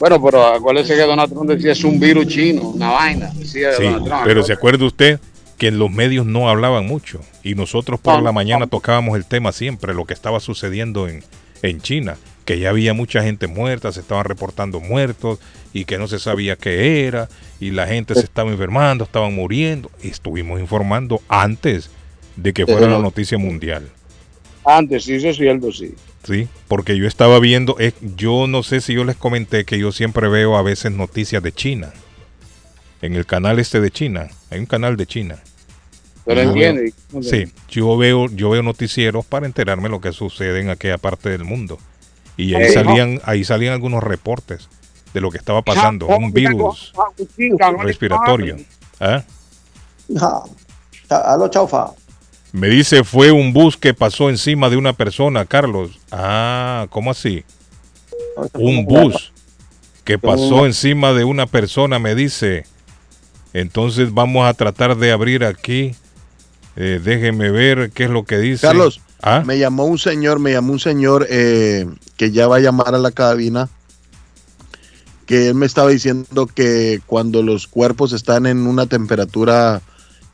Bueno, 0.00 0.22
pero 0.22 0.46
acuérdese 0.46 0.96
que 0.96 1.02
Donald 1.02 1.30
Trump 1.30 1.50
decía 1.50 1.72
es 1.72 1.84
un 1.84 2.00
virus 2.00 2.26
chino, 2.26 2.62
una 2.70 2.90
vaina. 2.90 3.30
Decía 3.34 3.72
Sí, 3.76 3.84
Donald 3.84 4.04
Trump. 4.06 4.22
pero 4.24 4.42
se 4.42 4.54
acuerda 4.54 4.86
usted 4.86 5.20
que 5.58 5.68
en 5.68 5.78
los 5.78 5.90
medios 5.90 6.24
no 6.24 6.48
hablaban 6.48 6.86
mucho 6.86 7.20
y 7.42 7.54
nosotros 7.54 8.00
por 8.00 8.22
la 8.22 8.32
mañana 8.32 8.66
tocábamos 8.66 9.16
el 9.16 9.26
tema 9.26 9.52
siempre, 9.52 9.92
lo 9.92 10.06
que 10.06 10.14
estaba 10.14 10.40
sucediendo 10.40 11.06
en, 11.06 11.22
en 11.60 11.82
China, 11.82 12.16
que 12.44 12.58
ya 12.58 12.70
había 12.70 12.94
mucha 12.94 13.22
gente 13.22 13.46
muerta, 13.46 13.92
se 13.92 14.00
estaban 14.00 14.24
reportando 14.24 14.80
muertos 14.80 15.38
y 15.72 15.84
que 15.84 15.98
no 15.98 16.08
se 16.08 16.18
sabía 16.18 16.56
qué 16.56 17.06
era 17.06 17.28
y 17.60 17.70
la 17.70 17.86
gente 17.86 18.14
se 18.14 18.20
estaba 18.20 18.50
enfermando, 18.50 19.04
estaban 19.04 19.34
muriendo. 19.34 19.90
Estuvimos 20.02 20.60
informando 20.60 21.20
antes 21.28 21.90
de 22.36 22.52
que 22.52 22.66
fuera 22.66 22.88
la 22.88 22.98
noticia 22.98 23.38
mundial. 23.38 23.88
Antes, 24.64 25.04
sí, 25.04 25.14
eso 25.14 25.28
es 25.28 25.36
cierto, 25.36 25.70
sí. 25.72 25.94
Sí, 26.24 26.48
porque 26.68 26.96
yo 26.98 27.06
estaba 27.06 27.38
viendo, 27.40 27.76
eh, 27.78 27.92
yo 28.16 28.46
no 28.46 28.62
sé 28.62 28.80
si 28.82 28.92
yo 28.94 29.04
les 29.04 29.16
comenté 29.16 29.64
que 29.64 29.78
yo 29.78 29.90
siempre 29.92 30.28
veo 30.28 30.56
a 30.56 30.62
veces 30.62 30.92
noticias 30.92 31.42
de 31.42 31.52
China. 31.52 31.92
En 33.00 33.14
el 33.14 33.24
canal 33.24 33.58
este 33.58 33.80
de 33.80 33.90
China, 33.90 34.28
hay 34.50 34.58
un 34.60 34.66
canal 34.66 34.96
de 34.96 35.06
China. 35.06 35.38
Pero 36.26 36.42
Yo 36.42 36.48
entiende. 36.50 36.92
veo- 37.12 37.22
Sí, 37.22 37.46
yo 37.70 37.96
veo, 37.96 38.26
yo 38.28 38.50
veo 38.50 38.62
noticieros 38.62 39.24
para 39.24 39.46
enterarme 39.46 39.88
lo 39.88 40.02
que 40.02 40.12
sucede 40.12 40.60
en 40.60 40.68
aquella 40.68 40.98
parte 40.98 41.30
del 41.30 41.44
mundo. 41.44 41.78
Y 42.40 42.54
ahí 42.54 42.72
salían, 42.72 43.20
ahí 43.24 43.44
salían 43.44 43.74
algunos 43.74 44.02
reportes 44.02 44.68
de 45.12 45.20
lo 45.20 45.30
que 45.30 45.38
estaba 45.38 45.62
pasando, 45.62 46.06
un 46.06 46.32
virus 46.32 46.92
respiratorio. 47.82 48.56
¿Ah? 48.98 49.22
Aló, 51.08 51.48
chaufa. 51.48 51.90
Me 52.52 52.68
dice, 52.68 53.04
fue 53.04 53.30
un 53.30 53.52
bus 53.52 53.76
que 53.76 53.94
pasó 53.94 54.30
encima 54.30 54.70
de 54.70 54.76
una 54.76 54.92
persona, 54.92 55.44
Carlos. 55.44 55.98
Ah, 56.10 56.86
¿cómo 56.90 57.10
así? 57.10 57.44
Un 58.54 58.86
bus 58.86 59.32
que 60.04 60.18
pasó 60.18 60.66
encima 60.66 61.12
de 61.12 61.24
una 61.24 61.46
persona, 61.46 61.98
me 61.98 62.14
dice. 62.14 62.64
Entonces 63.52 64.14
vamos 64.14 64.46
a 64.46 64.54
tratar 64.54 64.96
de 64.96 65.12
abrir 65.12 65.44
aquí. 65.44 65.94
Eh, 66.76 67.00
déjeme 67.02 67.50
ver 67.50 67.90
qué 67.90 68.04
es 68.04 68.10
lo 68.10 68.24
que 68.24 68.38
dice. 68.38 68.66
Carlos, 68.66 69.00
¿Ah? 69.22 69.42
me 69.44 69.58
llamó 69.58 69.84
un 69.84 69.98
señor, 69.98 70.38
me 70.38 70.52
llamó 70.52 70.72
un 70.72 70.80
señor 70.80 71.26
eh, 71.28 71.86
que 72.20 72.30
ya 72.32 72.46
va 72.48 72.56
a 72.56 72.60
llamar 72.60 72.94
a 72.94 72.98
la 72.98 73.12
cabina, 73.12 73.70
que 75.24 75.48
él 75.48 75.54
me 75.54 75.64
estaba 75.64 75.88
diciendo 75.88 76.46
que 76.46 77.00
cuando 77.06 77.42
los 77.42 77.66
cuerpos 77.66 78.12
están 78.12 78.44
en 78.44 78.66
una 78.66 78.84
temperatura 78.84 79.80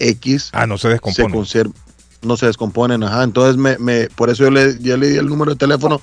X, 0.00 0.50
Ah, 0.52 0.66
no 0.66 0.78
se 0.78 0.88
descompone. 0.88 1.32
conserv- 1.32 1.72
no 2.22 2.36
se 2.36 2.46
descomponen, 2.46 3.04
ajá. 3.04 3.22
Entonces, 3.22 3.56
me, 3.56 3.78
me, 3.78 4.08
por 4.08 4.30
eso 4.30 4.42
yo 4.42 4.50
le, 4.50 4.76
yo 4.80 4.96
le 4.96 5.10
di 5.10 5.16
el 5.16 5.26
número 5.28 5.52
de 5.52 5.58
teléfono. 5.58 6.00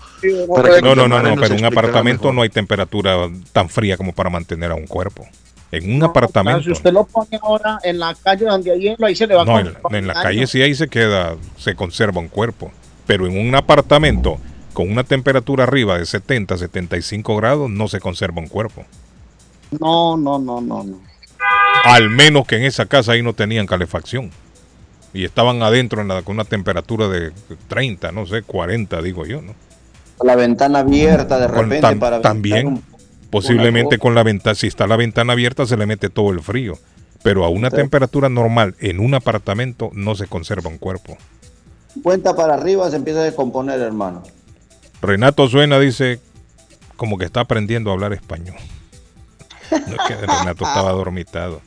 para 0.55 0.75
que 0.75 0.81
No, 0.81 0.95
no, 0.95 1.09
no, 1.09 1.21
no, 1.21 1.35
pero 1.35 1.53
en 1.53 1.59
un 1.59 1.65
apartamento 1.65 2.21
mejor. 2.23 2.33
no 2.35 2.41
hay 2.43 2.49
temperatura 2.49 3.17
tan 3.51 3.67
fría 3.67 3.97
como 3.97 4.13
para 4.13 4.29
mantener 4.29 4.71
a 4.71 4.75
un 4.75 4.87
cuerpo. 4.87 5.27
En 5.69 5.93
un 5.93 6.01
apartamento. 6.01 6.63
Si 6.63 6.71
usted 6.71 6.93
lo 6.93 7.03
pone 7.03 7.37
ahora 7.41 7.79
en 7.83 7.99
la 7.99 8.15
calle 8.15 8.45
donde 8.45 8.71
hay 8.71 8.79
hielo, 8.79 9.05
ahí 9.05 9.17
se 9.17 9.27
le 9.27 9.35
va 9.35 9.41
a 9.41 9.45
No, 9.45 9.59
en, 9.59 9.75
en 9.91 10.07
la 10.07 10.13
calle 10.13 10.47
sí 10.47 10.61
ahí 10.61 10.75
se 10.75 10.87
queda, 10.87 11.35
se 11.57 11.75
conserva 11.75 12.21
un 12.21 12.29
cuerpo. 12.29 12.71
Pero 13.05 13.27
en 13.27 13.37
un 13.37 13.53
apartamento 13.53 14.37
con 14.73 14.91
una 14.91 15.03
temperatura 15.03 15.63
arriba 15.63 15.97
de 15.97 16.05
70, 16.05 16.57
75 16.57 17.35
grados 17.37 17.69
no 17.69 17.87
se 17.87 17.99
conserva 17.99 18.41
un 18.41 18.47
cuerpo. 18.47 18.83
No, 19.79 20.17
no, 20.17 20.39
no, 20.39 20.61
no, 20.61 20.83
no. 20.83 20.99
Al 21.85 22.09
menos 22.09 22.45
que 22.47 22.57
en 22.57 22.63
esa 22.63 22.85
casa 22.85 23.13
ahí 23.13 23.21
no 23.21 23.33
tenían 23.33 23.65
calefacción. 23.65 24.31
Y 25.13 25.25
estaban 25.25 25.61
adentro 25.61 26.01
en 26.01 26.07
la- 26.07 26.21
con 26.23 26.35
una 26.35 26.45
temperatura 26.45 27.07
de 27.07 27.31
30, 27.67 28.11
no 28.11 28.25
sé, 28.25 28.41
40, 28.41 29.01
digo 29.01 29.25
yo, 29.25 29.41
¿no? 29.41 29.53
La 30.23 30.35
ventana 30.35 30.79
abierta 30.79 31.39
de 31.39 31.47
Con- 31.47 31.69
repente 31.69 31.87
tam- 31.87 31.99
para 31.99 32.21
también, 32.21 32.81
posiblemente 33.29 33.97
con 33.99 34.15
la 34.15 34.23
ventana, 34.23 34.55
si 34.55 34.67
está 34.67 34.87
la 34.87 34.95
ventana 34.95 35.33
abierta 35.33 35.65
se 35.65 35.77
le 35.77 35.85
mete 35.85 36.09
todo 36.09 36.31
el 36.31 36.41
frío. 36.41 36.77
Pero 37.23 37.45
a 37.45 37.49
una 37.49 37.69
Sí. 37.69 37.75
temperatura 37.77 38.27
normal 38.29 38.75
en 38.79 38.99
un 38.99 39.13
apartamento 39.13 39.89
no 39.93 40.15
se 40.15 40.27
conserva 40.27 40.69
un 40.69 40.77
cuerpo. 40.77 41.17
cuenta 42.01 42.35
para 42.35 42.55
arriba 42.55 42.89
se 42.89 42.95
empieza 42.95 43.19
a 43.19 43.23
descomponer, 43.23 43.79
hermano. 43.79 44.23
Renato 45.03 45.47
Suena 45.47 45.79
dice 45.79 46.19
como 46.97 47.17
que 47.17 47.25
está 47.25 47.41
aprendiendo 47.41 47.89
a 47.89 47.93
hablar 47.93 48.13
español. 48.13 48.55
No 49.71 49.77
es 49.95 49.99
que 50.07 50.15
Renato 50.15 50.65
estaba 50.65 50.91
dormitado. 50.91 51.61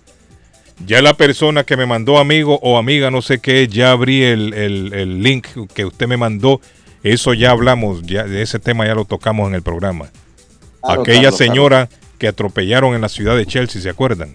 Ya 0.84 1.00
la 1.02 1.14
persona 1.14 1.64
que 1.64 1.76
me 1.76 1.86
mandó 1.86 2.18
amigo 2.18 2.58
o 2.62 2.76
amiga, 2.78 3.10
no 3.10 3.22
sé 3.22 3.38
qué, 3.38 3.66
ya 3.68 3.92
abrí 3.92 4.22
el, 4.22 4.52
el- 4.54 4.92
el 4.94 5.22
link 5.22 5.46
que 5.74 5.84
usted 5.84 6.06
me 6.06 6.16
mandó. 6.16 6.60
Eso 7.02 7.34
ya 7.34 7.50
hablamos, 7.50 8.02
ya 8.02 8.24
de 8.24 8.42
ese 8.42 8.58
tema 8.58 8.86
ya 8.86 8.94
lo 8.94 9.04
tocamos 9.04 9.48
en 9.48 9.54
el 9.54 9.62
programa. 9.62 10.10
Claro, 10.82 11.02
Aquella 11.02 11.30
señora 11.32 11.88
que 12.18 12.28
atropellaron 12.28 12.94
en 12.94 13.00
la 13.00 13.08
ciudad 13.08 13.36
de 13.36 13.46
Chelsea, 13.46 13.80
¿se 13.82 13.88
acuerdan? 13.90 14.34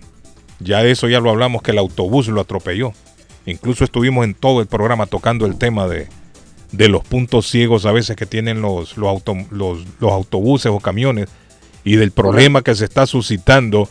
Ya 0.60 0.82
de 0.84 0.92
eso 0.92 1.08
ya 1.10 1.20
lo 1.20 1.30
hablamos, 1.30 1.62
que 1.64 1.72
el 1.72 1.78
autobús 1.80 2.28
lo 2.28 2.42
atropelló. 2.42 2.94
Incluso 3.46 3.84
estuvimos 3.84 4.26
en 4.26 4.34
todo 4.36 4.62
el 4.62 4.68
programa 4.68 5.06
tocando 5.08 5.46
el 5.46 5.58
tema 5.58 5.88
de, 5.88 6.08
de 6.72 6.88
los 6.90 7.04
puntos 7.04 7.48
ciegos 7.48 7.86
a 7.86 7.92
veces 7.92 8.16
que 8.16 8.26
tienen 8.26 8.62
los, 8.62 8.98
los, 8.98 9.10
auto- 9.10 9.36
los, 9.52 9.80
los 10.00 10.12
autobuses 10.12 10.72
o 10.72 10.80
camiones 10.80 11.28
y 11.84 11.96
del 11.96 12.12
problema 12.12 12.62
que 12.62 12.76
se 12.76 12.86
está 12.86 13.06
suscitando 13.06 13.90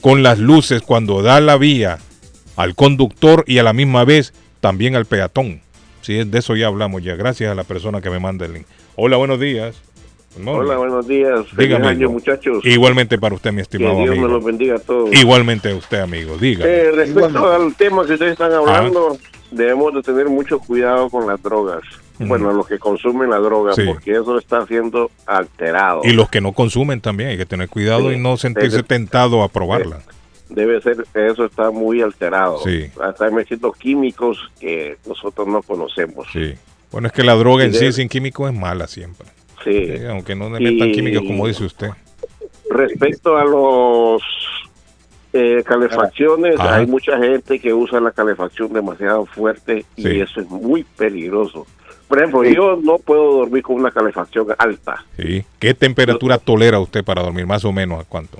con 0.00 0.22
las 0.22 0.38
luces 0.38 0.82
cuando 0.82 1.22
da 1.22 1.40
la 1.40 1.56
vía 1.56 1.98
al 2.56 2.74
conductor 2.74 3.44
y 3.46 3.58
a 3.58 3.62
la 3.62 3.72
misma 3.72 4.04
vez 4.04 4.32
también 4.60 4.96
al 4.96 5.06
peatón. 5.06 5.60
Sí, 6.02 6.22
de 6.24 6.38
eso 6.38 6.56
ya 6.56 6.66
hablamos 6.66 7.02
ya. 7.02 7.16
Gracias 7.16 7.50
a 7.50 7.54
la 7.54 7.64
persona 7.64 8.00
que 8.00 8.10
me 8.10 8.18
manda 8.18 8.46
el 8.46 8.54
link. 8.54 8.66
Hola, 8.96 9.16
buenos 9.16 9.38
días. 9.40 9.76
Hola, 10.44 10.76
buenos 10.76 11.06
días. 11.08 11.46
Feliz 11.48 11.56
Dígame, 11.56 11.86
año, 11.88 11.96
amigo. 12.06 12.12
muchachos. 12.12 12.64
Igualmente 12.64 13.18
para 13.18 13.34
usted, 13.34 13.50
mi 13.50 13.56
Que 13.56 13.62
estimado 13.62 13.96
Dios 13.96 14.06
me 14.08 14.12
amigo. 14.12 14.28
los 14.28 14.44
bendiga 14.44 14.76
a 14.76 14.78
todos. 14.78 15.12
Igualmente 15.12 15.70
a 15.70 15.74
usted, 15.74 15.98
amigo. 16.00 16.36
Diga. 16.36 16.64
Eh, 16.66 16.90
respecto 16.92 17.50
al 17.52 17.74
tema 17.74 18.04
que 18.06 18.12
ustedes 18.12 18.32
están 18.32 18.52
hablando, 18.52 19.18
debemos 19.50 19.94
de 19.94 20.02
tener 20.02 20.28
mucho 20.28 20.58
cuidado 20.60 21.08
con 21.10 21.26
las 21.26 21.42
drogas. 21.42 21.82
Bueno, 22.18 22.52
los 22.52 22.66
que 22.66 22.78
consumen 22.78 23.30
la 23.30 23.38
droga, 23.38 23.72
Sí. 23.74 23.82
porque 23.86 24.12
eso 24.12 24.36
está 24.38 24.66
siendo 24.66 25.10
alterado. 25.26 26.00
Y 26.04 26.12
los 26.12 26.28
que 26.28 26.40
no 26.40 26.52
consumen 26.52 27.00
también, 27.00 27.30
hay 27.30 27.36
que 27.36 27.46
tener 27.46 27.68
cuidado 27.68 28.10
Sí. 28.10 28.16
y 28.16 28.18
no 28.18 28.36
sentirse 28.36 28.78
Debe- 28.78 28.86
tentado 28.88 29.42
a 29.42 29.48
probarla. 29.48 30.00
Debe 30.48 30.80
ser, 30.80 31.04
eso 31.14 31.44
está 31.44 31.70
muy 31.70 32.00
alterado. 32.02 32.58
Sí. 32.64 32.86
Hasta 33.02 33.30
metiendo 33.30 33.70
químicos 33.72 34.38
que 34.58 34.96
nosotros 35.06 35.46
no 35.46 35.62
conocemos. 35.62 36.26
Sí. 36.32 36.54
Bueno, 36.90 37.08
es 37.08 37.12
que 37.12 37.22
la 37.22 37.34
droga 37.34 37.64
en 37.64 37.74
sí 37.74 37.92
sin 37.92 38.08
químicos 38.08 38.50
es 38.50 38.58
mala 38.58 38.86
siempre. 38.86 39.26
Sí. 39.62 39.92
Aunque 40.08 40.34
no 40.34 40.48
le 40.50 40.58
metan 40.72 40.88
Y- 40.88 40.92
químicos 40.92 41.22
como 41.26 41.46
dice 41.46 41.64
usted. 41.64 41.90
Respecto 42.70 43.36
a 43.36 43.44
los 43.44 44.22
eh, 45.34 45.62
calefacciones, 45.64 46.58
Ajá. 46.58 46.76
hay 46.76 46.86
mucha 46.86 47.18
gente 47.18 47.58
que 47.60 47.74
usa 47.74 48.00
la 48.00 48.10
calefacción 48.12 48.72
demasiado 48.72 49.26
fuerte 49.26 49.84
y 49.94 50.20
eso 50.20 50.40
es 50.40 50.48
muy 50.48 50.84
peligroso. 50.84 51.66
Por 52.08 52.18
ejemplo, 52.18 52.42
yo 52.44 52.78
no 52.82 52.98
puedo 52.98 53.38
dormir 53.40 53.62
con 53.62 53.76
una 53.76 53.90
calefacción 53.90 54.46
alta. 54.58 55.04
Sí. 55.18 55.44
¿Qué 55.58 55.74
temperatura 55.74 56.38
tolera 56.38 56.80
usted 56.80 57.04
para 57.04 57.22
dormir? 57.22 57.46
Más 57.46 57.64
o 57.64 57.72
menos, 57.72 58.00
¿a 58.00 58.04
cuánto? 58.04 58.38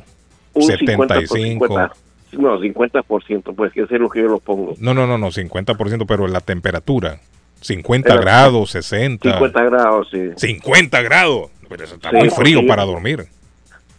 Un 0.55 0.63
50 0.63 0.97
por 0.97 1.09
75. 1.09 1.67
50. 1.67 1.93
No, 2.33 2.59
50%, 2.61 3.55
pues 3.55 3.73
que 3.73 3.83
es 3.83 3.91
lo 3.93 4.09
que 4.09 4.21
yo 4.23 4.29
lo 4.29 4.39
pongo. 4.39 4.75
No, 4.79 4.93
no, 4.95 5.07
no, 5.07 5.17
no, 5.19 5.29
50%, 5.31 6.05
pero 6.07 6.27
la 6.29 6.41
temperatura. 6.41 7.21
50 7.61 8.13
Era- 8.13 8.21
grados, 8.21 8.71
60. 8.71 9.31
50 9.31 9.63
grados, 9.65 10.09
sí. 10.11 10.19
50 10.37 11.03
grados. 11.03 11.51
Pero 11.69 11.85
eso 11.85 11.95
está 11.97 12.11
Sí, 12.11 12.17
muy 12.17 12.31
frío 12.31 12.61
sí. 12.61 12.67
para 12.67 12.85
dormir. 12.85 13.27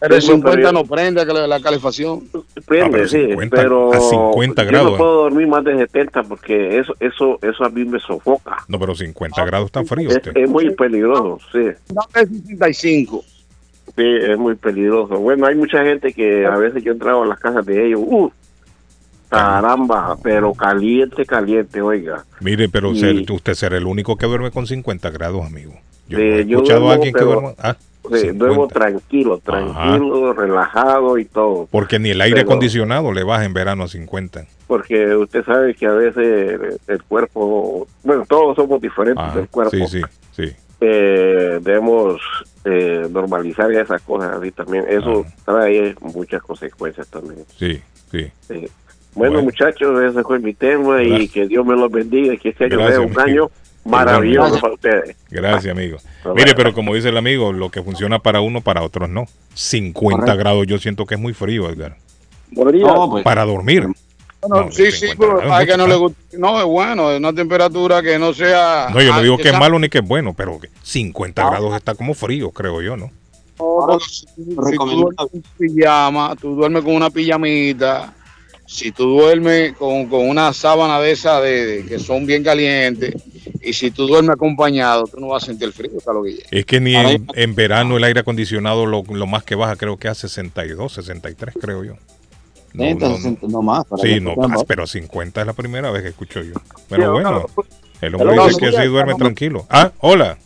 Pero 0.00 0.14
el 0.16 0.22
Sí, 0.22 0.28
no, 0.28 0.34
50 0.36 0.56
pero- 0.56 0.72
no 0.72 0.84
prende 0.84 1.24
la, 1.26 1.46
la 1.46 1.60
calefacción. 1.60 2.22
Prende, 2.66 2.86
Ah, 2.86 2.88
pero 2.90 3.08
sí, 3.08 3.18
50 3.26 3.56
pero 3.56 3.92
a 3.92 4.00
50 4.00 4.62
yo 4.64 4.68
grados. 4.70 4.90
no 4.92 4.96
puedo 4.96 5.14
dormir 5.24 5.46
más 5.46 5.62
de 5.64 5.76
70 5.76 6.22
porque 6.22 6.78
eso 6.78 6.94
eso 7.00 7.38
eso 7.42 7.64
a 7.64 7.68
mí 7.68 7.84
me 7.84 8.00
sofoca. 8.00 8.56
No, 8.66 8.78
pero 8.78 8.94
50 8.94 9.44
grados 9.44 9.66
está 9.66 9.84
frío. 9.84 10.08
Es, 10.08 10.16
usted. 10.16 10.32
es 10.36 10.48
muy 10.48 10.70
peligroso, 10.74 11.38
sí. 11.52 11.66
No 11.94 12.00
es 12.14 12.28
65. 12.28 13.22
Sí, 13.96 14.02
es 14.22 14.38
muy 14.38 14.54
peligroso. 14.54 15.18
Bueno, 15.18 15.46
hay 15.46 15.54
mucha 15.56 15.82
gente 15.84 16.14
que 16.14 16.46
a 16.46 16.56
veces 16.56 16.82
yo 16.82 16.92
he 16.92 16.94
entrado 16.94 17.22
a 17.22 17.26
las 17.26 17.38
casas 17.38 17.66
de 17.66 17.86
ellos, 17.88 18.00
¡uh! 18.02 18.30
Caramba, 19.28 20.16
pero 20.22 20.52
caliente, 20.54 21.24
caliente, 21.24 21.80
oiga. 21.80 22.24
Mire, 22.40 22.68
pero 22.68 22.92
Y- 22.92 22.98
ser- 23.00 23.30
usted 23.30 23.54
será 23.54 23.76
el 23.76 23.86
único 23.86 24.16
que 24.16 24.26
duerme 24.26 24.50
con 24.50 24.66
50 24.66 25.10
grados, 25.10 25.44
amigo. 25.46 25.72
Yo 26.08 26.18
Sí, 26.18 26.24
he 26.24 26.46
yo 26.46 26.56
escuchado 26.58 26.80
duermo, 26.80 26.90
a 26.90 26.94
alguien 26.94 27.12
que 27.14 27.18
pero- 27.18 27.30
duerma. 27.32 27.52
Ah, 27.58 27.76
Sí, 28.16 28.20
50. 28.28 28.44
duermo 28.44 28.68
tranquilo, 28.68 29.38
tranquilo, 29.38 30.32
relajado 30.32 31.18
y 31.18 31.24
todo. 31.24 31.68
Porque 31.70 31.98
ni 31.98 32.10
el 32.10 32.20
aire 32.20 32.36
Pero- 32.36 32.48
acondicionado 32.50 33.12
le 33.12 33.24
baja 33.24 33.44
en 33.44 33.52
verano 33.54 33.84
a 33.84 33.88
50. 33.88 34.44
Porque 34.66 35.14
usted 35.16 35.44
sabe 35.44 35.74
que 35.74 35.86
a 35.86 35.92
veces 35.92 36.78
el, 36.86 37.02
cuerpo, 37.04 37.86
bueno, 38.04 38.24
todos 38.28 38.56
somos 38.56 38.80
diferentes 38.80 39.24
Ah, 39.26 39.34
del 39.34 39.48
cuerpo. 39.48 39.70
sí, 39.72 39.84
sí, 39.86 40.02
sí. 40.32 40.52
Eh, 40.82 41.58
debemos 41.60 42.20
eh, 42.64 43.06
normalizar 43.10 43.70
esas 43.72 44.00
cosas 44.02 44.32
así 44.36 44.50
también. 44.52 44.84
Eso 44.88 45.24
trae 45.44 45.94
muchas 46.00 46.42
consecuencias 46.42 47.06
también. 47.08 47.44
Sí, 47.56 47.80
sí. 48.10 48.30
Sí. 48.48 48.66
Bueno, 49.14 49.32
Bueno. 49.34 49.42
muchachos, 49.42 50.02
ese 50.04 50.22
fue 50.22 50.38
mi 50.38 50.54
tema 50.54 51.02
y 51.02 51.08
Gracias. 51.08 51.30
que 51.32 51.46
Dios 51.48 51.66
me 51.66 51.74
los 51.76 51.90
bendiga 51.90 52.32
y 52.34 52.38
que 52.38 52.50
este 52.50 52.64
año 52.66 52.76
Gracias, 52.78 52.96
sea 52.98 53.06
un 53.06 53.20
amigo. 53.20 53.44
año 53.44 53.50
maravilloso 53.90 54.60
para 54.60 54.74
ustedes. 54.74 55.16
Gracias, 55.30 55.72
amigo. 55.72 55.98
Mire, 56.34 56.54
pero 56.54 56.72
como 56.72 56.94
dice 56.94 57.08
el 57.08 57.16
amigo, 57.16 57.52
lo 57.52 57.70
que 57.70 57.82
funciona 57.82 58.18
para 58.18 58.40
uno, 58.40 58.60
para 58.60 58.82
otros 58.82 59.08
no. 59.08 59.26
50 59.54 60.16
Correcto. 60.16 60.38
grados 60.38 60.66
yo 60.66 60.78
siento 60.78 61.06
que 61.06 61.14
es 61.14 61.20
muy 61.20 61.34
frío, 61.34 61.68
Edgar. 61.68 61.96
No, 62.50 63.10
pues, 63.10 63.24
Para 63.24 63.44
dormir. 63.44 63.86
Bueno, 64.42 64.64
No, 64.64 64.72
sí, 64.72 64.90
sí, 64.90 65.08
50 65.08 65.16
pero 65.18 65.36
grados 65.36 65.52
hay 65.52 65.64
es 65.64 65.70
que 65.70 65.76
no 65.76 65.86
le 65.86 65.94
gusta. 65.96 66.18
No, 66.38 66.58
es 66.58 66.64
bueno, 66.64 67.10
es 67.10 67.18
una 67.18 67.32
temperatura 67.32 68.02
que 68.02 68.18
no 68.18 68.32
sea. 68.32 68.88
No, 68.92 69.00
yo 69.00 69.10
no 69.10 69.18
ah, 69.18 69.22
digo 69.22 69.36
que 69.36 69.50
es 69.50 69.58
malo 69.58 69.78
ni 69.78 69.88
que 69.88 69.98
es 69.98 70.06
bueno, 70.06 70.34
pero 70.34 70.58
que 70.58 70.68
50 70.82 71.50
grados 71.50 71.76
está 71.76 71.94
como 71.94 72.14
frío, 72.14 72.50
creo 72.50 72.80
yo, 72.80 72.96
¿no? 72.96 73.10
No, 73.58 74.00
si, 74.00 74.26
si 74.26 74.34
tú 74.46 74.86
duermes 74.86 75.16
con 75.16 75.42
pijama, 75.58 76.34
tú 76.40 76.54
duermes 76.54 76.82
con 76.82 76.94
una 76.94 77.10
pijamita, 77.10 78.14
si 78.70 78.92
tú 78.92 79.04
duermes 79.18 79.72
con, 79.72 80.06
con 80.06 80.28
una 80.28 80.52
sábana 80.52 81.00
de 81.00 81.10
esas 81.10 81.42
de, 81.42 81.66
de- 81.66 81.86
que 81.86 81.98
son 81.98 82.24
bien 82.24 82.44
calientes, 82.44 83.14
y 83.60 83.72
si 83.72 83.90
tú 83.90 84.06
duermes 84.06 84.30
acompañado, 84.30 85.06
tú 85.08 85.18
no 85.18 85.26
vas 85.26 85.42
a 85.42 85.46
sentir 85.46 85.66
el 85.66 85.72
frío, 85.72 85.90
está 85.98 86.12
lo 86.12 86.22
que 86.22 86.38
Es 86.52 86.64
que 86.66 86.78
ni 86.80 86.94
en, 86.94 87.26
en 87.34 87.54
verano 87.56 87.96
el 87.96 88.04
aire 88.04 88.20
acondicionado 88.20 88.86
lo, 88.86 89.02
lo 89.02 89.26
más 89.26 89.42
que 89.42 89.56
baja 89.56 89.74
creo 89.74 89.96
que 89.96 90.06
a 90.06 90.14
62, 90.14 90.92
63 90.92 91.54
creo 91.60 91.82
yo. 91.82 91.94
No, 92.72 92.84
60, 92.84 93.08
no, 93.08 93.16
60, 93.16 93.46
no 93.48 93.62
más. 93.62 93.84
para 93.86 94.02
Sí, 94.04 94.20
no, 94.20 94.34
ah, 94.40 94.62
pero 94.68 94.86
50 94.86 95.40
es 95.40 95.46
la 95.48 95.52
primera 95.52 95.90
vez 95.90 96.02
que 96.04 96.08
escucho 96.10 96.40
yo. 96.40 96.54
Pero 96.88 97.02
Sí, 97.06 97.10
bueno, 97.10 97.30
no, 97.32 97.64
el 98.00 98.14
hombre 98.14 98.36
dice 98.46 98.60
que 98.60 98.66
así 98.68 98.86
duerme 98.86 99.14
tranquilo. 99.16 99.66
Ah, 99.68 99.90
hola. 99.98 100.38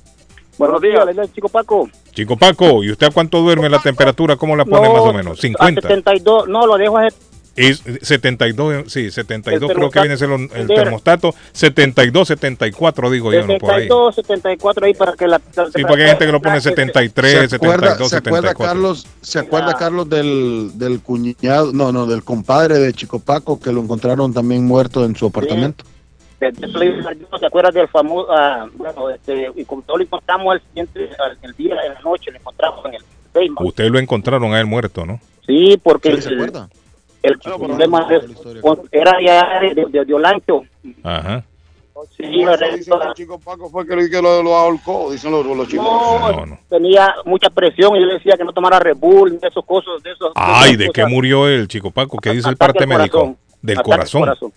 Buenos 0.57 0.81
días, 0.81 1.05
chico 1.35 1.51
Paco. 1.51 1.91
Chico 2.13 2.39
Paco, 2.39 2.83
¿y 2.83 2.91
usted 2.91 3.09
a 3.09 3.11
cuánto 3.11 3.43
duerme 3.43 3.69
la 3.69 3.81
temperatura? 3.81 4.37
¿Cómo 4.37 4.57
la 4.57 4.65
pone 4.65 4.89
No, 4.89 4.95
más 4.95 5.03
o 5.03 5.13
menos? 5.13 5.39
A 5.39 5.43
50. 5.43 5.81
72, 5.83 6.49
no, 6.49 6.67
lo 6.67 6.79
dejo 6.79 6.97
a 6.97 7.09
Es 7.57 7.83
72, 8.03 8.93
sí, 8.93 9.11
72 9.13 9.71
El 9.71 9.77
creo 9.77 9.91
que 9.91 10.01
viene 10.01 10.15
a 10.15 10.17
ser 10.19 10.31
el, 10.31 10.41
el 10.43 10.49
termostato- 10.67 10.75
termostato. 10.75 11.35
72, 11.53 12.27
74 12.29 13.11
digo 13.11 13.33
yo, 13.33 13.47
no 13.47 13.59
por 13.59 13.71
ahí. 13.71 13.83
72, 13.83 14.15
74 14.17 14.87
ahí 14.87 14.95
para 14.95 15.13
que 15.13 15.29
la... 15.29 15.39
Sí, 15.75 15.83
porque 15.87 16.03
hay 16.03 16.09
gente 16.11 16.27
que 16.27 16.33
lo 16.33 16.43
pone 16.43 16.61
73, 16.61 17.51
¿Se 17.51 17.57
acuerda, 17.57 17.97
72, 17.97 18.09
¿se 18.11 18.17
acuerda 18.17 18.49
74. 18.49 18.59
Carlos, 18.67 19.07
se 19.21 19.39
acuerda 19.39 19.75
Carlos 19.75 20.09
del, 20.11 20.71
del 20.75 21.01
cuñado, 21.01 21.73
no, 21.73 21.93
no, 21.93 22.07
del 22.07 22.25
compadre 22.25 22.79
de 22.79 22.93
Chico 22.93 23.21
Paco 23.21 23.61
que 23.61 23.73
lo 23.73 23.81
encontraron 23.83 24.35
también 24.35 24.65
muerto 24.67 25.05
en 25.05 25.15
su 25.15 25.27
apartamento? 25.27 25.85
de- 26.41 26.53
¿Se 27.41 27.47
acuerdas 27.47 27.73
del 27.73 27.89
famoso? 27.89 28.31
ah, 28.33 28.67
bueno, 28.75 29.11
este, 29.11 29.51
y 29.55 29.65
como 29.65 29.83
todo 29.83 29.99
lo 29.99 30.03
encontramos 30.03 30.57
el 30.57 30.61
siguiente, 30.69 31.09
al- 31.25 31.39
el 31.43 31.53
día, 31.55 31.77
en 31.87 31.95
la 31.95 32.01
noche, 32.01 32.31
lo 32.31 32.39
encontramos 32.39 32.85
en 32.87 32.95
el 32.95 33.03
basement. 33.33 33.61
Usted 33.61 33.89
lo 33.91 33.99
encontraron 33.99 34.53
a 34.53 34.61
él 34.61 34.67
muerto, 34.67 35.07
¿no? 35.07 35.21
Sí, 35.47 35.79
porque 35.83 36.17
¿Sí, 36.17 36.23
se 36.23 36.35
acuerda? 36.35 36.69
el 36.71 36.84
problema 37.59 38.07
es- 38.11 38.25
era 38.93 39.13
ya 39.25 39.61
de, 39.61 39.75
de, 39.91 40.05
de 40.05 40.15
Olancho. 40.15 40.63
Ajá. 41.03 41.45
Sí, 42.17 42.23
Eso 42.43 42.53
era- 42.53 42.77
dicen 42.77 42.99
que 43.01 43.07
el 43.09 43.15
chico 43.15 43.39
Paco 43.39 43.71
fue 43.71 43.87
que 43.87 43.95
lo, 43.97 44.03
que 44.11 44.21
lo, 44.21 44.43
lo 44.43 44.55
ahorcó, 44.55 45.11
dicen 45.11 45.31
los, 45.31 45.47
los 45.47 45.67
chicos. 45.69 45.87
no, 45.87 46.59
tenía 46.69 47.15
mucha 47.25 47.49
presión 47.51 47.97
y 47.97 48.01
yo 48.01 48.07
le 48.07 48.15
decía 48.15 48.37
que 48.37 48.45
no 48.45 48.53
tomara 48.53 48.79
Red 48.79 48.97
Bull, 48.97 49.39
de 49.41 49.49
esos 49.49 49.65
cosas, 49.65 50.03
de 50.03 50.13
esos. 50.13 50.33
Ay, 50.35 50.77
¿de 50.77 50.91
qué 50.91 51.07
murió 51.07 51.49
el 51.49 51.67
chico 51.69 51.91
Paco? 51.91 52.19
¿Qué 52.19 52.31
dice 52.33 52.49
el 52.49 52.57
parte 52.57 52.87
médico? 52.87 53.19
corazón. 53.19 53.37
Del 53.63 53.79
Ataque 53.79 53.91
corazón. 53.91 54.53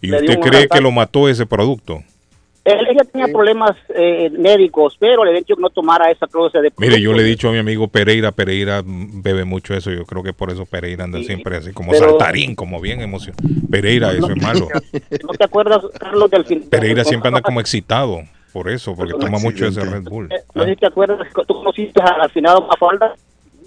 ¿Y 0.00 0.06
Le 0.06 0.16
usted 0.20 0.40
cree 0.40 0.68
que 0.68 0.80
lo 0.80 0.90
mató 0.90 1.28
ese 1.28 1.44
producto? 1.44 2.02
Él, 2.68 2.86
ella 2.90 3.04
tenía 3.10 3.28
problemas 3.28 3.76
eh, 3.94 4.30
médicos, 4.30 4.96
pero 4.98 5.24
le 5.24 5.32
he 5.32 5.38
dicho 5.38 5.56
que 5.56 5.62
no 5.62 5.70
tomara 5.70 6.10
esa 6.10 6.26
clase 6.26 6.60
de 6.60 6.72
Mire, 6.78 7.00
yo 7.00 7.12
le 7.12 7.22
he 7.22 7.24
dicho 7.24 7.48
a 7.48 7.52
mi 7.52 7.58
amigo 7.58 7.88
Pereira, 7.88 8.32
Pereira 8.32 8.82
bebe 8.84 9.44
mucho 9.44 9.74
eso, 9.74 9.90
yo 9.90 10.04
creo 10.04 10.22
que 10.22 10.32
por 10.32 10.50
eso 10.50 10.66
Pereira 10.66 11.04
anda 11.04 11.22
siempre 11.22 11.56
así 11.56 11.72
como 11.72 11.92
pero- 11.92 12.10
saltarín, 12.10 12.54
como 12.54 12.80
bien 12.80 13.00
emocionado. 13.00 13.42
Pereira, 13.70 14.12
eso 14.12 14.30
es 14.30 14.42
malo. 14.42 14.68
¿No 15.22 15.32
te 15.32 15.44
acuerdas, 15.44 15.82
Carlos, 15.98 16.30
del 16.30 16.44
fin? 16.44 16.68
Pereira 16.68 17.04
siempre 17.04 17.28
anda 17.28 17.40
como 17.40 17.60
excitado, 17.60 18.20
por 18.52 18.68
eso, 18.68 18.94
porque 18.94 19.14
toma 19.14 19.38
mucho 19.38 19.66
ese 19.66 19.80
Red 19.80 20.04
Bull. 20.04 20.28
No 20.54 20.64
sé 20.64 20.70
si 20.70 20.76
te 20.76 20.86
acuerdas, 20.86 21.26
tú 21.46 21.54
conociste 21.54 22.00
al 22.02 22.30
finado 22.30 22.66
Mafalda. 22.66 23.14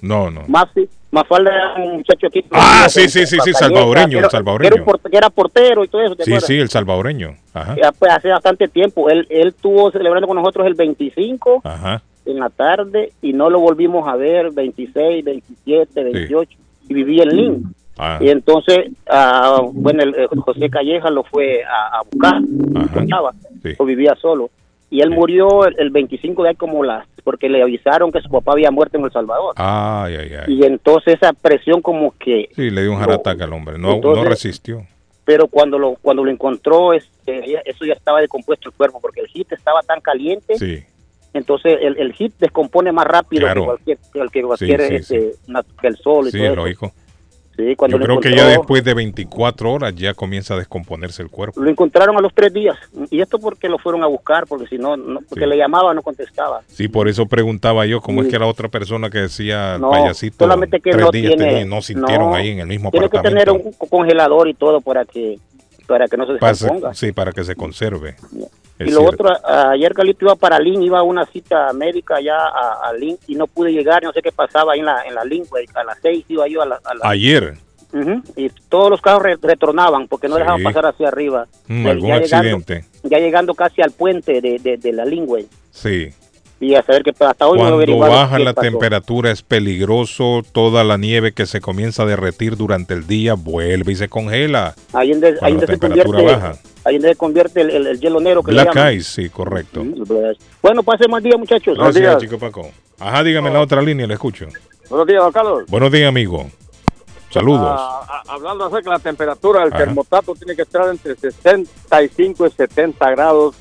No, 0.02 0.30
no. 0.32 0.44
Masi, 0.48 0.90
Mafalda 1.12 1.52
era 1.54 1.74
un 1.76 1.98
muchacho 1.98 2.28
aquí. 2.28 2.44
Ah, 2.52 2.88
sí, 2.90 3.10
sí, 3.10 3.26
sí, 3.26 3.38
sí, 3.44 3.54
salvadoreño, 3.54 4.20
era- 4.20 4.30
salvadoreño. 4.30 4.74
Era, 4.74 4.82
un 4.82 4.86
porte- 4.86 5.10
que 5.10 5.18
era 5.18 5.30
portero 5.30 5.84
y 5.84 5.88
todo 5.90 6.02
eso, 6.02 6.16
¿te 6.16 6.24
Sí, 6.24 6.32
acuerdas? 6.32 6.48
sí, 6.48 6.58
el 6.60 6.70
salvadoreño. 6.70 7.36
Ajá. 7.54 7.76
Ya, 7.82 7.92
pues, 7.92 8.12
hace 8.14 8.30
bastante 8.30 8.68
tiempo. 8.70 9.10
Él, 9.10 9.28
él 9.30 9.50
estuvo 9.50 9.92
celebrando 9.92 10.28
con 10.28 10.38
nosotros 10.38 10.66
el 10.68 10.76
25 10.76 11.62
Ajá. 11.66 12.02
en 12.26 12.40
la 12.40 12.50
tarde 12.50 13.12
y 13.22 13.34
no 13.34 13.50
lo 13.50 13.60
volvimos 13.60 14.08
a 14.08 14.16
ver 14.16 14.52
26, 14.52 15.26
27, 15.26 16.04
28 16.04 16.52
y 16.88 16.94
vivía 16.94 17.24
en 17.24 17.30
Lin. 17.36 17.76
Ah. 17.98 18.18
Y 18.22 18.30
entonces, 18.30 18.90
ah, 19.10 19.60
bueno, 19.74 20.04
el, 20.04 20.16
el 20.16 20.28
José 20.40 20.70
Calleja 20.70 21.10
lo 21.10 21.24
fue 21.24 21.62
a, 21.66 22.00
a 22.00 22.02
buscar, 22.10 22.42
estaba, 23.04 23.34
Sí. 23.62 23.74
o 23.78 23.86
vivía 23.86 24.16
solo. 24.20 24.50
Y 24.92 25.02
él 25.02 25.10
murió 25.10 25.66
el, 25.66 25.76
el 25.80 25.90
25 25.90 26.44
de 26.44 26.50
ahí 26.50 26.56
como 26.56 26.84
las, 26.84 27.08
porque 27.24 27.48
le 27.50 27.64
avisaron 27.64 28.12
que 28.12 28.22
su 28.22 28.30
papá 28.30 28.52
había 28.52 28.70
muerto 28.72 28.98
en 28.98 29.06
El 29.06 29.12
Salvador. 29.12 29.54
Ay, 29.56 30.16
ay, 30.16 30.32
ay. 30.46 30.54
Y 30.54 30.64
entonces 30.66 31.16
esa 31.16 31.32
presión 31.34 31.82
como 31.82 32.14
que, 32.20 32.50
Sí, 32.56 32.70
le 32.70 32.82
dio 32.84 32.92
un 32.92 33.00
heart 33.00 33.12
attack 33.14 33.42
al 33.42 33.54
hombre. 33.54 33.78
No, 33.80 33.94
Entonces- 33.94 34.24
no 34.24 34.30
resistió. 34.30 34.86
pero 35.24 35.48
cuando 35.48 35.80
lo 35.80 35.96
cuando 36.02 36.24
lo 36.26 36.30
encontró, 36.32 36.92
este, 36.94 37.48
ya- 37.48 37.62
eso 37.64 37.86
ya 37.86 37.94
estaba 37.94 38.20
descompuesto 38.20 38.68
el 38.70 38.76
cuerpo, 38.76 39.00
porque 39.00 39.22
el 39.22 39.28
hit 39.28 39.52
estaba 39.54 39.82
tan 39.82 40.02
caliente, 40.02 40.58
Sí. 40.58 40.84
entonces 41.34 41.78
el, 41.82 41.98
el 41.98 42.12
hit 42.12 42.34
descompone 42.40 42.92
más 42.92 43.06
rápido 43.08 43.44
Claro. 43.44 43.62
que 43.62 43.66
cualquier, 43.68 43.98
que 44.32 44.42
cualquier, 44.44 44.82
sí, 44.88 44.96
este, 44.96 45.32
que 45.80 45.88
el 45.88 45.96
sol 45.98 46.28
y 46.28 46.32
Sí, 46.32 46.38
todo 46.40 46.56
lógico. 46.56 46.92
Sí, 47.58 47.76
cuando 47.76 47.98
Yo 48.00 48.04
creo 48.06 48.20
que 48.22 48.36
ya 48.36 48.48
después 48.48 48.84
de 48.84 48.94
24 48.94 49.72
horas 49.72 49.94
ya 49.96 50.14
comienza 50.14 50.54
a 50.54 50.58
descomponerse 50.58 51.22
el 51.22 51.30
cuerpo. 51.30 51.60
Lo 51.62 51.70
encontraron 51.70 52.16
a 52.18 52.22
los 52.22 52.34
tres 52.34 52.54
días. 52.54 52.78
Y 53.10 53.22
esto 53.22 53.40
porque 53.40 53.68
lo 53.70 53.78
fueron 53.78 54.04
a 54.04 54.08
buscar, 54.08 54.48
porque 54.48 54.68
si 54.68 54.78
no, 54.78 54.96
no 54.98 55.20
porque 55.28 55.44
Sí. 55.44 55.50
le 55.50 55.58
llamaba, 55.58 55.94
no 55.94 56.02
contestaba. 56.02 56.62
Sí, 56.68 56.88
por 56.88 57.08
eso 57.10 57.26
preguntaba 57.26 57.86
yo 57.86 58.00
cómo 58.02 58.22
es 58.22 58.28
Sí. 58.28 58.32
que 58.34 58.40
la 58.40 58.48
otra 58.48 58.70
persona 58.70 59.10
que 59.10 59.20
decía 59.20 59.78
No, 59.78 59.92
payasito 59.92 60.38
solamente 60.46 60.80
que 60.80 60.92
tres 60.92 61.06
no 61.06 61.12
días 61.12 61.36
tiene- 61.36 61.46
tenía 61.52 61.66
no 61.66 61.82
sintieron 61.82 62.34
ahí 62.34 62.50
en 62.52 62.60
el 62.60 62.68
mismo 62.68 62.90
Tiene 62.90 63.10
que 63.10 63.18
apartamento. 63.18 63.54
tener 63.54 63.66
un 63.68 63.74
co- 63.74 63.88
congelador 63.88 64.48
y 64.48 64.54
todo 64.54 64.80
para 64.82 65.04
que 65.06 65.38
para 65.88 66.08
que 66.08 66.18
no 66.18 66.26
se 66.26 66.34
descomponga. 66.34 66.94
sí, 66.94 67.12
para 67.12 67.32
que 67.32 67.44
se 67.44 67.56
conserve. 67.56 68.16
Y 68.80 68.86
lo 68.92 69.02
cierto. 69.02 69.26
otro, 69.26 69.48
ayer 69.70 69.94
Calito 69.94 70.26
iba 70.26 70.36
para 70.36 70.58
Lin, 70.60 70.82
iba 70.82 71.00
a 71.00 71.04
una 71.04 71.26
cita 71.28 71.72
médica 71.74 72.16
allá 72.16 72.36
a, 72.38 72.90
a 72.90 72.94
Lin 72.94 73.16
y 73.28 73.36
no 73.36 73.46
pude 73.46 73.72
llegar, 73.72 74.02
no 74.04 74.12
sé 74.12 74.22
qué 74.24 74.32
pasaba 74.32 74.74
ahí 74.74 74.80
en 74.80 74.86
la, 74.88 75.04
en 75.06 75.14
la 75.14 75.24
Lin, 75.24 75.46
güey. 75.50 75.68
a 75.76 75.84
las 75.84 76.00
seis 76.02 76.26
iba 76.30 76.48
yo 76.48 76.62
a 76.64 76.66
la... 76.66 76.76
a 76.84 76.96
la- 76.96 77.10
Ayer, 77.10 77.54
y 78.38 78.50
todos 78.70 78.90
los 78.90 79.02
carros 79.02 79.22
re- 79.22 79.38
retornaban 79.42 80.08
porque 80.08 80.30
no 80.30 80.36
Sí. 80.36 80.40
dejaban 80.42 80.64
pasar 80.64 80.86
hacia 80.86 81.10
arriba. 81.10 81.46
mm, 81.68 81.86
algún 81.88 82.08
ya 82.10 82.20
llegando- 82.20 82.58
accidente. 82.58 82.86
ya 83.04 83.20
llegando 83.20 83.54
casi 83.54 83.82
al 83.82 83.92
puente 83.92 84.40
de, 84.42 84.58
de, 84.60 84.78
de 84.78 84.94
la 84.94 85.04
Lin, 85.06 85.26
güey. 85.26 85.46
Sí. 85.72 86.10
Y 86.62 86.76
a 86.76 86.84
saber 86.84 87.02
que 87.02 87.10
hasta 87.10 87.48
hoy 87.48 87.58
no 87.58 87.64
Cuando 87.64 87.76
averiguado 87.76 88.14
baja 88.14 88.38
la 88.40 88.54
pasó. 88.54 88.70
temperatura 88.70 89.32
es 89.32 89.42
peligroso, 89.42 90.44
toda 90.52 90.84
la 90.84 90.96
nieve 90.98 91.32
que 91.34 91.48
se 91.48 91.60
comienza 91.60 92.04
a 92.04 92.06
derretir 92.06 92.56
durante 92.56 92.94
el 92.94 93.08
día 93.08 93.34
vuelve 93.34 93.92
y 93.92 93.96
se 93.96 94.08
congela. 94.08 94.76
Ahí 94.94 95.10
donde, 95.12 95.38
ahí 95.42 95.54
donde 95.54 95.66
la 95.68 95.74
se 95.74 95.80
convierte, 95.80 96.24
baja. 96.24 96.54
ahí 96.86 96.94
donde 96.96 97.10
se 97.10 97.16
convierte 97.16 97.62
el, 97.62 97.70
el, 97.72 97.88
el 97.88 98.00
hielo 98.00 98.20
negro 98.20 98.44
que 98.44 98.52
Black. 98.52 98.94
Ice, 98.94 99.24
sí, 99.24 99.30
correcto. 99.30 99.84
Bueno, 100.62 100.84
pase 100.84 101.08
más 101.08 101.24
día, 101.24 101.36
muchachos. 101.36 101.76
Gracias, 101.78 102.18
chico 102.20 102.38
Paco. 102.38 102.70
Ajá, 103.00 103.24
dígame 103.24 103.48
en 103.48 103.56
la 103.56 103.62
otra 103.62 103.82
línea, 103.82 104.06
le 104.06 104.14
escucho. 104.14 104.46
Buenos 104.88 105.08
días, 105.08 105.24
don 105.24 105.32
Carlos. 105.32 105.64
Buenos 105.68 105.92
días, 105.92 106.08
amigo. 106.10 106.46
Saludos. 107.32 107.80
Ah, 107.80 108.02
ah, 108.08 108.24
hablando 108.28 108.66
acerca 108.66 108.90
de 108.92 108.98
la 108.98 109.00
temperatura, 109.00 109.64
el 109.64 109.70
Ajá. 109.74 109.86
termostato 109.86 110.36
tiene 110.36 110.56
que 110.56 110.62
estar 110.64 110.88
entre 110.90 111.16
65 111.16 112.46
y 112.46 112.52
70 112.52 113.10
grados, 113.12 113.56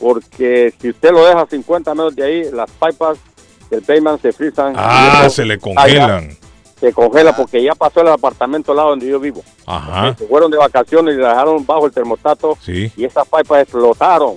porque 0.00 0.72
si 0.80 0.90
usted 0.90 1.10
lo 1.12 1.24
deja 1.26 1.46
50 1.46 1.94
metros 1.94 2.16
de 2.16 2.24
ahí, 2.24 2.50
las 2.52 2.70
pipas 2.70 3.18
del 3.70 3.82
payment 3.82 4.20
se 4.22 4.32
frisan. 4.32 4.74
Ah, 4.76 5.22
eso- 5.26 5.36
se 5.36 5.44
le 5.44 5.58
congelan. 5.58 6.36
se 6.78 6.92
congela 6.92 7.34
porque 7.34 7.62
ya 7.62 7.74
pasó 7.74 8.02
el 8.02 8.08
apartamento 8.08 8.72
al 8.72 8.76
lado 8.76 8.90
donde 8.90 9.06
yo 9.06 9.18
vivo. 9.18 9.42
Ajá. 9.64 10.14
Se 10.18 10.26
fueron 10.26 10.50
de 10.50 10.58
vacaciones 10.58 11.14
y 11.14 11.18
la 11.18 11.30
dejaron 11.30 11.64
bajo 11.64 11.86
el 11.86 11.92
termostato 11.92 12.56
Sí. 12.60 12.92
y 12.96 13.04
esas 13.06 13.24
pipas 13.26 13.62
explotaron. 13.62 14.34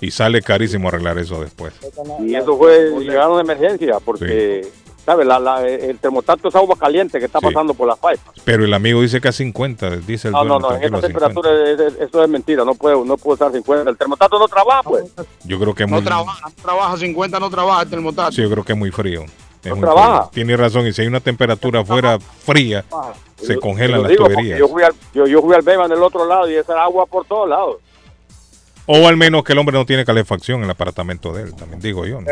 Y 0.00 0.10
sale 0.10 0.42
carísimo 0.42 0.88
arreglar 0.88 1.16
eso 1.18 1.40
después. 1.40 1.72
Y 2.20 2.34
eso 2.34 2.58
fue, 2.58 2.90
llegaron 2.98 3.36
de 3.36 3.42
emergencia 3.52 3.98
porque, 4.04 4.66
¿sabes? 5.04 5.26
La, 5.26 5.38
la- 5.38 5.66
el 5.66 5.98
termostato 5.98 6.48
es 6.48 6.54
agua 6.54 6.76
caliente 6.78 7.18
que 7.18 7.26
está 7.26 7.38
Sí. 7.40 7.46
pasando 7.46 7.74
por 7.74 7.86
las 7.88 7.96
pipas. 7.98 8.20
Pero 8.44 8.64
el 8.64 8.72
amigo 8.74 9.00
dice 9.02 9.20
que 9.20 9.28
a 9.28 9.32
50, 9.32 9.90
dice 9.98 10.28
el 10.28 10.32
No, 10.32 10.44
dueño, 10.44 10.58
no, 10.60 10.70
no, 10.70 10.76
en 10.76 10.82
esta 10.84 10.96
a 10.98 11.00
50. 11.02 11.08
temperatura 11.08 11.70
es- 11.70 11.80
es- 11.94 12.00
eso 12.08 12.22
es 12.24 12.28
mentira, 12.30 12.64
no 12.64 12.74
puede, 12.74 12.96
no 13.04 13.16
puede 13.16 13.34
estar 13.34 13.52
50. 13.52 13.90
El 13.90 13.96
termostato 13.96 14.38
no 14.38 14.48
trabaja, 14.48 14.82
pues. 14.82 15.04
Yo 15.44 15.58
creo 15.60 15.74
que 15.74 15.84
es 15.84 15.90
No 15.90 15.96
muy, 15.96 16.04
trabaja, 16.04 16.48
no 16.48 16.62
trabaja 16.62 16.96
50, 16.96 17.40
no 17.40 17.50
trabaja 17.50 17.82
el 17.82 17.90
termostato. 17.90 18.32
sí, 18.32 18.42
yo 18.42 18.50
creo 18.50 18.64
que 18.64 18.72
es 18.72 18.78
muy 18.78 18.90
frío. 18.90 19.22
Es 19.62 19.70
No 19.70 19.76
muy 19.76 19.84
trabaja. 19.84 20.18
frío. 20.24 20.30
Tiene 20.32 20.56
razón, 20.56 20.86
y 20.86 20.92
si 20.92 21.02
hay 21.02 21.08
una 21.08 21.20
temperatura 21.20 21.80
afuera 21.80 22.18
fría, 22.18 22.84
se 23.36 23.56
congelan 23.58 24.02
las 24.02 24.10
digo 24.10 24.26
tuberías. 24.28 24.58
Yo 24.58 24.68
fui 24.68 24.82
al, 24.82 24.92
yo, 25.14 25.26
yo 25.26 25.40
fui 25.42 25.54
al 25.54 25.62
Bema 25.62 25.88
del 25.88 26.02
otro 26.02 26.26
lado 26.26 26.50
y 26.50 26.54
esa 26.54 26.72
era 26.72 26.84
agua 26.84 27.06
por 27.06 27.24
todos 27.26 27.48
lados. 27.48 27.76
O 28.86 29.08
al 29.08 29.16
menos 29.16 29.42
que 29.44 29.54
el 29.54 29.58
hombre 29.58 29.76
no 29.78 29.86
tiene 29.86 30.04
calefacción 30.04 30.58
en 30.58 30.64
el 30.64 30.70
apartamento 30.70 31.32
de 31.32 31.44
él, 31.44 31.54
también 31.54 31.80
digo 31.80 32.04
yo. 32.04 32.20
no. 32.20 32.26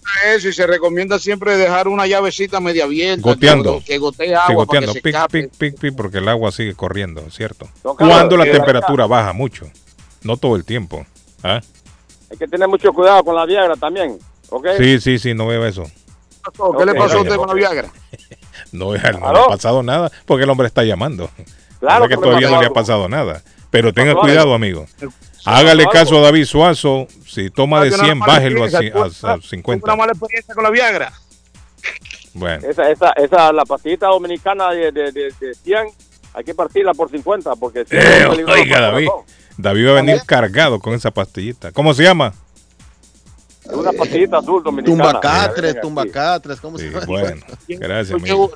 Recomienda 0.00 0.36
eso 0.36 0.48
y 0.48 0.52
se 0.52 0.66
recomienda 0.66 1.18
siempre 1.18 1.56
dejar 1.56 1.88
una 1.88 2.06
llavecita 2.06 2.60
media 2.60 2.84
abierta. 2.84 3.22
Goteando. 3.22 3.78
Que, 3.80 3.84
que 3.84 3.98
gotee 3.98 4.28
Sí, 4.28 4.34
agua 4.34 4.46
para 4.46 4.54
goteando, 4.54 4.92
que 4.92 4.98
se 4.98 5.02
pic, 5.02 5.30
pic, 5.30 5.50
pic, 5.56 5.80
pic, 5.80 5.96
porque 5.96 6.18
el 6.18 6.28
agua 6.28 6.52
sigue 6.52 6.74
corriendo, 6.74 7.28
¿cierto? 7.30 7.68
Carlos, 7.82 7.96
Cuando 7.98 8.36
la 8.36 8.44
temperatura 8.44 9.06
baja 9.06 9.32
mucho, 9.32 9.70
no 10.22 10.36
todo 10.36 10.56
el 10.56 10.64
tiempo. 10.64 11.06
¿Ah? 11.42 11.60
Hay 12.30 12.36
que 12.36 12.46
tener 12.46 12.68
mucho 12.68 12.92
cuidado 12.92 13.24
con 13.24 13.34
la 13.34 13.44
Viagra 13.44 13.76
también, 13.76 14.18
¿ok? 14.50 14.68
Sí, 14.78 15.00
sí, 15.00 15.18
sí, 15.18 15.34
no 15.34 15.46
veo 15.46 15.66
eso. 15.66 15.84
¿Qué 16.78 16.86
le 16.86 16.94
pasó 16.94 17.18
a 17.18 17.22
usted 17.22 17.36
con 17.36 17.48
la 17.48 17.54
Viagra? 17.54 17.90
No, 18.72 18.92
no 18.92 18.92
le 18.92 18.98
ha 19.00 19.46
pasado 19.48 19.82
nada 19.82 20.12
porque 20.26 20.44
el 20.44 20.50
hombre 20.50 20.68
está 20.68 20.84
llamando. 20.84 21.28
Claro 21.80 22.06
que 22.06 22.14
que 22.14 22.20
todavía 22.20 22.50
no 22.50 22.60
le 22.60 22.66
ha 22.66 22.70
pasado 22.70 23.08
nada. 23.08 23.42
Pero 23.70 23.92
tenga 23.92 24.14
cuidado, 24.14 24.54
amigo. 24.54 24.86
Hágale 25.44 25.86
caso 25.86 26.18
a. 26.18 26.22
David 26.22 26.44
Suazo. 26.44 27.06
Si 27.26 27.50
toma 27.50 27.80
de 27.82 27.90
Tuve 27.90 27.98
una 27.98 28.04
100, 28.06 28.18
mala 28.18 28.32
bájelo 28.34 28.62
a, 28.62 28.66
experiencia, 28.66 29.00
ci- 29.00 29.02
a- 29.02 29.06
a 29.06 29.10
tuve 29.10 29.32
una- 29.34 29.48
50. 29.48 29.84
Una 29.84 29.96
mala 29.96 30.12
experiencia 30.12 30.54
con 30.54 30.64
la 30.64 30.70
Viagra. 30.70 31.12
Bueno, 32.34 32.68
Esa, 32.68 32.90
esa, 32.90 33.10
esa, 33.12 33.52
la 33.52 33.64
pastillita 33.64 34.06
dominicana 34.06 34.70
de, 34.70 34.92
de, 34.92 35.10
de, 35.12 35.34
de 35.40 35.54
100, 35.54 35.86
hay 36.34 36.44
que 36.44 36.54
partirla 36.54 36.94
por 36.94 37.10
50 37.10 37.56
porque 37.56 37.84
si 37.84 37.96
no 37.96 38.00
Eh, 38.02 38.26
peligroso 38.30 38.52
oiga, 38.60 38.80
David. 38.80 39.08
David 39.56 39.86
va 39.86 39.90
a 39.90 39.94
venir 39.94 40.20
cargado 40.26 40.78
con 40.78 40.94
esa 40.94 41.10
pastillita. 41.10 41.72
¿Cómo 41.72 41.92
se 41.92 42.04
llama? 42.04 42.32
Es 43.64 43.72
una 43.72 43.92
pastillita 43.92 44.38
azul 44.38 44.62
dominicana. 44.62 45.04
Tumbacatres, 45.12 45.80
tumbacatres, 45.80 46.60
¿cómo 46.60 46.78
se 46.78 46.88
llama? 46.90 47.04
Bueno, 47.06 47.42
gracias, 47.68 48.22
Yo 48.22 48.50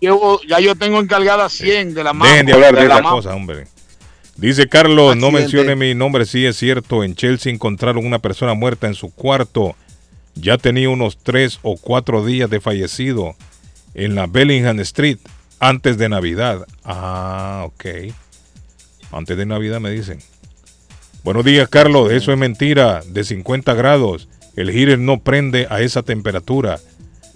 llevo- 0.00 0.40
ya 0.48 0.58
yo 0.60 0.74
tengo 0.76 0.98
encargada 0.98 1.48
100 1.48 1.92
de 1.94 2.02
la 2.04 2.12
mano. 2.12 2.30
Dejen 2.30 2.46
de 2.46 2.52
hablar 2.54 2.74
de 2.74 2.88
la 2.88 2.94
esa 2.94 3.02
mano. 3.02 3.16
cosa, 3.16 3.34
hombre. 3.34 3.66
Dice 4.36 4.68
Carlos, 4.68 5.16
no 5.16 5.30
mencione 5.30 5.76
mi 5.76 5.94
nombre, 5.94 6.24
sí 6.24 6.46
es 6.46 6.56
cierto. 6.56 7.04
En 7.04 7.14
Chelsea 7.14 7.52
encontraron 7.52 8.06
una 8.06 8.18
persona 8.18 8.54
muerta 8.54 8.86
en 8.86 8.94
su 8.94 9.12
cuarto. 9.12 9.76
Ya 10.34 10.56
tenía 10.56 10.88
unos 10.88 11.18
tres 11.18 11.58
o 11.62 11.76
cuatro 11.76 12.24
días 12.24 12.48
de 12.48 12.60
fallecido 12.60 13.34
en 13.94 14.14
la 14.14 14.26
Bellingham 14.26 14.80
Street. 14.80 15.18
antes 15.58 15.98
de 15.98 16.08
Navidad. 16.08 16.66
Ah, 16.84 17.64
ok. 17.66 18.12
Antes 19.12 19.36
de 19.36 19.44
Navidad 19.44 19.80
me 19.80 19.90
dicen. 19.90 20.20
Buenos 21.22 21.44
días, 21.44 21.68
Carlos. 21.68 22.10
Eso 22.10 22.32
es 22.32 22.38
mentira. 22.38 23.02
De 23.06 23.24
50 23.24 23.74
grados. 23.74 24.28
El 24.56 24.70
heater 24.70 24.98
no 24.98 25.20
prende 25.20 25.66
a 25.68 25.82
esa 25.82 26.02
temperatura. 26.02 26.80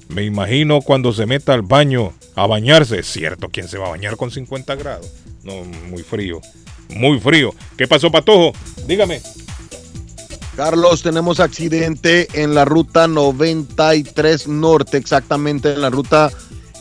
Me 0.09 0.25
imagino 0.25 0.81
cuando 0.81 1.13
se 1.13 1.27
meta 1.27 1.53
al 1.53 1.63
baño 1.63 2.15
a 2.35 2.47
bañarse. 2.47 3.01
Es 3.01 3.07
cierto, 3.07 3.51
¿quién 3.51 3.69
se 3.69 3.79
va 3.79 3.87
a 3.87 3.91
bañar 3.91 4.17
con 4.17 4.31
50 4.31 4.75
grados? 4.77 5.13
No, 5.43 5.63
muy 5.91 6.03
frío. 6.03 6.41
Muy 6.91 7.21
frío. 7.21 7.55
¿Qué 7.77 7.87
pasó, 7.89 8.11
Patojo? 8.11 8.53
Dígame. 8.87 9.21
Carlos, 10.57 11.03
tenemos 11.03 11.41
accidente 11.41 12.29
en 12.33 12.55
la 12.55 12.65
ruta 12.65 13.09
93 13.09 14.47
Norte, 14.47 14.97
exactamente 14.97 15.73
en 15.73 15.81
la 15.81 15.91
ruta 15.91 16.31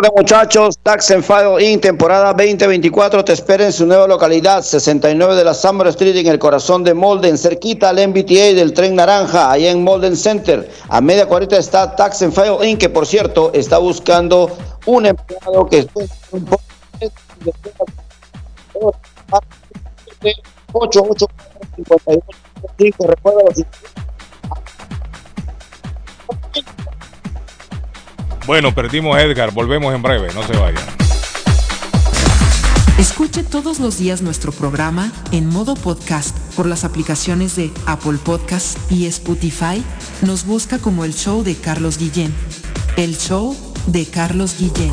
Recuerden, 0.00 0.22
muchachos, 0.22 0.78
Tax 0.82 1.10
and 1.10 1.22
File 1.22 1.62
Inc. 1.62 1.82
temporada 1.82 2.32
2024 2.32 3.22
te 3.22 3.34
espera 3.34 3.66
en 3.66 3.72
su 3.72 3.84
nueva 3.84 4.06
localidad, 4.06 4.62
69 4.62 5.34
de 5.34 5.44
la 5.44 5.52
Summer 5.52 5.88
Street, 5.88 6.16
en 6.16 6.26
el 6.26 6.38
corazón 6.38 6.82
de 6.84 6.94
Molden, 6.94 7.36
cerquita 7.36 7.90
al 7.90 8.08
MBTA 8.08 8.54
del 8.54 8.72
Tren 8.72 8.94
Naranja, 8.94 9.50
allá 9.50 9.70
en 9.70 9.84
Molden 9.84 10.16
Center. 10.16 10.70
A 10.88 11.02
media 11.02 11.26
cuarenta 11.26 11.58
está 11.58 11.94
Tax 11.94 12.22
and 12.22 12.32
File 12.32 12.66
Inc., 12.66 12.80
que 12.80 12.88
por 12.88 13.06
cierto 13.06 13.50
está 13.52 13.76
buscando 13.76 14.50
un 14.86 15.04
empleado 15.04 15.66
que 15.66 15.80
esté 15.80 16.08
un 16.32 16.46
poco 16.46 16.62
88 20.72 21.26
58 21.76 22.96
recuerda 23.00 23.40
los 23.44 23.64
Bueno, 28.46 28.74
perdimos 28.74 29.16
a 29.16 29.22
Edgar. 29.22 29.52
Volvemos 29.52 29.94
en 29.94 30.02
breve. 30.02 30.32
No 30.34 30.42
se 30.42 30.56
vayan. 30.56 30.82
Escuche 32.98 33.42
todos 33.42 33.80
los 33.80 33.96
días 33.96 34.20
nuestro 34.20 34.52
programa 34.52 35.10
en 35.32 35.46
modo 35.46 35.74
podcast 35.74 36.36
por 36.54 36.66
las 36.66 36.84
aplicaciones 36.84 37.56
de 37.56 37.72
Apple 37.86 38.18
Podcast 38.22 38.76
y 38.92 39.06
Spotify. 39.06 39.82
Nos 40.20 40.44
busca 40.44 40.78
como 40.78 41.06
el 41.06 41.14
show 41.14 41.42
de 41.42 41.56
Carlos 41.56 41.96
Guillén. 41.96 42.34
El 42.96 43.16
show 43.16 43.56
de 43.86 44.04
Carlos 44.04 44.56
Guillén. 44.58 44.92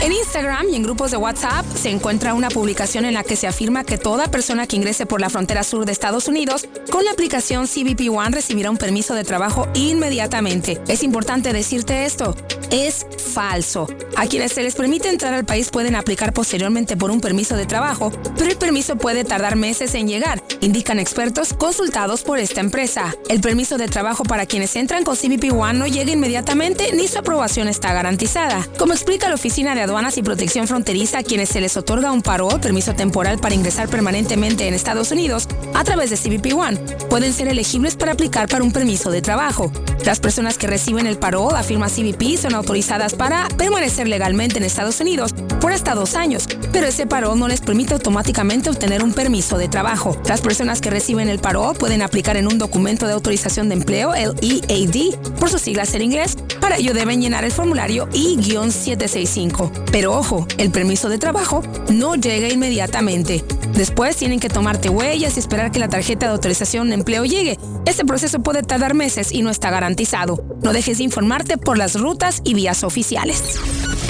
En 0.00 0.12
Instagram 0.38 0.68
y 0.70 0.76
en 0.76 0.84
grupos 0.84 1.10
de 1.10 1.16
WhatsApp 1.16 1.66
se 1.74 1.90
encuentra 1.90 2.32
una 2.32 2.48
publicación 2.48 3.04
en 3.04 3.14
la 3.14 3.24
que 3.24 3.34
se 3.34 3.48
afirma 3.48 3.82
que 3.82 3.98
toda 3.98 4.28
persona 4.28 4.68
que 4.68 4.76
ingrese 4.76 5.04
por 5.04 5.20
la 5.20 5.30
frontera 5.30 5.64
sur 5.64 5.84
de 5.84 5.90
Estados 5.90 6.28
Unidos 6.28 6.68
con 6.92 7.04
la 7.04 7.10
aplicación 7.10 7.66
CBP 7.66 8.08
One 8.08 8.30
recibirá 8.30 8.70
un 8.70 8.76
permiso 8.76 9.14
de 9.14 9.24
trabajo 9.24 9.66
inmediatamente. 9.74 10.80
Es 10.86 11.02
importante 11.02 11.52
decirte 11.52 12.04
esto, 12.04 12.36
es 12.70 13.04
falso. 13.34 13.88
A 14.16 14.26
quienes 14.26 14.52
se 14.52 14.62
les 14.62 14.76
permite 14.76 15.08
entrar 15.08 15.34
al 15.34 15.44
país 15.44 15.70
pueden 15.70 15.96
aplicar 15.96 16.32
posteriormente 16.32 16.96
por 16.96 17.10
un 17.10 17.20
permiso 17.20 17.56
de 17.56 17.66
trabajo, 17.66 18.12
pero 18.36 18.50
el 18.50 18.56
permiso 18.56 18.96
puede 18.96 19.24
tardar 19.24 19.56
meses 19.56 19.94
en 19.94 20.06
llegar, 20.06 20.42
indican 20.60 21.00
expertos 21.00 21.52
consultados 21.52 22.22
por 22.22 22.38
esta 22.38 22.60
empresa. 22.60 23.12
El 23.28 23.40
permiso 23.40 23.76
de 23.76 23.88
trabajo 23.88 24.22
para 24.22 24.46
quienes 24.46 24.76
entran 24.76 25.02
con 25.02 25.16
CBP 25.16 25.52
One 25.52 25.80
no 25.80 25.86
llega 25.88 26.12
inmediatamente 26.12 26.92
ni 26.94 27.08
su 27.08 27.18
aprobación 27.18 27.66
está 27.66 27.92
garantizada. 27.92 28.64
Como 28.78 28.92
explica 28.92 29.28
la 29.28 29.34
Oficina 29.34 29.74
de 29.74 29.82
Aduanas 29.82 30.16
y 30.16 30.22
Protección 30.28 30.68
Fronteriza 30.68 31.20
a 31.20 31.22
quienes 31.22 31.48
se 31.48 31.58
les 31.58 31.78
otorga 31.78 32.12
un 32.12 32.20
paro 32.20 32.48
permiso 32.60 32.94
temporal 32.94 33.38
para 33.38 33.54
ingresar 33.54 33.88
permanentemente 33.88 34.68
en 34.68 34.74
Estados 34.74 35.10
Unidos 35.10 35.48
a 35.72 35.84
través 35.84 36.10
de 36.10 36.18
CBP 36.18 36.52
One, 36.52 36.76
pueden 37.08 37.32
ser 37.32 37.48
elegibles 37.48 37.96
para 37.96 38.12
aplicar 38.12 38.46
para 38.46 38.62
un 38.62 38.70
permiso 38.70 39.10
de 39.10 39.22
trabajo. 39.22 39.72
Las 40.04 40.20
personas 40.20 40.58
que 40.58 40.66
reciben 40.66 41.06
el 41.06 41.18
paro, 41.18 41.56
afirma 41.56 41.88
CBP, 41.88 42.36
son 42.36 42.54
autorizadas 42.54 43.14
para 43.14 43.48
permanecer 43.56 44.06
legalmente 44.06 44.58
en 44.58 44.64
Estados 44.64 45.00
Unidos 45.00 45.34
por 45.62 45.72
hasta 45.72 45.94
dos 45.94 46.14
años, 46.14 46.46
pero 46.72 46.86
ese 46.86 47.06
paro 47.06 47.34
no 47.34 47.48
les 47.48 47.62
permite 47.62 47.94
automáticamente 47.94 48.68
obtener 48.70 49.02
un 49.02 49.14
permiso 49.14 49.56
de 49.56 49.68
trabajo. 49.68 50.16
Las 50.26 50.42
personas 50.42 50.80
que 50.80 50.90
reciben 50.90 51.28
el 51.28 51.38
paro 51.38 51.72
pueden 51.72 52.02
aplicar 52.02 52.36
en 52.36 52.46
un 52.46 52.58
documento 52.58 53.06
de 53.06 53.14
autorización 53.14 53.68
de 53.68 53.76
empleo, 53.76 54.14
el 54.14 54.34
EAD, 54.42 55.18
por 55.38 55.48
sus 55.48 55.62
siglas 55.62 55.94
en 55.94 56.02
inglés. 56.02 56.36
Para 56.60 56.76
ello 56.76 56.92
deben 56.92 57.20
llenar 57.20 57.44
el 57.44 57.52
formulario 57.52 58.08
I-765. 58.12 59.70
Pero 59.90 60.07
ojo, 60.12 60.46
el 60.58 60.70
permiso 60.70 61.08
de 61.08 61.18
trabajo 61.18 61.62
no 61.90 62.14
llega 62.14 62.48
inmediatamente. 62.48 63.44
Después 63.74 64.16
tienen 64.16 64.40
que 64.40 64.48
tomarte 64.48 64.88
huellas 64.88 65.36
y 65.36 65.40
esperar 65.40 65.70
que 65.70 65.78
la 65.78 65.88
tarjeta 65.88 66.26
de 66.26 66.32
autorización 66.32 66.88
de 66.88 66.94
empleo 66.94 67.24
llegue. 67.24 67.58
Este 67.86 68.04
proceso 68.04 68.40
puede 68.40 68.62
tardar 68.62 68.94
meses 68.94 69.32
y 69.32 69.42
no 69.42 69.50
está 69.50 69.70
garantizado. 69.70 70.44
No 70.62 70.72
dejes 70.72 70.98
de 70.98 71.04
informarte 71.04 71.58
por 71.58 71.78
las 71.78 71.94
rutas 71.98 72.40
y 72.44 72.54
vías 72.54 72.82
oficiales. 72.84 73.58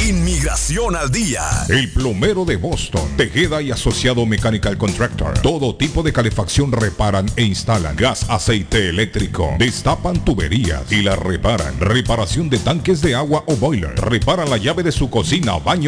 Inmigración 0.07 0.97
al 0.97 1.11
día. 1.11 1.43
El 1.69 1.93
plomero 1.93 2.45
de 2.45 2.57
Boston. 2.57 3.03
Tejeda 3.17 3.61
y 3.61 3.71
asociado 3.71 4.25
Mechanical 4.25 4.79
Contractor. 4.79 5.39
Todo 5.41 5.75
tipo 5.77 6.03
de 6.03 6.13
calefacción 6.13 6.73
reparan 6.73 7.27
e 7.37 7.43
instalan. 7.43 7.97
Gas, 7.97 8.25
aceite 8.31 8.89
eléctrico. 8.89 9.55
Destapan 9.59 10.25
tuberías 10.25 10.91
y 10.93 11.03
las 11.03 11.19
reparan. 11.19 11.79
Reparación 11.81 12.49
de 12.49 12.59
tanques 12.59 13.03
de 13.03 13.17
agua 13.17 13.45
o 13.47 13.57
boiler. 13.57 13.95
Reparan 13.97 14.49
la 14.49 14.57
llave 14.57 14.83
de 14.83 14.93
su 14.93 15.11
cocina, 15.11 15.59
baño 15.59 15.88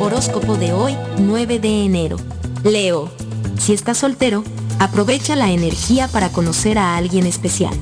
Horóscopo 0.00 0.56
de 0.56 0.72
hoy, 0.72 0.96
9 1.18 1.58
de 1.58 1.84
enero. 1.84 2.16
Leo, 2.64 3.12
si 3.58 3.74
estás 3.74 3.98
soltero, 3.98 4.42
aprovecha 4.78 5.36
la 5.36 5.50
energía 5.50 6.08
para 6.08 6.30
conocer 6.30 6.78
a 6.78 6.96
alguien 6.96 7.26
especial. 7.26 7.74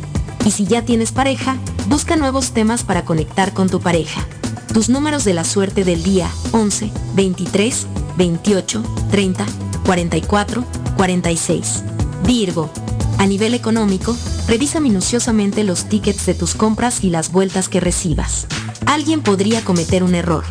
Y 0.45 0.51
si 0.51 0.67
ya 0.67 0.83
tienes 0.83 1.13
pareja, 1.13 1.57
busca 1.87 2.17
nuevos 2.17 2.51
temas 2.51 2.83
para 2.83 3.05
conectar 3.05 3.55
con 3.55 3.69
tu 3.69 3.81
pareja. 3.81 4.27
Tus 4.75 4.89
números 4.89 5.23
de 5.23 5.35
la 5.35 5.45
suerte 5.45 5.85
del 5.85 6.03
día 6.03 6.29
11, 6.51 6.91
23, 7.15 7.87
28, 8.17 8.83
30, 9.13 9.47
44, 9.87 10.65
46. 10.97 11.85
Virgo. 12.25 12.69
A 13.19 13.27
nivel 13.27 13.55
económico, 13.55 14.17
revisa 14.47 14.79
minuciosamente 14.79 15.65
los 15.65 15.89
tickets 15.89 16.25
de 16.25 16.35
tus 16.35 16.55
compras 16.55 17.03
y 17.03 17.11
las 17.11 17.33
vueltas 17.33 17.69
que 17.69 17.81
recibas. 17.81 18.47
Alguien 18.87 19.23
podría 19.23 19.65
cometer 19.65 20.05
un 20.05 20.15
error. 20.15 20.45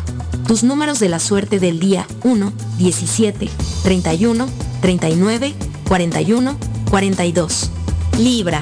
Tus 0.46 0.62
números 0.62 1.00
de 1.00 1.08
la 1.08 1.18
suerte 1.18 1.58
del 1.60 1.80
día 1.80 2.06
1, 2.24 2.52
17, 2.76 3.48
31, 3.82 4.46
39, 4.82 5.54
41, 5.88 6.56
42. 6.90 7.70
Libra. 8.18 8.60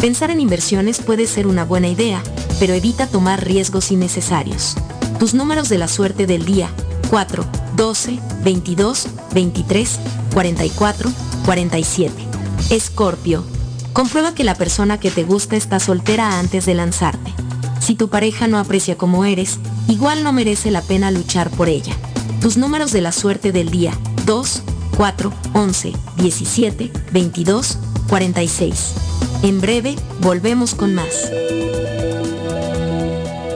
Pensar 0.00 0.30
en 0.30 0.40
inversiones 0.40 1.00
puede 1.00 1.26
ser 1.26 1.46
una 1.46 1.64
buena 1.64 1.88
idea, 1.88 2.22
pero 2.58 2.72
evita 2.72 3.06
tomar 3.06 3.44
riesgos 3.44 3.92
innecesarios. 3.92 4.76
Tus 5.18 5.34
números 5.34 5.68
de 5.68 5.78
la 5.78 5.88
suerte 5.88 6.26
del 6.26 6.46
día 6.46 6.70
4, 7.10 7.44
12, 7.76 8.18
22, 8.42 9.08
23, 9.34 10.00
44, 10.32 11.12
47. 11.44 12.31
Escorpio. 12.70 13.44
Comprueba 13.92 14.34
que 14.34 14.44
la 14.44 14.54
persona 14.54 14.98
que 14.98 15.10
te 15.10 15.24
gusta 15.24 15.56
está 15.56 15.80
soltera 15.80 16.38
antes 16.38 16.66
de 16.66 16.74
lanzarte. 16.74 17.32
Si 17.80 17.94
tu 17.94 18.08
pareja 18.08 18.48
no 18.48 18.58
aprecia 18.58 18.96
como 18.96 19.24
eres, 19.24 19.58
igual 19.88 20.22
no 20.22 20.32
merece 20.32 20.70
la 20.70 20.82
pena 20.82 21.10
luchar 21.10 21.50
por 21.50 21.68
ella. 21.68 21.94
Tus 22.40 22.56
números 22.56 22.92
de 22.92 23.00
la 23.00 23.12
suerte 23.12 23.52
del 23.52 23.70
día 23.70 23.92
2, 24.26 24.62
4, 24.96 25.32
11, 25.54 25.92
17, 26.16 26.92
22, 27.12 27.78
46. 28.08 28.94
En 29.42 29.60
breve, 29.60 29.96
volvemos 30.20 30.74
con 30.74 30.94
más. 30.94 31.30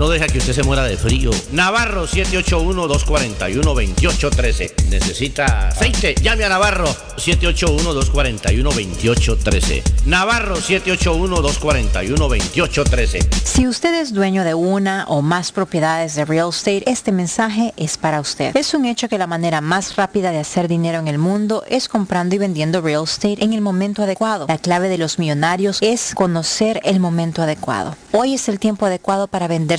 no 0.00 0.08
deja 0.08 0.26
que 0.28 0.38
usted 0.38 0.54
se 0.54 0.62
muera 0.62 0.84
de 0.84 0.96
frío. 0.96 1.30
Navarro 1.52 2.08
781-241-2813. 2.08 4.86
¿Necesita 4.88 5.68
aceite? 5.68 6.14
Llame 6.22 6.44
a 6.44 6.48
Navarro 6.48 6.86
781-241-2813. 7.16 9.82
Navarro 10.06 10.56
781-241-2813. 10.56 13.28
Si 13.44 13.68
usted 13.68 14.00
es 14.00 14.14
dueño 14.14 14.42
de 14.42 14.54
una 14.54 15.04
o 15.06 15.20
más 15.20 15.52
propiedades 15.52 16.14
de 16.14 16.24
real 16.24 16.48
estate, 16.48 16.84
este 16.86 17.12
mensaje 17.12 17.74
es 17.76 17.98
para 17.98 18.22
usted. 18.22 18.56
Es 18.56 18.72
un 18.72 18.86
hecho 18.86 19.10
que 19.10 19.18
la 19.18 19.26
manera 19.26 19.60
más 19.60 19.96
rápida 19.96 20.30
de 20.30 20.38
hacer 20.38 20.66
dinero 20.66 20.98
en 20.98 21.08
el 21.08 21.18
mundo 21.18 21.62
es 21.68 21.90
comprando 21.90 22.34
y 22.34 22.38
vendiendo 22.38 22.80
real 22.80 23.04
estate 23.04 23.44
en 23.44 23.52
el 23.52 23.60
momento 23.60 24.04
adecuado. 24.04 24.46
La 24.48 24.56
clave 24.56 24.88
de 24.88 24.96
los 24.96 25.18
millonarios 25.18 25.76
es 25.82 26.14
conocer 26.14 26.80
el 26.84 27.00
momento 27.00 27.42
adecuado. 27.42 27.98
Hoy 28.12 28.32
es 28.32 28.48
el 28.48 28.58
tiempo 28.58 28.86
adecuado 28.86 29.26
para 29.26 29.46
vender 29.46 29.78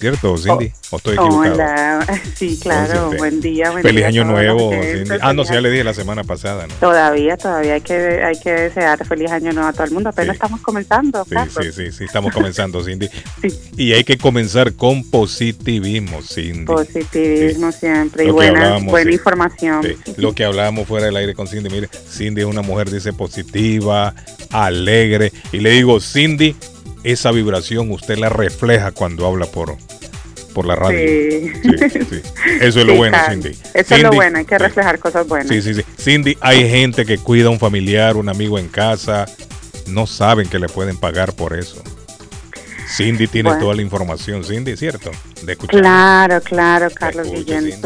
¿Cierto, 0.00 0.34
Cindy? 0.38 0.72
¿O 0.88 0.96
estoy 0.96 1.12
equivocado? 1.12 1.54
Hola, 1.54 2.06
sí, 2.34 2.58
claro, 2.58 3.12
buen 3.18 3.42
día. 3.42 3.70
Buen 3.70 3.82
Feliz 3.82 3.98
día 3.98 4.06
año 4.08 4.24
nuevo, 4.24 4.70
Cindy. 4.72 5.10
Ah, 5.20 5.34
no, 5.34 5.44
sí, 5.44 5.52
ya 5.52 5.60
le 5.60 5.70
dije 5.70 5.84
la 5.84 5.92
semana 5.92 6.24
pasada, 6.24 6.66
¿no? 6.66 6.74
Todavía, 6.76 7.36
todavía 7.36 7.74
hay 7.74 7.82
que, 7.82 7.92
hay 8.24 8.40
que 8.40 8.50
desear 8.50 9.06
feliz 9.06 9.30
año 9.30 9.52
nuevo 9.52 9.68
a 9.68 9.74
todo 9.74 9.84
el 9.84 9.90
mundo. 9.90 10.08
Apenas 10.08 10.36
estamos 10.36 10.62
comenzando, 10.62 11.22
Sí, 11.24 11.34
Carlos. 11.34 11.54
sí, 11.60 11.72
sí, 11.72 11.92
sí, 11.92 12.04
estamos 12.04 12.32
comenzando, 12.32 12.82
Cindy. 12.82 13.10
Y 13.76 13.92
hay 13.92 14.04
que 14.04 14.16
comenzar 14.16 14.72
con 14.72 15.04
positivismo, 15.10 16.22
Cindy. 16.22 16.64
Positivismo 16.64 17.70
siempre 17.70 18.24
y 18.24 18.28
Lo 18.28 18.32
buena, 18.32 18.78
buena 18.78 19.10
sí. 19.10 19.16
información. 19.16 19.82
Sí, 19.82 20.14
Lo 20.16 20.34
que 20.34 20.44
hablábamos 20.44 20.88
fuera 20.88 21.06
del 21.06 21.16
aire 21.16 21.34
con 21.34 21.46
Cindy, 21.46 21.68
mire, 21.68 21.88
Cindy 22.08 22.40
es 22.40 22.46
una 22.46 22.62
mujer, 22.62 22.90
dice, 22.90 23.12
positiva, 23.12 24.14
alegre. 24.50 25.30
Y 25.52 25.58
le 25.58 25.70
digo, 25.72 26.00
Cindy, 26.00 26.56
esa 27.04 27.30
vibración 27.32 27.90
usted 27.90 28.18
la 28.18 28.28
refleja 28.28 28.90
cuando 28.92 29.26
habla 29.26 29.46
por, 29.46 29.76
por 30.54 30.66
la 30.66 30.74
radio. 30.76 30.98
Sí. 30.98 31.52
Sí, 31.90 32.00
sí. 32.10 32.22
Eso 32.60 32.80
es 32.80 32.86
lo 32.86 32.94
bueno. 32.96 33.16
Cindy. 33.28 33.50
Eso 33.74 33.94
es 33.94 34.02
lo 34.02 34.10
bueno, 34.12 34.38
hay 34.38 34.44
que 34.44 34.58
reflejar 34.58 34.98
cosas 34.98 35.26
buenas. 35.26 35.48
Sí, 35.48 35.62
sí, 35.62 35.74
sí. 35.74 35.82
Cindy, 35.98 36.36
hay 36.40 36.68
gente 36.68 37.04
que 37.06 37.18
cuida 37.18 37.46
a 37.48 37.50
un 37.50 37.58
familiar, 37.58 38.16
un 38.16 38.28
amigo 38.28 38.58
en 38.58 38.68
casa, 38.68 39.26
no 39.86 40.06
saben 40.06 40.48
que 40.48 40.58
le 40.58 40.68
pueden 40.68 40.96
pagar 40.96 41.32
por 41.34 41.56
eso. 41.58 41.82
Cindy 42.88 43.28
tiene 43.28 43.50
Bueno. 43.50 43.62
toda 43.62 43.74
la 43.76 43.82
información, 43.82 44.42
Cindy, 44.44 44.76
¿cierto? 44.76 45.12
De 45.42 45.52
escuchar. 45.52 45.80
Claro, 45.80 46.40
claro, 46.42 46.88
Carlos 46.92 47.28
escucho, 47.28 47.60
Guillén. 47.60 47.80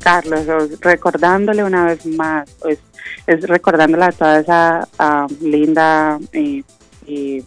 Carlos, 0.00 0.40
os- 0.48 0.80
recordándole 0.80 1.64
una 1.64 1.84
vez 1.86 2.06
más, 2.06 2.48
pues, 2.60 2.78
es 3.26 3.42
recordándole 3.42 4.04
a 4.04 4.12
toda 4.12 4.38
esa 4.40 4.88
ah, 4.98 5.26
linda 5.40 6.18
y, 6.32 6.64
y 7.06 7.42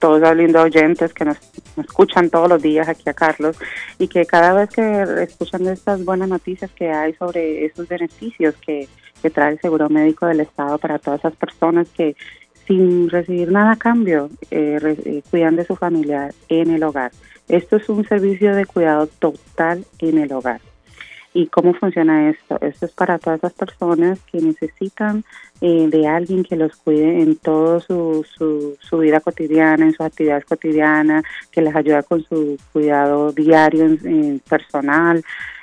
todos 0.00 0.20
los 0.20 0.36
lindos 0.36 0.64
oyentes 0.64 1.14
que 1.14 1.24
nos, 1.24 1.38
escuchan 1.76 2.30
todos 2.30 2.48
los 2.48 2.60
días 2.60 2.88
aquí 2.88 3.08
a 3.08 3.14
Carlos 3.14 3.56
y 3.98 4.08
que 4.08 4.26
cada 4.26 4.54
vez 4.54 4.70
que 4.70 5.22
escuchan 5.22 5.66
estas 5.68 6.04
buenas 6.04 6.28
noticias 6.28 6.70
que 6.72 6.90
hay 6.90 7.14
sobre 7.14 7.66
esos 7.66 7.86
beneficios 7.86 8.56
que, 8.56 8.88
trae 9.34 9.52
el 9.52 9.60
seguro 9.60 9.90
médico 9.90 10.26
del 10.26 10.40
Estado 10.40 10.78
para 10.78 10.98
todas 10.98 11.20
esas 11.20 11.36
personas 11.36 11.86
que 11.90 12.16
sin 12.66 13.10
recibir 13.10 13.52
nada 13.52 13.72
a 13.72 13.76
cambio 13.76 14.30
eh, 14.50 14.78
eh, 14.82 15.22
cuidan 15.30 15.56
de 15.56 15.66
su 15.66 15.76
familiar 15.76 16.32
en 16.48 16.70
el 16.70 16.82
hogar. 16.82 17.12
Esto 17.46 17.76
es 17.76 17.86
un 17.90 18.08
servicio 18.08 18.54
de 18.54 18.64
cuidado 18.64 19.08
total 19.08 19.84
en 19.98 20.16
el 20.16 20.32
hogar. 20.32 20.62
¿Y 21.32 21.46
cómo 21.46 21.74
funciona 21.74 22.28
esto? 22.30 22.58
Esto 22.60 22.86
es 22.86 22.92
para 22.92 23.18
todas 23.18 23.38
esas 23.38 23.52
personas 23.52 24.18
que 24.32 24.40
necesitan 24.40 25.24
eh, 25.60 25.86
de 25.88 26.08
alguien 26.08 26.42
que 26.42 26.56
los 26.56 26.74
cuide 26.76 27.22
en 27.22 27.36
toda 27.36 27.80
su, 27.80 28.26
su, 28.36 28.76
su 28.80 28.98
vida 28.98 29.20
cotidiana, 29.20 29.84
en 29.84 29.92
sus 29.92 30.00
actividades 30.00 30.44
cotidianas, 30.44 31.24
que 31.52 31.62
les 31.62 31.74
ayuda 31.76 32.02
con 32.02 32.24
su 32.24 32.58
cuidado 32.72 33.30
diario 33.32 33.84
en, 33.84 34.40
personal. 34.40 35.22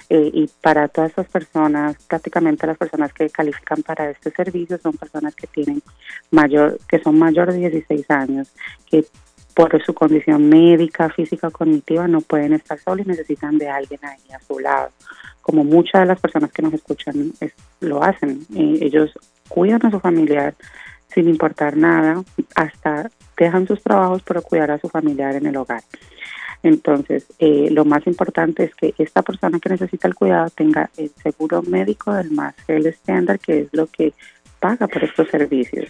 eh, 0.09 0.31
y 0.33 0.49
para 0.61 0.87
todas 0.87 1.11
esas 1.11 1.27
personas, 1.27 1.97
prácticamente 2.07 2.65
las 2.65 2.77
personas 2.77 3.11
que 3.11 3.29
califican 3.29 3.83
para 3.83 4.09
este 4.09 4.31
servicio 4.31 4.77
son 4.77 4.93
personas 4.93 5.35
que 5.35 5.47
tienen 5.47 5.81
mayor, 6.31 6.79
que 6.87 6.99
son 6.99 7.19
mayor 7.19 7.51
de 7.51 7.59
16 7.59 8.09
años, 8.09 8.53
que 8.89 9.05
por 9.57 9.83
su 9.83 9.91
condición 9.95 10.49
médica, 10.49 11.09
física 11.09 11.49
cognitiva 11.49 12.07
no 12.07 12.21
pueden 12.21 12.53
estar 12.53 12.77
solos 12.77 13.07
y 13.07 13.09
necesitan 13.09 13.57
de 13.57 13.67
alguien 13.67 13.99
ahí 14.03 14.31
a 14.31 14.39
su 14.39 14.59
lado. 14.59 14.91
Como 15.41 15.63
muchas 15.63 16.01
de 16.01 16.05
las 16.05 16.19
personas 16.19 16.51
que 16.51 16.61
nos 16.61 16.75
escuchan 16.75 17.33
es- 17.39 17.55
lo 17.79 18.03
hacen. 18.03 18.41
Ellos 18.55 19.17
cuidan 19.49 19.83
a 19.83 19.89
su 19.89 19.99
familiar 19.99 20.53
sin 21.11 21.27
importar 21.27 21.75
nada, 21.75 22.23
hasta 22.53 23.09
dejan 23.35 23.65
sus 23.65 23.81
trabajos 23.81 24.21
para 24.21 24.41
cuidar 24.41 24.69
a 24.69 24.77
su 24.77 24.89
familiar 24.89 25.33
en 25.33 25.47
el 25.47 25.57
hogar. 25.57 25.81
Entonces, 26.61 27.25
eh, 27.39 27.69
lo 27.71 27.83
más 27.83 28.05
importante 28.05 28.63
es 28.63 28.75
que 28.75 28.93
esta 28.99 29.23
persona 29.23 29.59
que 29.59 29.69
necesita 29.69 30.07
el 30.07 30.13
cuidado 30.13 30.51
tenga 30.51 30.91
el 30.97 31.09
seguro 31.23 31.63
médico 31.63 32.13
del 32.13 32.29
más 32.29 32.53
el 32.67 32.85
estándar, 32.85 33.39
que 33.39 33.61
es 33.61 33.67
lo 33.71 33.87
que 33.87 34.13
paga 34.59 34.87
por 34.87 35.03
estos 35.03 35.27
servicios. 35.29 35.89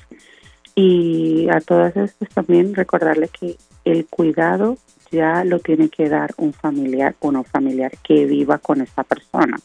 Y 0.80 1.50
a 1.50 1.60
todas 1.60 1.98
estas 1.98 2.30
también 2.30 2.76
recordarle 2.76 3.30
que 3.30 3.58
el 3.84 4.06
cuidado 4.06 4.78
ya 5.10 5.44
lo 5.44 5.58
tiene 5.58 5.90
que 5.90 6.08
dar 6.08 6.36
un 6.38 6.54
familiar 6.54 7.16
o 7.20 7.32
no 7.32 7.44
familiar 7.44 7.94
que 8.04 8.28
viva 8.28 8.60
con 8.60 8.82
esta 8.82 9.04
persona. 9.04 9.58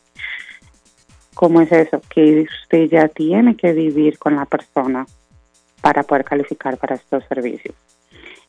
¿Cómo 1.35 1.61
es 1.61 1.71
eso? 1.71 2.01
Que 2.09 2.47
usted 2.63 2.89
ya 2.89 3.09
tiene 3.09 3.57
que 3.59 3.75
vivir 3.75 4.19
con 4.19 4.37
la 4.37 4.47
persona 4.47 5.07
para 5.83 6.03
poder 6.03 6.25
calificar 6.25 6.79
para 6.79 6.95
estos 6.95 7.23
servicios. 7.29 7.75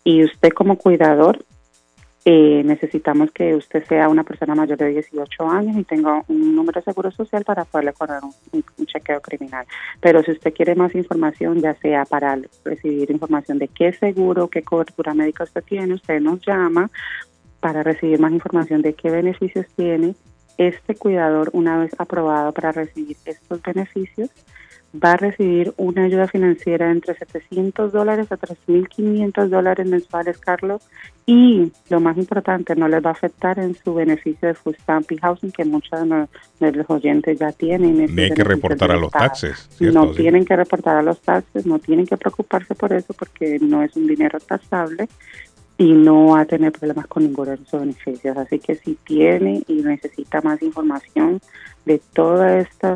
Y 0.05 0.23
usted 0.23 0.51
como 0.51 0.77
cuidador, 0.77 1.43
eh, 2.25 2.61
necesitamos 2.63 3.31
que 3.31 3.53
usted 3.55 3.83
sea 3.85 4.07
una 4.07 4.23
persona 4.23 4.55
mayor 4.55 4.77
de 4.77 4.89
18 4.89 5.49
años 5.49 5.75
y 5.77 5.83
tenga 5.83 6.23
un 6.29 6.55
número 6.55 6.79
de 6.79 6.85
seguro 6.85 7.11
social 7.11 7.43
para 7.43 7.65
poderle 7.65 7.91
correr 7.93 8.19
un, 8.23 8.31
un- 8.53 8.63
un 8.77 8.85
chequeo 8.85 9.19
criminal. 9.21 9.65
Pero 9.99 10.23
si 10.23 10.31
usted 10.31 10.53
quiere 10.53 10.73
más 10.75 10.95
información, 10.95 11.59
ya 11.61 11.75
sea 11.75 12.05
para 12.05 12.39
recibir 12.63 13.11
información 13.11 13.59
de 13.59 13.67
qué 13.67 13.91
seguro, 13.93 14.47
qué 14.47 14.61
cobertura 14.63 15.13
médica 15.13 15.43
usted 15.43 15.63
tiene, 15.63 15.95
usted 15.95 16.21
nos 16.21 16.39
llama 16.45 16.89
para 17.59 17.83
recibir 17.83 18.19
más 18.19 18.31
información 18.31 18.81
de 18.81 18.93
qué 18.93 19.09
beneficios 19.09 19.65
tiene. 19.75 20.15
Este 20.57 20.95
cuidador, 20.95 21.49
una 21.53 21.77
vez 21.79 21.91
aprobado 21.97 22.51
para 22.53 22.71
recibir 22.71 23.17
estos 23.25 23.61
beneficios, 23.61 24.29
va 24.93 25.13
a 25.13 25.17
recibir 25.17 25.73
una 25.77 26.03
ayuda 26.03 26.27
financiera 26.27 26.91
entre 26.91 27.15
700 27.15 27.91
dólares 27.91 28.31
a 28.31 28.37
3.500 28.37 29.47
dólares 29.47 29.87
mensuales, 29.87 30.37
Carlos. 30.37 30.83
Y 31.25 31.71
lo 31.89 31.99
más 31.99 32.17
importante, 32.17 32.75
no 32.75 32.87
les 32.87 33.03
va 33.03 33.09
a 33.09 33.13
afectar 33.13 33.57
en 33.57 33.75
su 33.75 33.93
beneficio 33.93 34.49
de 34.49 34.53
food 34.53 34.75
stamp 34.81 35.11
y 35.11 35.17
housing, 35.17 35.51
que 35.51 35.63
muchos 35.63 35.99
de, 36.59 36.71
los 36.71 36.89
oyentes 36.89 37.39
ya 37.39 37.51
tienen. 37.51 38.13
Ni 38.13 38.23
hay 38.23 38.31
que 38.31 38.43
reportar 38.43 38.91
a 38.91 38.97
los 38.97 39.11
taxes, 39.11 39.67
¿cierto? 39.71 39.99
No 39.99 40.13
Sí. 40.13 40.21
tienen 40.21 40.45
que 40.45 40.55
reportar 40.55 40.97
a 40.97 41.01
los 41.01 41.19
taxes, 41.21 41.65
no 41.65 41.79
tienen 41.79 42.05
que 42.05 42.17
preocuparse 42.17 42.75
por 42.75 42.93
eso 42.93 43.13
porque 43.13 43.57
no 43.59 43.81
es 43.83 43.95
un 43.95 44.05
dinero 44.05 44.37
taxable 44.39 45.07
y 45.83 45.91
no 45.91 46.27
va 46.27 46.41
a 46.41 46.45
tener 46.45 46.71
problemas 46.71 47.07
con 47.07 47.23
ninguno 47.23 47.51
de 47.51 47.57
sus 47.65 47.77
beneficios. 47.81 48.37
Así 48.37 48.57
que 48.59 48.75
si 48.75 48.95
tiene 49.03 49.63
y 49.67 49.81
necesita 49.81 50.39
más 50.41 50.61
información 50.61 51.41
de 51.83 51.99
todo 52.13 52.45
este 52.45 52.93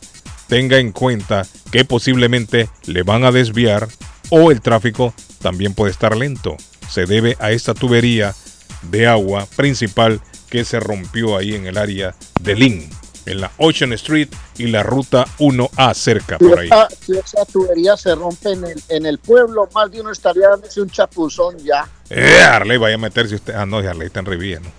tenga 0.48 0.78
en 0.78 0.90
cuenta 0.90 1.46
que 1.70 1.84
posiblemente 1.84 2.68
le 2.86 3.04
van 3.04 3.24
a 3.24 3.30
desviar 3.30 3.88
o 4.30 4.50
el 4.50 4.60
tráfico 4.60 5.14
también 5.40 5.74
puede 5.74 5.92
estar 5.92 6.16
lento. 6.16 6.56
Se 6.88 7.06
debe 7.06 7.36
a 7.38 7.52
esta 7.52 7.72
tubería 7.72 8.34
de 8.82 9.06
agua 9.06 9.46
principal 9.56 10.20
que 10.48 10.64
se 10.64 10.80
rompió 10.80 11.36
ahí 11.36 11.54
en 11.54 11.66
el 11.66 11.78
área 11.78 12.16
de 12.40 12.56
Lynn, 12.56 12.90
en 13.26 13.40
la 13.40 13.50
Ocean 13.58 13.92
Street 13.92 14.28
y 14.58 14.66
la 14.68 14.82
ruta 14.82 15.26
1A 15.38 15.94
cerca 15.94 16.38
Si 16.38 16.44
por 16.44 16.58
ahí. 16.58 16.66
esa, 16.66 16.88
si 16.90 17.12
esa 17.18 17.44
tubería 17.44 17.96
se 17.96 18.14
rompe 18.14 18.52
en 18.52 18.64
el, 18.64 18.82
en 18.88 19.06
el 19.06 19.18
pueblo, 19.18 19.68
más 19.74 19.90
de 19.90 20.00
uno 20.00 20.10
estaría 20.10 20.48
dándose 20.48 20.80
un 20.80 20.90
chapuzón 20.90 21.58
ya. 21.58 21.86
Eh, 22.08 22.40
Arley, 22.42 22.78
vaya 22.78 22.94
a 22.96 22.98
meterse 22.98 23.34
usted. 23.36 23.54
Ah, 23.54 23.66
no, 23.66 23.78
Arley 23.78 24.06
está 24.06 24.20
en 24.20 24.26
Rivía, 24.26 24.60
¿no? 24.60 24.70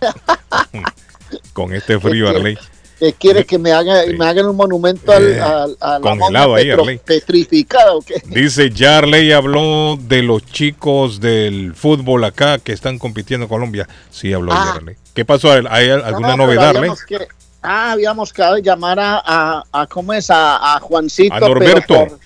Con 1.52 1.74
este 1.74 1.98
frío, 2.00 2.28
Arley. 2.28 2.56
que 2.98 3.12
quiere 3.14 3.44
que 3.46 3.58
me, 3.58 3.72
haga, 3.72 4.02
me 4.16 4.26
hagan 4.26 4.46
un 4.46 4.56
monumento 4.56 5.12
al, 5.12 5.26
Eh, 5.32 5.40
al- 5.40 6.00
congelado 6.00 6.54
ahí, 6.54 6.64
petro- 6.66 6.82
Arley. 6.82 6.98
petrificada 6.98 7.94
o 7.94 8.02
qué. 8.02 8.22
Dice, 8.26 8.70
ya 8.70 8.98
Arley 8.98 9.32
habló 9.32 9.96
de 10.00 10.22
los 10.22 10.44
chicos 10.44 11.20
del 11.20 11.74
fútbol 11.74 12.24
acá 12.24 12.58
que 12.58 12.72
están 12.72 12.98
compitiendo 12.98 13.44
en 13.44 13.48
Colombia. 13.48 13.88
Sí, 14.10 14.32
habló 14.32 14.52
Ah. 14.52 14.74
Arley. 14.76 14.96
¿Qué 15.14 15.24
pasó? 15.24 15.50
¿Hay 15.52 15.88
alguna 15.90 16.28
No, 16.30 16.36
no, 16.36 16.44
novedad, 16.44 16.76
Arley? 16.76 16.90
Ah, 17.62 17.92
habíamos 17.92 18.32
quedado 18.32 18.54
de 18.56 18.62
llamar 18.62 18.98
a, 19.00 19.22
a, 19.24 19.64
a- 19.72 19.86
¿cómo 19.86 20.12
es? 20.12 20.30
A, 20.30 20.76
a 20.76 20.80
Juancito. 20.80 21.34
A 21.34 21.38
pero 21.40 21.54
Norberto. 21.54 21.94
por- 21.94 22.18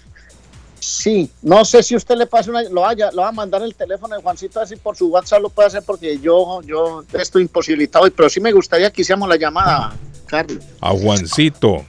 sí, 0.80 1.30
no 1.42 1.64
sé 1.64 1.82
si 1.82 1.96
usted 1.96 2.16
le 2.16 2.26
pasa 2.26 2.50
una, 2.50 2.62
lo 2.64 2.82
vaya, 2.82 3.10
lo 3.12 3.22
va 3.22 3.28
a 3.28 3.32
mandar 3.32 3.62
el 3.62 3.74
teléfono 3.74 4.14
de 4.16 4.22
Juancito, 4.22 4.60
así 4.60 4.76
por 4.76 4.96
su 4.96 5.08
WhatsApp 5.08 5.40
lo 5.40 5.48
puede 5.48 5.68
hacer 5.68 5.82
porque 5.86 6.18
yo, 6.18 6.60
yo 6.62 7.02
estoy 7.14 7.42
imposibilitado, 7.42 8.10
pero 8.10 8.28
sí 8.28 8.40
me 8.40 8.52
gustaría 8.52 8.90
que 8.92 9.02
hiciéramos 9.02 9.28
la 9.28 9.36
llamada, 9.36 9.94
Carlos. 10.26 10.62
A 10.80 10.90
Juancito. 10.90 11.84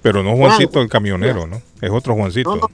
Pero 0.00 0.22
no 0.22 0.36
Juancito 0.36 0.80
el 0.80 0.88
camionero, 0.88 1.46
¿no? 1.46 1.60
Es 1.82 1.90
otro 1.90 2.14
Juancito. 2.14 2.54
No, 2.56 2.70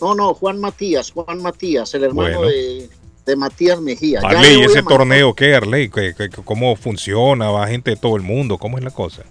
No, 0.00 0.14
no, 0.14 0.34
Juan 0.34 0.58
Matías, 0.58 1.10
Juan 1.12 1.40
Matías, 1.42 1.94
el 1.94 2.04
hermano 2.04 2.38
Bueno. 2.38 2.50
de, 2.50 2.88
de 3.26 3.36
Matías 3.36 3.80
Mejía. 3.80 4.20
Arley, 4.24 4.62
ese 4.62 4.82
torneo 4.82 5.34
qué, 5.34 5.54
Arley? 5.54 5.88
¿Qué- 5.90 6.14
qué- 6.16 6.30
¿Cómo 6.30 6.74
funciona? 6.74 7.50
¿Va 7.50 7.66
gente 7.68 7.90
de 7.90 7.96
todo 7.96 8.16
el 8.16 8.22
mundo? 8.22 8.56
¿Cómo 8.58 8.78
es 8.78 8.84
la 8.84 8.90
cosa? 8.90 9.22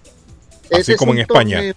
Así 0.72 0.92
es 0.94 0.98
como 0.98 1.12
en 1.14 1.18
un 1.18 1.22
España. 1.22 1.58
torneo- 1.58 1.76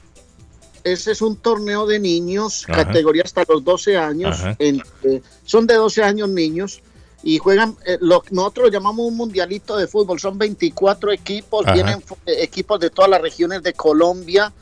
ese 0.84 1.12
es 1.12 1.22
un 1.22 1.36
torneo 1.36 1.86
de 1.86 1.98
niños, 1.98 2.64
Ajá. 2.68 2.86
categoría 2.86 3.22
hasta 3.24 3.44
los 3.48 3.62
12 3.64 3.96
años. 3.96 4.38
Entre- 4.58 5.22
son 5.44 5.66
de 5.66 5.74
12 5.74 6.02
años 6.02 6.28
niños 6.28 6.80
y 7.22 7.38
juegan, 7.38 7.76
eh, 7.84 7.98
lo 8.00 8.22
nosotros 8.30 8.66
lo 8.66 8.72
llamamos 8.72 9.06
un 9.06 9.16
mundialito 9.16 9.76
de 9.76 9.86
fútbol. 9.86 10.18
Son 10.20 10.38
24 10.38 11.12
equipos, 11.12 11.66
Ajá. 11.66 11.74
vienen 11.74 12.02
eh, 12.26 12.36
equipos 12.42 12.78
de 12.80 12.90
todas 12.90 13.10
las 13.10 13.20
regiones 13.20 13.62
de 13.62 13.72
Colombia 13.74 14.52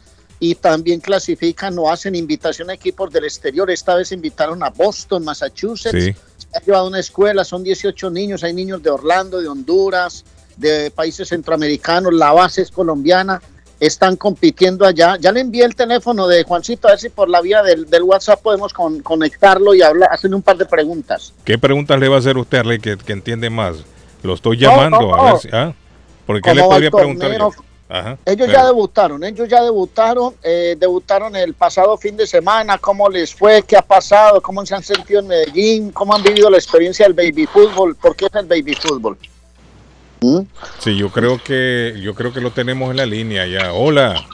y 0.41 0.55
también 0.57 1.01
clasifican 1.01 1.79
o 1.79 1.91
hacen 1.91 2.15
invitación 2.15 2.71
a 2.71 2.75
equipos 2.75 3.13
del 3.13 3.25
exterior. 3.25 3.71
Esta 3.71 3.95
vez 3.95 4.11
invitaron 4.13 4.63
a 4.63 4.71
Boston, 4.71 5.25
Massachusetts. 5.25 5.93
Sí. 6.05 6.13
Se 6.39 6.49
ha 6.59 6.61
llevado 6.63 6.89
una 6.89 6.99
escuela, 7.01 7.45
son 7.45 7.63
18 7.63 8.11
niños, 8.11 8.43
hay 8.43 8.53
niños 8.53 8.83
de 8.83 8.91
Orlando, 8.91 9.41
de 9.41 9.49
Honduras, 9.49 10.25
de 10.57 10.91
países 10.91 11.29
centroamericanos, 11.29 12.13
la 12.15 12.33
base 12.33 12.63
es 12.63 12.71
colombiana, 12.71 13.41
están 13.81 14.17
compitiendo 14.17 14.87
allá. 14.87 15.17
Ya 15.21 15.33
le 15.33 15.41
envié 15.41 15.65
el 15.65 15.75
teléfono 15.75 16.27
de 16.27 16.45
Juancito, 16.45 16.89
a 16.89 16.93
ver 16.93 17.01
si 17.01 17.09
por 17.09 17.29
la 17.29 17.41
vía 17.41 17.63
del, 17.63 17.89
del 17.91 18.03
WhatsApp 18.03 18.41
podemos 18.41 18.73
con- 18.73 19.01
conectarlo 19.01 19.75
y 19.75 19.83
hablar, 19.83 20.09
hacerle 20.13 20.37
un 20.37 20.43
par 20.43 20.57
de 20.57 20.67
preguntas. 20.67 21.33
¿Qué 21.45 21.59
preguntas 21.59 21.99
le 22.01 22.09
va 22.09 22.17
a 22.17 22.19
hacer 22.21 22.37
usted, 22.39 22.59
Arley, 22.59 22.79
que, 22.79 22.97
que 22.97 23.13
entiende 23.13 23.51
más? 23.51 23.77
Lo 24.23 24.35
estoy 24.35 24.57
No, 24.59 24.71
llamando. 24.71 25.01
no, 25.01 25.15
a 25.15 25.33
ver 25.33 25.41
si- 25.41 25.49
¿ah? 25.53 25.75
¿Por 26.27 26.41
qué 26.41 26.55
le 26.55 26.61
¿Cómo 26.61 26.69
va 26.71 26.75
podría 26.75 26.91
preguntar 26.91 27.39
yo? 27.39 27.51
Ajá. 27.89 28.19
Ellos 28.25 28.49
pero- 28.49 28.53
ya 28.53 28.67
debutaron, 28.67 29.23
ellos 29.23 29.49
ya 29.49 29.63
debutaron, 29.63 30.35
eh, 30.43 30.75
debutaron 30.77 31.37
el 31.37 31.55
pasado 31.55 31.97
fin 31.97 32.17
de 32.17 32.27
semana, 32.27 32.79
cómo 32.79 33.09
les 33.09 33.33
fue, 33.33 33.63
qué 33.63 33.77
ha 33.77 33.83
pasado, 33.83 34.41
cómo 34.43 34.67
se 34.67 34.75
han 34.75 34.83
sentido 34.83 35.21
en 35.21 35.29
Medellín, 35.29 35.93
cómo 35.93 36.13
han 36.13 36.23
vivido 36.25 36.51
la 36.51 36.57
experiencia 36.57 37.05
del 37.07 37.15
baby 37.15 37.47
fútbol, 37.47 37.95
por 37.95 38.17
qué 38.17 38.27
es 38.27 38.35
el 38.35 38.47
baby 38.47 38.75
fútbol. 38.75 39.17
Sí, 40.79 40.97
yo 40.97 41.11
creo 41.11 41.43
que 41.43 41.95
yo 42.03 42.15
creo 42.15 42.33
que 42.33 42.41
lo 42.41 42.51
tenemos 42.51 42.91
en 42.91 42.97
la 42.97 43.07
línea 43.07 43.47
ya. 43.47 43.73
Hola. 43.73 44.25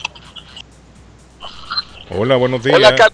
Hola, 2.10 2.36
buenos 2.36 2.62
días. 2.62 2.76
Hola, 2.76 2.94
Car- 2.94 3.12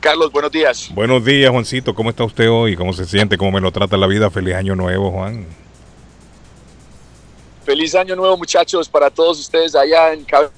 Carlos, 0.00 0.32
buenos 0.32 0.50
días. 0.50 0.90
Buenos 0.94 1.24
días, 1.24 1.50
Juancito. 1.50 1.94
¿Cómo 1.94 2.10
está 2.10 2.24
usted 2.24 2.50
hoy? 2.50 2.74
¿Cómo 2.76 2.92
se 2.92 3.04
siente? 3.04 3.36
¿Cómo 3.36 3.52
me 3.52 3.60
lo 3.60 3.70
trata 3.70 3.96
la 3.96 4.06
vida? 4.06 4.30
Feliz 4.30 4.54
año 4.54 4.74
nuevo, 4.74 5.10
Juan. 5.10 5.46
Feliz 7.64 7.94
año 7.94 8.16
nuevo, 8.16 8.36
muchachos, 8.36 8.88
para 8.88 9.10
todos 9.10 9.38
ustedes 9.38 9.74
allá 9.74 10.12
en 10.12 10.24
Cab- 10.24 10.50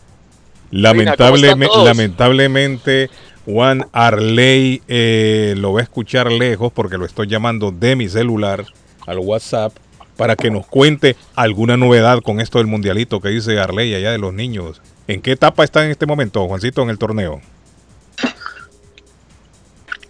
Lamentablemente, 0.71 1.77
lamentablemente, 1.85 3.11
Juan 3.45 3.87
Arley 3.93 4.81
eh, 4.89 5.55
lo 5.59 5.73
va 5.75 5.81
a 5.81 5.83
escuchar 5.83 6.31
lejos 6.33 6.73
porque 6.73 6.97
lo 6.97 7.05
estoy 7.05 7.27
llamando 7.27 7.71
de 7.73 7.97
mi 7.97 8.09
celular 8.09 8.65
al 9.07 9.19
WhatsApp 9.19 9.75
para 10.17 10.37
que 10.37 10.51
nos 10.51 10.67
cuente 10.67 11.17
alguna 11.35 11.77
novedad 11.77 12.21
con 12.23 12.41
esto 12.41 12.59
del 12.59 12.67
mundialito 12.67 13.21
que 13.21 13.29
dice 13.29 13.59
Arley 13.59 13.95
allá 13.95 14.11
de 14.11 14.19
los 14.19 14.33
niños. 14.33 14.81
¿En 15.09 15.21
qué 15.23 15.33
etapa 15.33 15.65
está 15.65 15.85
en 15.85 15.91
este 15.91 16.07
momento, 16.07 16.47
Juancito, 16.47 16.83
en 16.83 16.91
el 16.91 16.99
torneo? 16.99 17.41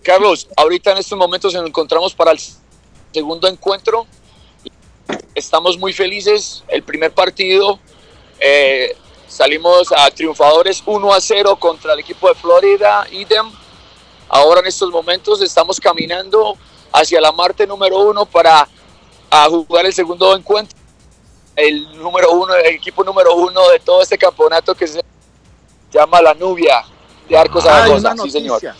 Carlos, 0.03 0.49
ahorita 0.57 0.93
en 0.93 0.99
estos 0.99 1.17
momentos 1.17 1.55
nos 1.55 1.67
encontramos 1.67 2.15
para 2.15 2.33
el 2.33 2.41
segundo 3.13 3.47
encuentro. 3.49 4.07
Estamos 5.35 5.79
muy 5.79 5.93
felices. 5.93 6.65
El 6.69 6.83
primer 6.83 7.13
partido 7.13 7.79
eh, 8.41 8.97
salimos 9.29 9.93
a 9.97 10.11
triunfadores 10.11 10.83
1 10.85 11.13
a 11.13 11.21
0 11.21 11.57
contra 11.57 11.93
el 11.95 12.01
equipo 12.01 12.29
de 12.29 12.35
Florida, 12.35 13.07
Idem. 13.13 13.51
Ahora 14.29 14.61
en 14.61 14.67
estos 14.67 14.91
momentos 14.91 15.41
estamos 15.41 15.79
caminando 15.79 16.57
hacia 16.93 17.21
la 17.21 17.33
Marte 17.33 17.67
número 17.67 18.01
uno 18.01 18.27
para 18.27 18.69
a 19.33 19.49
jugar 19.49 19.87
el 19.87 19.93
segundo 19.95 20.37
encuentro. 20.37 20.77
El 21.57 21.97
número 21.99 22.33
uno, 22.33 22.55
el 22.55 22.67
equipo 22.75 23.03
número 23.03 23.35
uno 23.35 23.69
de 23.71 23.79
todo 23.81 24.03
este 24.03 24.17
campeonato 24.19 24.75
que 24.75 24.87
se 24.87 25.03
llama 25.91 26.21
la 26.21 26.35
Nubia 26.35 26.83
de 27.29 27.37
Arcos 27.37 27.65
Ah, 27.67 27.85
hay 27.85 27.91
Zaragoza. 27.91 28.13
una 28.13 28.23
Sí, 28.25 28.31
señor. 28.31 28.63
noticia. 28.63 28.77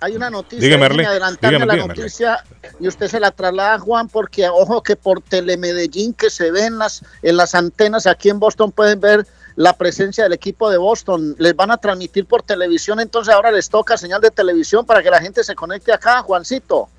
Hay 0.00 0.14
una 0.16 0.28
noticia, 0.30 0.60
Dígame, 0.60 0.82
déjeme 0.84 1.02
Arley. 1.02 1.06
adelantarme 1.06 1.56
Dígame, 1.56 1.66
la 1.66 1.72
dígame, 1.74 1.94
noticia 1.94 2.44
y 2.80 2.86
usted 2.88 3.08
se 3.08 3.18
la 3.20 3.30
traslada 3.30 3.74
a 3.74 3.78
Juan 3.78 4.08
porque 4.08 4.46
ojo 4.48 4.82
que 4.82 4.94
por 4.96 5.22
Telemedellín 5.22 6.12
que 6.12 6.28
se 6.28 6.50
ve 6.50 6.66
en 6.66 6.78
las, 6.78 7.02
en 7.22 7.36
las 7.38 7.54
antenas 7.54 8.06
aquí 8.06 8.28
en 8.28 8.38
Boston 8.38 8.72
pueden 8.72 9.00
ver 9.00 9.26
la 9.56 9.72
presencia 9.72 10.24
del 10.24 10.34
equipo 10.34 10.70
de 10.70 10.76
Boston. 10.76 11.34
Les 11.38 11.56
van 11.56 11.70
a 11.70 11.78
transmitir 11.78 12.26
por 12.26 12.42
televisión, 12.42 13.00
entonces 13.00 13.32
ahora 13.34 13.50
les 13.50 13.70
toca 13.70 13.96
señal 13.96 14.20
de 14.20 14.30
televisión 14.30 14.84
para 14.84 15.02
que 15.02 15.10
la 15.10 15.20
gente 15.20 15.42
se 15.44 15.54
conecte 15.54 15.92
acá, 15.92 16.20
Juancito. 16.22 16.90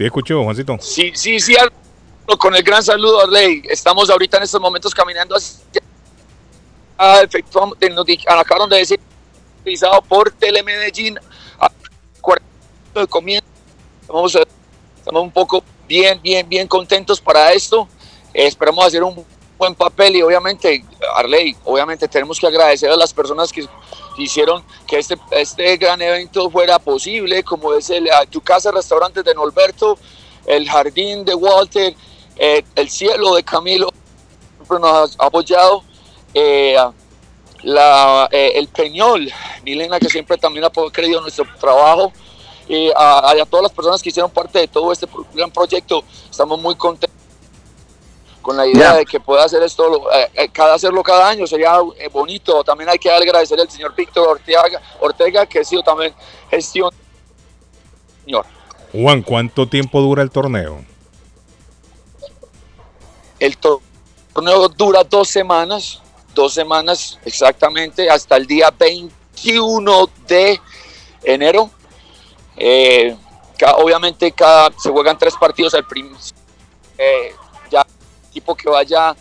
¿Sí 0.00 0.06
escuchó, 0.06 0.42
Juancito? 0.42 0.78
Sí, 0.80 1.12
sí, 1.14 1.38
sí, 1.38 1.54
con 2.38 2.54
el 2.56 2.62
gran 2.62 2.82
saludo, 2.82 3.20
Arley. 3.20 3.60
Estamos 3.68 4.08
ahorita 4.08 4.38
en 4.38 4.44
estos 4.44 4.58
momentos 4.58 4.94
caminando 4.94 5.36
hacia 5.36 5.82
ah, 6.96 7.20
efectuamos- 7.22 7.76
nos 7.90 8.06
acabaron 8.26 8.70
de 8.70 8.78
decir 8.78 8.98
realizado 9.62 10.00
por 10.00 10.30
Telemedellín 10.30 11.18
a 11.58 11.70
40 12.22 12.48
de 12.94 13.06
comienzo. 13.08 13.46
Estamos, 14.00 14.34
eh, 14.36 14.46
estamos 14.96 15.22
un 15.22 15.30
poco 15.30 15.62
bien, 15.86 16.18
bien, 16.22 16.48
bien 16.48 16.66
contentos 16.66 17.20
para 17.20 17.52
esto. 17.52 17.86
Eh, 18.32 18.46
esperamos 18.46 18.82
hacer 18.86 19.02
un 19.02 19.22
buen 19.60 19.74
papel 19.74 20.16
y 20.16 20.22
obviamente, 20.22 20.82
Arley, 21.14 21.54
obviamente 21.64 22.08
tenemos 22.08 22.40
que 22.40 22.46
agradecer 22.46 22.90
a 22.90 22.96
las 22.96 23.12
personas 23.12 23.52
que 23.52 23.68
hicieron 24.16 24.64
que 24.86 24.98
este, 24.98 25.16
este 25.32 25.76
gran 25.76 26.00
evento 26.00 26.50
fuera 26.50 26.78
posible, 26.78 27.44
como 27.44 27.74
es 27.74 27.90
el, 27.90 28.10
ah, 28.10 28.24
Tu 28.28 28.40
Casa 28.40 28.72
Restaurante 28.72 29.22
de 29.22 29.34
Norberto, 29.34 29.98
el 30.46 30.68
Jardín 30.68 31.26
de 31.26 31.34
Walter, 31.34 31.94
eh, 32.36 32.64
el 32.74 32.88
Cielo 32.88 33.34
de 33.34 33.42
Camilo, 33.42 33.90
siempre 34.56 34.78
nos 34.80 35.14
ha 35.20 35.26
apoyado, 35.26 35.84
eh, 36.32 36.76
eh, 37.62 38.52
el 38.54 38.68
Peñol, 38.68 39.30
Milena, 39.62 40.00
que 40.00 40.08
siempre 40.08 40.38
también 40.38 40.64
ha 40.64 40.70
creído 40.90 41.20
nuestro 41.20 41.44
trabajo, 41.60 42.10
y 42.66 42.90
a, 42.96 43.34
todas 43.50 43.64
las 43.64 43.72
personas 43.72 44.00
que 44.00 44.08
hicieron 44.08 44.30
parte 44.30 44.60
de 44.60 44.68
todo 44.68 44.90
este 44.90 45.06
gran 45.34 45.50
proyecto, 45.50 46.02
estamos 46.30 46.58
muy 46.62 46.76
contentos 46.76 47.19
con 48.42 48.56
la 48.56 48.66
idea 48.66 48.94
de 48.94 49.04
que 49.04 49.20
pueda 49.20 49.44
hacer 49.44 49.62
esto, 49.62 50.10
eh, 50.12 50.30
eh, 50.34 50.48
cada 50.50 50.74
hacerlo 50.74 51.02
cada 51.02 51.28
año 51.28 51.46
sería 51.46 51.76
eh, 51.98 52.08
bonito. 52.08 52.62
También 52.64 52.88
hay 52.90 52.98
que 52.98 53.10
agradecer 53.10 53.60
al 53.60 53.70
señor 53.70 53.94
Víctor 53.94 54.26
Ortega, 54.28 54.80
Ortega, 55.00 55.46
que 55.46 55.60
ha 55.60 55.64
sido 55.64 55.82
también 55.82 56.14
gestión. 56.50 56.90
Señor, 58.24 58.46
Juan, 58.92 59.22
¿cuánto 59.22 59.68
tiempo 59.68 60.00
dura 60.00 60.22
el 60.22 60.30
torneo? 60.30 60.84
el 63.38 63.56
to- 63.56 63.80
torneo 64.34 64.68
dura 64.68 65.02
dos 65.04 65.28
semanas, 65.28 66.02
dos 66.34 66.52
semanas 66.52 67.18
exactamente, 67.24 68.10
hasta 68.10 68.36
el 68.36 68.46
día 68.46 68.70
21 68.78 70.10
de 70.26 70.60
enero. 71.24 71.70
Eh, 72.56 73.16
ca- 73.58 73.76
obviamente 73.76 74.30
cada, 74.32 74.70
se 74.78 74.90
juegan 74.90 75.16
tres 75.18 75.34
partidos 75.40 75.72
al 75.74 75.86
eh, 76.98 77.28
el 77.28 77.34
equipo 78.30 78.54
que 78.54 78.68
vaya 78.70 79.14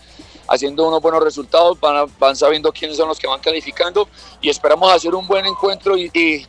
haciendo 0.48 0.88
unos 0.88 1.02
buenos 1.02 1.24
resultados, 1.24 1.80
van, 1.80 2.08
van 2.18 2.36
sabiendo 2.36 2.72
quiénes 2.72 2.98
son 2.98 3.08
los 3.08 3.20
que 3.20 3.28
van 3.28 3.40
calificando 3.40 4.08
y 4.42 4.50
esperamos 4.50 4.92
hacer 4.92 5.14
un 5.14 5.28
buen 5.28 5.46
encuentro 5.46 5.96
y, 5.98 6.10
y 6.14 6.48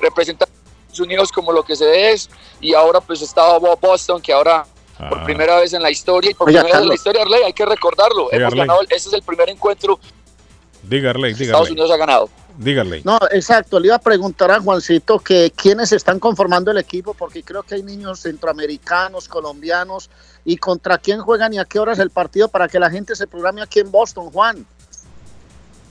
representar 0.00 0.48
a 0.48 0.52
Estados 0.52 1.00
Unidos 1.00 1.30
como 1.32 1.52
lo 1.52 1.62
que 1.62 1.76
se 1.76 2.10
es 2.10 2.28
y 2.60 2.74
ahora 2.74 3.00
pues 3.00 3.22
estaba 3.22 3.58
Boston 3.58 4.20
que 4.20 4.32
ahora 4.32 4.66
por 5.08 5.22
primera 5.24 5.60
vez 5.60 5.72
en 5.74 5.82
la 5.82 5.90
historia 5.92 6.32
y 6.32 6.34
por 6.34 6.48
Oiga, 6.48 6.60
primera 6.62 6.78
vez 6.80 6.82
en 6.82 6.88
la 6.88 6.94
Carlos. 6.96 6.96
historia 6.96 7.22
Arley, 7.22 7.42
hay 7.44 7.52
que 7.52 7.64
recordarlo, 7.66 8.28
Sí, 8.30 8.36
hemos 8.36 8.46
Arley. 8.52 8.66
ganado, 8.66 8.80
ese 8.88 9.08
es 9.08 9.12
el 9.12 9.22
primer 9.22 9.48
encuentro 9.48 10.00
Dígale, 10.82 11.34
que 11.34 11.44
Estados 11.44 11.68
dígale. 11.68 11.70
Unidos 11.72 11.90
ha 11.92 11.96
ganado. 11.96 12.28
Dígale. 12.58 13.02
No, 13.04 13.20
exacto. 13.30 13.78
Le 13.78 13.86
iba 13.86 13.94
a 13.96 14.00
preguntar 14.00 14.50
a 14.50 14.60
Juancito 14.60 15.20
que 15.20 15.52
quiénes 15.54 15.92
están 15.92 16.18
conformando 16.18 16.72
el 16.72 16.78
equipo, 16.78 17.14
porque 17.14 17.44
creo 17.44 17.62
que 17.62 17.76
hay 17.76 17.84
niños 17.84 18.20
centroamericanos, 18.20 19.28
colombianos, 19.28 20.10
y 20.44 20.56
contra 20.56 20.98
quién 20.98 21.20
juegan 21.20 21.54
y 21.54 21.58
a 21.60 21.64
qué 21.64 21.78
hora 21.78 21.92
es 21.92 22.00
el 22.00 22.10
partido 22.10 22.48
para 22.48 22.66
que 22.66 22.80
la 22.80 22.90
gente 22.90 23.14
se 23.14 23.28
programe 23.28 23.62
aquí 23.62 23.78
en 23.78 23.92
Boston, 23.92 24.30
Juan. 24.32 24.66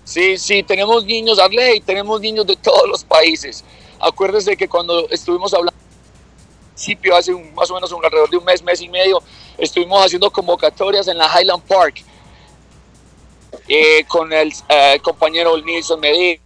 Sí, 0.04 0.38
sí, 0.38 0.62
tenemos 0.64 1.06
niños, 1.06 1.40
Arley, 1.40 1.80
tenemos 1.82 2.20
niños 2.20 2.46
de 2.46 2.58
todos 2.58 2.88
los 2.90 3.04
países. 3.04 3.64
Acuérdese 4.00 4.58
que 4.58 4.68
cuando 4.68 5.08
estuvimos 5.10 5.54
hablando 5.54 5.72
al 5.80 6.68
principio, 6.74 7.16
hace 7.16 7.34
un- 7.34 7.54
más 7.56 7.72
o 7.72 7.76
menos 7.76 7.92
un, 7.94 8.04
alrededor 8.04 8.30
de 8.30 8.38
un 8.38 8.44
mes, 8.46 8.62
mes 8.62 8.82
y 8.82 8.90
medio, 8.90 9.24
estuvimos 9.58 10.06
haciendo 10.06 10.30
convocatorias 10.32 11.08
en 11.08 11.18
la 11.18 11.28
Highland 11.28 11.64
Park 11.64 12.04
eh, 13.70 14.04
con 14.08 14.32
el 14.34 14.54
eh, 14.70 15.00
compañero 15.02 15.58
Nilson 15.62 16.00
Medina, 16.00 16.42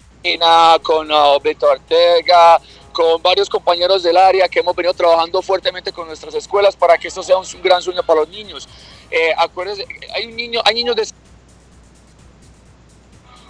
con 0.83 1.11
uh, 1.11 1.39
Víctor 1.41 1.77
Ortega, 1.77 2.61
con 2.91 3.21
varios 3.21 3.49
compañeros 3.49 4.03
del 4.03 4.17
área 4.17 4.47
que 4.47 4.59
hemos 4.59 4.75
venido 4.75 4.93
trabajando 4.93 5.41
fuertemente 5.41 5.91
con 5.91 6.07
nuestras 6.07 6.35
escuelas 6.35 6.75
para 6.75 6.97
que 6.97 7.07
esto 7.07 7.23
sea 7.23 7.37
un, 7.37 7.45
un 7.55 7.61
gran 7.61 7.81
sueño 7.81 8.03
para 8.03 8.21
los 8.21 8.29
niños. 8.29 8.67
Eh, 9.09 9.33
acuérdense, 9.37 9.85
hay 10.13 10.25
un 10.27 10.35
niño, 10.35 10.61
hay 10.63 10.75
niños 10.75 10.95
de 10.95 11.07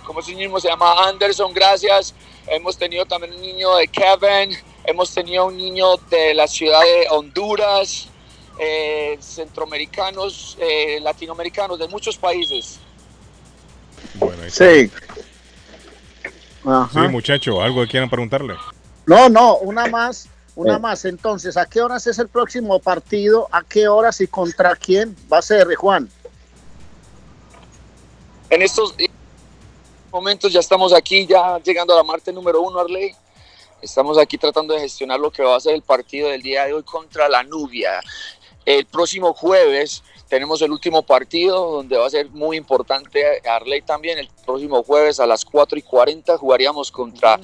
como 0.05 0.19
ese 0.19 0.33
niño 0.33 0.59
se 0.59 0.67
llama 0.67 1.07
Anderson, 1.07 1.53
gracias. 1.53 2.13
Hemos 2.47 2.75
tenido 2.77 3.05
también 3.05 3.33
un 3.33 3.41
niño 3.41 3.75
de 3.75 3.87
Kevin, 3.87 4.57
hemos 4.83 5.13
tenido 5.13 5.45
un 5.45 5.55
niño 5.55 5.95
de 6.09 6.33
la 6.33 6.47
ciudad 6.47 6.81
de 6.81 7.07
Honduras, 7.11 8.07
eh, 8.59 9.17
centroamericanos, 9.21 10.57
eh, 10.59 10.99
latinoamericanos, 11.01 11.79
de 11.79 11.87
muchos 11.87 12.17
países. 12.17 12.79
Sí. 14.49 14.91
Sí, 16.63 16.99
muchacho, 17.09 17.61
algo 17.61 17.81
que 17.81 17.87
quieran 17.87 18.09
preguntarle. 18.09 18.55
No, 19.05 19.29
no, 19.29 19.57
una 19.57 19.87
más, 19.87 20.27
una 20.55 20.75
Eh. 20.75 20.79
más. 20.79 21.05
Entonces, 21.05 21.57
¿a 21.57 21.65
qué 21.65 21.81
horas 21.81 22.05
es 22.07 22.19
el 22.19 22.27
próximo 22.27 22.79
partido? 22.79 23.47
¿A 23.51 23.63
qué 23.63 23.87
horas 23.87 24.21
y 24.21 24.27
contra 24.27 24.75
quién 24.75 25.15
va 25.31 25.39
a 25.39 25.41
ser, 25.41 25.73
Juan? 25.75 26.09
En 28.49 28.61
estos 28.61 28.93
momentos 30.11 30.51
ya 30.51 30.59
estamos 30.59 30.93
aquí, 30.93 31.25
ya 31.25 31.57
llegando 31.59 31.93
a 31.93 31.97
la 31.97 32.03
Marte 32.03 32.33
número 32.33 32.61
uno, 32.61 32.79
Arley. 32.79 33.13
Estamos 33.81 34.17
aquí 34.19 34.37
tratando 34.37 34.73
de 34.73 34.81
gestionar 34.81 35.19
lo 35.19 35.31
que 35.31 35.41
va 35.41 35.55
a 35.55 35.59
ser 35.59 35.73
el 35.73 35.81
partido 35.81 36.29
del 36.29 36.41
día 36.41 36.65
de 36.65 36.73
hoy 36.73 36.83
contra 36.83 37.27
la 37.29 37.43
Nubia. 37.43 37.99
El 38.65 38.85
próximo 38.85 39.33
jueves 39.33 40.03
tenemos 40.31 40.61
el 40.61 40.71
último 40.71 41.03
partido 41.03 41.71
donde 41.71 41.97
va 41.97 42.07
a 42.07 42.09
ser 42.09 42.29
muy 42.29 42.55
importante 42.55 43.21
Arley 43.45 43.81
también. 43.81 44.17
El 44.17 44.29
próximo 44.45 44.81
jueves 44.81 45.19
a 45.19 45.25
las 45.25 45.43
4 45.43 45.77
y 45.77 45.81
40 45.81 46.37
jugaríamos 46.37 46.89
contra 46.89 47.37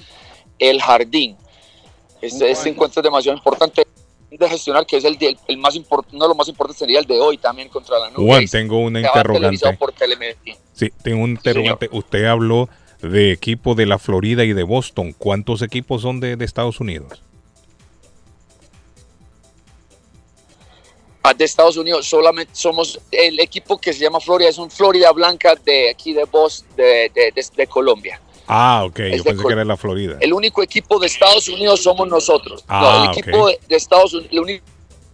el 0.58 0.82
Jardín. 0.82 1.36
Este, 2.22 2.50
este 2.50 2.70
encuentro 2.70 3.02
es 3.02 3.04
demasiado 3.04 3.38
importante 3.38 3.86
de 4.32 4.50
gestionar, 4.50 4.86
que 4.86 4.96
es 4.96 5.04
el, 5.04 5.58
más 5.58 5.76
importante, 5.76 6.16
uno 6.16 6.26
de 6.26 6.30
los 6.30 6.38
más 6.38 6.48
importantes 6.48 6.80
sería 6.80 7.00
el 7.00 7.06
de 7.06 7.20
hoy 7.20 7.38
también 7.38 7.68
contra 7.68 8.00
la 8.00 8.10
Nubia. 8.10 8.36
Juan, 8.36 8.48
tengo 8.48 8.80
una 8.80 9.02
interrogante. 9.02 9.74
por. 9.74 9.94
Sí, 10.72 10.90
tengo 11.04 11.24
un 11.26 11.32
interrogante. 11.32 11.90
Usted 11.92 12.24
habló 12.24 12.70
de 13.02 13.34
equipo 13.34 13.76
de 13.76 13.86
la 13.86 14.00
Florida 14.00 14.46
y 14.46 14.54
de 14.54 14.64
Boston. 14.64 15.12
¿Cuántos 15.12 15.62
equipos 15.62 16.04
son 16.04 16.22
de, 16.22 16.38
de 16.38 16.46
Estados 16.46 16.80
Unidos? 16.80 17.22
De 21.34 21.46
Estados 21.46 21.78
Unidos 21.78 22.08
solamente 22.08 22.52
somos 22.56 23.00
el 23.12 23.40
equipo 23.40 23.78
que 23.78 23.94
se 23.94 24.00
llama 24.00 24.20
Florida 24.20 24.50
es 24.50 24.58
un 24.58 24.70
Florida 24.72 25.12
Blanca 25.12 25.56
de 25.64 25.90
aquí 25.90 26.14
de 26.14 26.26
Boston 26.26 26.68
de, 26.76 27.12
de, 27.14 27.32
de- 27.36 27.46
de 27.56 27.68
Colombia 27.68 28.22
Ah, 28.50 28.84
ok, 28.86 29.00
Es 29.00 29.18
yo 29.18 29.24
pensé 29.26 29.42
Col- 29.44 29.48
que 29.48 29.54
era 29.54 29.66
la 29.66 29.76
Florida. 29.78 30.18
el 30.22 30.32
único 30.34 30.64
equipo 30.64 31.00
de 31.00 31.08
Estados 31.08 31.48
Unidos 31.50 31.82
somos 31.84 32.08
nosotros 32.08 32.64
Ah, 32.68 32.82
no, 32.82 33.04
el 33.04 33.10
ok. 33.10 33.18
equipo 33.18 33.48
de, 33.48 33.60
de 33.68 33.76
Estados 33.76 34.14
Unidos 34.14 34.32
el 34.32 34.40
único 34.40 34.66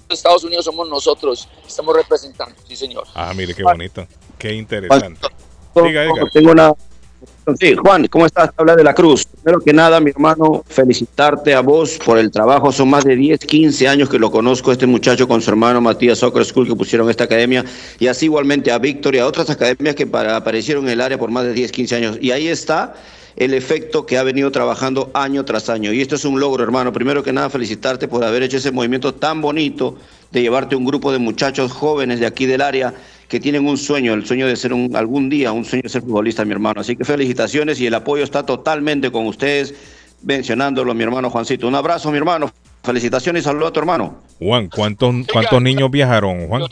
de 0.10 0.14
Estados 0.16 0.44
Unidos 0.44 0.66
somos 0.66 0.88
nosotros 0.90 1.48
estamos 1.68 1.96
representando 1.96 2.56
sí 2.68 2.76
señor 2.76 3.08
Ah, 3.16 3.34
mire 3.36 3.54
qué 3.56 3.64
bonito. 3.64 4.06
Qué 4.38 4.54
interesante. 4.54 5.22
Diga, 5.76 6.04
Edgar. 6.04 6.30
Tengo 6.32 6.52
una. 6.52 6.74
Sí, 7.60 7.76
Juan, 7.76 8.08
¿cómo 8.08 8.26
estás? 8.26 8.52
Habla 8.56 8.76
de 8.76 8.86
la 8.86 8.94
Cruz. 8.94 9.26
Primero 9.26 9.60
que 9.60 9.74
nada, 9.74 10.00
mi 10.00 10.12
hermano, 10.12 10.64
felicitarte 10.66 11.54
a 11.54 11.60
vos 11.60 12.00
por 12.06 12.18
el 12.18 12.32
trabajo. 12.32 12.72
Son 12.72 12.90
más 12.90 13.04
de 13.04 13.18
10, 13.18 13.40
15 13.42 13.86
años 13.88 14.08
que 14.10 14.18
lo 14.18 14.32
conozco, 14.32 14.72
este 14.72 14.88
muchacho 14.88 15.28
con 15.28 15.42
su 15.42 15.50
hermano 15.50 15.82
Matías 15.82 16.20
Soccer 16.20 16.46
School 16.46 16.68
que 16.68 16.76
pusieron 16.76 17.10
esta 17.10 17.26
academia. 17.26 17.66
Y 18.00 18.08
así 18.08 18.26
igualmente 18.28 18.72
a 18.72 18.78
Víctor 18.80 19.16
y 19.16 19.20
a 19.20 19.28
otras 19.28 19.50
academias 19.50 19.94
que 19.96 20.08
para- 20.08 20.38
aparecieron 20.38 20.86
en 20.86 20.92
el 20.92 21.02
área 21.02 21.18
por 21.18 21.32
más 21.32 21.44
de 21.44 21.52
10, 21.54 21.72
15 21.74 21.96
años. 21.98 22.18
Y 22.22 22.32
ahí 22.32 22.48
está 22.48 22.94
el 23.36 23.54
efecto 23.54 24.06
que 24.06 24.18
ha 24.18 24.24
venido 24.24 24.50
trabajando 24.50 25.12
año 25.14 25.44
tras 25.44 25.70
año. 25.70 25.92
Y 25.92 26.00
esto 26.00 26.16
es 26.16 26.24
un 26.24 26.40
logro, 26.40 26.64
hermano. 26.64 26.94
Primero 26.94 27.24
que 27.24 27.34
nada, 27.34 27.50
felicitarte 27.50 28.08
por 28.08 28.24
haber 28.24 28.44
hecho 28.44 28.56
ese 28.58 28.72
movimiento 28.72 29.16
tan 29.16 29.42
bonito 29.42 29.98
de 30.32 30.42
llevarte 30.42 30.78
un 30.78 30.86
grupo 30.86 31.12
de 31.12 31.20
muchachos 31.20 31.74
jóvenes 31.74 32.22
de 32.22 32.26
aquí 32.26 32.46
del 32.46 32.62
área 32.62 32.94
que 33.28 33.40
tienen 33.40 33.68
un 33.68 33.78
sueño, 33.78 34.14
el 34.14 34.26
sueño 34.26 34.48
de 34.48 34.56
ser 34.56 34.74
un, 34.74 34.96
algún 34.96 35.30
día, 35.30 35.52
un 35.52 35.66
sueño 35.66 35.84
de 35.84 35.90
ser 35.90 36.02
futbolista, 36.02 36.46
mi 36.46 36.52
hermano. 36.52 36.82
Así 36.82 36.96
que 36.96 37.04
felicitaciones 37.06 37.80
y 37.80 37.88
el 37.88 37.94
apoyo 37.96 38.24
está 38.24 38.46
totalmente 38.46 39.12
con 39.12 39.26
ustedes, 39.28 39.74
mencionándolo, 40.22 40.94
mi 40.94 41.04
hermano 41.04 41.30
Juancito. 41.30 41.68
Un 41.68 41.76
abrazo, 41.76 42.12
mi 42.12 42.18
hermano. 42.18 42.52
Felicitaciones 42.84 43.42
y 43.42 43.46
saludos 43.46 43.70
a 43.70 43.74
tu 43.74 43.80
hermano. 43.80 44.20
Juan, 44.40 44.68
¿cuántos, 44.70 45.14
cuántos 45.32 45.62
niños 45.62 45.90
viajaron, 45.90 46.48
Juan? 46.48 46.64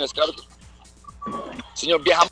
señor 1.73 2.03
viajamos 2.03 2.31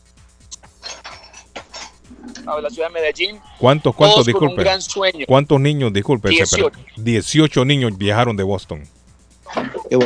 a 2.45 2.61
la 2.61 2.69
ciudad 2.69 2.87
de 2.89 2.93
Medellín 2.93 3.39
¿Cuántos, 3.57 3.95
cuántos, 3.95 4.25
todos 4.25 4.33
con 4.33 4.43
un 4.43 4.47
disculpe? 4.49 4.63
gran 4.63 4.81
sueño 4.81 5.25
¿Cuántos 5.27 5.59
niños, 5.59 5.93
disculpe? 5.93 6.29
se 6.29 6.35
18. 6.35 6.69
per- 6.71 7.03
18 7.03 7.65
niños 7.65 7.97
viajaron 7.97 8.35
de 8.35 8.43
Boston. 8.43 8.83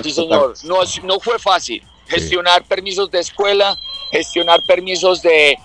Sí, 0.03 0.11
señor. 0.11 0.53
No, 0.64 0.77
no 1.03 1.19
fue 1.19 1.38
fácil 1.40 1.84
gestionar 2.07 2.64
permisos 2.65 3.10
de 3.11 3.19
escuela, 3.19 3.76
gestionar 4.14 4.61
permisos 4.65 5.22
de, 5.22 5.57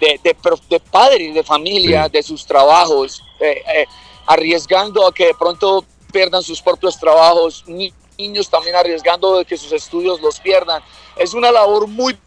de, 0.00 0.20
de, 0.24 0.36
de 0.68 0.80
padres, 0.80 1.34
de 1.34 1.44
familia, 1.44 2.08
de 2.08 2.22
sus 2.22 2.44
trabajos, 2.46 3.22
eh, 3.38 3.62
eh, 3.76 3.86
arriesgando 4.26 5.06
a 5.06 5.12
que 5.12 5.26
de 5.26 5.34
pronto 5.34 5.84
pierdan 6.12 6.42
sus 6.42 6.60
propios 6.62 6.98
trabajos, 6.98 7.62
ni- 7.66 7.92
niños 8.18 8.48
también 8.48 8.74
arriesgando 8.76 9.38
de 9.38 9.44
que 9.44 9.56
sus 9.56 9.72
estudios 9.72 10.20
los 10.20 10.40
pierdan. 10.40 10.82
Es 11.16 11.34
una 11.34 11.50
labor 11.52 11.86
muy 11.86 12.18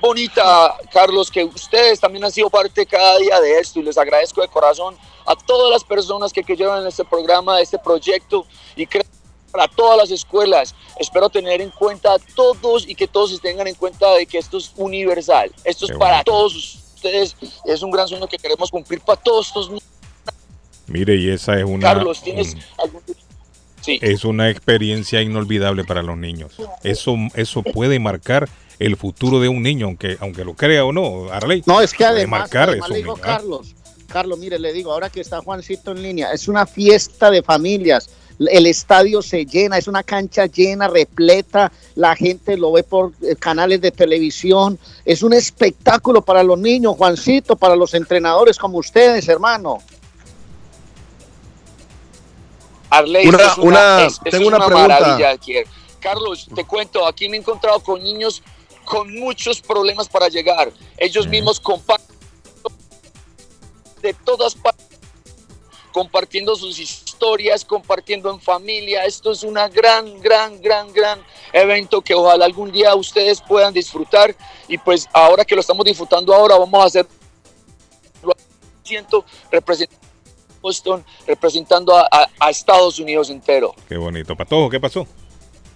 bonita, 0.00 0.76
Carlos, 0.92 1.30
que 1.30 1.44
ustedes 1.44 2.00
también 2.00 2.24
han 2.24 2.32
sido 2.32 2.48
parte 2.50 2.86
cada 2.86 3.18
día 3.18 3.40
de 3.40 3.58
esto 3.58 3.78
y 3.80 3.82
les 3.82 3.98
agradezco 3.98 4.40
de 4.40 4.48
corazón 4.48 4.96
a 5.26 5.34
todas 5.36 5.70
las 5.70 5.84
personas 5.84 6.32
que, 6.32 6.42
que 6.42 6.56
llevan 6.56 6.86
este 6.86 7.04
programa, 7.04 7.60
este 7.60 7.78
proyecto 7.78 8.46
y 8.76 8.86
creo 8.86 9.04
para 9.50 9.68
todas 9.68 9.98
las 9.98 10.10
escuelas. 10.10 10.74
Espero 10.98 11.28
tener 11.28 11.60
en 11.60 11.70
cuenta 11.70 12.14
a 12.14 12.18
todos 12.18 12.88
y 12.88 12.94
que 12.94 13.06
todos 13.06 13.40
tengan 13.40 13.66
en 13.66 13.74
cuenta 13.74 14.14
de 14.14 14.26
que 14.26 14.38
esto 14.38 14.58
es 14.58 14.72
universal. 14.76 15.50
Esto 15.64 15.86
es 15.86 15.92
para 15.92 16.16
bonito. 16.16 16.32
todos 16.32 16.74
ustedes. 16.94 17.36
Es 17.64 17.82
un 17.82 17.90
gran 17.90 18.08
sueño 18.08 18.26
que 18.26 18.38
queremos 18.38 18.70
cumplir 18.70 19.00
para 19.00 19.20
todos 19.20 19.48
estos 19.48 19.68
niños. 19.68 19.84
Mire, 20.86 21.16
y 21.16 21.30
esa 21.30 21.58
es 21.58 21.64
una, 21.64 21.94
Carlos, 21.94 22.22
¿tienes 22.22 22.56
algún... 22.78 23.02
Sí. 23.80 23.98
es 24.02 24.24
una 24.26 24.50
experiencia 24.50 25.22
inolvidable 25.22 25.84
para 25.84 26.02
los 26.02 26.18
niños. 26.18 26.52
Eso, 26.82 27.16
eso 27.34 27.62
puede 27.62 27.98
marcar 27.98 28.46
el 28.78 28.96
futuro 28.96 29.40
de 29.40 29.48
un 29.48 29.62
niño, 29.62 29.86
aunque, 29.86 30.18
aunque 30.20 30.44
lo 30.44 30.54
crea 30.54 30.84
o 30.84 30.92
no, 30.92 31.30
Arley. 31.32 31.62
No, 31.64 31.80
es 31.80 31.94
que 31.94 32.04
además, 32.04 32.40
marcar 32.40 32.70
además 32.70 32.88
eso, 32.88 32.94
le 32.94 32.98
digo. 32.98 33.16
Carlos, 33.16 33.74
Carlos, 34.10 34.38
mire, 34.38 34.58
le 34.58 34.72
digo, 34.72 34.92
ahora 34.92 35.08
que 35.08 35.20
está 35.20 35.40
Juancito 35.40 35.92
en 35.92 36.02
línea, 36.02 36.32
es 36.32 36.48
una 36.48 36.66
fiesta 36.66 37.30
de 37.30 37.42
familias. 37.42 38.10
El 38.48 38.66
estadio 38.66 39.20
se 39.20 39.44
llena, 39.44 39.76
es 39.76 39.86
una 39.86 40.02
cancha 40.02 40.46
llena, 40.46 40.88
repleta, 40.88 41.70
la 41.94 42.16
gente 42.16 42.56
lo 42.56 42.72
ve 42.72 42.82
por 42.82 43.12
eh, 43.20 43.36
canales 43.36 43.82
de 43.82 43.90
televisión, 43.90 44.78
es 45.04 45.22
un 45.22 45.34
espectáculo 45.34 46.22
para 46.22 46.42
los 46.42 46.58
niños, 46.58 46.96
Juancito, 46.96 47.54
para 47.56 47.76
los 47.76 47.92
entrenadores 47.92 48.56
como 48.56 48.78
ustedes, 48.78 49.28
hermano. 49.28 49.78
Arley, 52.88 53.28
Una- 53.28 53.42
es 53.44 53.58
una- 53.58 54.04
es- 54.06 54.20
tengo 54.20 54.36
es 54.44 54.48
una 54.48 54.66
pregunta. 54.66 54.88
maravilla 55.00 55.30
aquí. 55.30 55.54
Carlos, 56.00 56.48
te 56.54 56.64
cuento, 56.64 57.06
aquí 57.06 57.28
me 57.28 57.36
he 57.36 57.40
encontrado 57.40 57.80
con 57.80 58.02
niños 58.02 58.42
con 58.84 59.12
muchos 59.14 59.60
problemas 59.60 60.08
para 60.08 60.28
llegar. 60.28 60.72
Ellos 60.96 61.28
mismos 61.28 61.60
comparten 61.60 62.16
de 64.02 64.14
todas 64.14 64.54
partes 64.54 64.89
compartiendo 65.92 66.56
sus 66.56 66.78
historias, 66.78 67.64
compartiendo 67.64 68.30
en 68.30 68.40
familia. 68.40 69.04
Esto 69.04 69.32
es 69.32 69.42
una 69.42 69.68
gran, 69.68 70.20
gran, 70.20 70.60
gran, 70.60 70.92
gran 70.92 71.20
evento 71.52 72.00
que 72.00 72.14
ojalá 72.14 72.44
algún 72.44 72.72
día 72.72 72.94
ustedes 72.94 73.40
puedan 73.40 73.72
disfrutar. 73.72 74.34
Y 74.68 74.78
pues 74.78 75.08
ahora 75.12 75.44
que 75.44 75.54
lo 75.54 75.60
estamos 75.60 75.84
disfrutando 75.84 76.34
ahora, 76.34 76.56
vamos 76.56 76.82
a 76.82 76.86
hacer 76.86 77.06
siento 78.82 79.24
representando 79.50 80.00
Boston, 80.60 81.04
representando 81.26 81.96
a, 81.96 82.08
a 82.38 82.50
Estados 82.50 82.98
Unidos 82.98 83.30
entero. 83.30 83.74
Qué 83.88 83.96
bonito. 83.96 84.36
Patojo, 84.36 84.68
¿qué 84.68 84.78
pasó? 84.78 85.06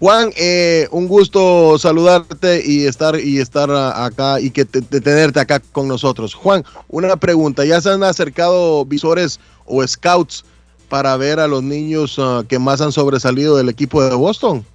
Juan, 0.00 0.32
eh, 0.36 0.88
un 0.90 1.06
gusto 1.06 1.78
saludarte 1.78 2.62
y 2.64 2.86
estar 2.86 3.18
y 3.18 3.38
estar 3.38 3.70
acá 3.70 4.40
y 4.40 4.50
que 4.50 4.64
te, 4.64 4.82
tenerte 4.82 5.40
acá 5.40 5.60
con 5.60 5.88
nosotros. 5.88 6.34
Juan, 6.34 6.64
una 6.88 7.16
pregunta, 7.16 7.64
¿ya 7.64 7.80
se 7.80 7.90
han 7.90 8.02
acercado 8.02 8.84
visores 8.84 9.40
o 9.66 9.86
scouts 9.86 10.44
para 10.88 11.16
ver 11.16 11.40
a 11.40 11.46
los 11.46 11.62
niños 11.62 12.18
uh, 12.18 12.44
que 12.46 12.58
más 12.58 12.80
han 12.80 12.92
sobresalido 12.92 13.56
del 13.56 13.68
equipo 13.68 14.02
de 14.02 14.14
Boston? 14.14 14.66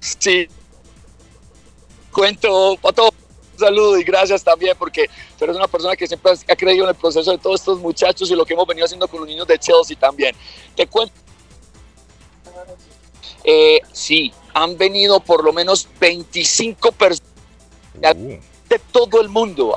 Sí. 0.00 0.48
Cuento, 2.10 2.76
Pato, 2.80 3.04
un 3.04 3.58
saludo 3.58 3.98
y 3.98 4.02
gracias 4.02 4.42
también 4.42 4.74
porque 4.78 5.08
tú 5.38 5.44
eres 5.44 5.56
una 5.56 5.68
persona 5.68 5.94
que 5.94 6.06
siempre 6.06 6.32
ha 6.32 6.56
creído 6.56 6.84
en 6.84 6.90
el 6.90 6.96
proceso 6.96 7.30
de 7.30 7.38
todos 7.38 7.60
estos 7.60 7.78
muchachos 7.78 8.30
y 8.30 8.34
lo 8.34 8.44
que 8.44 8.54
hemos 8.54 8.66
venido 8.66 8.86
haciendo 8.86 9.06
con 9.06 9.20
los 9.20 9.28
niños 9.28 9.46
de 9.46 9.58
Chelsea 9.58 9.96
también. 9.96 10.34
Te 10.74 10.86
cuento 10.86 11.14
eh, 13.50 13.80
sí, 13.92 14.32
han 14.54 14.78
venido 14.78 15.18
por 15.18 15.44
lo 15.44 15.52
menos 15.52 15.88
25 15.98 16.92
personas 16.92 18.16
de 18.68 18.78
todo 18.92 19.20
el 19.20 19.28
mundo, 19.28 19.76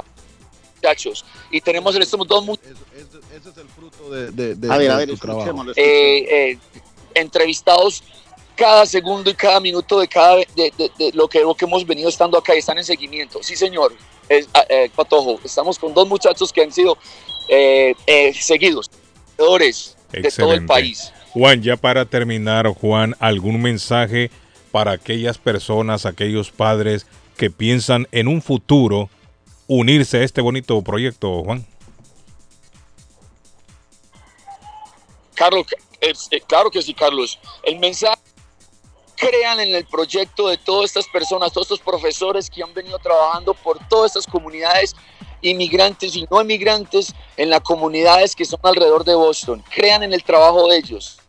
muchachos. 0.76 1.26
Y 1.50 1.60
tenemos 1.60 1.96
en 1.96 2.04
estos 2.04 2.28
dos 2.28 2.60
Ese 2.60 3.50
es 3.50 3.58
el 3.58 3.68
fruto 3.70 4.10
de, 4.12 4.56
a 4.70 4.78
ver, 4.78 4.92
a 4.92 4.98
ver, 4.98 5.10
eh, 5.10 5.16
eh, 5.76 6.60
entrevistados 7.16 8.04
cada 8.56 8.86
segundo 8.86 9.32
y 9.32 9.34
cada 9.34 9.60
minuto 9.60 10.00
de 10.00 10.08
cada 10.08 10.36
de, 10.36 10.72
lo 11.14 11.28
que 11.28 11.42
lo 11.42 11.56
que 11.56 11.66
hemos 11.66 11.88
venido 11.88 12.08
estando 12.10 12.38
acá 12.38 12.54
y 12.54 12.60
están 12.60 12.78
en 12.78 12.84
seguimiento. 12.84 13.42
Sí, 13.42 13.56
señor, 13.56 13.96
es, 14.30 14.48
eh, 14.70 14.92
Patojo. 14.96 15.40
Estamos 15.44 15.80
con 15.80 15.96
dos 15.96 16.08
muchachos 16.08 16.54
que 16.54 16.62
han 16.62 16.72
sido 16.72 16.98
eh, 17.50 17.96
seguidos, 18.40 18.92
de 20.12 20.32
todo 20.38 20.54
el 20.54 20.66
país. 20.68 21.12
Juan, 21.34 21.64
ya 21.64 21.78
para 21.78 22.06
terminar, 22.06 22.68
Juan, 22.68 23.16
¿algún 23.20 23.60
mensaje 23.60 24.30
para 24.72 24.92
aquellas 24.92 25.40
personas, 25.40 26.06
aquellos 26.06 26.52
padres 26.52 27.08
que 27.38 27.50
piensan 27.50 28.08
en 28.12 28.28
un 28.28 28.42
futuro 28.44 29.10
unirse 29.68 30.18
a 30.18 30.24
este 30.24 30.42
bonito 30.42 30.80
proyecto, 30.84 31.44
Juan? 31.44 31.66
Carlos, 35.34 35.66
eh, 36.02 36.14
claro 36.48 36.70
que 36.70 36.84
sí, 36.84 36.94
Carlos. 36.94 37.40
El 37.64 37.80
mensaje, 37.80 38.22
crean 39.16 39.60
en 39.60 39.74
el 39.74 39.86
proyecto 39.86 40.50
de 40.50 40.58
todas 40.58 40.86
estas 40.86 41.08
personas, 41.08 41.52
todos 41.52 41.66
estos 41.66 41.80
profesores 41.80 42.48
que 42.48 42.62
han 42.62 42.74
venido 42.76 43.00
trabajando 43.00 43.56
por 43.56 43.80
todas 43.88 44.12
estas 44.12 44.28
comunidades 44.28 44.96
inmigrantes 45.42 46.16
y 46.16 46.26
no 46.30 46.42
inmigrantes 46.42 47.14
en 47.38 47.50
las 47.50 47.62
comunidades 47.62 48.36
que 48.36 48.46
son 48.46 48.60
alrededor 48.64 49.04
de 49.04 49.16
Boston. 49.16 49.64
Crean 49.74 50.04
en 50.04 50.14
el 50.14 50.24
trabajo 50.24 50.68
de 50.68 50.78
ellos 50.78 51.20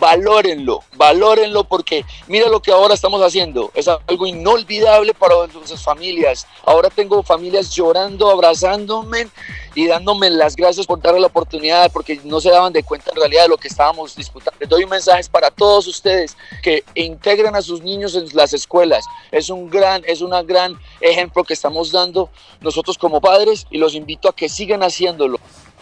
valórenlo, 0.00 0.82
valórenlo 0.96 1.64
porque 1.64 2.04
mira 2.26 2.48
lo 2.48 2.60
que 2.60 2.72
ahora 2.72 2.94
estamos 2.94 3.22
haciendo, 3.22 3.70
es 3.74 3.86
algo 3.86 4.26
inolvidable 4.26 5.14
para 5.14 5.46
nuestras 5.46 5.84
familias. 5.84 6.46
Ahora 6.64 6.88
tengo 6.88 7.22
familias 7.22 7.70
llorando, 7.70 8.30
abrazándome 8.30 9.28
y 9.74 9.86
dándome 9.86 10.30
las 10.30 10.56
gracias 10.56 10.86
por 10.86 11.00
darle 11.00 11.20
la 11.20 11.26
oportunidad 11.26 11.92
porque 11.92 12.18
no 12.24 12.40
se 12.40 12.50
daban 12.50 12.72
de 12.72 12.82
cuenta 12.82 13.10
en 13.10 13.16
realidad 13.16 13.42
de 13.42 13.48
lo 13.50 13.58
que 13.58 13.68
estábamos 13.68 14.16
disputando. 14.16 14.58
Les 14.58 14.68
doy 14.68 14.84
un 14.84 14.90
mensaje 14.90 15.22
para 15.30 15.50
todos 15.50 15.86
ustedes 15.86 16.36
que 16.62 16.82
integren 16.94 17.54
a 17.54 17.62
sus 17.62 17.82
niños 17.82 18.14
en 18.14 18.26
las 18.32 18.54
escuelas. 18.54 19.04
Es 19.30 19.50
un 19.50 19.68
gran, 19.68 20.02
es 20.06 20.22
una 20.22 20.42
gran 20.42 20.80
ejemplo 21.00 21.44
que 21.44 21.52
estamos 21.52 21.92
dando 21.92 22.30
nosotros 22.60 22.96
como 22.96 23.20
padres 23.20 23.66
y 23.70 23.76
los 23.76 23.94
invito 23.94 24.28
a 24.28 24.34
que 24.34 24.48
sigan 24.48 24.82
haciéndolo. 24.82 25.38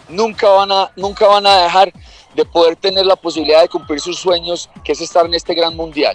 Nunca 0.08 0.48
van 0.48 0.72
a, 0.72 0.90
nunca 0.96 1.26
van 1.26 1.46
a 1.46 1.62
dejar 1.64 1.92
de 2.38 2.44
poder 2.44 2.76
tener 2.76 3.04
la 3.04 3.16
posibilidad 3.16 3.62
de 3.62 3.68
cumplir 3.68 3.98
sus 3.98 4.16
sueños, 4.16 4.70
que 4.84 4.92
es 4.92 5.00
estar 5.00 5.26
en 5.26 5.34
este 5.34 5.54
gran 5.54 5.74
mundial. 5.74 6.14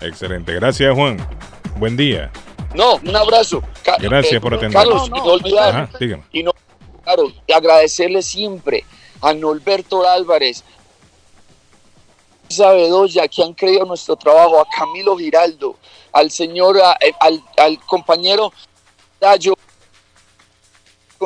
Excelente, 0.00 0.54
gracias 0.54 0.94
Juan. 0.94 1.18
Buen 1.76 1.94
día. 1.94 2.32
No, 2.74 2.94
un 2.94 3.14
abrazo. 3.14 3.62
Gracias 4.00 4.40
por 4.40 4.54
atender. 4.54 4.72
Carlos, 4.72 5.08
y 5.08 5.10
no 5.10 5.24
olvidar, 5.24 5.90
y 6.32 6.42
no, 6.42 6.52
claro, 7.04 7.30
agradecerle 7.54 8.22
siempre 8.22 8.82
a 9.20 9.34
Norberto 9.34 10.08
Álvarez, 10.08 10.64
a 12.58 12.72
Bedoya, 12.72 13.28
que 13.28 13.42
han 13.42 13.52
creído 13.52 13.84
nuestro 13.84 14.16
trabajo, 14.16 14.58
a 14.58 14.66
Camilo 14.74 15.18
Giraldo, 15.18 15.76
al 16.12 16.30
señor, 16.30 16.80
al, 17.20 17.42
al 17.58 17.78
compañero 17.80 18.54
Dayo 19.20 19.52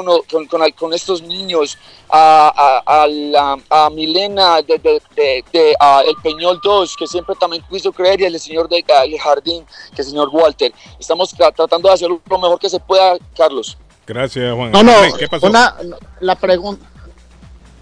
con, 0.04 0.72
con, 0.72 0.92
estos 0.92 1.22
niños, 1.22 1.78
a, 2.10 2.82
a, 3.70 3.90
Milena 3.90 4.60
de, 4.62 5.02
El 5.12 6.16
Peñol 6.22 6.60
2, 6.62 6.96
que 6.96 7.06
siempre 7.06 7.34
también 7.36 7.62
quiso 7.70 7.92
creer, 7.92 8.20
y 8.20 8.24
el 8.24 8.38
señor 8.38 8.68
de 8.68 8.84
el 9.04 9.18
Jardín, 9.18 9.64
que 9.94 10.02
es 10.02 10.08
el 10.08 10.12
señor 10.12 10.28
Walter. 10.32 10.72
Estamos 10.98 11.34
tratando 11.34 11.88
de 11.88 11.94
hacer 11.94 12.08
lo 12.08 12.38
mejor 12.38 12.58
que 12.58 12.68
se 12.68 12.80
pueda, 12.80 13.16
Carlos. 13.36 13.78
Gracias, 14.06 14.54
Juan. 14.54 14.72
No, 14.72 14.82
no, 14.82 14.92
¿Qué 15.18 15.28
pasó? 15.28 15.50
la 16.20 16.34
pregunta. 16.36 16.86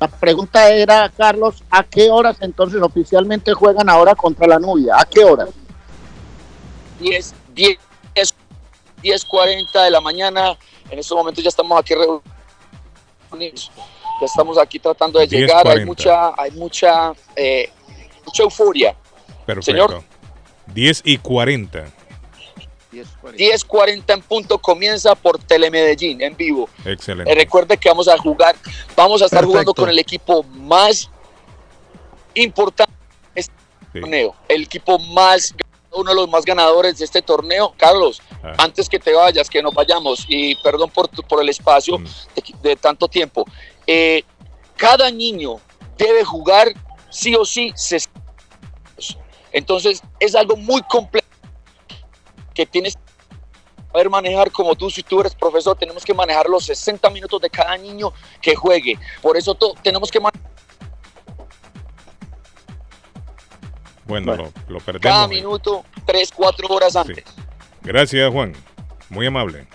La 0.01 0.09
pregunta 0.09 0.69
era, 0.71 1.09
Carlos, 1.17 1.63
¿a 1.71 1.85
qué 1.85 2.11
horas 2.11 2.37
entonces 2.41 2.83
oficialmente 2.83 3.55
juegan 3.55 3.89
ahora 3.89 4.15
contra 4.15 4.47
la 4.47 4.59
Nubia? 4.59 4.95
¿A 4.99 5.05
qué 5.05 5.25
horas? 5.25 5.49
10, 7.01 7.35
10, 7.55 7.79
10.40 9.03 9.85
de 9.85 9.91
la 9.91 10.01
mañana 10.01 10.59
en 10.91 10.99
estos 10.99 11.17
momentos 11.17 11.43
ya 11.43 11.49
estamos 11.49 11.79
aquí 11.79 11.95
reunidos, 11.95 13.71
ya 14.21 14.27
estamos 14.27 14.59
aquí 14.59 14.79
tratando 14.79 15.19
de 15.19 15.27
llegar, 15.27 15.67
hay 15.67 15.85
mucha, 15.85 16.33
hay 16.41 16.51
mucha, 16.53 17.13
eh, 17.37 17.71
mucha 18.25 18.43
euforia. 18.43 18.97
Perfecto. 19.47 19.71
Señor. 19.71 20.03
10 20.67 21.03
y 21.05 21.19
40. 21.19 21.93
10.40 22.95 24.15
en 24.15 24.23
punto 24.23 24.59
comienza 24.59 25.15
por 25.15 25.39
Telemedellín 25.39 26.23
en 26.23 26.37
vivo. 26.37 26.69
Excelente. 26.85 27.31
Eh, 27.31 27.35
recuerde 27.35 27.77
que 27.77 27.89
vamos 27.89 28.09
a 28.09 28.17
jugar, 28.19 28.55
vamos 28.97 29.23
a 29.23 29.25
estar 29.25 29.45
jugando 29.45 29.75
con 29.75 29.89
el 29.89 29.99
equipo 29.99 30.45
más 30.45 31.11
importante 32.35 32.93
de 33.35 33.41
este 33.41 33.53
torneo, 33.93 34.35
el 34.49 34.63
equipo 34.63 34.99
más 34.99 35.55
uno 35.95 36.11
de 36.11 36.17
los 36.17 36.29
más 36.29 36.45
ganadores 36.45 36.99
de 36.99 37.05
este 37.05 37.23
torneo. 37.23 37.75
Carlos, 37.77 38.21
ah. 38.43 38.55
antes 38.59 38.89
que 38.89 38.99
te 38.99 39.13
vayas, 39.13 39.49
que 39.49 39.63
nos 39.63 39.75
vayamos, 39.75 40.25
y 40.29 40.55
perdón 40.57 40.91
por, 40.91 41.09
por 41.27 41.43
el 41.43 41.49
espacio 41.49 41.99
mm. 41.99 42.07
de, 42.63 42.77
tanto 42.77 43.09
tiempo, 43.09 43.45
eh, 43.87 44.23
cada 44.77 45.11
niño 45.11 45.61
debe 45.97 46.25
jugar 46.25 46.69
sí 47.11 47.35
o 47.37 47.45
sí 47.45 47.73
Entonces 49.53 50.03
es 50.19 50.35
algo 50.35 50.57
muy 50.57 50.83
complejo 50.83 51.27
que 52.53 52.67
tienes 52.67 52.95
que 52.95 53.03
saber 53.93 54.11
manejar 54.11 54.51
como 54.51 54.75
tú, 54.75 54.91
si 54.91 55.03
tú 55.03 55.21
eres 55.21 55.35
profesor, 55.35 55.77
tenemos 55.77 56.05
que 56.05 56.15
manejar 56.15 56.49
los 56.49 56.65
60 56.67 57.09
minutos 57.11 57.41
de 57.41 57.51
cada 57.51 57.77
niño 57.77 58.13
que 58.41 58.55
juegue. 58.55 58.99
Por 59.23 59.37
eso 59.37 59.57
tenemos 59.83 60.11
que 60.11 60.21
manejar 60.21 60.54
Bueno, 64.23 64.53
Lo, 64.69 64.81
perdemos. 64.81 65.03
Cada 65.03 65.29
minuto, 65.29 65.85
tres, 66.07 66.31
cuatro 66.35 66.69
horas 66.69 66.95
antes. 66.97 67.25
Gracias, 67.83 68.31
Juan. 68.33 68.53
Muy 69.11 69.27
amable. 69.27 69.67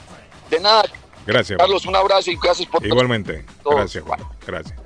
De 0.49 0.59
nada. 0.59 0.83
Gracias. 1.25 1.59
Carlos, 1.59 1.85
un 1.85 1.95
abrazo 1.95 2.31
y 2.31 2.37
gracias 2.41 2.67
por 2.67 2.83
Igualmente. 2.85 3.45
Gracias, 3.63 4.03
Juan. 4.03 4.19
Gracias. 4.47 4.79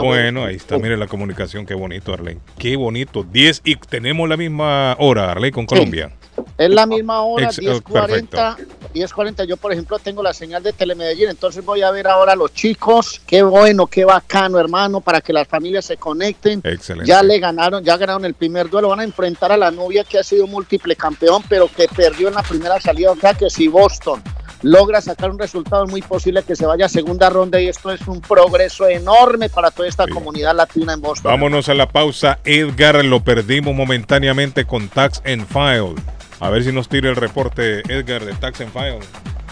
Bueno, 0.00 0.44
ahí 0.44 0.56
está. 0.56 0.78
Mire 0.78 0.96
la 0.96 1.06
comunicación. 1.06 1.66
Qué 1.66 1.74
bonito, 1.74 2.14
Arley. 2.14 2.38
Qué 2.58 2.76
bonito. 2.76 3.24
10 3.24 3.62
y 3.64 3.76
tenemos 3.76 4.28
la 4.28 4.38
misma 4.38 4.96
hora, 4.98 5.32
Arley, 5.32 5.50
con 5.50 5.66
Colombia. 5.66 6.16
Es 6.58 6.70
la 6.70 6.86
misma 6.86 7.22
hora, 7.22 7.50
10.40. 7.50 8.56
10.40. 8.94 9.44
Yo, 9.46 9.56
por 9.56 9.72
ejemplo, 9.72 9.98
tengo 9.98 10.22
la 10.22 10.32
señal 10.32 10.62
de 10.62 10.72
Telemedellín, 10.72 11.28
entonces 11.28 11.64
voy 11.64 11.82
a 11.82 11.90
ver 11.90 12.08
ahora 12.08 12.32
a 12.32 12.36
los 12.36 12.52
chicos. 12.52 13.20
Qué 13.26 13.42
bueno, 13.42 13.86
qué 13.86 14.04
bacano, 14.04 14.58
hermano, 14.58 15.00
para 15.00 15.20
que 15.20 15.32
las 15.32 15.46
familias 15.46 15.84
se 15.84 15.96
conecten. 15.96 16.60
Excelente. 16.64 17.08
Ya 17.08 17.22
le 17.22 17.38
ganaron, 17.38 17.84
ya 17.84 17.96
ganaron 17.96 18.24
el 18.24 18.34
primer 18.34 18.68
duelo. 18.68 18.88
Van 18.88 19.00
a 19.00 19.04
enfrentar 19.04 19.52
a 19.52 19.56
la 19.56 19.70
novia 19.70 20.04
que 20.04 20.18
ha 20.18 20.24
sido 20.24 20.46
múltiple 20.46 20.96
campeón, 20.96 21.42
pero 21.48 21.68
que 21.68 21.88
perdió 21.88 22.28
en 22.28 22.34
la 22.34 22.42
primera 22.42 22.80
salida. 22.80 23.12
O 23.12 23.16
sea 23.16 23.34
que 23.34 23.48
si 23.48 23.68
Boston 23.68 24.22
logra 24.62 25.00
sacar 25.00 25.30
un 25.30 25.38
resultado, 25.38 25.84
es 25.84 25.90
muy 25.90 26.02
posible 26.02 26.42
que 26.42 26.56
se 26.56 26.66
vaya 26.66 26.86
a 26.86 26.88
segunda 26.88 27.30
ronda 27.30 27.60
y 27.60 27.68
esto 27.68 27.90
es 27.90 28.06
un 28.06 28.20
progreso 28.20 28.88
enorme 28.88 29.48
para 29.48 29.70
toda 29.70 29.88
esta 29.88 30.06
comunidad 30.06 30.54
latina 30.54 30.92
en 30.92 31.00
Boston. 31.00 31.30
Vámonos 31.30 31.68
a 31.68 31.74
la 31.74 31.88
pausa. 31.88 32.38
Edgar 32.44 33.04
lo 33.04 33.22
perdimos 33.22 33.74
momentáneamente 33.74 34.66
con 34.66 34.88
Tax 34.88 35.22
and 35.24 35.46
File. 35.46 35.94
A 36.40 36.50
ver 36.50 36.64
si 36.64 36.72
nos 36.72 36.88
tira 36.88 37.10
el 37.10 37.16
reporte 37.16 37.82
Edgar 37.92 38.24
de 38.24 38.32
Tax 38.32 38.62
and 38.62 38.72
File. 38.72 39.00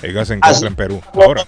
Edgar 0.03 0.27
se 0.27 0.35
encuentra 0.35 0.69
en 0.69 0.75
Perú. 0.75 1.01
Ahora. 1.13 1.47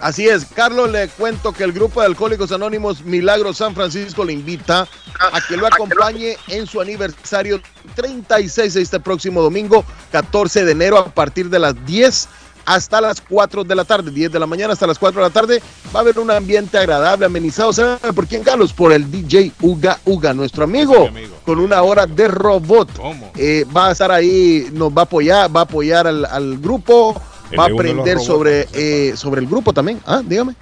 Así 0.00 0.28
es, 0.28 0.44
Carlos, 0.54 0.90
le 0.92 1.08
cuento 1.08 1.52
que 1.52 1.64
el 1.64 1.72
grupo 1.72 2.00
de 2.00 2.06
Alcohólicos 2.06 2.52
Anónimos 2.52 3.02
Milagro 3.02 3.52
San 3.52 3.74
Francisco 3.74 4.24
le 4.24 4.32
invita 4.32 4.86
a 5.18 5.40
que 5.48 5.56
lo 5.56 5.66
acompañe 5.66 6.36
en 6.46 6.68
su 6.68 6.80
aniversario 6.80 7.60
36 7.96 8.76
este 8.76 9.00
próximo 9.00 9.42
domingo, 9.42 9.84
14 10.12 10.64
de 10.64 10.70
enero, 10.70 10.98
a 10.98 11.06
partir 11.12 11.50
de 11.50 11.58
las 11.58 11.84
10 11.84 12.28
hasta 12.68 13.00
las 13.00 13.22
4 13.22 13.64
de 13.64 13.74
la 13.74 13.84
tarde, 13.84 14.10
10 14.10 14.30
de 14.30 14.38
la 14.38 14.46
mañana 14.46 14.74
hasta 14.74 14.86
las 14.86 14.98
4 14.98 15.22
de 15.22 15.28
la 15.28 15.32
tarde. 15.32 15.62
Va 15.94 16.00
a 16.00 16.02
haber 16.02 16.18
un 16.18 16.30
ambiente 16.30 16.76
agradable, 16.76 17.24
amenizado. 17.24 17.72
¿Sabe 17.72 18.12
por 18.12 18.26
quién, 18.26 18.42
Carlos? 18.42 18.74
Por 18.74 18.92
el 18.92 19.10
DJ 19.10 19.52
Uga 19.62 19.98
Uga, 20.04 20.34
nuestro 20.34 20.64
amigo, 20.64 21.08
con 21.46 21.60
una 21.60 21.82
hora 21.82 22.06
de 22.06 22.28
robot. 22.28 22.90
Eh, 23.36 23.64
va 23.74 23.88
a 23.88 23.92
estar 23.92 24.12
ahí, 24.12 24.68
nos 24.72 24.90
va 24.90 25.02
a 25.02 25.04
apoyar, 25.04 25.54
va 25.54 25.60
a 25.60 25.62
apoyar 25.62 26.06
al, 26.06 26.26
al 26.26 26.58
grupo, 26.58 27.18
Él 27.50 27.58
va 27.58 27.64
a 27.64 27.68
aprender 27.68 28.20
sobre, 28.20 28.68
eh, 28.74 29.14
sobre 29.16 29.40
el 29.40 29.46
grupo 29.46 29.72
también. 29.72 30.00
Ah, 30.04 30.20
dígame. 30.22 30.54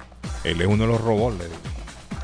Él 0.45 0.61
es 0.61 0.67
uno 0.67 0.85
de 0.85 0.91
los 0.91 1.01
robots. 1.01 1.37
le 1.37 1.45
digo. 1.45 1.66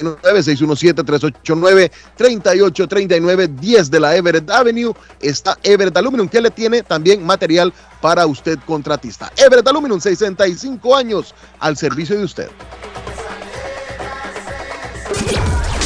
617-389-3839, 2.18 3.48
10 3.48 3.92
de 3.92 4.00
la 4.00 4.16
Everett 4.16 4.50
Avenue. 4.50 4.94
Está 5.22 5.58
Everett 5.64 5.96
Aluminum, 5.98 6.28
que 6.28 6.42
le 6.42 6.50
tiene 6.52 6.84
también 6.84 7.26
material 7.26 7.74
para 8.02 8.26
usted 8.26 8.60
contratista. 8.66 9.32
Everett 9.38 9.68
Aluminum, 9.68 10.00
65 10.00 10.96
años 10.96 11.36
al 11.60 11.78
servicio 11.78 12.18
de 12.18 12.24
usted. 12.24 12.50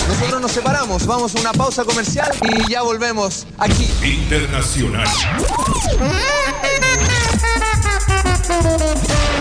Nosotros 0.08 0.42
nos 0.42 0.52
separamos, 0.52 1.06
vamos 1.06 1.36
a 1.36 1.40
una 1.40 1.52
pausa 1.52 1.84
comercial 1.84 2.32
y 2.44 2.72
ya 2.72 2.84
volvemos 2.84 3.46
aquí. 3.58 3.88
Internacional. 4.04 5.08
Música 8.64 9.41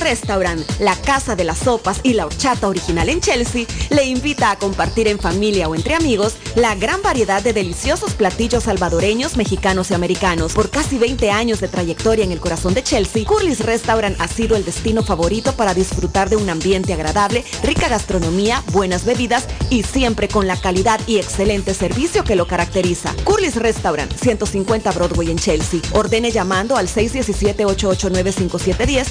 Restaurant, 0.00 0.60
la 0.80 0.96
casa 0.96 1.36
de 1.36 1.44
las 1.44 1.58
sopas 1.58 2.00
y 2.02 2.14
la 2.14 2.26
horchata 2.26 2.68
original 2.68 3.08
en 3.08 3.20
Chelsea, 3.20 3.66
le 3.90 4.04
invita 4.04 4.50
a 4.50 4.58
compartir 4.58 5.08
en 5.08 5.18
familia 5.18 5.68
o 5.68 5.74
entre 5.74 5.94
amigos 5.94 6.34
la 6.54 6.74
gran 6.74 7.02
variedad 7.02 7.42
de 7.42 7.52
deliciosos 7.52 8.14
platillos 8.14 8.64
salvadoreños, 8.64 9.36
mexicanos 9.36 9.90
y 9.90 9.94
americanos. 9.94 10.52
Por 10.52 10.70
casi 10.70 10.98
20 10.98 11.30
años 11.30 11.60
de 11.60 11.68
trayectoria 11.68 12.24
en 12.24 12.32
el 12.32 12.40
corazón 12.40 12.74
de 12.74 12.82
Chelsea, 12.82 13.24
Curly's 13.24 13.60
Restaurant 13.60 14.20
ha 14.20 14.28
sido 14.28 14.56
el 14.56 14.64
destino 14.64 15.02
favorito 15.02 15.54
para 15.54 15.74
disfrutar 15.74 16.30
de 16.30 16.36
un 16.36 16.48
ambiente 16.48 16.92
agradable, 16.92 17.44
rica 17.62 17.88
gastronomía, 17.88 18.62
buenas 18.72 19.04
bebidas 19.04 19.46
y 19.70 19.82
siempre 19.82 20.28
con 20.28 20.46
la 20.46 20.56
calidad 20.56 21.00
y 21.06 21.18
excelente 21.18 21.74
servicio 21.74 22.24
que 22.24 22.36
lo 22.36 22.46
caracteriza. 22.46 23.14
Curly's 23.24 23.56
Restaurant, 23.56 24.12
150 24.12 24.92
Broadway 24.92 25.30
en 25.30 25.38
Chelsea. 25.38 25.80
Ordene 25.92 26.30
llamando 26.30 26.76
al 26.76 26.88
617-889-5710, 26.88 29.08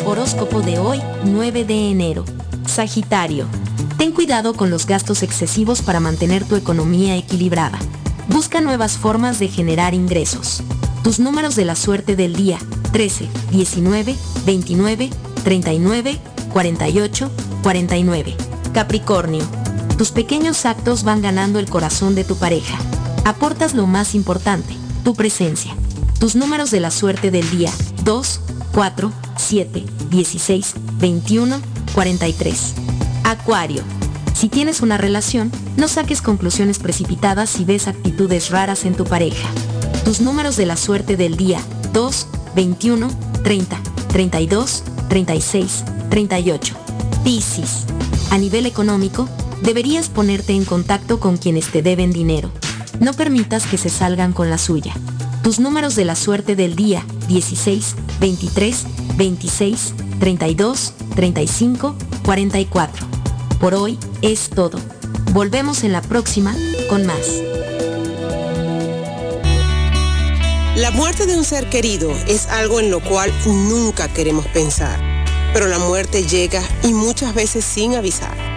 Horóscopo 0.05 0.61
de 0.61 0.79
hoy, 0.79 1.01
9 1.25 1.65
de 1.65 1.91
enero. 1.91 2.23
Sagitario. 2.65 3.45
Ten 3.97 4.11
cuidado 4.11 4.53
con 4.53 4.69
los 4.69 4.85
gastos 4.85 5.23
excesivos 5.23 5.81
para 5.81 5.99
mantener 5.99 6.45
tu 6.45 6.55
economía 6.55 7.17
equilibrada. 7.17 7.79
Busca 8.27 8.61
nuevas 8.61 8.97
formas 8.97 9.39
de 9.39 9.47
generar 9.47 9.93
ingresos. 9.93 10.61
Tus 11.03 11.19
números 11.19 11.55
de 11.55 11.65
la 11.65 11.75
suerte 11.75 12.15
del 12.15 12.35
día 12.35 12.59
13, 12.91 13.27
19, 13.51 14.15
29, 14.45 15.09
39, 15.43 16.19
48, 16.51 17.31
49. 17.63 18.35
Capricornio. 18.73 19.66
Tus 19.97 20.11
pequeños 20.11 20.67
actos 20.67 21.03
van 21.03 21.23
ganando 21.23 21.57
el 21.57 21.67
corazón 21.67 22.13
de 22.13 22.23
tu 22.23 22.35
pareja. 22.35 22.77
Aportas 23.25 23.73
lo 23.73 23.87
más 23.87 24.13
importante, 24.13 24.75
tu 25.03 25.15
presencia. 25.15 25.75
Tus 26.19 26.35
números 26.35 26.69
de 26.69 26.79
la 26.79 26.91
suerte 26.91 27.31
del 27.31 27.49
día 27.49 27.71
2, 28.03 28.39
4, 28.73 29.11
7, 29.37 29.85
16, 30.11 30.73
21, 30.99 31.59
43. 31.95 32.73
Acuario. 33.23 33.81
Si 34.35 34.49
tienes 34.49 34.81
una 34.81 34.97
relación, 34.97 35.51
no 35.77 35.87
saques 35.87 36.21
conclusiones 36.21 36.77
precipitadas 36.77 37.49
si 37.49 37.65
ves 37.65 37.87
actitudes 37.87 38.51
raras 38.51 38.85
en 38.85 38.93
tu 38.93 39.03
pareja. 39.03 39.49
Tus 40.05 40.21
números 40.21 40.57
de 40.57 40.67
la 40.67 40.77
suerte 40.77 41.17
del 41.17 41.37
día 41.37 41.59
2, 41.93 42.27
21, 42.55 43.09
30, 43.43 43.77
32, 44.09 44.83
36, 45.09 45.83
38. 46.11 46.75
Piscis. 47.23 47.85
A 48.29 48.37
nivel 48.37 48.67
económico, 48.67 49.27
deberías 49.61 50.09
ponerte 50.09 50.53
en 50.53 50.65
contacto 50.65 51.19
con 51.19 51.37
quienes 51.37 51.71
te 51.71 51.81
deben 51.81 52.11
dinero. 52.11 52.51
No 52.99 53.13
permitas 53.13 53.65
que 53.65 53.77
se 53.77 53.89
salgan 53.89 54.33
con 54.33 54.49
la 54.49 54.57
suya. 54.57 54.93
Tus 55.43 55.59
números 55.59 55.95
de 55.95 56.05
la 56.05 56.15
suerte 56.15 56.55
del 56.55 56.75
día 56.75 57.05
16, 57.27 57.95
23, 58.19 58.85
26, 59.15 59.93
32, 60.19 60.93
35, 61.15 61.95
44. 62.25 63.07
Por 63.59 63.75
hoy 63.75 63.97
es 64.21 64.49
todo. 64.49 64.79
Volvemos 65.31 65.83
en 65.83 65.91
la 65.91 66.01
próxima 66.01 66.55
con 66.89 67.05
más. 67.05 67.41
La 70.75 70.91
muerte 70.91 71.25
de 71.25 71.35
un 71.35 71.43
ser 71.43 71.69
querido 71.69 72.11
es 72.27 72.47
algo 72.47 72.79
en 72.79 72.91
lo 72.91 72.99
cual 72.99 73.31
nunca 73.45 74.07
queremos 74.09 74.45
pensar, 74.47 74.99
pero 75.51 75.67
la 75.67 75.79
muerte 75.79 76.23
llega 76.23 76.61
y 76.83 76.93
muchas 76.93 77.33
veces 77.33 77.65
sin 77.65 77.95
avisar. 77.95 78.56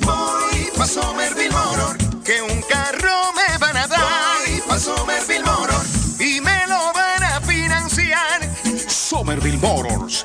Voy 0.00 0.68
pa' 0.76 0.86
Somerville 0.86 1.50
Motor, 1.50 1.96
que 2.24 2.42
un 2.42 2.60
carro 2.62 3.32
me 3.34 3.58
van 3.58 3.76
a 3.76 3.86
dar. 3.86 4.00
Voy 4.46 4.60
pa' 4.66 4.78
Somerville 4.78 5.44
Motor 5.44 5.82
y 6.18 6.40
me 6.40 6.66
lo 6.66 6.92
van 6.92 7.22
a 7.22 7.40
financiar. 7.42 8.40
Somerville 8.88 9.58
Motors. 9.58 10.24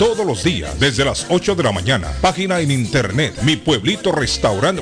todos 0.01 0.25
los 0.25 0.43
días 0.43 0.79
desde 0.79 1.05
las 1.05 1.27
8 1.29 1.53
de 1.53 1.61
la 1.61 1.71
mañana. 1.71 2.07
Página 2.21 2.59
en 2.59 2.71
internet 2.71 3.35
mi 3.43 3.55
pueblito 3.55 4.11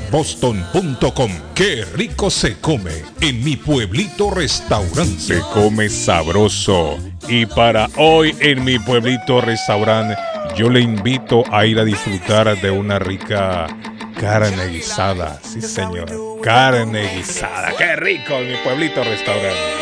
boston.com. 0.09 1.31
Qué 1.53 1.83
rico 1.93 2.30
se 2.30 2.57
come 2.59 3.03
en 3.19 3.43
mi 3.43 3.57
pueblito 3.57 4.31
restaurante. 4.31 5.19
Se 5.19 5.41
come 5.53 5.89
sabroso. 5.89 6.98
Y 7.27 7.45
para 7.48 7.89
hoy 7.98 8.33
en 8.39 8.64
mi 8.64 8.80
pueblito 8.80 9.41
restaurante, 9.41 10.15
yo 10.56 10.69
le 10.69 10.80
invito 10.80 11.43
a 11.51 11.65
ir 11.65 11.80
a 11.80 11.83
disfrutar 11.83 12.57
de 12.61 12.72
una 12.72 12.98
rica 12.98 13.67
carne 14.17 14.67
guisada. 14.67 15.38
Sí, 15.43 15.61
señor 15.61 16.30
carne 16.41 17.17
guisada. 17.17 17.73
¡Qué 17.77 17.98
rico! 17.98 18.35
en 18.35 18.51
Mi 18.51 18.57
pueblito 18.64 19.03
restaurante. 19.03 19.78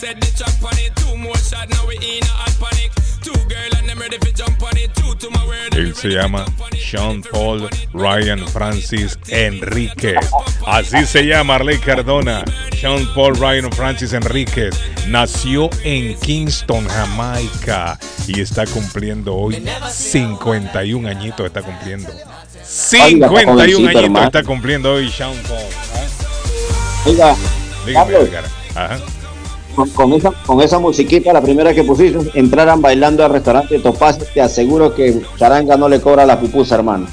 Wiggle 0.00 0.18
it, 0.18 0.20
set 0.20 0.20
the 0.20 0.44
track 0.44 0.62
on 0.62 0.78
it. 0.78 0.94
Two 0.96 1.16
more 1.16 1.36
shot, 1.36 1.68
now 1.68 1.86
we 1.86 1.96
in 1.96 2.22
a 2.22 2.26
hot 2.26 2.70
panic. 2.70 2.92
Two 3.22 3.32
girl 3.48 3.70
and 3.76 3.88
them 3.88 3.98
ready 3.98 4.18
for 4.18 4.30
jump 4.32 4.62
on 4.62 4.76
it. 4.76 4.94
Two 4.94 5.14
to 5.14 5.30
my 5.30 5.46
word. 5.46 5.72
Él 5.74 5.94
se 5.94 6.08
llama 6.08 6.44
Sean 6.76 7.22
Paul 7.22 7.68
Ryan 7.92 8.46
Francis 8.48 9.18
Enríquez. 9.28 10.18
Así 10.66 11.04
se 11.06 11.26
llama 11.26 11.56
Arley 11.56 11.78
Cardona. 11.78 12.44
Sean 12.76 13.06
Paul 13.14 13.36
Ryan 13.36 13.70
Francis 13.72 14.12
Enríquez 14.12 14.74
nació 15.08 15.70
en 15.84 16.18
Kingston, 16.18 16.86
Jamaica 16.88 17.98
y 18.26 18.40
está 18.40 18.66
cumpliendo 18.66 19.34
hoy 19.34 19.62
51 19.90 21.08
añitos. 21.08 21.46
Está 21.46 21.62
cumpliendo. 21.62 22.10
51 22.62 23.52
jovencito, 23.52 23.98
añitos 23.98 24.24
está 24.24 24.42
cumpliendo 24.44 24.92
hoy 24.94 25.10
Sean 25.10 25.36
Paul. 25.48 25.58
Oiga, 27.06 27.36
Dígame, 27.86 28.28
Carlos. 28.28 28.50
Ajá. 28.74 28.98
Con, 29.86 30.12
esa, 30.12 30.30
con 30.46 30.60
esa 30.60 30.78
musiquita, 30.78 31.32
la 31.32 31.40
primera 31.40 31.74
que 31.74 31.84
pusiste, 31.84 32.18
entraran 32.38 32.80
bailando 32.80 33.24
al 33.24 33.32
restaurante 33.32 33.78
Topacio, 33.78 34.24
te 34.32 34.40
aseguro 34.40 34.94
que 34.94 35.20
Charanga 35.36 35.76
no 35.76 35.88
le 35.88 36.00
cobra 36.00 36.26
la 36.26 36.38
pupusa, 36.38 36.76
hermano. 36.76 37.06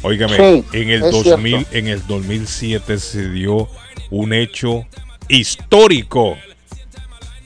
Óigame, 0.00 0.36
Sí, 0.36 0.64
en 0.72 0.88
el 0.88 1.02
es 1.02 1.10
2000, 1.10 1.52
cierto. 1.66 1.76
en 1.76 1.86
el 1.88 2.06
2007 2.06 2.98
se 3.00 3.28
dio 3.28 3.68
un 4.08 4.32
hecho 4.32 4.86
histórico. 5.28 6.38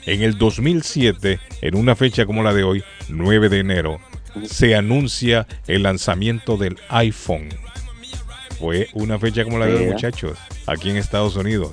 En 0.06 0.22
el 0.22 0.38
2007, 0.38 1.40
en 1.60 1.76
una 1.76 1.96
fecha 1.96 2.24
como 2.24 2.44
la 2.44 2.54
de 2.54 2.62
hoy, 2.62 2.84
9 3.08 3.48
de 3.48 3.58
enero, 3.58 3.98
se 4.44 4.74
anuncia 4.74 5.46
el 5.66 5.82
lanzamiento 5.84 6.56
del 6.56 6.78
iPhone. 6.88 7.48
Fue 8.58 8.88
una 8.92 9.18
fecha 9.18 9.44
como 9.44 9.58
la 9.58 9.66
de 9.66 9.78
Mira. 9.78 9.92
muchachos, 9.92 10.38
aquí 10.66 10.90
en 10.90 10.96
Estados 10.96 11.36
Unidos, 11.36 11.72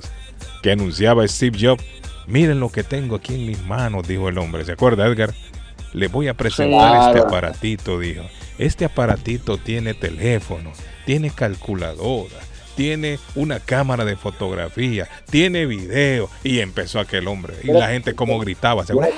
que 0.62 0.72
anunciaba 0.72 1.26
Steve 1.26 1.58
Jobs. 1.60 1.84
Miren 2.26 2.60
lo 2.60 2.68
que 2.70 2.82
tengo 2.82 3.16
aquí 3.16 3.34
en 3.34 3.46
mis 3.46 3.62
manos, 3.64 4.06
dijo 4.06 4.28
el 4.28 4.38
hombre. 4.38 4.64
¿Se 4.64 4.72
acuerda, 4.72 5.06
Edgar? 5.06 5.34
Le 5.92 6.08
voy 6.08 6.28
a 6.28 6.34
presentar 6.34 7.08
este 7.08 7.26
aparatito, 7.26 7.98
dijo. 7.98 8.22
Este 8.58 8.84
aparatito 8.84 9.56
tiene 9.56 9.94
teléfono, 9.94 10.72
tiene 11.06 11.30
calculadora, 11.30 12.36
tiene 12.76 13.18
una 13.34 13.58
cámara 13.58 14.04
de 14.04 14.16
fotografía, 14.16 15.08
tiene 15.30 15.66
video. 15.66 16.28
Y 16.44 16.60
empezó 16.60 17.00
aquel 17.00 17.26
hombre. 17.26 17.54
Y 17.64 17.72
la 17.72 17.88
gente 17.88 18.14
como 18.14 18.38
gritaba. 18.38 18.84
¿se 18.84 18.92
acuerda? 18.92 19.14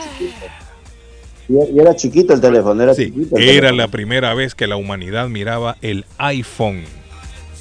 Y 1.75 1.79
era 1.79 1.95
chiquito 1.95 2.33
el 2.35 2.41
teléfono, 2.41 2.83
era 2.83 2.95
Sí, 2.95 3.07
chiquito. 3.07 3.37
el 3.37 3.43
era 3.43 3.53
teléfono. 3.69 3.77
la 3.77 3.89
primera 3.89 4.35
vez 4.35 4.55
que 4.55 4.67
la 4.67 4.77
humanidad 4.77 5.29
miraba 5.29 5.77
el 5.83 6.05
iPhone. 6.19 6.83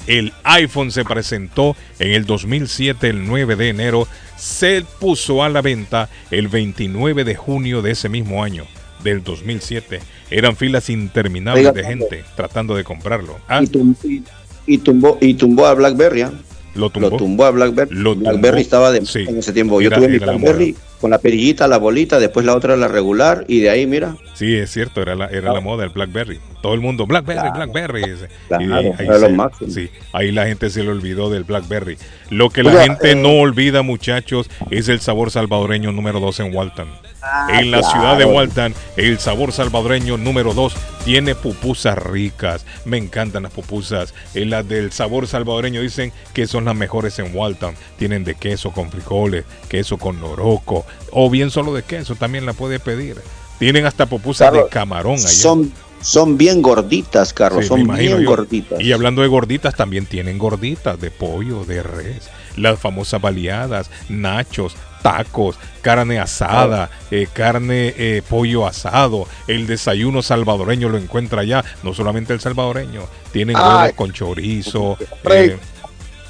El 0.06 0.32
iPhone 0.44 0.90
se 0.90 1.04
presentó 1.04 1.76
en 1.98 2.12
el 2.12 2.24
2007, 2.26 3.08
el 3.08 3.26
9 3.26 3.54
de 3.56 3.68
enero. 3.68 4.08
Se 4.36 4.82
puso 4.98 5.44
a 5.44 5.48
la 5.48 5.62
venta 5.62 6.08
el 6.30 6.48
29 6.48 7.22
de 7.24 7.34
junio 7.36 7.82
de 7.82 7.92
ese 7.92 8.08
mismo 8.08 8.42
año, 8.42 8.64
del 9.04 9.22
2007. 9.22 10.00
Eran 10.30 10.56
filas 10.56 10.90
interminables 10.90 11.66
Oiga, 11.66 11.72
de 11.72 11.84
gente 11.84 12.24
tratando 12.34 12.74
de 12.74 12.82
comprarlo. 12.82 13.38
Ah, 13.46 13.62
Y, 13.62 13.66
tum- 13.68 13.94
y- 14.02 14.22
y 14.66 14.78
tumbó, 14.78 15.18
y 15.20 15.34
tumbó 15.34 15.66
a 15.66 15.74
BlackBerry. 15.74 16.22
¿ah? 16.22 16.32
Lo 16.74 16.88
tumbó. 16.90 17.44
a 17.44 17.50
BlackBerry. 17.50 17.94
Lo 17.94 18.14
BlackBerry 18.16 18.40
tumbó. 18.40 18.56
estaba 18.58 18.90
de 18.92 19.04
Sí. 19.06 19.24
en 19.28 19.36
ese 19.38 19.52
tiempo. 19.52 19.80
Yo 19.80 19.88
Era- 19.88 19.98
tuve 19.98 20.08
mi 20.08 20.18
BlackBerry 20.18 20.74
con 21.02 21.10
la 21.10 21.18
perillita, 21.18 21.68
la 21.68 21.76
bolita, 21.76 22.18
después 22.18 22.46
la 22.46 22.56
otra 22.56 22.76
la 22.76 22.88
regular 22.88 23.44
y 23.48 23.60
de 23.60 23.68
ahí, 23.68 23.86
mira. 23.86 24.16
Sí, 24.32 24.56
es 24.56 24.70
cierto, 24.72 25.02
era 25.02 25.14
la, 25.14 25.26
era 25.26 25.52
la 25.52 25.60
moda 25.60 25.84
el 25.84 25.90
BlackBerry. 25.90 26.40
Todo 26.62 26.72
el 26.74 26.80
mundo, 26.80 27.06
BlackBerry, 27.06 27.40
Claro. 27.40 27.56
BlackBerry. 27.56 28.02
ese. 28.04 28.28
Claro, 28.48 28.64
y 28.64 28.72
ahí, 28.72 28.94
era 29.00 29.18
lo 29.18 29.26
se- 29.26 29.32
máximo. 29.32 29.70
sí, 29.70 29.90
ahí 30.14 30.32
la 30.32 30.46
gente 30.46 30.70
se 30.70 30.82
le 30.82 30.88
olvidó 30.90 31.28
del 31.28 31.44
BlackBerry. 31.44 31.98
Lo 32.30 32.48
que 32.48 32.62
la 32.62 32.70
Oiga, 32.70 32.82
gente 32.84 33.10
eh, 33.10 33.14
no 33.16 33.30
olvida, 33.40 33.82
muchachos, 33.82 34.48
es 34.70 34.88
el 34.88 35.00
sabor 35.00 35.30
salvadoreño 35.30 35.92
número 35.92 36.20
2 36.20 36.40
en 36.40 36.54
Walton. 36.54 36.88
Ah, 37.24 37.46
en 37.60 37.70
la 37.70 37.78
claro. 37.78 37.92
ciudad 37.92 38.18
de 38.18 38.24
Walton, 38.24 38.74
el 38.96 39.18
sabor 39.20 39.52
salvadoreño 39.52 40.16
número 40.18 40.54
2 40.54 40.74
tiene 41.04 41.36
pupusas 41.36 41.96
ricas. 41.96 42.66
Me 42.84 42.96
encantan 42.96 43.44
las 43.44 43.52
pupusas. 43.52 44.12
Eh, 44.34 44.44
las 44.44 44.68
del 44.68 44.90
sabor 44.90 45.28
salvadoreño 45.28 45.80
dicen 45.82 46.12
que 46.34 46.48
son 46.48 46.64
las 46.64 46.74
mejores 46.74 47.18
en 47.20 47.34
Walton. 47.36 47.74
Tienen 47.96 48.24
de 48.24 48.34
queso 48.34 48.72
con 48.72 48.90
frijoles, 48.90 49.44
queso 49.68 49.98
con 49.98 50.20
noroco, 50.20 50.84
o 51.10 51.28
bien 51.30 51.50
solo 51.50 51.74
de 51.74 51.82
queso, 51.82 52.14
también 52.14 52.46
la 52.46 52.52
puede 52.52 52.78
pedir. 52.80 53.16
Tienen 53.58 53.86
hasta 53.86 54.06
pupusas 54.06 54.46
Carlos, 54.48 54.64
de 54.64 54.70
camarón 54.70 55.14
allá. 55.14 55.28
Son, 55.28 55.72
son 56.00 56.36
bien 56.36 56.62
gorditas, 56.62 57.32
Carlos, 57.32 57.62
Sí, 57.62 57.68
son 57.68 57.86
bien 57.96 58.20
yo. 58.22 58.28
gorditas. 58.28 58.80
Y 58.80 58.92
hablando 58.92 59.22
de 59.22 59.28
gorditas, 59.28 59.74
también 59.74 60.06
tienen 60.06 60.38
gorditas 60.38 61.00
de 61.00 61.10
pollo, 61.10 61.64
de 61.64 61.82
res, 61.82 62.28
las 62.56 62.78
famosas 62.80 63.20
baleadas, 63.20 63.88
nachos, 64.08 64.74
tacos, 65.02 65.56
carne 65.80 66.18
asada, 66.18 66.90
eh, 67.10 67.28
carne, 67.32 67.94
eh, 67.96 68.22
pollo 68.28 68.66
asado. 68.66 69.26
El 69.46 69.66
desayuno 69.66 70.22
salvadoreño 70.22 70.88
lo 70.88 70.98
encuentra 70.98 71.42
allá, 71.42 71.64
no 71.82 71.94
solamente 71.94 72.32
el 72.32 72.40
salvadoreño, 72.40 73.02
tienen 73.32 73.56
huevos 73.56 73.92
con 73.94 74.12
chorizo. 74.12 74.96
eh, 75.30 75.56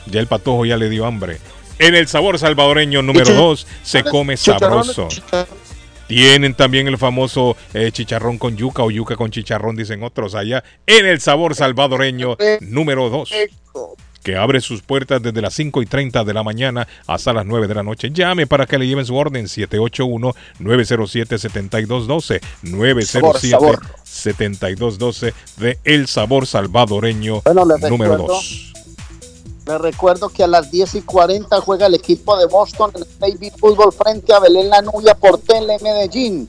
ya 0.07 0.21
el 0.21 0.27
patojo 0.27 0.67
ya 0.67 0.77
le 0.77 0.89
dio 0.91 1.07
hambre. 1.07 1.39
En 1.83 1.95
el 1.95 2.09
sabor 2.09 2.39
salvadoreño 2.39 3.03
número 3.03 3.27
chi- 3.27 3.35
2 3.35 3.67
se 3.83 4.03
come 4.05 4.37
sabroso. 4.37 5.09
Tienen 6.09 6.55
también 6.55 6.89
el 6.89 6.99
famoso 6.99 7.57
eh, 7.73 7.91
chicharrón 7.93 8.37
con 8.39 8.57
yuca 8.57 8.83
o 8.83 8.91
yuca 8.91 9.17
con 9.17 9.31
chicharrón, 9.31 9.77
dicen 9.77 10.03
otros 10.03 10.35
allá, 10.35 10.63
en 10.87 11.07
el 11.07 11.21
sabor 11.21 11.55
salvadoreño 11.55 12.37
número 12.61 13.09
2, 13.09 13.31
que 14.23 14.37
abre 14.37 14.61
sus 14.61 14.83
puertas 14.83 15.23
desde 15.23 15.41
las 15.41 15.55
5 15.55 15.81
y 15.81 15.87
30 15.87 16.23
de 16.25 16.35
la 16.35 16.43
mañana 16.43 16.87
hasta 17.07 17.33
las 17.33 17.47
9 17.47 17.67
de 17.67 17.75
la 17.75 17.83
noche. 17.83 18.11
Llame 18.13 18.47
para 18.47 18.67
que 18.67 18.77
le 18.79 18.87
lleven 18.87 19.07
su 19.07 19.17
orden 19.17 19.47
781-907-7212, 19.47 22.41
907-7212 22.63 25.33
de 25.57 25.79
El 25.85 26.07
Sabor 26.09 26.47
Salvadoreño 26.47 27.41
Bueno, 27.43 27.65
número 27.89 28.13
recuerdo- 28.17 28.27
2. 28.35 28.73
Les 29.67 29.81
recuerdo 29.81 30.29
que 30.29 30.43
a 30.43 30.49
las 30.49 30.71
10 30.73 30.97
y 30.97 31.03
40 31.03 31.61
juega 31.61 31.87
el 31.87 31.95
equipo 31.95 32.37
de 32.37 32.47
Boston 32.47 32.91
en 32.95 33.03
el 33.03 33.09
Baby 33.21 33.53
Fútbol 33.57 33.93
frente 33.93 34.33
a 34.33 34.41
Belén 34.41 34.69
La 34.69 34.83
Nubia 34.83 35.15
por 35.15 35.39
Tele 35.39 35.77
Medellín. 35.81 36.49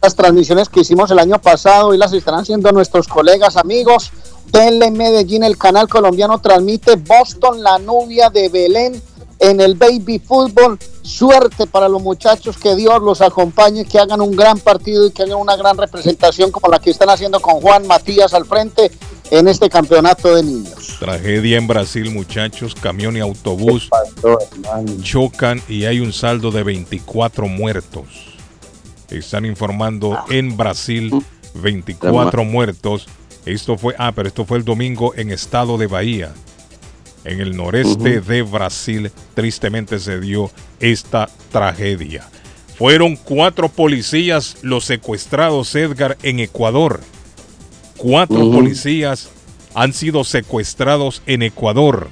Las 0.00 0.14
transmisiones 0.14 0.68
que 0.68 0.80
hicimos 0.80 1.10
el 1.10 1.18
año 1.18 1.40
pasado 1.40 1.92
y 1.92 1.98
las 1.98 2.12
estarán 2.12 2.40
haciendo 2.40 2.70
nuestros 2.70 3.08
colegas 3.08 3.56
amigos. 3.56 4.12
Tele 4.52 4.92
Medellín, 4.92 5.42
el 5.42 5.58
canal 5.58 5.88
colombiano, 5.88 6.40
transmite 6.40 6.94
Boston 6.94 7.64
La 7.64 7.78
Nubia 7.78 8.30
de 8.30 8.48
Belén 8.48 9.02
en 9.40 9.60
el 9.60 9.74
Baby 9.74 10.20
Fútbol. 10.20 10.78
Suerte 11.06 11.66
para 11.66 11.88
los 11.88 12.02
muchachos, 12.02 12.56
que 12.56 12.74
Dios 12.74 13.00
los 13.00 13.20
acompañe, 13.20 13.84
que 13.84 13.98
hagan 13.98 14.20
un 14.20 14.34
gran 14.34 14.58
partido 14.58 15.06
y 15.06 15.12
que 15.12 15.22
hagan 15.22 15.38
una 15.38 15.56
gran 15.56 15.78
representación 15.78 16.50
como 16.50 16.68
la 16.68 16.80
que 16.80 16.90
están 16.90 17.08
haciendo 17.08 17.38
con 17.40 17.60
Juan 17.60 17.86
Matías 17.86 18.34
al 18.34 18.44
frente. 18.44 18.90
en 19.28 19.48
este 19.48 19.68
campeonato 19.68 20.36
de 20.36 20.44
niños. 20.44 20.98
Tragedia 21.00 21.58
en 21.58 21.66
Brasil, 21.66 22.12
muchachos. 22.12 22.76
Camión 22.76 23.16
y 23.16 23.20
autobús 23.20 23.90
chocan 25.02 25.60
y 25.68 25.84
hay 25.84 25.98
un 25.98 26.12
saldo 26.12 26.52
de 26.52 26.62
24 26.62 27.48
muertos. 27.48 28.06
Están 29.10 29.44
informando 29.44 30.16
en 30.28 30.56
Brasil 30.56 31.12
24 31.54 32.44
muertos. 32.44 33.08
Esto 33.46 33.76
fue, 33.76 33.94
ah, 33.98 34.12
pero 34.14 34.28
esto 34.28 34.44
fue 34.44 34.58
el 34.58 34.64
domingo 34.64 35.12
en 35.16 35.30
estado 35.30 35.76
de 35.76 35.86
Bahía. 35.88 36.32
En 37.26 37.40
el 37.40 37.56
noreste 37.56 38.20
de 38.20 38.42
Brasil, 38.42 39.10
tristemente 39.34 39.98
se 39.98 40.20
dio 40.20 40.48
esta 40.78 41.28
tragedia. 41.50 42.24
Fueron 42.78 43.16
cuatro 43.16 43.68
policías 43.68 44.58
los 44.62 44.84
secuestrados, 44.84 45.74
Edgar, 45.74 46.16
en 46.22 46.38
Ecuador. 46.38 47.00
Cuatro 47.96 48.52
policías 48.52 49.28
han 49.74 49.92
sido 49.92 50.22
secuestrados 50.22 51.20
en 51.26 51.42
Ecuador 51.42 52.10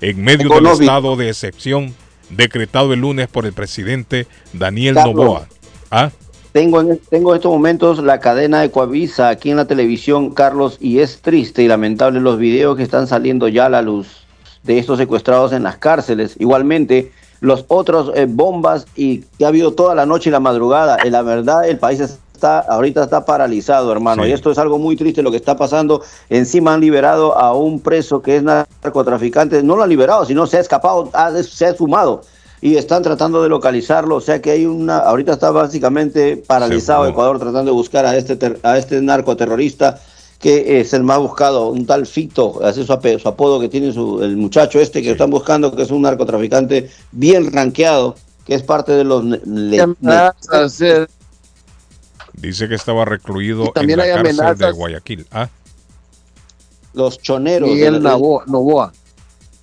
en 0.00 0.22
medio 0.22 0.48
del 0.50 0.66
estado 0.66 1.16
de 1.16 1.30
excepción 1.30 1.92
decretado 2.30 2.92
el 2.92 3.00
lunes 3.00 3.26
por 3.26 3.46
el 3.46 3.52
presidente 3.52 4.28
Daniel 4.52 4.94
Carlos. 4.94 5.14
Novoa. 5.16 5.48
¿Ah? 5.90 6.10
Tengo 6.52 6.80
en, 6.82 7.00
tengo 7.10 7.32
en 7.32 7.36
estos 7.36 7.50
momentos 7.50 7.98
la 7.98 8.20
cadena 8.20 8.60
de 8.60 8.70
Coavisa 8.70 9.28
aquí 9.28 9.50
en 9.50 9.56
la 9.56 9.64
televisión, 9.64 10.30
Carlos, 10.30 10.76
y 10.80 11.00
es 11.00 11.20
triste 11.20 11.64
y 11.64 11.68
lamentable 11.68 12.20
los 12.20 12.38
videos 12.38 12.76
que 12.76 12.84
están 12.84 13.08
saliendo 13.08 13.48
ya 13.48 13.66
a 13.66 13.70
la 13.70 13.82
luz 13.82 14.21
de 14.62 14.78
estos 14.78 14.98
secuestrados 14.98 15.52
en 15.52 15.62
las 15.62 15.76
cárceles. 15.76 16.36
Igualmente, 16.38 17.12
los 17.40 17.64
otros 17.68 18.12
eh, 18.14 18.26
bombas 18.28 18.86
y 18.94 19.18
que 19.38 19.44
ha 19.44 19.48
habido 19.48 19.72
toda 19.72 19.94
la 19.94 20.06
noche 20.06 20.28
y 20.30 20.32
la 20.32 20.40
madrugada. 20.40 20.96
Eh, 21.04 21.10
la 21.10 21.22
verdad, 21.22 21.68
el 21.68 21.78
país 21.78 22.00
está 22.00 22.60
ahorita 22.60 23.04
está 23.04 23.24
paralizado, 23.24 23.90
hermano. 23.92 24.24
Sí. 24.24 24.30
Y 24.30 24.32
esto 24.32 24.50
es 24.50 24.58
algo 24.58 24.78
muy 24.78 24.96
triste 24.96 25.22
lo 25.22 25.30
que 25.30 25.36
está 25.36 25.56
pasando. 25.56 26.02
Encima 26.28 26.74
han 26.74 26.80
liberado 26.80 27.36
a 27.38 27.54
un 27.54 27.80
preso 27.80 28.20
que 28.22 28.36
es 28.36 28.42
narcotraficante. 28.42 29.62
No 29.62 29.76
lo 29.76 29.82
han 29.84 29.88
liberado, 29.88 30.24
sino 30.24 30.46
se 30.46 30.56
ha 30.56 30.60
escapado, 30.60 31.10
ha- 31.14 31.30
se 31.42 31.66
ha 31.66 31.70
esfumado 31.70 32.22
y 32.60 32.76
están 32.76 33.02
tratando 33.02 33.42
de 33.42 33.48
localizarlo, 33.48 34.14
o 34.16 34.20
sea 34.20 34.40
que 34.40 34.52
hay 34.52 34.66
una, 34.66 34.98
ahorita 34.98 35.32
está 35.32 35.50
básicamente 35.50 36.36
paralizado. 36.46 37.06
Ecuador 37.08 37.38
tratando 37.40 37.72
de 37.72 37.76
buscar 37.76 38.06
a 38.06 38.16
este 38.16 38.36
ter- 38.36 38.60
a 38.62 38.78
este 38.78 39.00
narcoterrorista 39.02 39.98
que 40.42 40.80
es 40.80 40.92
el 40.92 41.04
más 41.04 41.18
buscado, 41.20 41.68
un 41.70 41.86
tal 41.86 42.04
Fito, 42.04 42.60
así 42.64 42.80
es 42.80 42.86
su, 42.88 42.92
ape- 42.92 43.18
su 43.18 43.28
apodo 43.28 43.60
que 43.60 43.68
tiene 43.68 43.92
su, 43.92 44.22
el 44.22 44.36
muchacho 44.36 44.80
este 44.80 45.00
que 45.00 45.12
están 45.12 45.30
buscando, 45.30 45.74
que 45.74 45.82
es 45.82 45.90
un 45.90 46.02
narcotraficante 46.02 46.90
bien 47.12 47.52
rankeado, 47.52 48.16
que 48.44 48.54
es 48.56 48.62
parte 48.64 48.90
de 48.92 49.04
los 49.04 49.24
ne- 49.24 49.40
Dice 52.34 52.68
que 52.68 52.74
estaba 52.74 53.04
recluido 53.04 53.66
en 53.66 53.72
también 53.72 53.98
la 53.98 54.04
hay 54.04 54.10
cárcel 54.14 54.36
de 54.36 54.42
amenazas. 54.42 54.74
Guayaquil. 54.76 55.26
¿Ah? 55.30 55.48
los 56.94 57.18
choneros. 57.20 57.68
de 57.68 57.74
Miguel 57.74 58.02
Novoa. 58.02 58.44
Novoa. 58.46 58.92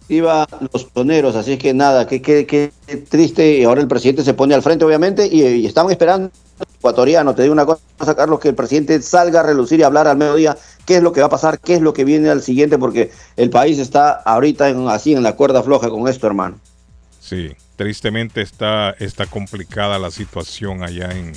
iba 0.08 0.48
los 0.74 0.91
choneros, 0.93 1.35
así 1.35 1.53
es 1.53 1.59
que 1.59 1.74
nada, 1.74 2.08
qué 2.08 2.22
qué- 2.22 2.45
qué 2.48 2.72
triste, 2.98 3.58
y 3.59 3.64
ahora 3.66 3.82
el 3.82 3.88
presidente 3.88 4.24
se 4.24 4.33
pone 4.33 4.56
al 4.56 4.64
frente 4.64 4.83
obviamente 4.85 5.27
y, 5.27 5.43
y 5.43 5.66
estamos 5.67 5.91
esperando 5.91 6.32
ecuatoriano, 6.80 7.35
te 7.35 7.43
digo 7.43 7.53
una 7.53 7.66
cosa 7.66 8.16
Carlos, 8.16 8.40
que 8.40 8.48
el 8.49 8.56
presidente 8.56 8.99
salga 9.03 9.41
a 9.41 9.43
relucir 9.43 9.80
y 9.80 9.83
hablar 9.83 10.08
al 10.08 10.17
mediodía 10.17 10.58
qué 10.90 10.95
es 10.95 11.03
lo 11.03 11.11
que 11.14 11.19
va 11.22 11.27
a 11.27 11.30
pasar, 11.30 11.59
qué 11.59 11.76
es 11.76 11.82
lo 11.82 11.93
que 11.93 12.03
viene 12.03 12.32
al 12.32 12.42
siguiente, 12.42 12.80
porque 12.80 13.11
el 13.38 13.51
país 13.51 13.77
está 13.77 14.09
ahorita 14.11 14.69
en- 14.69 14.88
así 14.90 15.14
en 15.14 15.22
la 15.22 15.35
cuerda 15.35 15.61
floja 15.61 15.88
con 15.92 16.08
esto, 16.08 16.26
hermano. 16.26 16.58
Sí, 17.22 17.51
tristemente 17.76 18.42
está, 18.42 18.95
está 18.98 19.27
complicada 19.27 20.00
la 20.00 20.09
situación 20.09 20.82
allá 20.82 21.11
en, 21.11 21.34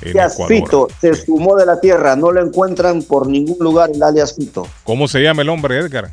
en 0.00 0.10
Alias 0.12 0.32
Ecuador. 0.32 0.56
Fito 0.64 0.88
se 0.98 1.14
sumó 1.14 1.56
de 1.56 1.66
la 1.66 1.78
tierra, 1.78 2.16
no 2.16 2.32
lo 2.32 2.42
encuentran 2.42 3.02
por 3.02 3.26
ningún 3.28 3.58
lugar 3.60 3.90
el 3.92 4.02
alias 4.02 4.34
Fito. 4.34 4.66
¿Cómo 4.84 5.08
se 5.08 5.20
llama 5.20 5.42
el 5.42 5.50
hombre, 5.50 5.76
Edgar? 5.78 6.10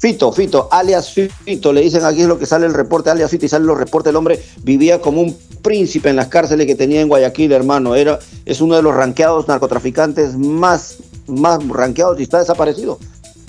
Fito, 0.00 0.32
Fito, 0.32 0.68
alias 0.72 1.12
Fito, 1.12 1.72
le 1.72 1.82
dicen 1.82 2.02
aquí 2.04 2.22
es 2.22 2.26
lo 2.26 2.36
que 2.38 2.46
sale 2.46 2.66
el 2.66 2.74
reporte, 2.74 3.10
alias 3.10 3.30
Fito, 3.30 3.46
y 3.46 3.48
sale 3.48 3.64
los 3.64 3.78
reportes, 3.78 4.10
el 4.10 4.16
hombre 4.16 4.42
vivía 4.64 5.00
como 5.00 5.20
un 5.20 5.38
príncipe 5.62 6.08
en 6.08 6.16
las 6.16 6.28
cárceles 6.28 6.66
que 6.66 6.74
tenía 6.74 7.02
en 7.02 7.06
Guayaquil, 7.08 7.52
hermano, 7.52 7.94
era, 7.94 8.18
es 8.46 8.60
uno 8.62 8.74
de 8.76 8.82
los 8.82 8.94
ranqueados 8.94 9.46
narcotraficantes 9.46 10.34
más, 10.36 10.96
más 11.26 11.66
ranqueados 11.68 12.18
y 12.20 12.24
está 12.24 12.38
desaparecido. 12.38 12.98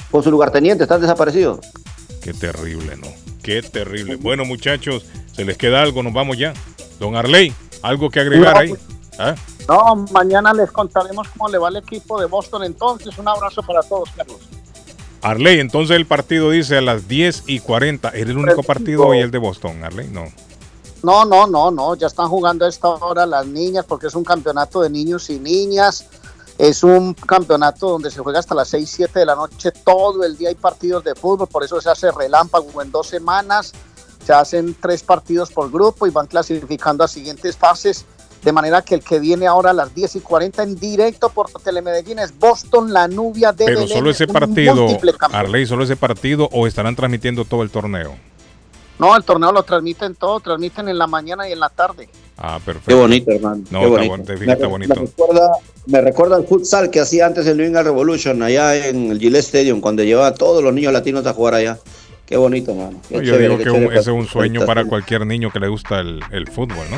Con 0.10 0.24
su 0.24 0.32
lugarteniente 0.32 0.84
están 0.84 1.02
desaparecidos. 1.02 1.60
Qué 2.22 2.34
terrible, 2.34 2.98
¿no? 2.98 3.08
Qué 3.42 3.62
terrible. 3.62 4.16
Bueno, 4.18 4.46
muchachos, 4.46 5.06
se 5.34 5.46
les 5.46 5.58
queda 5.58 5.82
algo, 5.82 6.04
nos 6.04 6.14
vamos 6.14 6.38
ya. 6.38 6.54
Don 7.00 7.16
Arley, 7.16 7.54
algo 7.82 8.10
que 8.10 8.20
agregar 8.20 8.54
No, 8.54 8.60
ahí. 8.60 8.74
¿Ah? 9.18 9.36
No, 9.68 10.06
mañana 10.12 10.54
les 10.54 10.72
contaremos 10.72 11.28
cómo 11.30 11.50
le 11.50 11.58
va 11.58 11.70
al 11.70 11.78
equipo 11.78 12.20
de 12.20 12.28
Boston 12.28 12.64
entonces. 12.64 13.18
Un 13.18 13.28
abrazo 13.28 13.64
para 13.64 13.82
todos, 13.82 14.10
Carlos. 14.16 14.38
Arley, 15.22 15.60
entonces 15.60 15.96
el 15.96 16.06
partido 16.06 16.50
dice 16.50 16.78
a 16.78 16.82
las 16.82 17.08
10 17.08 17.44
y 17.48 17.60
40. 17.60 18.10
¿Es 18.10 18.28
el 18.28 18.38
único 18.38 18.64
partido 18.64 19.08
hoy 19.08 19.20
el 19.20 19.32
de 19.32 19.38
Boston, 19.38 19.84
Arley? 19.84 20.08
No. 20.12 20.26
No, 21.04 21.26
no, 21.26 21.48
no, 21.48 21.72
no, 21.72 21.96
ya 21.96 22.08
están 22.08 22.28
jugando 22.28 22.66
a 22.66 22.70
esta 22.70 22.88
hora 22.90 23.26
las 23.26 23.46
niñas 23.46 23.86
porque 23.88 24.08
es 24.08 24.16
un 24.16 24.24
campeonato 24.24 24.82
de 24.82 24.90
niños 24.90 25.30
y 25.30 25.40
niñas. 25.40 26.06
Es 26.58 26.84
un 26.84 27.14
campeonato 27.14 27.90
donde 27.90 28.12
se 28.12 28.20
juega 28.20 28.40
hasta 28.40 28.54
las 28.54 28.68
6, 28.70 28.90
7 28.90 29.20
de 29.20 29.26
la 29.26 29.36
noche. 29.36 29.72
Todo 29.72 30.24
el 30.24 30.38
día 30.38 30.50
hay 30.50 30.56
partidos 30.56 31.04
de 31.04 31.16
fútbol, 31.16 31.48
por 31.48 31.64
eso 31.64 31.82
se 31.82 31.90
hace 31.90 32.12
relámpago 32.12 32.82
en 32.82 32.92
dos 32.92 33.08
semanas. 33.08 33.74
Se 34.26 34.34
hacen 34.34 34.76
tres 34.80 35.02
partidos 35.02 35.52
por 35.52 35.72
grupo 35.72 36.06
y 36.06 36.12
van 36.12 36.28
clasificando 36.28 37.04
a 37.04 37.08
siguientes 37.08 37.58
fases. 37.58 38.06
De 38.44 38.52
manera 38.52 38.82
que 38.82 38.96
el 38.96 39.04
que 39.04 39.20
viene 39.20 39.46
ahora 39.46 39.70
a 39.70 39.74
las 39.74 39.94
10 39.94 40.16
y 40.16 40.20
40 40.20 40.64
en 40.64 40.76
directo 40.76 41.30
por 41.30 41.52
Telemedellín 41.64 42.18
es 42.18 42.38
Boston, 42.38 42.92
la 42.92 43.08
nubia 43.08 43.52
de 43.52 43.66
Pero 43.66 43.82
Belén, 43.82 43.98
solo 43.98 44.10
ese 44.10 44.28
partido. 44.28 44.88
Arley, 45.32 45.68
solo 45.68 45.84
ese 45.84 45.96
partido 45.96 46.50
o 46.52 46.66
estarán 46.66 46.96
transmitiendo 46.96 47.46
todo 47.46 47.62
el 47.62 47.70
torneo. 47.70 48.16
No, 49.02 49.16
el 49.18 49.24
torneo 49.24 49.52
lo 49.52 49.64
transmiten 49.64 50.14
todo, 50.14 50.40
transmiten 50.42 50.88
en 50.88 50.98
la 51.00 51.08
mañana 51.08 51.50
y 51.50 51.54
en 51.54 51.60
la 51.60 51.70
tarde. 51.70 52.08
Ah, 52.38 52.60
perfecto. 52.64 52.88
Qué 52.90 52.94
bonito, 52.94 53.32
hermano. 53.32 53.64
No, 53.72 53.80
qué 53.80 53.86
está 53.88 53.98
bonito. 53.98 54.12
bonito, 54.12 54.46
Me, 54.46 54.54
está 54.54 54.68
bonito. 54.68 54.94
me 54.96 55.02
recuerda, 55.08 55.52
me 55.88 56.02
recuerda 56.02 56.36
al 56.36 56.46
futsal 56.46 56.92
que 56.92 57.00
hacía 57.00 57.26
antes 57.26 57.48
el 57.48 57.58
New 57.58 57.66
England 57.66 57.88
Revolution 57.88 58.44
allá 58.44 58.76
en 58.88 59.10
el 59.12 59.18
Gillette 59.20 59.44
Stadium, 59.44 59.82
cuando 59.82 60.04
llevaba 60.04 60.28
a 60.28 60.34
todos 60.36 60.64
los 60.64 60.72
niños 60.72 60.94
latinos 60.94 61.26
a 61.26 61.34
jugar 61.34 61.56
allá. 61.56 61.80
Qué 62.28 62.38
bonito, 62.38 62.72
hermano. 62.72 63.02
Qué 63.10 63.18
No, 63.18 63.24
yo 63.24 63.38
digo 63.40 63.58
que 63.58 63.72
un- 63.72 63.86
ese 63.92 64.00
es 64.02 64.08
un 64.10 64.28
sueño 64.28 64.68
para 64.68 64.86
cualquier 64.86 65.26
niño 65.26 65.50
que 65.52 65.60
le 65.60 65.68
gusta 65.68 66.00
el, 66.00 66.20
el 66.32 66.48
fútbol, 66.48 66.86
¿no? 66.92 66.98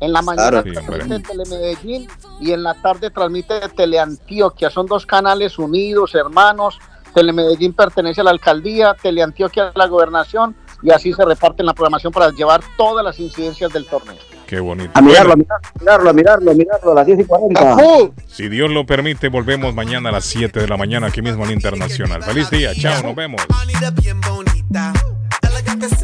En 0.00 0.12
la 0.12 0.22
mañana 0.22 0.62
Claro. 0.62 0.72
Transmite. 0.82 1.20
Telemedellín 1.28 2.08
y 2.40 2.50
en 2.52 2.64
la 2.64 2.74
tarde 2.74 3.10
transmite 3.10 3.60
Teleantioquia. 3.76 4.70
Son 4.70 4.86
dos 4.86 5.06
canales 5.06 5.56
unidos, 5.58 6.14
hermanos. 6.16 6.78
Telemedellín 7.14 7.72
pertenece 7.74 8.20
a 8.20 8.24
la 8.24 8.30
alcaldía, 8.30 8.94
Teleantioquia 9.00 9.68
a 9.68 9.78
la 9.78 9.86
gobernación 9.86 10.54
y 10.82 10.90
así 10.90 11.12
se 11.12 11.24
reparten 11.24 11.66
la 11.66 11.74
programación 11.74 12.12
para 12.12 12.30
llevar 12.30 12.60
todas 12.76 13.04
las 13.04 13.18
incidencias 13.18 13.72
del 13.72 13.86
torneo. 13.86 14.16
Qué 14.46 14.60
bonito. 14.60 14.90
A 14.94 15.02
mirarlo, 15.02 15.34
a 15.34 15.36
mirarlo, 15.36 16.08
a 16.08 16.12
mirarlo, 16.12 16.50
a 16.50 16.54
mirarlo, 16.54 16.92
a 16.92 16.94
las 16.94 17.06
10 17.06 17.20
y 17.20 17.24
40. 17.24 17.76
Si 18.26 18.48
Dios 18.48 18.70
lo 18.70 18.86
permite, 18.86 19.28
volvemos 19.28 19.74
mañana 19.74 20.08
a 20.08 20.12
las 20.12 20.24
7 20.24 20.60
de 20.60 20.66
la 20.66 20.78
mañana 20.78 21.08
aquí 21.08 21.20
mismo 21.20 21.44
en 21.44 21.50
Internacional. 21.50 22.22
Feliz 22.22 22.48
día, 22.48 22.72
chao, 22.74 23.02
nos 23.02 23.14
vemos. 23.14 23.42